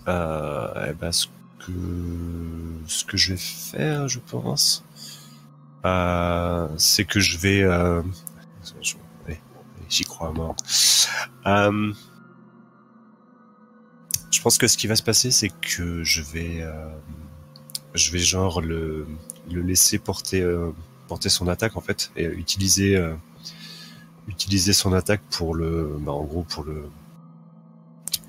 eh 0.09 0.93
ben, 1.01 1.13
ce 1.13 1.29
que 1.61 1.73
ce 2.89 3.05
que 3.05 3.17
je 3.17 3.35
vais 3.35 3.39
faire, 3.39 4.09
je 4.09 4.19
pense, 4.19 4.85
c'est 5.85 7.05
que 7.05 7.21
je 7.21 7.39
vais, 7.39 7.63
euh, 7.63 8.03
j'y 9.89 10.05
crois 10.05 10.29
à 10.29 10.33
mort. 10.33 10.57
Euh, 11.47 11.93
je 14.31 14.41
pense 14.41 14.59
que 14.59 14.67
ce 14.67 14.77
qui 14.77 14.87
va 14.87 14.97
se 14.97 15.03
passer, 15.03 15.31
c'est 15.31 15.51
que 15.51 16.03
je 16.03 16.23
vais, 16.23 16.63
euh, 16.63 16.89
je 17.95 18.11
vais 18.11 18.19
genre 18.19 18.61
le 18.61 19.07
le 19.51 19.61
laisser 19.61 19.99
porter 19.99 20.41
euh, 20.41 20.71
porter 21.09 21.29
son 21.29 21.49
attaque 21.49 21.77
en 21.77 21.81
fait 21.81 22.11
et 22.17 22.25
utiliser 22.25 22.97
euh, 22.97 23.15
utiliser 24.29 24.73
son 24.73 24.93
attaque 24.93 25.23
pour 25.31 25.55
le, 25.55 25.97
bah, 26.01 26.13
en 26.13 26.25
gros 26.25 26.43
pour 26.45 26.65
le, 26.65 26.89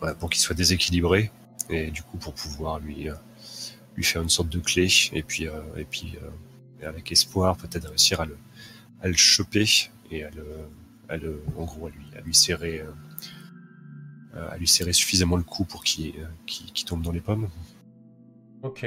ouais, 0.01 0.13
pour 0.15 0.29
qu'il 0.29 0.41
soit 0.41 0.55
déséquilibré 0.55 1.31
et 1.69 1.91
du 1.91 2.01
coup 2.01 2.17
pour 2.17 2.33
pouvoir 2.33 2.79
lui 2.79 3.09
euh, 3.09 3.15
lui 3.95 4.03
faire 4.03 4.21
une 4.21 4.29
sorte 4.29 4.49
de 4.49 4.59
clé 4.59 4.87
et 5.13 5.23
puis 5.23 5.47
euh, 5.47 5.61
et 5.77 5.85
puis 5.85 6.17
euh, 6.21 6.29
avec 6.85 7.11
espoir 7.11 7.57
peut-être 7.57 7.87
réussir 7.89 8.21
à 8.21 8.25
le 8.25 8.37
à 9.01 9.07
le 9.07 9.15
choper 9.15 9.89
et 10.11 10.23
à 10.23 10.29
le, 10.31 10.45
à 11.09 11.17
le 11.17 11.41
en 11.57 11.65
gros 11.65 11.87
à 11.87 11.89
lui 11.89 12.05
à 12.17 12.21
lui 12.21 12.33
serrer 12.33 12.83
euh, 14.35 14.49
à 14.49 14.57
lui 14.57 14.67
serrer 14.67 14.93
suffisamment 14.93 15.37
le 15.37 15.43
cou 15.43 15.63
pour 15.63 15.83
qu'il 15.83 16.15
euh, 16.19 16.27
qu'il 16.45 16.85
tombe 16.85 17.03
dans 17.03 17.11
les 17.11 17.21
pommes. 17.21 17.49
Ok. 18.63 18.85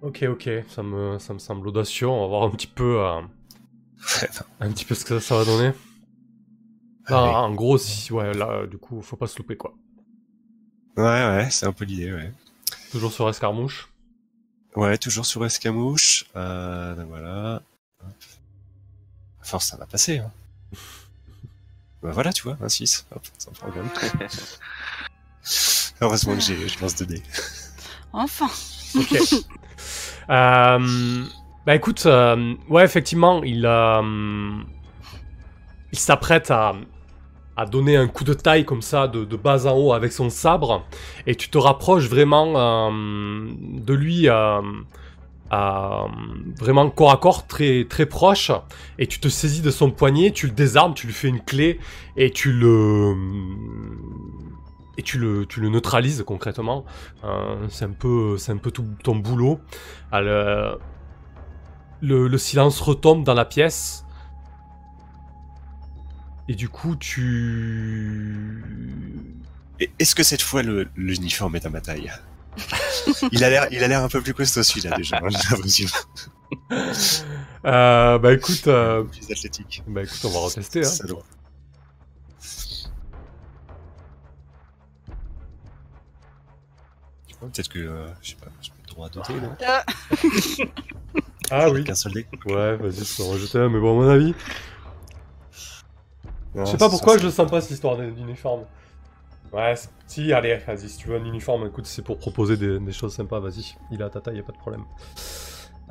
Ok, 0.00 0.24
ok, 0.28 0.48
ça 0.68 0.82
me, 0.82 1.18
ça 1.18 1.34
me 1.34 1.38
semble 1.40 1.66
audacieux. 1.68 2.06
On 2.06 2.20
va 2.20 2.26
voir 2.28 2.42
un 2.44 2.50
petit 2.50 2.68
peu, 2.68 3.00
euh, 3.00 3.20
un 4.60 4.70
petit 4.70 4.84
peu 4.84 4.94
ce 4.94 5.04
que 5.04 5.18
ça, 5.18 5.28
ça 5.28 5.36
va 5.38 5.44
donner. 5.44 5.72
Là, 7.08 7.42
en 7.42 7.52
gros, 7.54 7.78
si, 7.78 8.12
ouais, 8.12 8.32
là, 8.32 8.66
du 8.66 8.78
coup, 8.78 9.02
faut 9.02 9.16
pas 9.16 9.26
se 9.26 9.36
louper, 9.38 9.56
quoi. 9.56 9.74
Ouais 10.96 11.04
ouais, 11.04 11.48
c'est 11.50 11.64
un 11.66 11.72
peu 11.72 11.84
l'idée 11.84 12.12
ouais. 12.12 12.32
Toujours 12.90 13.12
sur 13.12 13.28
escarmouche. 13.28 13.87
Ouais, 14.76 14.98
toujours 14.98 15.26
sur 15.26 15.44
escamouche. 15.44 16.26
Euh, 16.36 16.94
donc 16.94 17.08
voilà. 17.08 17.62
Force, 19.42 19.66
ça 19.66 19.76
va 19.76 19.86
passer. 19.86 20.18
Hein. 20.18 20.30
bah 22.02 22.10
voilà, 22.12 22.32
tu 22.32 22.42
vois, 22.42 22.56
un 22.60 22.68
6. 22.68 23.06
Hop, 23.14 23.22
sans 23.38 23.52
problème. 23.52 23.88
Heureusement 26.00 26.34
que 26.34 26.40
j'ai, 26.40 26.68
je 26.68 26.80
lance 26.80 26.94
2 26.96 27.06
dés. 27.06 27.22
Enfin. 28.12 28.48
Ok. 28.94 29.16
Euh, 30.30 31.24
bah 31.66 31.74
écoute, 31.74 32.06
euh, 32.06 32.54
ouais, 32.68 32.84
effectivement, 32.84 33.42
il, 33.42 33.66
euh, 33.66 34.52
il 35.92 35.98
s'apprête 35.98 36.50
à, 36.50 36.74
à 37.58 37.66
donner 37.66 37.96
un 37.96 38.06
coup 38.06 38.22
de 38.22 38.34
taille 38.34 38.64
comme 38.64 38.82
ça, 38.82 39.08
de, 39.08 39.36
bas 39.36 39.66
en 39.66 39.76
haut 39.76 39.92
avec 39.92 40.12
son 40.12 40.30
sabre, 40.30 40.86
et 41.26 41.34
tu 41.34 41.50
te 41.50 41.58
rapproches 41.58 42.08
vraiment 42.08 42.54
euh, 42.56 43.50
de 43.60 43.94
lui, 43.94 44.28
euh, 44.28 44.62
euh, 45.52 46.06
vraiment 46.56 46.88
corps 46.88 47.10
à 47.10 47.16
corps, 47.16 47.48
très, 47.48 47.84
proche, 48.08 48.52
et 49.00 49.08
tu 49.08 49.18
te 49.18 49.26
saisis 49.26 49.60
de 49.60 49.72
son 49.72 49.90
poignet, 49.90 50.30
tu 50.30 50.46
le 50.46 50.52
désarmes, 50.52 50.94
tu 50.94 51.08
lui 51.08 51.12
fais 51.12 51.26
une 51.26 51.40
clé, 51.40 51.80
et 52.16 52.30
tu 52.30 52.52
le... 52.52 53.16
Neutralises 55.60 56.22
concrètement. 56.24 56.84
C'est 57.68 57.84
un 57.86 57.90
peu, 57.90 58.36
un 58.48 58.56
peu 58.56 58.70
tout 58.70 58.84
ton 59.02 59.16
boulot. 59.16 59.58
Le 60.12 60.78
silence 62.36 62.80
retombe 62.80 63.24
dans 63.24 63.34
la 63.34 63.44
pièce. 63.44 64.04
Et 66.48 66.54
du 66.54 66.68
coup, 66.68 66.96
tu. 66.96 68.64
Est-ce 69.98 70.14
que 70.14 70.22
cette 70.22 70.42
fois, 70.42 70.62
le, 70.62 70.88
l'uniforme 70.96 71.56
est 71.56 71.66
à 71.66 71.70
ma 71.70 71.80
taille? 71.80 72.10
Il 73.32 73.44
a 73.44 73.50
l'air, 73.50 73.68
il 73.70 73.84
a 73.84 73.88
l'air 73.88 74.02
un 74.02 74.08
peu 74.08 74.20
plus 74.20 74.34
costaud 74.34 74.62
celui-là 74.64 74.96
déjà. 74.96 75.18
hein, 75.18 75.28
j'ai 75.30 75.38
l'impression. 75.50 75.88
Euh, 77.64 78.18
bah 78.18 78.32
écoute, 78.32 78.68
euh, 78.68 79.02
Plus 79.02 79.30
athlétique. 79.32 79.82
bah 79.86 80.02
écoute, 80.04 80.20
on 80.24 80.30
va 80.30 80.38
retester. 80.38 80.80
Hein. 80.80 80.84
Salaud. 80.84 81.22
Ouais, 87.42 87.48
Peut-être 87.52 87.68
que, 87.68 87.78
euh, 87.78 88.08
je 88.22 88.30
sais 88.30 88.36
pas, 88.36 88.46
je 88.62 88.70
peux 88.70 88.76
le 88.82 88.88
droit 88.88 89.06
à 89.06 89.10
doter, 89.10 89.34
non? 89.34 89.54
Ah 91.50 91.70
oui. 91.70 91.82
Qu'un 91.82 91.94
seul 91.94 92.12
dé 92.12 92.26
Ouais, 92.44 92.76
vas-y, 92.76 93.04
je 93.04 93.16
peux 93.16 93.22
en 93.22 93.30
rejeter 93.30 93.58
mais 93.70 93.80
bon, 93.80 93.98
à 93.98 94.04
mon 94.04 94.08
avis. 94.10 94.34
Je 96.54 96.64
sais 96.64 96.76
pas 96.78 96.88
pourquoi 96.88 97.18
je 97.18 97.24
le 97.24 97.30
sens 97.30 97.50
pas 97.50 97.60
cette 97.60 97.72
histoire 97.72 97.96
d'uniforme. 97.96 98.62
Ouais, 99.52 99.74
si, 100.06 100.32
allez, 100.32 100.58
vas-y, 100.66 100.88
si 100.88 100.98
tu 100.98 101.08
veux 101.08 101.16
un 101.16 101.24
uniforme, 101.24 101.66
écoute, 101.66 101.86
c'est 101.86 102.02
pour 102.02 102.18
proposer 102.18 102.56
des, 102.56 102.78
des 102.78 102.92
choses 102.92 103.14
sympas, 103.14 103.40
vas-y. 103.40 103.76
Il 103.90 104.00
est 104.00 104.04
à 104.04 104.10
ta 104.10 104.20
taille, 104.20 104.36
y 104.36 104.40
a 104.40 104.42
pas 104.42 104.52
de 104.52 104.58
problème. 104.58 104.84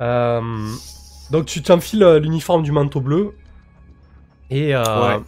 Euh, 0.00 0.68
donc 1.30 1.46
tu 1.46 1.60
t'enfiles 1.62 2.02
euh, 2.04 2.20
l'uniforme 2.20 2.62
du 2.62 2.70
manteau 2.72 3.00
bleu. 3.00 3.36
Et, 4.50 4.74
euh, 4.74 5.18
Ouais. 5.18 5.20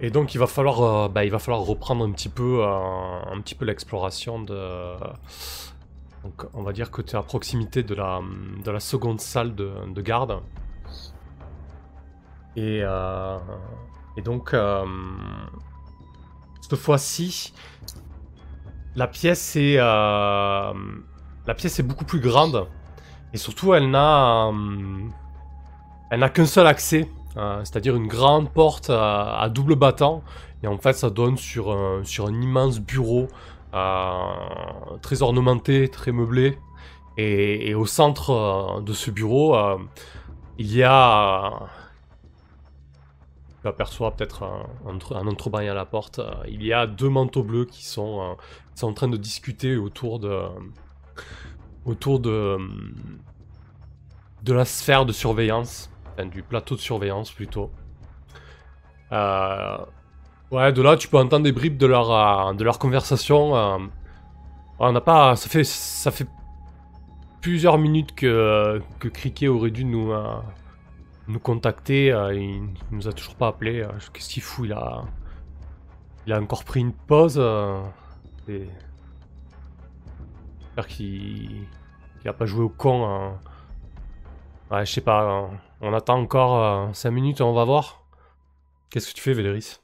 et 0.00 0.10
donc 0.10 0.34
il 0.34 0.38
va 0.38 0.46
falloir, 0.46 0.80
euh, 0.82 1.08
bah, 1.08 1.24
il 1.24 1.30
va 1.30 1.38
falloir 1.38 1.62
reprendre 1.62 2.04
un 2.04 2.12
petit 2.12 2.30
peu, 2.30 2.64
un 2.64 3.40
petit 3.42 3.54
peu 3.54 3.64
l'exploration 3.64 4.40
de. 4.42 4.94
Donc 6.24 6.46
on 6.54 6.62
va 6.62 6.72
dire 6.72 6.90
que 6.90 7.02
tu 7.02 7.14
es 7.14 7.18
à 7.18 7.22
proximité 7.22 7.82
de 7.82 7.94
la, 7.94 8.20
de 8.64 8.70
la 8.70 8.80
seconde 8.80 9.20
salle 9.20 9.54
de, 9.54 9.70
de 9.94 10.02
garde. 10.02 10.40
Et, 12.56 12.82
et 14.18 14.20
donc, 14.20 14.52
euh, 14.52 14.84
cette 16.60 16.74
fois-ci, 16.74 17.54
la 18.96 19.06
pièce 19.06 19.54
est, 19.54 19.76
euh, 19.78 20.72
la 21.46 21.54
pièce 21.54 21.78
est 21.78 21.84
beaucoup 21.84 22.04
plus 22.04 22.18
grande. 22.18 22.66
Et 23.32 23.36
surtout, 23.36 23.74
elle 23.74 23.88
n'a, 23.90 24.48
euh, 24.48 25.08
elle 26.10 26.18
n'a 26.18 26.28
qu'un 26.30 26.46
seul 26.46 26.66
accès, 26.66 27.08
c'est-à-dire 27.62 27.94
une 27.94 28.08
grande 28.08 28.50
porte 28.50 28.90
à, 28.90 29.48
double 29.54 29.76
battant. 29.76 30.24
Et 30.64 30.66
en 30.66 30.78
fait, 30.78 30.94
ça 30.94 31.10
donne 31.10 31.36
sur 31.36 31.70
un, 31.70 32.02
sur 32.02 32.26
un 32.26 32.32
immense 32.32 32.80
bureau 32.80 33.28
très 35.00 35.22
ornementé, 35.22 35.86
très 35.86 36.10
meublé. 36.10 36.58
Et, 37.16 37.72
au 37.76 37.86
centre 37.86 38.82
de 38.84 38.92
ce 38.92 39.12
bureau, 39.12 39.56
il 40.58 40.74
y 40.74 40.82
a. 40.82 41.68
euh, 43.58 43.62
tu 43.62 43.68
aperçois 43.68 44.12
peut-être 44.12 44.42
un, 44.44 44.66
un 44.86 45.68
à 45.68 45.74
la 45.74 45.84
porte. 45.84 46.18
euh, 46.20 46.30
il 46.48 46.62
y 46.64 46.72
a 46.72 46.86
deux 46.86 47.08
manteaux 47.08 47.42
bleus 47.42 47.64
qui 47.66 47.84
sont, 47.84 48.20
euh, 48.20 48.34
qui 48.74 48.80
sont 48.80 48.88
en 48.88 48.94
train 48.94 49.08
de 49.08 49.16
discuter 49.16 49.76
autour 49.76 50.18
de. 50.18 50.42
autour 51.84 52.20
de. 52.20 52.58
de 54.42 54.52
la 54.52 54.64
sphère 54.64 55.06
de 55.06 55.12
surveillance. 55.12 55.90
Enfin, 56.12 56.26
du 56.26 56.42
plateau 56.42 56.74
de 56.74 56.80
surveillance 56.80 57.30
plutôt. 57.32 57.70
Euh, 59.12 59.78
ouais, 60.50 60.72
de 60.72 60.82
là, 60.82 60.96
tu 60.96 61.08
peux 61.08 61.18
entendre 61.18 61.44
des 61.44 61.52
bribes 61.52 61.78
de 61.78 61.86
leur, 61.86 62.10
euh, 62.10 62.52
de 62.54 62.64
leur 62.64 62.78
conversation. 62.78 63.56
euh. 63.56 63.78
on 64.78 64.92
n'a 64.92 65.00
pas. 65.00 65.36
Ça 65.36 65.48
fait, 65.48 65.64
ça 65.64 66.10
fait 66.10 66.26
plusieurs 67.40 67.78
minutes 67.78 68.14
que, 68.14 68.82
que 68.98 69.08
Cricket 69.08 69.48
aurait 69.48 69.70
dû 69.70 69.84
nous, 69.84 70.12
euh, 70.12 70.38
nous 71.28 71.38
contacter. 71.38 72.10
euh, 72.12 72.34
il, 72.34 72.62
nous 72.90 73.06
a 73.08 73.12
toujours 73.12 73.36
pas 73.36 73.48
appelé. 73.48 73.80
euh, 73.82 73.92
Qu'est-ce 74.12 74.28
qu'il 74.30 74.42
fout 74.42 74.66
Il 74.66 74.72
a, 74.72 75.04
il 76.26 76.32
a 76.32 76.40
encore 76.40 76.64
pris 76.64 76.80
une 76.80 76.92
pause. 76.92 77.36
euh, 77.38 77.82
et... 78.48 78.68
J'espère 80.60 80.86
qu'il 80.88 81.66
qu'il 82.20 82.28
a 82.28 82.32
pas 82.32 82.46
joué 82.46 82.64
au 82.64 82.68
con. 82.68 83.36
Ouais, 84.70 84.84
je 84.86 84.92
sais 84.92 85.00
pas. 85.00 85.50
On 85.80 85.94
attend 85.94 86.20
encore 86.20 86.94
5 86.94 87.10
minutes 87.10 87.40
et 87.40 87.42
on 87.42 87.52
va 87.52 87.64
voir. 87.64 88.04
Qu'est-ce 88.90 89.08
que 89.08 89.14
tu 89.14 89.22
fais, 89.22 89.34
Véléris 89.34 89.78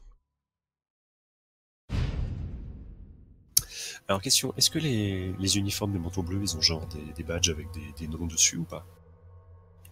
Alors, 4.08 4.20
question, 4.20 4.52
est-ce 4.56 4.70
que 4.70 4.78
les, 4.78 5.58
uniformes 5.58 5.92
des 5.92 5.98
manteaux 5.98 6.22
bleus, 6.22 6.40
ils 6.42 6.56
ont 6.56 6.60
genre 6.60 6.86
des, 7.16 7.24
badges 7.24 7.50
avec 7.50 7.68
des 7.96 8.08
noms 8.08 8.26
dessus 8.26 8.56
ou 8.58 8.64
pas? 8.64 8.86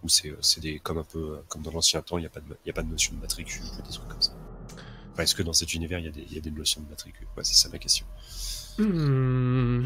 Ou 0.03 0.09
c'est 0.09 0.29
euh, 0.29 0.37
c'est 0.41 0.59
des 0.61 0.79
comme 0.79 0.97
un 0.97 1.03
peu 1.03 1.19
euh, 1.19 1.43
comme 1.47 1.61
dans 1.61 1.71
l'ancien 1.71 2.01
temps, 2.01 2.17
il 2.17 2.21
n'y 2.21 2.27
a, 2.27 2.29
pas 2.29 2.41
de- 2.41 2.57
il 2.63 2.67
y 2.67 2.71
a 2.71 2.73
pas 2.73 2.83
de 2.83 2.89
notion 2.89 3.13
de 3.15 3.21
matricule 3.21 3.61
ou 3.63 3.81
des 3.81 3.89
trucs 3.89 4.07
comme 4.07 4.21
ça 4.21 4.31
Enfin, 5.13 5.23
Est-ce 5.23 5.35
que 5.35 5.43
dans 5.43 5.53
cet 5.53 5.73
univers, 5.75 5.99
il 5.99 6.05
y, 6.05 6.07
a 6.07 6.11
des- 6.11 6.25
il 6.27 6.33
y 6.33 6.37
a 6.37 6.41
des 6.41 6.51
notions 6.51 6.81
de 6.81 6.89
matricule? 6.89 7.27
Ouais, 7.37 7.43
c'est 7.43 7.53
ça 7.53 7.69
ma 7.69 7.77
question. 7.77 8.05
Hmm, 8.79 9.85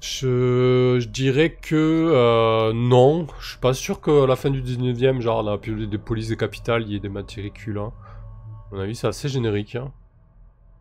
Je. 0.00 0.98
dirais 1.04 1.54
que 1.54 1.74
euh, 2.12 2.72
non. 2.72 3.26
Je 3.40 3.50
suis 3.50 3.58
pas 3.58 3.74
sûr 3.74 4.00
qu'à 4.00 4.26
la 4.26 4.34
fin 4.36 4.50
du 4.50 4.60
19ème, 4.62 5.20
genre 5.20 5.44
dans 5.44 5.52
la 5.52 5.86
des 5.86 5.98
polices 5.98 6.28
des 6.28 6.36
capitales, 6.36 6.82
il 6.82 6.92
y 6.92 6.96
ait 6.96 7.00
des 7.00 7.08
matricules. 7.08 7.78
Hein. 7.78 7.92
À 8.72 8.74
mon 8.74 8.80
avis, 8.80 8.96
c'est 8.96 9.06
assez 9.06 9.28
générique. 9.28 9.76
hein. 9.76 9.92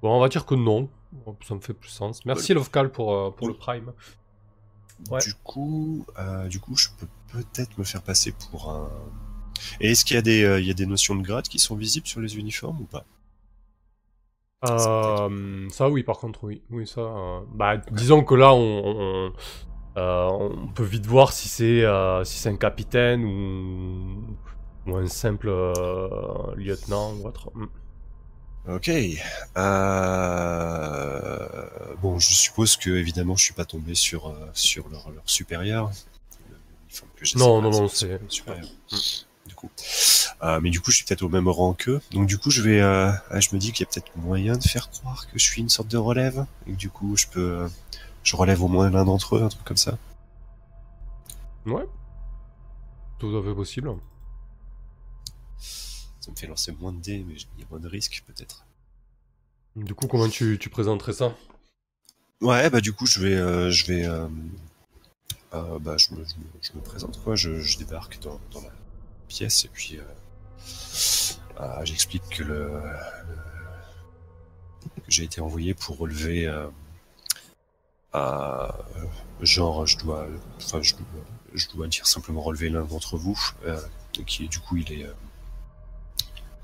Bon, 0.02 0.16
on 0.16 0.20
va 0.20 0.30
dire 0.30 0.46
que 0.46 0.56
non. 0.56 0.90
Ça 1.48 1.56
me 1.56 1.60
fait 1.60 1.74
plus 1.74 1.90
sens. 1.90 2.24
Merci 2.26 2.54
Lovcal 2.54 2.92
pour, 2.92 3.14
euh, 3.16 3.32
pour 3.32 3.48
le 3.48 3.54
Prime. 3.56 3.92
Ouais. 5.10 5.20
Du 5.22 5.34
coup, 5.44 6.06
euh, 6.20 6.48
du 6.48 6.60
coup, 6.60 6.76
je 6.76 6.90
peux 6.98 7.08
peut-être 7.32 7.78
me 7.78 7.84
faire 7.84 8.02
passer 8.02 8.34
pour 8.52 8.70
un. 8.72 8.90
Et 9.82 9.92
est-ce 9.92 10.06
qu'il 10.06 10.16
y 10.16 10.20
a 10.20 10.22
des, 10.22 10.44
euh, 10.44 10.60
il 10.60 10.68
y 10.68 10.72
a 10.72 10.74
des 10.76 10.86
notions 10.86 11.16
de 11.16 11.22
grade 11.24 11.48
qui 11.48 11.60
sont 11.60 11.76
visibles 11.76 12.08
sur 12.08 12.22
les 12.22 12.38
uniformes 12.38 12.82
ou 12.82 12.86
pas? 12.86 13.06
Euh, 14.66 15.70
ça 15.70 15.90
oui, 15.90 16.04
par 16.04 16.18
contre, 16.20 16.44
oui. 16.44 16.62
Oui, 16.70 16.86
ça. 16.86 17.02
euh, 17.02 17.40
Bah, 17.54 17.78
disons 17.92 18.24
que 18.24 18.36
là, 18.36 18.54
on, 18.54 18.84
on, 18.86 19.34
euh, 19.98 20.28
on 20.30 20.68
peut 20.68 20.84
vite 20.84 21.06
voir 21.06 21.32
si 21.34 21.48
c'est 21.48 21.84
si 22.26 22.38
c'est 22.40 22.50
un 22.50 22.58
capitaine 22.58 23.24
ou, 23.26 24.36
ou 24.92 24.98
un 24.98 25.08
simple 25.08 25.50
lieutenant 26.58 27.14
ou 27.16 27.28
autre. 27.28 27.52
Ok. 28.68 28.90
Euh... 30.80 31.68
Bon, 32.02 32.20
je 32.20 32.34
suppose 32.34 32.78
que 32.78 32.90
évidemment, 32.92 33.36
je 33.36 33.44
suis 33.44 33.54
pas 33.54 33.66
tombé 33.66 33.96
sur 33.96 34.28
euh, 34.28 34.50
sur 34.54 34.88
leur, 34.90 35.10
leur 35.12 35.24
supérieur. 35.26 35.92
Que 37.16 37.38
Non, 37.38 37.62
non, 37.62 37.72
non, 37.72 37.88
c'est- 37.88 38.20
supérieur. 38.30 38.66
Du 39.46 39.56
coup, 39.56 39.70
Euh, 40.42 40.60
mais 40.62 40.70
du 40.70 40.80
coup, 40.80 40.92
je 40.92 40.98
suis 40.98 41.06
peut-être 41.06 41.22
au 41.24 41.30
même 41.30 41.48
rang 41.50 41.74
qu'eux. 41.74 42.02
Donc 42.12 42.28
du 42.28 42.38
coup, 42.38 42.50
je 42.52 42.62
vais, 42.62 42.80
euh, 42.82 43.12
ah, 43.30 43.40
je 43.40 43.50
me 43.54 43.60
dis 43.60 43.72
qu'il 43.72 43.86
y 43.86 43.90
a 43.90 43.92
peut-être 43.92 44.16
moyen 44.16 44.56
de 44.56 44.64
faire 44.64 44.90
croire 44.90 45.26
que 45.28 45.38
je 45.38 45.44
suis 45.44 45.62
une 45.62 45.70
sorte 45.70 45.88
de 45.90 45.98
relève 45.98 46.46
et 46.68 46.72
que 46.72 46.78
du 46.78 46.90
coup, 46.90 47.18
je 47.18 47.28
peux, 47.28 47.68
je 48.24 48.36
relève 48.36 48.64
au 48.64 48.68
moins 48.68 48.90
l'un 48.90 49.06
d'entre 49.06 49.36
eux, 49.38 49.44
un 49.44 49.50
truc 49.50 49.64
comme 49.66 49.78
ça. 49.78 49.98
Ouais. 51.66 51.86
Tout 53.20 53.36
à 53.36 53.44
fait 53.44 53.54
possible. 53.54 53.92
Ça 56.30 56.34
me 56.34 56.38
fait 56.38 56.46
lancer 56.48 56.72
moins 56.74 56.94
de 56.94 57.00
dés, 57.02 57.26
mais 57.28 57.34
il 57.34 57.62
y 57.62 57.64
a 57.64 57.68
moins 57.72 57.80
de 57.80 57.88
risques 57.88 58.24
peut-être. 58.28 58.64
Du 59.76 59.96
coup, 59.96 60.06
comment 60.08 60.30
tu, 60.30 60.60
tu 60.60 60.70
présenterais 60.70 61.14
ça? 61.14 61.36
Ouais, 62.42 62.70
bah 62.70 62.82
du 62.82 62.94
coup, 62.94 63.08
je 63.08 63.20
vais, 63.20 63.34
euh, 63.34 63.72
je 63.72 63.88
vais, 63.88 64.06
euh, 64.06 64.28
euh, 65.56 65.80
bah, 65.80 65.98
je 65.98 66.12
me, 66.14 66.18
je 66.24 66.36
me, 66.36 66.44
je 66.62 66.72
me 66.74 66.82
présente 66.82 67.20
quoi. 67.24 67.36
Je, 67.36 67.60
je 67.62 67.80
débarque 67.80 68.20
dans, 68.22 68.40
dans 68.52 68.62
la 68.62 68.70
pièce 69.28 69.66
et 69.66 69.70
puis 69.70 69.98
j'explique 71.84 72.30
que 72.30 72.44
le, 72.44 72.68
le- 72.68 73.42
que 75.04 75.12
j'ai 75.12 75.24
été 75.24 75.42
envoyé 75.42 75.74
pour 75.74 75.98
relever, 75.98 76.48
genre, 79.42 79.88
je 79.88 79.98
dois, 79.98 80.28
enfin, 80.58 80.80
je, 80.84 80.94
dois 81.74 81.88
dire 81.88 82.06
simplement 82.06 82.42
relever 82.42 82.70
l'un 82.70 82.84
d'entre 82.86 83.18
vous, 83.18 83.40
qui 84.28 84.48
du 84.48 84.60
coup, 84.60 84.78
il 84.78 84.92
est, 84.94 85.08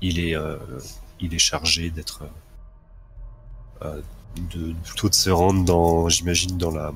il 0.00 0.18
est, 0.20 0.34
euh, 0.36 0.56
il 1.20 1.34
est 1.34 1.38
chargé 1.38 1.90
d'être 1.90 2.24
euh, 3.82 4.00
de 4.52 4.74
plutôt 4.84 5.08
de 5.08 5.14
se 5.14 5.30
rendre 5.30 5.64
dans, 5.64 6.08
j'imagine, 6.08 6.58
dans 6.58 6.70
la. 6.70 6.88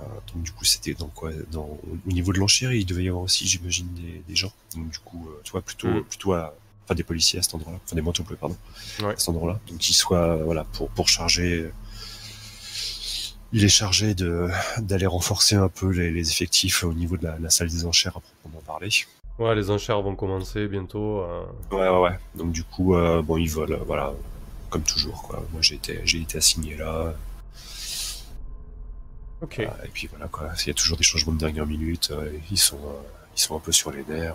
euh, 0.00 0.04
donc 0.34 0.42
du 0.42 0.52
coup, 0.52 0.64
c'était 0.64 0.94
dans 0.94 1.08
quoi 1.08 1.30
dans, 1.50 1.68
Au 2.06 2.12
niveau 2.12 2.32
de 2.32 2.38
l'enchérie, 2.38 2.80
il 2.80 2.86
devait 2.86 3.04
y 3.04 3.08
avoir 3.08 3.24
aussi, 3.24 3.46
j'imagine, 3.46 3.88
des, 3.94 4.22
des 4.26 4.36
gens. 4.36 4.52
Donc 4.74 4.88
du 4.90 4.98
coup, 4.98 5.28
euh, 5.28 5.40
toi, 5.44 5.60
plutôt, 5.62 5.88
Mm. 5.88 6.04
plutôt 6.04 6.32
à, 6.34 6.54
enfin 6.84 6.94
des 6.94 7.02
policiers 7.04 7.38
à 7.38 7.42
cet 7.42 7.54
endroit-là, 7.54 7.78
enfin 7.84 7.96
des 7.96 8.02
manteaux 8.02 8.22
bleus, 8.22 8.36
pardon, 8.36 8.56
Ouais. 9.00 9.12
à 9.12 9.16
cet 9.18 9.28
endroit-là. 9.30 9.60
Donc 9.68 9.88
il 9.88 9.94
soit, 9.94 10.36
voilà, 10.36 10.64
pour 10.64 10.88
pour 10.90 11.08
charger. 11.08 11.70
Il 13.52 13.64
est 13.64 13.68
chargé 13.70 14.14
de 14.14 14.48
d'aller 14.78 15.06
renforcer 15.06 15.56
un 15.56 15.68
peu 15.70 15.88
les, 15.90 16.10
les 16.10 16.30
effectifs 16.30 16.84
au 16.84 16.92
niveau 16.92 17.16
de 17.16 17.24
la, 17.24 17.38
la 17.38 17.48
salle 17.50 17.68
des 17.70 17.86
enchères 17.86 18.16
à 18.16 18.20
proprement 18.20 18.60
parler. 18.66 18.90
Ouais, 19.38 19.54
les 19.54 19.70
enchères 19.70 20.02
vont 20.02 20.16
commencer 20.16 20.66
bientôt. 20.66 21.20
euh. 21.20 21.44
Ouais, 21.70 21.88
ouais, 21.88 22.00
ouais. 22.00 22.18
Donc 22.34 22.50
du 22.52 22.64
coup, 22.64 22.94
euh, 22.96 23.22
bon, 23.22 23.36
ils 23.36 23.48
volent, 23.50 23.78
voilà, 23.86 24.12
comme 24.68 24.82
toujours, 24.82 25.22
quoi. 25.22 25.44
Moi, 25.52 25.62
j'ai 25.62 25.76
été, 25.76 26.00
j'ai 26.04 26.20
été 26.20 26.38
assigné 26.38 26.76
là. 26.76 27.14
Ok. 29.40 29.60
Euh, 29.60 29.68
et 29.84 29.88
puis 29.88 30.08
voilà, 30.08 30.26
quoi. 30.26 30.50
Il 30.62 30.66
y 30.66 30.70
a 30.70 30.74
toujours 30.74 30.96
des 30.96 31.04
changements 31.04 31.32
de 31.32 31.38
dernière 31.38 31.66
minute. 31.66 32.10
euh, 32.10 32.32
ils 32.50 32.58
sont, 32.58 32.76
euh, 32.78 33.00
ils 33.36 33.40
sont 33.40 33.56
un 33.56 33.60
peu 33.60 33.70
sur 33.70 33.92
les 33.92 34.04
nerfs. 34.04 34.34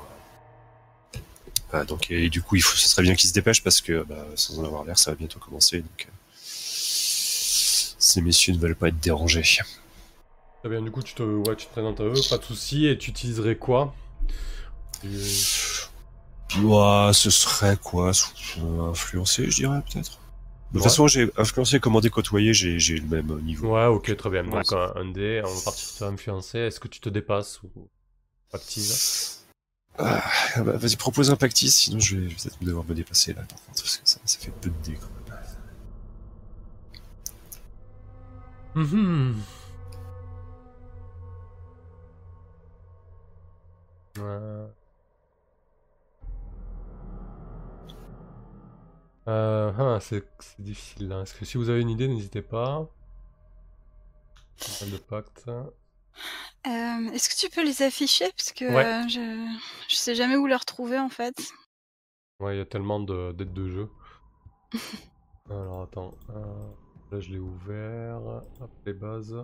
Euh, 1.73 1.83
donc 1.83 2.09
et, 2.09 2.29
du 2.29 2.41
coup, 2.41 2.55
il 2.55 2.61
faut, 2.61 2.77
ce 2.77 2.87
serait 2.87 3.01
bien 3.01 3.15
qu'ils 3.15 3.27
se 3.29 3.33
dépêchent 3.33 3.63
parce 3.63 3.81
que, 3.81 4.03
bah, 4.03 4.25
sans 4.35 4.59
en 4.59 4.63
avoir 4.63 4.85
l'air, 4.85 4.97
ça 4.97 5.11
va 5.11 5.15
bientôt 5.15 5.39
commencer. 5.39 5.79
Donc, 5.79 6.07
ces 6.37 8.21
messieurs 8.21 8.53
ne 8.53 8.59
veulent 8.59 8.75
pas 8.75 8.87
être 8.89 8.99
dérangés. 8.99 9.43
Très 10.61 10.69
bien, 10.69 10.81
du 10.81 10.91
coup, 10.91 11.03
tu 11.03 11.13
te, 11.13 11.23
ouais, 11.23 11.55
tu 11.57 11.65
te 11.65 11.71
présentes 11.71 11.99
à 11.99 12.03
eux, 12.03 12.13
pas 12.29 12.37
de 12.37 12.43
soucis, 12.43 12.87
et 12.87 12.97
tu 12.97 13.09
utiliserais 13.09 13.57
quoi? 13.57 13.93
Ouah, 16.61 17.11
ce 17.13 17.29
serait 17.29 17.77
quoi 17.77 18.11
Influencé, 18.89 19.49
je 19.49 19.55
dirais 19.57 19.81
peut-être. 19.91 20.11
De 20.11 20.77
toute 20.79 20.81
Ouais. 20.81 20.83
façon, 20.83 21.07
j'ai 21.07 21.29
influencé, 21.37 21.79
commandé, 21.79 22.09
côtoyé, 22.09 22.53
j'ai, 22.53 22.79
j'ai 22.79 22.97
le 22.97 23.07
même 23.07 23.39
niveau. 23.41 23.75
Ouais, 23.75 23.85
ok, 23.85 24.15
très 24.17 24.29
bien. 24.29 24.43
Ouais. 24.45 24.51
Donc, 24.63 24.71
un, 24.73 24.93
un 24.95 25.05
dé, 25.11 25.41
on 25.45 25.53
va 25.53 25.61
partir 25.65 25.87
sur 25.87 26.07
influencer. 26.07 26.59
Est-ce 26.59 26.79
que 26.79 26.87
tu 26.87 26.99
te 26.99 27.09
dépasses 27.09 27.61
ou 27.63 27.89
active 28.51 28.91
Ah, 29.97 30.23
bah, 30.57 30.77
vas-y, 30.77 30.95
propose 30.95 31.29
un 31.31 31.35
pactis, 31.35 31.69
sinon 31.69 31.99
je 31.99 32.17
vais, 32.17 32.27
peut-être 32.27 32.57
devoir 32.63 32.85
me 32.85 32.95
dépasser 32.95 33.33
là, 33.33 33.41
par 33.41 33.59
contre, 33.65 33.83
parce 33.83 33.97
que 33.97 34.07
ça, 34.09 34.17
ça 34.25 34.39
fait 34.39 34.51
peu 34.61 34.69
de 34.69 34.75
dés 34.83 34.93
quand 34.99 35.07
même. 35.07 35.19
Mhm. 38.75 39.35
Euh... 44.17 44.67
Euh, 49.27 49.71
ah, 49.77 49.99
c'est 50.01 50.23
difficile 50.59 51.07
là. 51.07 51.21
Est-ce 51.21 51.33
que 51.33 51.45
si 51.45 51.57
vous 51.57 51.69
avez 51.69 51.81
une 51.81 51.89
idée, 51.89 52.07
n'hésitez 52.07 52.41
pas. 52.41 52.87
De 54.81 54.97
pacte. 54.97 55.45
Euh, 55.47 57.11
Est-ce 57.11 57.27
que 57.29 57.35
tu 57.47 57.53
peux 57.53 57.63
les 57.65 57.81
afficher? 57.81 58.25
Parce 58.37 58.51
que 58.53 58.65
Ouais. 58.65 58.85
euh, 58.85 59.07
je... 59.07 59.57
je 59.89 59.95
sais 59.95 60.15
jamais 60.15 60.35
où 60.35 60.45
les 60.45 60.55
retrouver 60.55 60.99
en 60.99 61.09
fait. 61.09 61.35
Ouais, 62.39 62.55
il 62.55 62.59
y 62.59 62.61
a 62.61 62.65
tellement 62.65 62.99
de- 62.99 63.31
d'aides 63.33 63.53
de 63.53 63.67
jeu. 63.69 63.89
Alors 65.49 65.81
attends, 65.83 66.13
euh, 66.29 66.71
là 67.11 67.19
je 67.19 67.29
l'ai 67.31 67.39
ouvert, 67.39 68.17
hop 68.61 68.71
les 68.85 68.93
bases. 68.93 69.35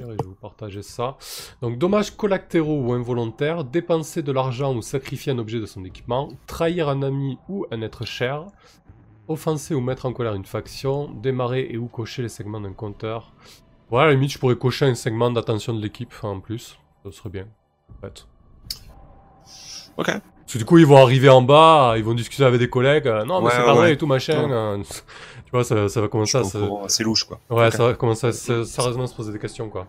Et 0.00 0.04
je 0.04 0.08
vais 0.08 0.16
vous 0.24 0.34
partager 0.34 0.82
ça. 0.82 1.16
Donc 1.62 1.78
dommages 1.78 2.10
collatéraux 2.16 2.80
ou 2.80 2.92
involontaires, 2.92 3.64
dépenser 3.64 4.22
de 4.22 4.32
l'argent 4.32 4.74
ou 4.74 4.82
sacrifier 4.82 5.32
un 5.32 5.38
objet 5.38 5.58
de 5.60 5.66
son 5.66 5.84
équipement, 5.84 6.28
trahir 6.46 6.88
un 6.88 7.02
ami 7.02 7.38
ou 7.48 7.66
un 7.70 7.82
être 7.82 8.04
cher, 8.04 8.46
offenser 9.28 9.74
ou 9.74 9.80
mettre 9.80 10.06
en 10.06 10.12
colère 10.12 10.34
une 10.34 10.44
faction, 10.44 11.10
démarrer 11.10 11.68
et 11.70 11.78
ou 11.78 11.86
cocher 11.88 12.22
les 12.22 12.28
segments 12.28 12.60
d'un 12.60 12.72
compteur. 12.72 13.32
Ouais, 13.90 14.02
à 14.02 14.06
la 14.06 14.12
limite 14.12 14.32
je 14.32 14.38
pourrais 14.38 14.56
cocher 14.56 14.86
un 14.86 14.94
segment 14.94 15.30
d'attention 15.30 15.72
de 15.74 15.80
l'équipe 15.80 16.12
en 16.22 16.40
plus, 16.40 16.78
ça 17.04 17.12
serait 17.12 17.30
bien. 17.30 17.46
En 17.96 18.00
fait. 18.00 18.26
Ok. 19.96 20.06
Parce 20.06 20.52
que 20.52 20.58
du 20.58 20.64
coup, 20.64 20.78
ils 20.78 20.86
vont 20.86 20.98
arriver 20.98 21.28
en 21.28 21.42
bas, 21.42 21.94
ils 21.96 22.04
vont 22.04 22.14
discuter 22.14 22.44
avec 22.44 22.60
des 22.60 22.68
collègues. 22.70 23.08
euh, 23.08 23.24
non, 23.24 23.40
mais 23.40 23.46
Ouais, 23.46 23.52
c'est 23.52 23.64
pas 23.64 23.72
ouais. 23.72 23.78
vrai 23.78 23.92
et 23.94 23.96
tout 23.96 24.06
machin. 24.06 24.80
Vois, 25.56 25.64
ça, 25.64 25.88
ça 25.88 26.00
va 26.00 26.08
commencer 26.08 26.38
à 26.38 26.44
se. 26.44 26.58
C'est 26.88 27.02
louche, 27.04 27.24
quoi. 27.24 27.40
Ouais, 27.50 27.70
ça 27.70 27.84
va 27.86 27.94
commencer 27.94 28.26
à 28.28 28.32
se- 28.32 28.64
sérieusement 28.64 29.06
se 29.06 29.14
poser 29.14 29.32
des 29.32 29.38
questions, 29.38 29.68
quoi. 29.68 29.86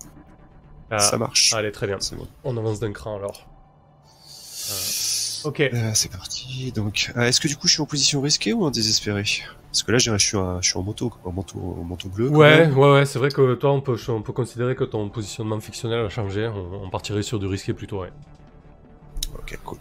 Ah, 0.90 1.00
Ça 1.00 1.18
marche. 1.18 1.54
Allez, 1.54 1.72
très 1.72 1.86
bien. 1.88 1.98
Bon. 2.18 2.28
On 2.44 2.56
avance 2.58 2.80
d'un 2.80 2.94
cran 2.94 3.16
alors. 3.18 3.46
Euh, 4.72 4.74
Ok. 5.44 5.60
Euh, 5.62 5.92
c'est 5.94 6.12
parti. 6.12 6.72
Donc, 6.74 7.12
euh, 7.16 7.22
est-ce 7.22 7.40
que 7.40 7.48
du 7.48 7.56
coup, 7.56 7.68
je 7.68 7.74
suis 7.74 7.82
en 7.82 7.86
position 7.86 8.22
risquée 8.22 8.54
ou 8.54 8.66
en 8.66 8.72
désespéré? 8.72 9.24
Parce 9.72 9.84
que 9.84 9.92
là, 9.92 9.98
je 9.98 10.18
suis, 10.18 10.36
un- 10.38 10.60
je 10.62 10.70
suis 10.70 10.78
en 10.80 10.82
moto, 10.84 11.10
quoi, 11.10 11.20
en 11.30 11.32
manteau, 11.34 11.60
en 11.80 11.84
manteau 11.84 12.10
bleu. 12.10 12.30
Ouais, 12.30 12.68
ouais, 12.68 12.92
ouais, 12.94 13.06
c'est 13.06 13.20
vrai 13.20 13.30
que 13.30 13.54
toi, 13.56 13.72
on 13.72 13.82
peut, 13.82 13.98
on 14.10 14.22
peut 14.22 14.34
considérer 14.34 14.76
que 14.76 14.84
ton 14.84 15.08
positionnement 15.10 15.60
fictionnel 15.60 16.06
a 16.06 16.10
changé. 16.10 16.48
On, 16.48 16.86
on 16.86 16.90
partirait 16.90 17.22
sur 17.22 17.38
du 17.38 17.46
risqué 17.46 17.74
plutôt, 17.74 18.02
ouais. 18.02 18.12
Ok, 19.38 19.60
cool. 19.64 19.78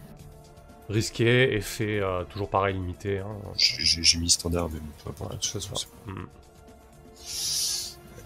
Risqué, 0.89 1.53
effet 1.53 1.99
euh, 1.99 2.23
toujours 2.23 2.49
pareil, 2.49 2.75
limité. 2.75 3.19
Hein. 3.19 3.35
J'ai 3.57 4.17
mis 4.19 4.29
standard, 4.29 4.69
mais 4.69 4.79
bon, 4.79 5.13
peu 5.13 5.23
Ouais, 5.25 5.37
ça. 5.41 5.59
Hmm. 6.05 6.25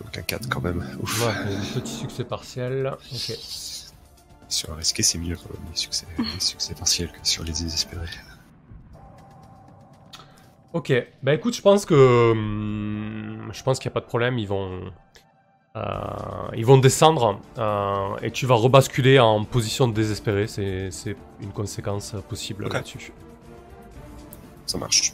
Donc 0.03 0.17
un 0.17 0.21
4 0.21 0.49
quand 0.49 0.61
même. 0.61 0.85
Ouf. 1.01 1.25
Ouais, 1.25 1.53
un 1.75 1.79
petit 1.79 1.93
succès 1.93 2.23
partiel. 2.23 2.93
Ok. 3.11 3.37
Sur 4.47 4.73
un 4.73 4.75
risqué, 4.75 5.01
c'est 5.01 5.17
mieux 5.17 5.35
quand 5.35 5.53
même, 5.53 5.69
les 5.71 5.77
succès, 5.77 6.05
les 6.17 6.39
succès 6.39 6.75
partiels 6.75 7.11
que 7.11 7.17
sur 7.23 7.43
les 7.43 7.51
désespérés. 7.53 8.05
Ok, 10.73 10.93
bah 11.23 11.33
écoute, 11.33 11.55
je 11.55 11.61
pense 11.61 11.85
que 11.85 12.31
hum, 12.31 13.49
je 13.51 13.63
pense 13.63 13.79
qu'il 13.79 13.89
n'y 13.89 13.93
a 13.93 13.95
pas 13.95 14.01
de 14.01 14.05
problème, 14.05 14.37
ils 14.37 14.47
vont 14.47 14.91
ils 15.75 16.65
vont 16.65 16.77
descendre 16.77 17.39
euh, 17.57 18.07
et 18.21 18.31
tu 18.31 18.45
vas 18.45 18.55
rebasculer 18.55 19.19
en 19.19 19.43
position 19.45 19.87
désespérée, 19.87 20.47
c'est 20.47 20.91
c'est 20.91 21.15
une 21.41 21.51
conséquence 21.51 22.13
possible 22.27 22.67
là-dessus. 22.67 23.13
Ça 24.65 24.77
marche. 24.77 25.13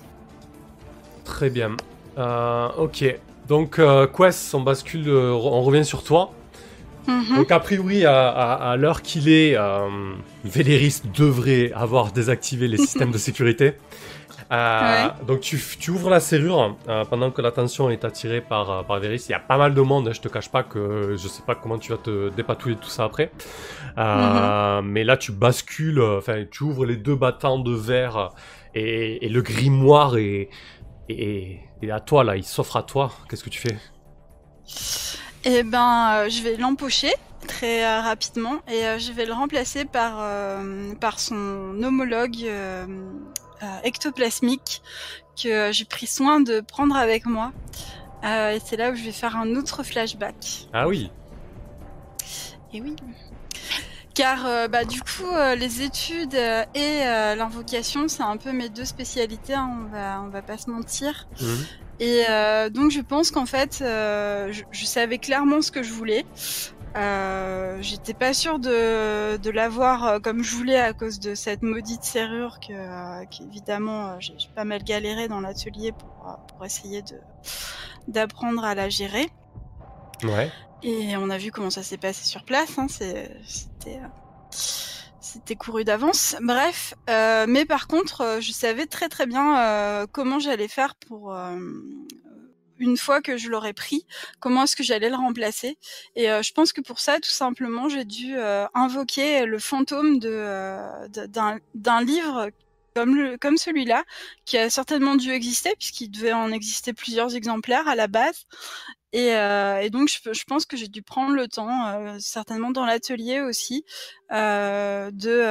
Très 1.23 1.49
bien. 1.49 1.75
Euh, 2.17 2.69
ok, 2.77 3.19
Donc, 3.47 3.79
euh, 3.79 4.07
Quest, 4.07 4.53
on 4.55 4.61
bascule, 4.61 5.07
euh, 5.07 5.31
on 5.33 5.61
revient 5.61 5.85
sur 5.85 6.03
toi. 6.03 6.31
Mhm. 7.07 7.37
Donc, 7.37 7.51
a 7.51 7.59
priori, 7.59 8.05
à, 8.05 8.27
à- 8.29 8.71
à 8.71 8.75
l'heure 8.75 9.01
qu'il 9.01 9.29
est, 9.29 9.55
euh, 9.55 9.87
Véléris 10.43 11.01
devrait 11.15 11.71
avoir 11.73 12.11
désactivé 12.11 12.67
les 12.67 12.77
systèmes 12.85 13.11
de 13.11 13.17
sécurité. 13.17 13.73
Euh, 14.51 15.07
Donc, 15.27 15.41
tu, 15.41 15.59
tu 15.79 15.91
ouvres 15.91 16.09
la 16.09 16.19
serrure 16.19 16.77
euh, 16.87 17.03
pendant 17.05 17.31
que 17.31 17.41
l'attention 17.41 17.89
est 17.89 18.05
attirée 18.05 18.41
par, 18.41 18.69
euh, 18.69 18.83
par 18.83 18.99
Véléris. 18.99 19.25
Il 19.27 19.31
y 19.31 19.35
a 19.35 19.39
pas 19.39 19.57
mal 19.57 19.73
de 19.73 19.81
monde, 19.81 20.07
hein, 20.07 20.13
je 20.13 20.21
te 20.21 20.29
cache 20.29 20.49
pas 20.49 20.63
que 20.63 21.15
je 21.17 21.27
sais 21.27 21.43
pas 21.45 21.55
comment 21.55 21.77
tu 21.77 21.91
vas 21.91 21.97
te 21.97 22.29
dépatouiller 22.29 22.75
de 22.75 22.81
tout 22.81 22.89
ça 22.89 23.03
après. 23.03 23.31
Euh, 23.97 24.81
Mais 24.81 25.03
là, 25.03 25.17
tu 25.17 25.31
bascules, 25.31 26.01
enfin, 26.01 26.45
tu 26.49 26.63
ouvres 26.63 26.85
les 26.85 26.97
deux 26.97 27.15
battants 27.15 27.59
de 27.59 27.73
verre 27.73 28.31
et, 28.73 29.25
et 29.25 29.29
le 29.29 29.41
grimoire 29.41 30.17
est, 30.17 30.49
est, 31.09 31.59
est 31.81 31.91
à 31.91 31.99
toi, 31.99 32.23
là. 32.23 32.37
Il 32.37 32.43
s'offre 32.45 32.77
à 32.77 32.83
toi. 32.83 33.11
Qu'est-ce 33.29 33.43
que 33.43 33.49
tu 33.49 33.59
fais? 33.59 33.77
Eh 35.43 35.63
ben, 35.63 36.27
je 36.29 36.41
vais 36.43 36.57
l'empocher 36.57 37.13
très 37.47 37.85
euh, 37.85 38.01
rapidement 38.01 38.55
et 38.67 38.85
euh, 38.85 38.99
je 38.99 39.13
vais 39.13 39.25
le 39.25 39.31
remplacer 39.31 39.85
par, 39.85 40.17
euh, 40.19 40.93
par 40.99 41.19
son 41.19 41.81
homologue 41.81 42.45
ectoplasmique 43.83 44.81
que 45.41 45.49
euh, 45.49 45.71
j'ai 45.71 45.85
pris 45.85 46.07
soin 46.07 46.39
de 46.39 46.61
prendre 46.61 46.95
avec 46.95 47.25
moi. 47.25 47.51
Euh, 48.23 48.51
et 48.55 48.61
c'est 48.63 48.77
là 48.77 48.91
où 48.91 48.95
je 48.95 49.03
vais 49.03 49.11
faire 49.11 49.35
un 49.35 49.55
autre 49.55 49.83
flashback. 49.83 50.67
Ah 50.73 50.87
oui. 50.87 51.11
Et 52.73 52.81
oui. 52.81 52.95
Car 54.15 54.47
euh, 54.47 54.67
bah, 54.67 54.83
du 54.83 55.01
coup, 55.01 55.29
euh, 55.31 55.53
les 55.53 55.83
études 55.83 56.33
euh, 56.33 56.63
et 56.73 57.05
euh, 57.05 57.35
l'invocation, 57.35 58.07
c'est 58.07 58.23
un 58.23 58.37
peu 58.37 58.51
mes 58.51 58.69
deux 58.69 58.85
spécialités, 58.85 59.53
hein, 59.53 59.69
on, 59.79 59.95
va, 59.95 60.21
on 60.25 60.29
va 60.29 60.41
pas 60.41 60.57
se 60.57 60.71
mentir. 60.71 61.27
Mhm. 61.39 61.65
Et 61.99 62.23
euh, 62.29 62.69
donc 62.69 62.91
je 62.91 63.01
pense 63.01 63.29
qu'en 63.31 63.45
fait, 63.45 63.79
euh, 63.81 64.51
je, 64.51 64.63
je 64.71 64.85
savais 64.85 65.19
clairement 65.19 65.61
ce 65.61 65.71
que 65.71 65.83
je 65.83 65.91
voulais. 65.93 66.25
Euh, 66.97 67.77
J'étais 67.81 68.13
pas 68.13 68.33
sûre 68.33 68.59
de, 68.59 69.37
de 69.37 69.49
l'avoir 69.51 70.05
euh, 70.05 70.19
comme 70.19 70.43
je 70.43 70.55
voulais 70.55 70.79
à 70.79 70.93
cause 70.93 71.19
de 71.19 71.35
cette 71.35 71.61
maudite 71.61 72.03
serrure 72.03 72.59
que, 72.59 72.73
euh, 72.73 73.25
qu'évidemment 73.25 74.07
euh, 74.07 74.15
j'ai 74.19 74.33
pas 74.55 74.63
mal 74.63 74.83
galéré 74.83 75.27
dans 75.27 75.39
l'atelier 75.39 75.91
pour, 75.91 76.39
pour 76.47 76.65
essayer 76.65 77.03
d'apprendre 78.07 78.63
à 78.63 78.73
la 78.73 78.89
gérer. 78.89 79.29
Ouais. 80.23 80.51
Et 80.81 81.15
on 81.17 81.29
a 81.29 81.37
vu 81.37 81.51
comment 81.51 81.69
ça 81.69 81.83
s'est 81.83 81.97
passé 81.97 82.25
sur 82.25 82.43
place. 82.43 82.77
Hein, 82.79 82.87
C'était 82.89 83.99
c'était 85.37 85.55
couru 85.55 85.83
d'avance. 85.83 86.35
Bref, 86.41 86.93
euh, 87.09 87.45
mais 87.47 87.65
par 87.65 87.87
contre, 87.87 88.21
euh, 88.21 88.41
je 88.41 88.51
savais 88.51 88.85
très 88.85 89.09
très 89.09 89.25
bien 89.25 89.59
euh, 89.59 90.07
comment 90.11 90.39
j'allais 90.39 90.67
faire 90.67 90.95
pour 90.95 91.35
une 92.79 92.97
fois 92.97 93.21
que 93.21 93.37
je 93.37 93.49
l'aurais 93.49 93.73
pris, 93.73 94.05
comment 94.39 94.63
est-ce 94.63 94.75
que 94.75 94.83
j'allais 94.83 95.09
le 95.09 95.15
remplacer. 95.15 95.77
Et 96.15 96.29
euh, 96.29 96.41
je 96.41 96.53
pense 96.53 96.73
que 96.73 96.81
pour 96.81 96.99
ça, 96.99 97.19
tout 97.19 97.29
simplement, 97.29 97.89
j'ai 97.89 98.05
dû 98.05 98.37
euh, 98.37 98.65
invoquer 98.73 99.45
le 99.45 99.59
fantôme 99.59 100.19
de 100.19 100.29
euh, 100.31 101.07
d'un 101.75 102.01
livre 102.01 102.49
comme 102.95 103.15
le 103.15 103.37
comme 103.37 103.57
celui-là, 103.57 104.03
qui 104.45 104.57
a 104.57 104.69
certainement 104.69 105.15
dû 105.15 105.31
exister 105.31 105.73
puisqu'il 105.77 106.09
devait 106.09 106.33
en 106.33 106.51
exister 106.51 106.93
plusieurs 106.93 107.35
exemplaires 107.35 107.87
à 107.87 107.95
la 107.95 108.07
base. 108.07 108.45
Et, 109.13 109.33
euh, 109.35 109.79
et 109.79 109.89
donc, 109.89 110.09
je, 110.09 110.43
pense 110.45 110.65
que 110.65 110.75
j'ai 110.75 110.89
dû 110.89 111.01
prendre 111.01 111.33
le 111.33 111.47
temps, 111.47 111.87
euh, 111.87 112.17
certainement 112.19 112.71
dans 112.71 112.85
l'atelier 112.85 113.39
aussi, 113.39 113.85
euh, 114.31 115.09
de, 115.11 115.41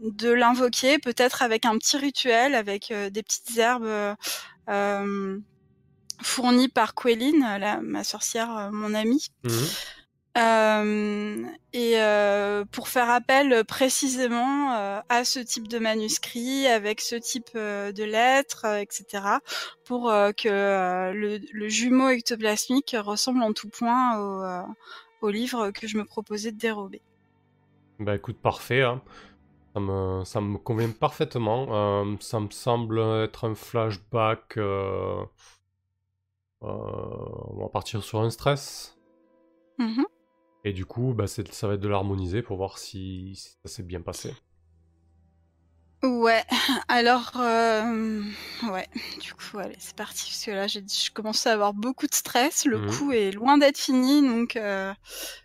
de 0.00 0.30
l'invoquer, 0.30 0.98
peut-être 0.98 1.42
avec 1.42 1.64
un 1.64 1.78
petit 1.78 1.96
rituel, 1.96 2.54
avec 2.54 2.90
euh, 2.90 3.10
des 3.10 3.22
petites 3.22 3.56
herbes 3.56 3.84
euh, 3.84 4.14
euh, 4.68 5.38
fournies 6.22 6.68
par 6.68 6.94
Quelline, 6.94 7.40
la, 7.40 7.80
ma 7.80 8.04
sorcière, 8.04 8.56
euh, 8.56 8.70
mon 8.70 8.94
amie. 8.94 9.28
Mhm. 9.44 9.52
Euh, 10.36 11.44
et 11.72 11.92
euh, 12.02 12.64
pour 12.72 12.88
faire 12.88 13.08
appel 13.08 13.64
précisément 13.64 14.74
euh, 14.74 15.00
à 15.08 15.24
ce 15.24 15.38
type 15.38 15.68
de 15.68 15.78
manuscrit, 15.78 16.66
avec 16.66 17.00
ce 17.00 17.14
type 17.14 17.50
euh, 17.54 17.92
de 17.92 18.02
lettres, 18.02 18.64
euh, 18.64 18.78
etc., 18.78 19.04
pour 19.84 20.10
euh, 20.10 20.32
que 20.32 20.48
euh, 20.48 21.12
le, 21.12 21.38
le 21.52 21.68
jumeau 21.68 22.08
ectoplasmique 22.08 22.96
ressemble 22.98 23.44
en 23.44 23.52
tout 23.52 23.68
point 23.68 24.18
au, 24.18 24.42
euh, 24.42 24.62
au 25.20 25.30
livre 25.30 25.70
que 25.70 25.86
je 25.86 25.96
me 25.98 26.04
proposais 26.04 26.50
de 26.50 26.58
dérober. 26.58 27.00
Bah 28.00 28.16
écoute, 28.16 28.36
parfait. 28.36 28.82
hein. 28.82 29.02
Ça, 29.74 29.80
me, 29.80 30.24
ça 30.24 30.40
me 30.40 30.56
convient 30.58 30.90
parfaitement. 30.90 31.66
Euh, 32.02 32.16
ça 32.20 32.40
me 32.40 32.50
semble 32.50 32.98
être 33.00 33.44
un 33.46 33.54
flashback. 33.54 34.56
euh, 34.56 35.24
euh, 36.62 36.66
on 36.66 37.62
va 37.62 37.68
partir 37.68 38.02
sur 38.02 38.20
un 38.20 38.30
stress. 38.30 38.98
Mhm. 39.78 40.04
Et 40.64 40.72
du 40.72 40.84
coup, 40.84 41.14
bah, 41.14 41.28
ça 41.28 41.68
va 41.68 41.74
être 41.74 41.80
de 41.80 41.86
l'harmoniser 41.88 42.42
pour 42.42 42.56
voir 42.56 42.78
si, 42.78 43.36
si 43.36 43.50
ça 43.64 43.68
s'est 43.68 43.82
bien 43.84 44.00
passé. 44.00 44.34
Ouais, 46.02 46.44
alors, 46.88 47.32
euh, 47.36 48.22
ouais, 48.70 48.86
du 49.22 49.32
coup, 49.32 49.58
allez, 49.58 49.76
c'est 49.78 49.96
parti, 49.96 50.24
parce 50.26 50.44
que 50.44 50.50
là, 50.50 50.66
j'ai, 50.66 50.82
je 50.86 51.10
commence 51.10 51.46
à 51.46 51.54
avoir 51.54 51.72
beaucoup 51.72 52.06
de 52.06 52.14
stress, 52.14 52.66
le 52.66 52.78
Mhm. 52.78 52.80
coup 52.80 53.10
est 53.12 53.30
loin 53.30 53.56
d'être 53.56 53.78
fini, 53.78 54.20
donc 54.20 54.56
euh, 54.56 54.92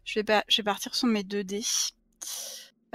je, 0.03 0.19
vais 0.19 0.23
pas, 0.25 0.43
je 0.49 0.57
vais 0.57 0.65
partir 0.65 0.95
sur 0.95 1.07
mes 1.07 1.23
2 1.23 1.45
dés. 1.45 1.63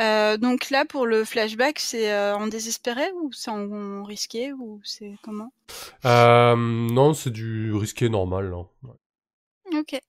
Euh, 0.01 0.37
donc 0.37 0.71
là, 0.71 0.85
pour 0.85 1.07
le 1.07 1.25
flashback, 1.25 1.79
c'est 1.79 2.13
euh, 2.13 2.37
en 2.37 2.49
désespéré 2.49 3.13
ou 3.13 3.33
c'est 3.33 3.51
en, 3.51 3.71
en 3.71 4.05
risqué 4.05 4.53
ou 4.53 4.81
c'est 4.83 5.15
comment? 5.23 5.53
Euh, 6.05 6.57
non, 6.57 7.15
c'est 7.15 7.31
du 7.31 7.73
risqué 7.73 8.09
normal. 8.09 8.51
là. 8.51 8.65
Ouais. 8.83 9.79
Ok. 9.79 10.01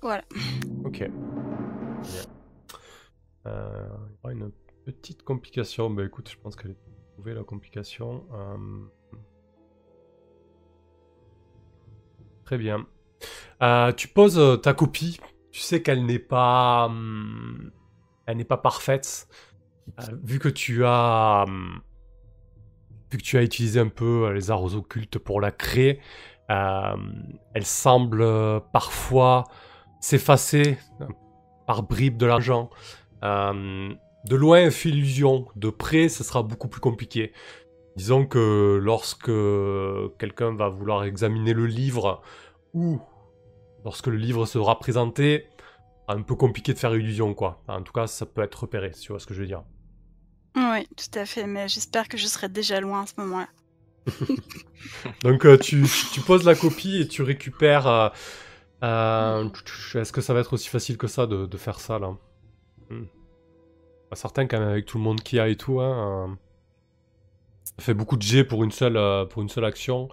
Voilà. 0.00 0.24
Ok. 0.84 1.04
Il 3.44 3.50
y 3.50 4.20
aura 4.22 4.32
une 4.32 4.50
petite 4.84 5.22
complication. 5.22 5.90
Bah 5.90 6.04
écoute, 6.04 6.30
je 6.30 6.36
pense 6.36 6.56
qu'elle 6.56 6.72
est 6.72 7.12
trouvée 7.14 7.34
la 7.34 7.42
complication. 7.42 8.24
Très 12.44 12.58
bien. 12.58 12.86
Tu 13.96 14.08
poses 14.08 14.60
ta 14.62 14.72
copie. 14.74 15.18
Tu 15.50 15.60
sais 15.60 15.82
qu'elle 15.82 16.04
n'est 16.04 16.18
pas, 16.18 16.86
hum, 16.86 17.70
elle 18.26 18.36
n'est 18.36 18.44
pas 18.44 18.58
parfaite. 18.58 19.28
Euh, 20.00 20.02
vu 20.22 20.38
que 20.38 20.48
tu 20.48 20.84
as, 20.84 21.44
hum, 21.46 21.80
vu 23.10 23.18
que 23.18 23.22
tu 23.22 23.38
as 23.38 23.42
utilisé 23.42 23.80
un 23.80 23.88
peu 23.88 24.26
euh, 24.26 24.32
les 24.32 24.50
arts 24.50 24.74
occultes 24.74 25.18
pour 25.18 25.40
la 25.40 25.50
créer, 25.50 26.00
euh, 26.50 26.96
elle 27.54 27.66
semble 27.66 28.24
parfois 28.72 29.44
s'effacer 30.00 30.78
par 31.66 31.82
bribes 31.82 32.16
de 32.16 32.26
l'argent. 32.26 32.70
De 33.22 34.36
loin, 34.36 34.58
elle 34.58 34.72
fait 34.72 34.90
illusion. 34.90 35.46
De 35.56 35.70
près, 35.70 36.08
ce 36.08 36.24
sera 36.24 36.42
beaucoup 36.42 36.68
plus 36.68 36.80
compliqué. 36.80 37.32
Disons 37.96 38.26
que 38.26 38.78
lorsque 38.82 39.30
quelqu'un 40.18 40.54
va 40.54 40.68
vouloir 40.68 41.04
examiner 41.04 41.52
le 41.52 41.66
livre 41.66 42.22
ou 42.72 43.00
lorsque 43.84 44.06
le 44.08 44.16
livre 44.16 44.46
sera 44.46 44.78
présenté, 44.78 45.46
un 46.08 46.22
peu 46.22 46.34
compliqué 46.34 46.72
de 46.72 46.78
faire 46.78 46.94
illusion, 46.96 47.34
quoi. 47.34 47.62
En 47.68 47.82
tout 47.82 47.92
cas, 47.92 48.06
ça 48.06 48.26
peut 48.26 48.42
être 48.42 48.62
repéré, 48.62 48.92
si 48.94 49.02
tu 49.02 49.12
vois 49.12 49.20
ce 49.20 49.26
que 49.26 49.34
je 49.34 49.40
veux 49.40 49.46
dire. 49.46 49.62
Oui, 50.56 50.86
tout 50.96 51.18
à 51.18 51.26
fait, 51.26 51.46
mais 51.46 51.68
j'espère 51.68 52.08
que 52.08 52.16
je 52.16 52.26
serai 52.26 52.48
déjà 52.48 52.80
loin 52.80 53.02
à 53.02 53.06
ce 53.06 53.12
moment-là. 53.18 53.48
Donc, 55.22 55.44
euh, 55.44 55.58
tu, 55.58 55.84
poses 56.26 56.44
la 56.44 56.54
copie 56.54 57.00
et 57.02 57.08
tu 57.08 57.22
récupères. 57.22 57.86
euh, 57.86 58.08
euh, 58.82 59.48
Est-ce 59.94 60.12
que 60.12 60.20
ça 60.20 60.32
va 60.32 60.40
être 60.40 60.54
aussi 60.54 60.68
facile 60.68 60.96
que 60.96 61.06
ça 61.06 61.26
de, 61.26 61.46
de 61.46 61.56
faire 61.58 61.78
ça, 61.78 61.98
là? 61.98 62.16
Hmm. 62.90 63.04
Pas 64.08 64.16
certain, 64.16 64.46
quand 64.46 64.58
même, 64.58 64.68
avec 64.68 64.86
tout 64.86 64.96
le 64.96 65.04
monde 65.04 65.22
qu'il 65.22 65.36
y 65.36 65.40
a 65.40 65.48
et 65.48 65.56
tout. 65.56 65.80
Hein, 65.80 66.28
euh, 66.30 66.34
ça 67.64 67.84
fait 67.84 67.94
beaucoup 67.94 68.16
de 68.16 68.22
G 68.22 68.44
pour 68.44 68.64
une 68.64 68.72
seule, 68.72 69.28
pour 69.28 69.42
une 69.42 69.50
seule 69.50 69.66
action. 69.66 70.08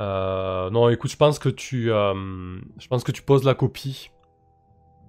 Euh, 0.00 0.70
non, 0.70 0.88
écoute, 0.88 1.10
je 1.10 1.16
pense 1.16 1.38
que 1.38 1.48
tu, 1.48 1.92
euh, 1.92 2.58
je 2.78 2.86
pense 2.88 3.04
que 3.04 3.12
tu 3.12 3.22
poses 3.22 3.44
la 3.44 3.54
copie 3.54 4.10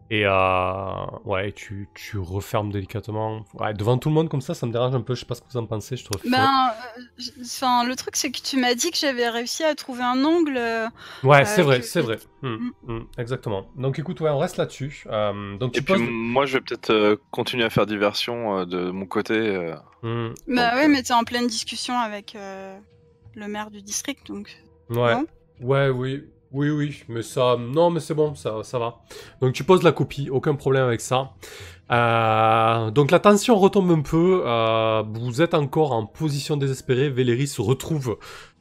et 0.10 0.26
euh, 0.26 1.06
ouais, 1.24 1.54
tu, 1.54 1.88
tu 1.96 2.18
refermes 2.18 2.70
délicatement. 2.70 3.46
Ouais, 3.54 3.74
devant 3.74 3.98
tout 3.98 4.10
le 4.10 4.16
monde 4.16 4.28
comme 4.28 4.42
ça, 4.42 4.54
ça 4.54 4.66
me 4.68 4.74
dérange 4.74 4.94
un 4.94 5.00
peu. 5.00 5.16
Je 5.16 5.22
sais 5.22 5.26
pas 5.26 5.36
ce 5.36 5.42
que 5.42 5.48
vous 5.50 5.58
en 5.58 5.66
pensez. 5.66 5.96
Je 5.96 6.04
trouve. 6.04 6.22
Ben, 6.30 6.72
euh, 6.98 7.24
enfin, 7.46 7.86
le 7.86 7.96
truc, 7.96 8.18
c'est 8.18 8.30
que 8.30 8.42
tu 8.42 8.58
m'as 8.60 8.76
dit 8.76 8.92
que 8.92 8.98
j'avais 8.98 9.30
réussi 9.30 9.64
à 9.64 9.74
trouver 9.74 10.04
un 10.04 10.22
angle. 10.26 10.58
euh, 10.58 10.88
Ouais, 11.24 11.44
euh, 11.44 11.46
c'est 11.46 11.62
vrai, 11.62 11.80
que- 11.80 11.86
c'est 11.86 12.02
vrai. 12.02 12.20
Hmm, 12.42 12.72
hmm, 12.88 13.00
exactement. 13.18 13.68
Donc 13.78 13.98
écoute, 14.00 14.20
ouais, 14.20 14.30
on 14.30 14.40
reste 14.40 14.58
là-dessus. 14.58 15.06
Euh, 15.08 15.56
donc 15.58 15.78
Et 15.78 15.82
puis 15.82 15.98
moi, 15.98 16.46
je 16.46 16.58
vais 16.58 16.62
peut-être 16.62 16.90
euh, 16.90 17.16
continuer 17.32 17.64
à 17.64 17.70
faire 17.70 17.86
diversion 17.86 18.58
euh, 18.60 18.66
de 18.66 18.92
mon 18.92 19.06
côté. 19.06 19.36
euh. 19.36 19.76
Hmm, 20.04 20.34
Bah 20.48 20.72
Donc, 20.72 20.74
ouais, 20.76 20.86
euh, 20.86 20.88
mais 20.90 21.04
t'es 21.04 21.14
en 21.14 21.24
pleine 21.24 21.48
discussion 21.48 21.98
avec 21.98 22.36
euh, 22.36 22.78
le 23.36 23.48
maire 23.48 23.72
du 23.72 23.82
district, 23.82 24.28
donc. 24.28 24.50
Ouais, 24.92 25.16
Non? 25.16 25.26
Ouais, 25.62 25.90
oui, 25.90 26.24
oui, 26.52 26.70
oui. 26.70 27.04
Mais 27.08 27.22
ça, 27.22 27.56
non, 27.60 27.90
mais 27.90 28.00
c'est 28.00 28.14
bon, 28.14 28.36
ça, 28.36 28.64
ça 28.64 28.80
va. 28.80 29.00
Donc 29.42 29.54
tu 29.54 29.64
poses 29.64 29.84
la 29.84 29.92
copie, 29.92 30.30
aucun 30.30 30.56
problème 30.56 30.86
avec 30.86 31.02
ça. 31.02 31.32
Euh, 31.92 32.90
donc 32.92 33.12
la 33.12 33.20
tension 33.20 33.58
retombe 33.58 33.92
un 33.92 34.02
peu. 34.02 34.44
euh, 34.46 35.04
vous 35.14 35.42
êtes 35.42 35.54
encore 35.54 35.92
en 35.92 36.06
position 36.06 36.58
désespérée. 36.58 37.10
Véléris 37.10 37.48
se 37.48 37.62
retrouve 37.62 38.18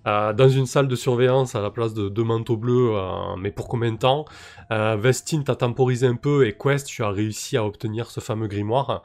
euh, 0.07 0.32
dans 0.32 0.48
une 0.48 0.66
salle 0.66 0.89
de 0.89 0.97
surveillance 0.97 1.55
à 1.55 1.61
la 1.61 1.70
place 1.70 1.94
de 1.94 2.09
deux 2.09 2.24
manteaux 2.24 2.57
bleus. 2.57 2.90
euh, 2.94 3.36
mais 3.39 3.51
pour 3.52 3.69
combien 3.69 3.93
de 3.93 3.98
temps? 3.98 4.24
Euh, 4.73 4.97
Vestine 4.97 5.44
t'a 5.44 5.55
temporisé 5.57 6.07
un 6.07 6.16
peu 6.16 6.47
et 6.47 6.57
Quest, 6.57 6.86
tu 6.86 7.05
as 7.05 7.11
réussi 7.11 7.57
à 7.57 7.65
obtenir 7.65 8.11
ce 8.11 8.20
fameux 8.20 8.48
grimoire. 8.48 9.02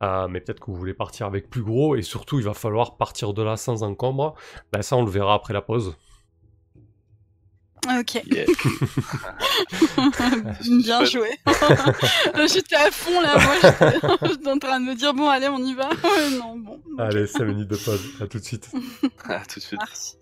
Mais 0.00 0.40
peut-être 0.40 0.60
que 0.60 0.66
vous 0.70 0.76
voulez 0.76 0.94
partir 0.94 1.26
avec 1.26 1.50
plus 1.50 1.62
gros 1.62 1.96
et 1.96 2.02
surtout 2.02 2.38
il 2.38 2.44
va 2.44 2.54
falloir 2.54 2.96
partir 2.96 3.32
de 3.34 3.42
là 3.42 3.56
sans 3.56 3.82
encombre. 3.82 4.34
Ben, 4.72 4.80
ça 4.80 4.96
on 4.96 5.04
le 5.04 5.10
verra 5.10 5.34
après 5.34 5.52
la 5.52 5.60
pause. 5.62 5.96
Ok, 7.86 8.22
Yeah. 8.26 8.46
bien 10.82 11.04
joué. 11.04 11.30
j'étais 12.52 12.76
à 12.76 12.90
fond 12.90 13.20
là, 13.20 13.36
moi 13.38 13.54
j'étais 14.22 14.48
en 14.48 14.58
train 14.58 14.80
de 14.80 14.86
me 14.86 14.94
dire 14.94 15.14
bon 15.14 15.28
allez 15.28 15.48
on 15.48 15.58
y 15.58 15.74
va. 15.74 15.88
Non 16.38 16.56
bon. 16.56 16.80
Allez, 16.98 17.26
5 17.26 17.44
minutes 17.44 17.68
de 17.68 17.76
pause. 17.76 18.00
À 18.20 18.26
tout 18.26 18.38
de 18.38 18.44
suite. 18.44 18.68
À 19.24 19.40
tout 19.46 19.60
de 19.60 19.64
suite. 19.64 19.80
Merci. 19.80 20.17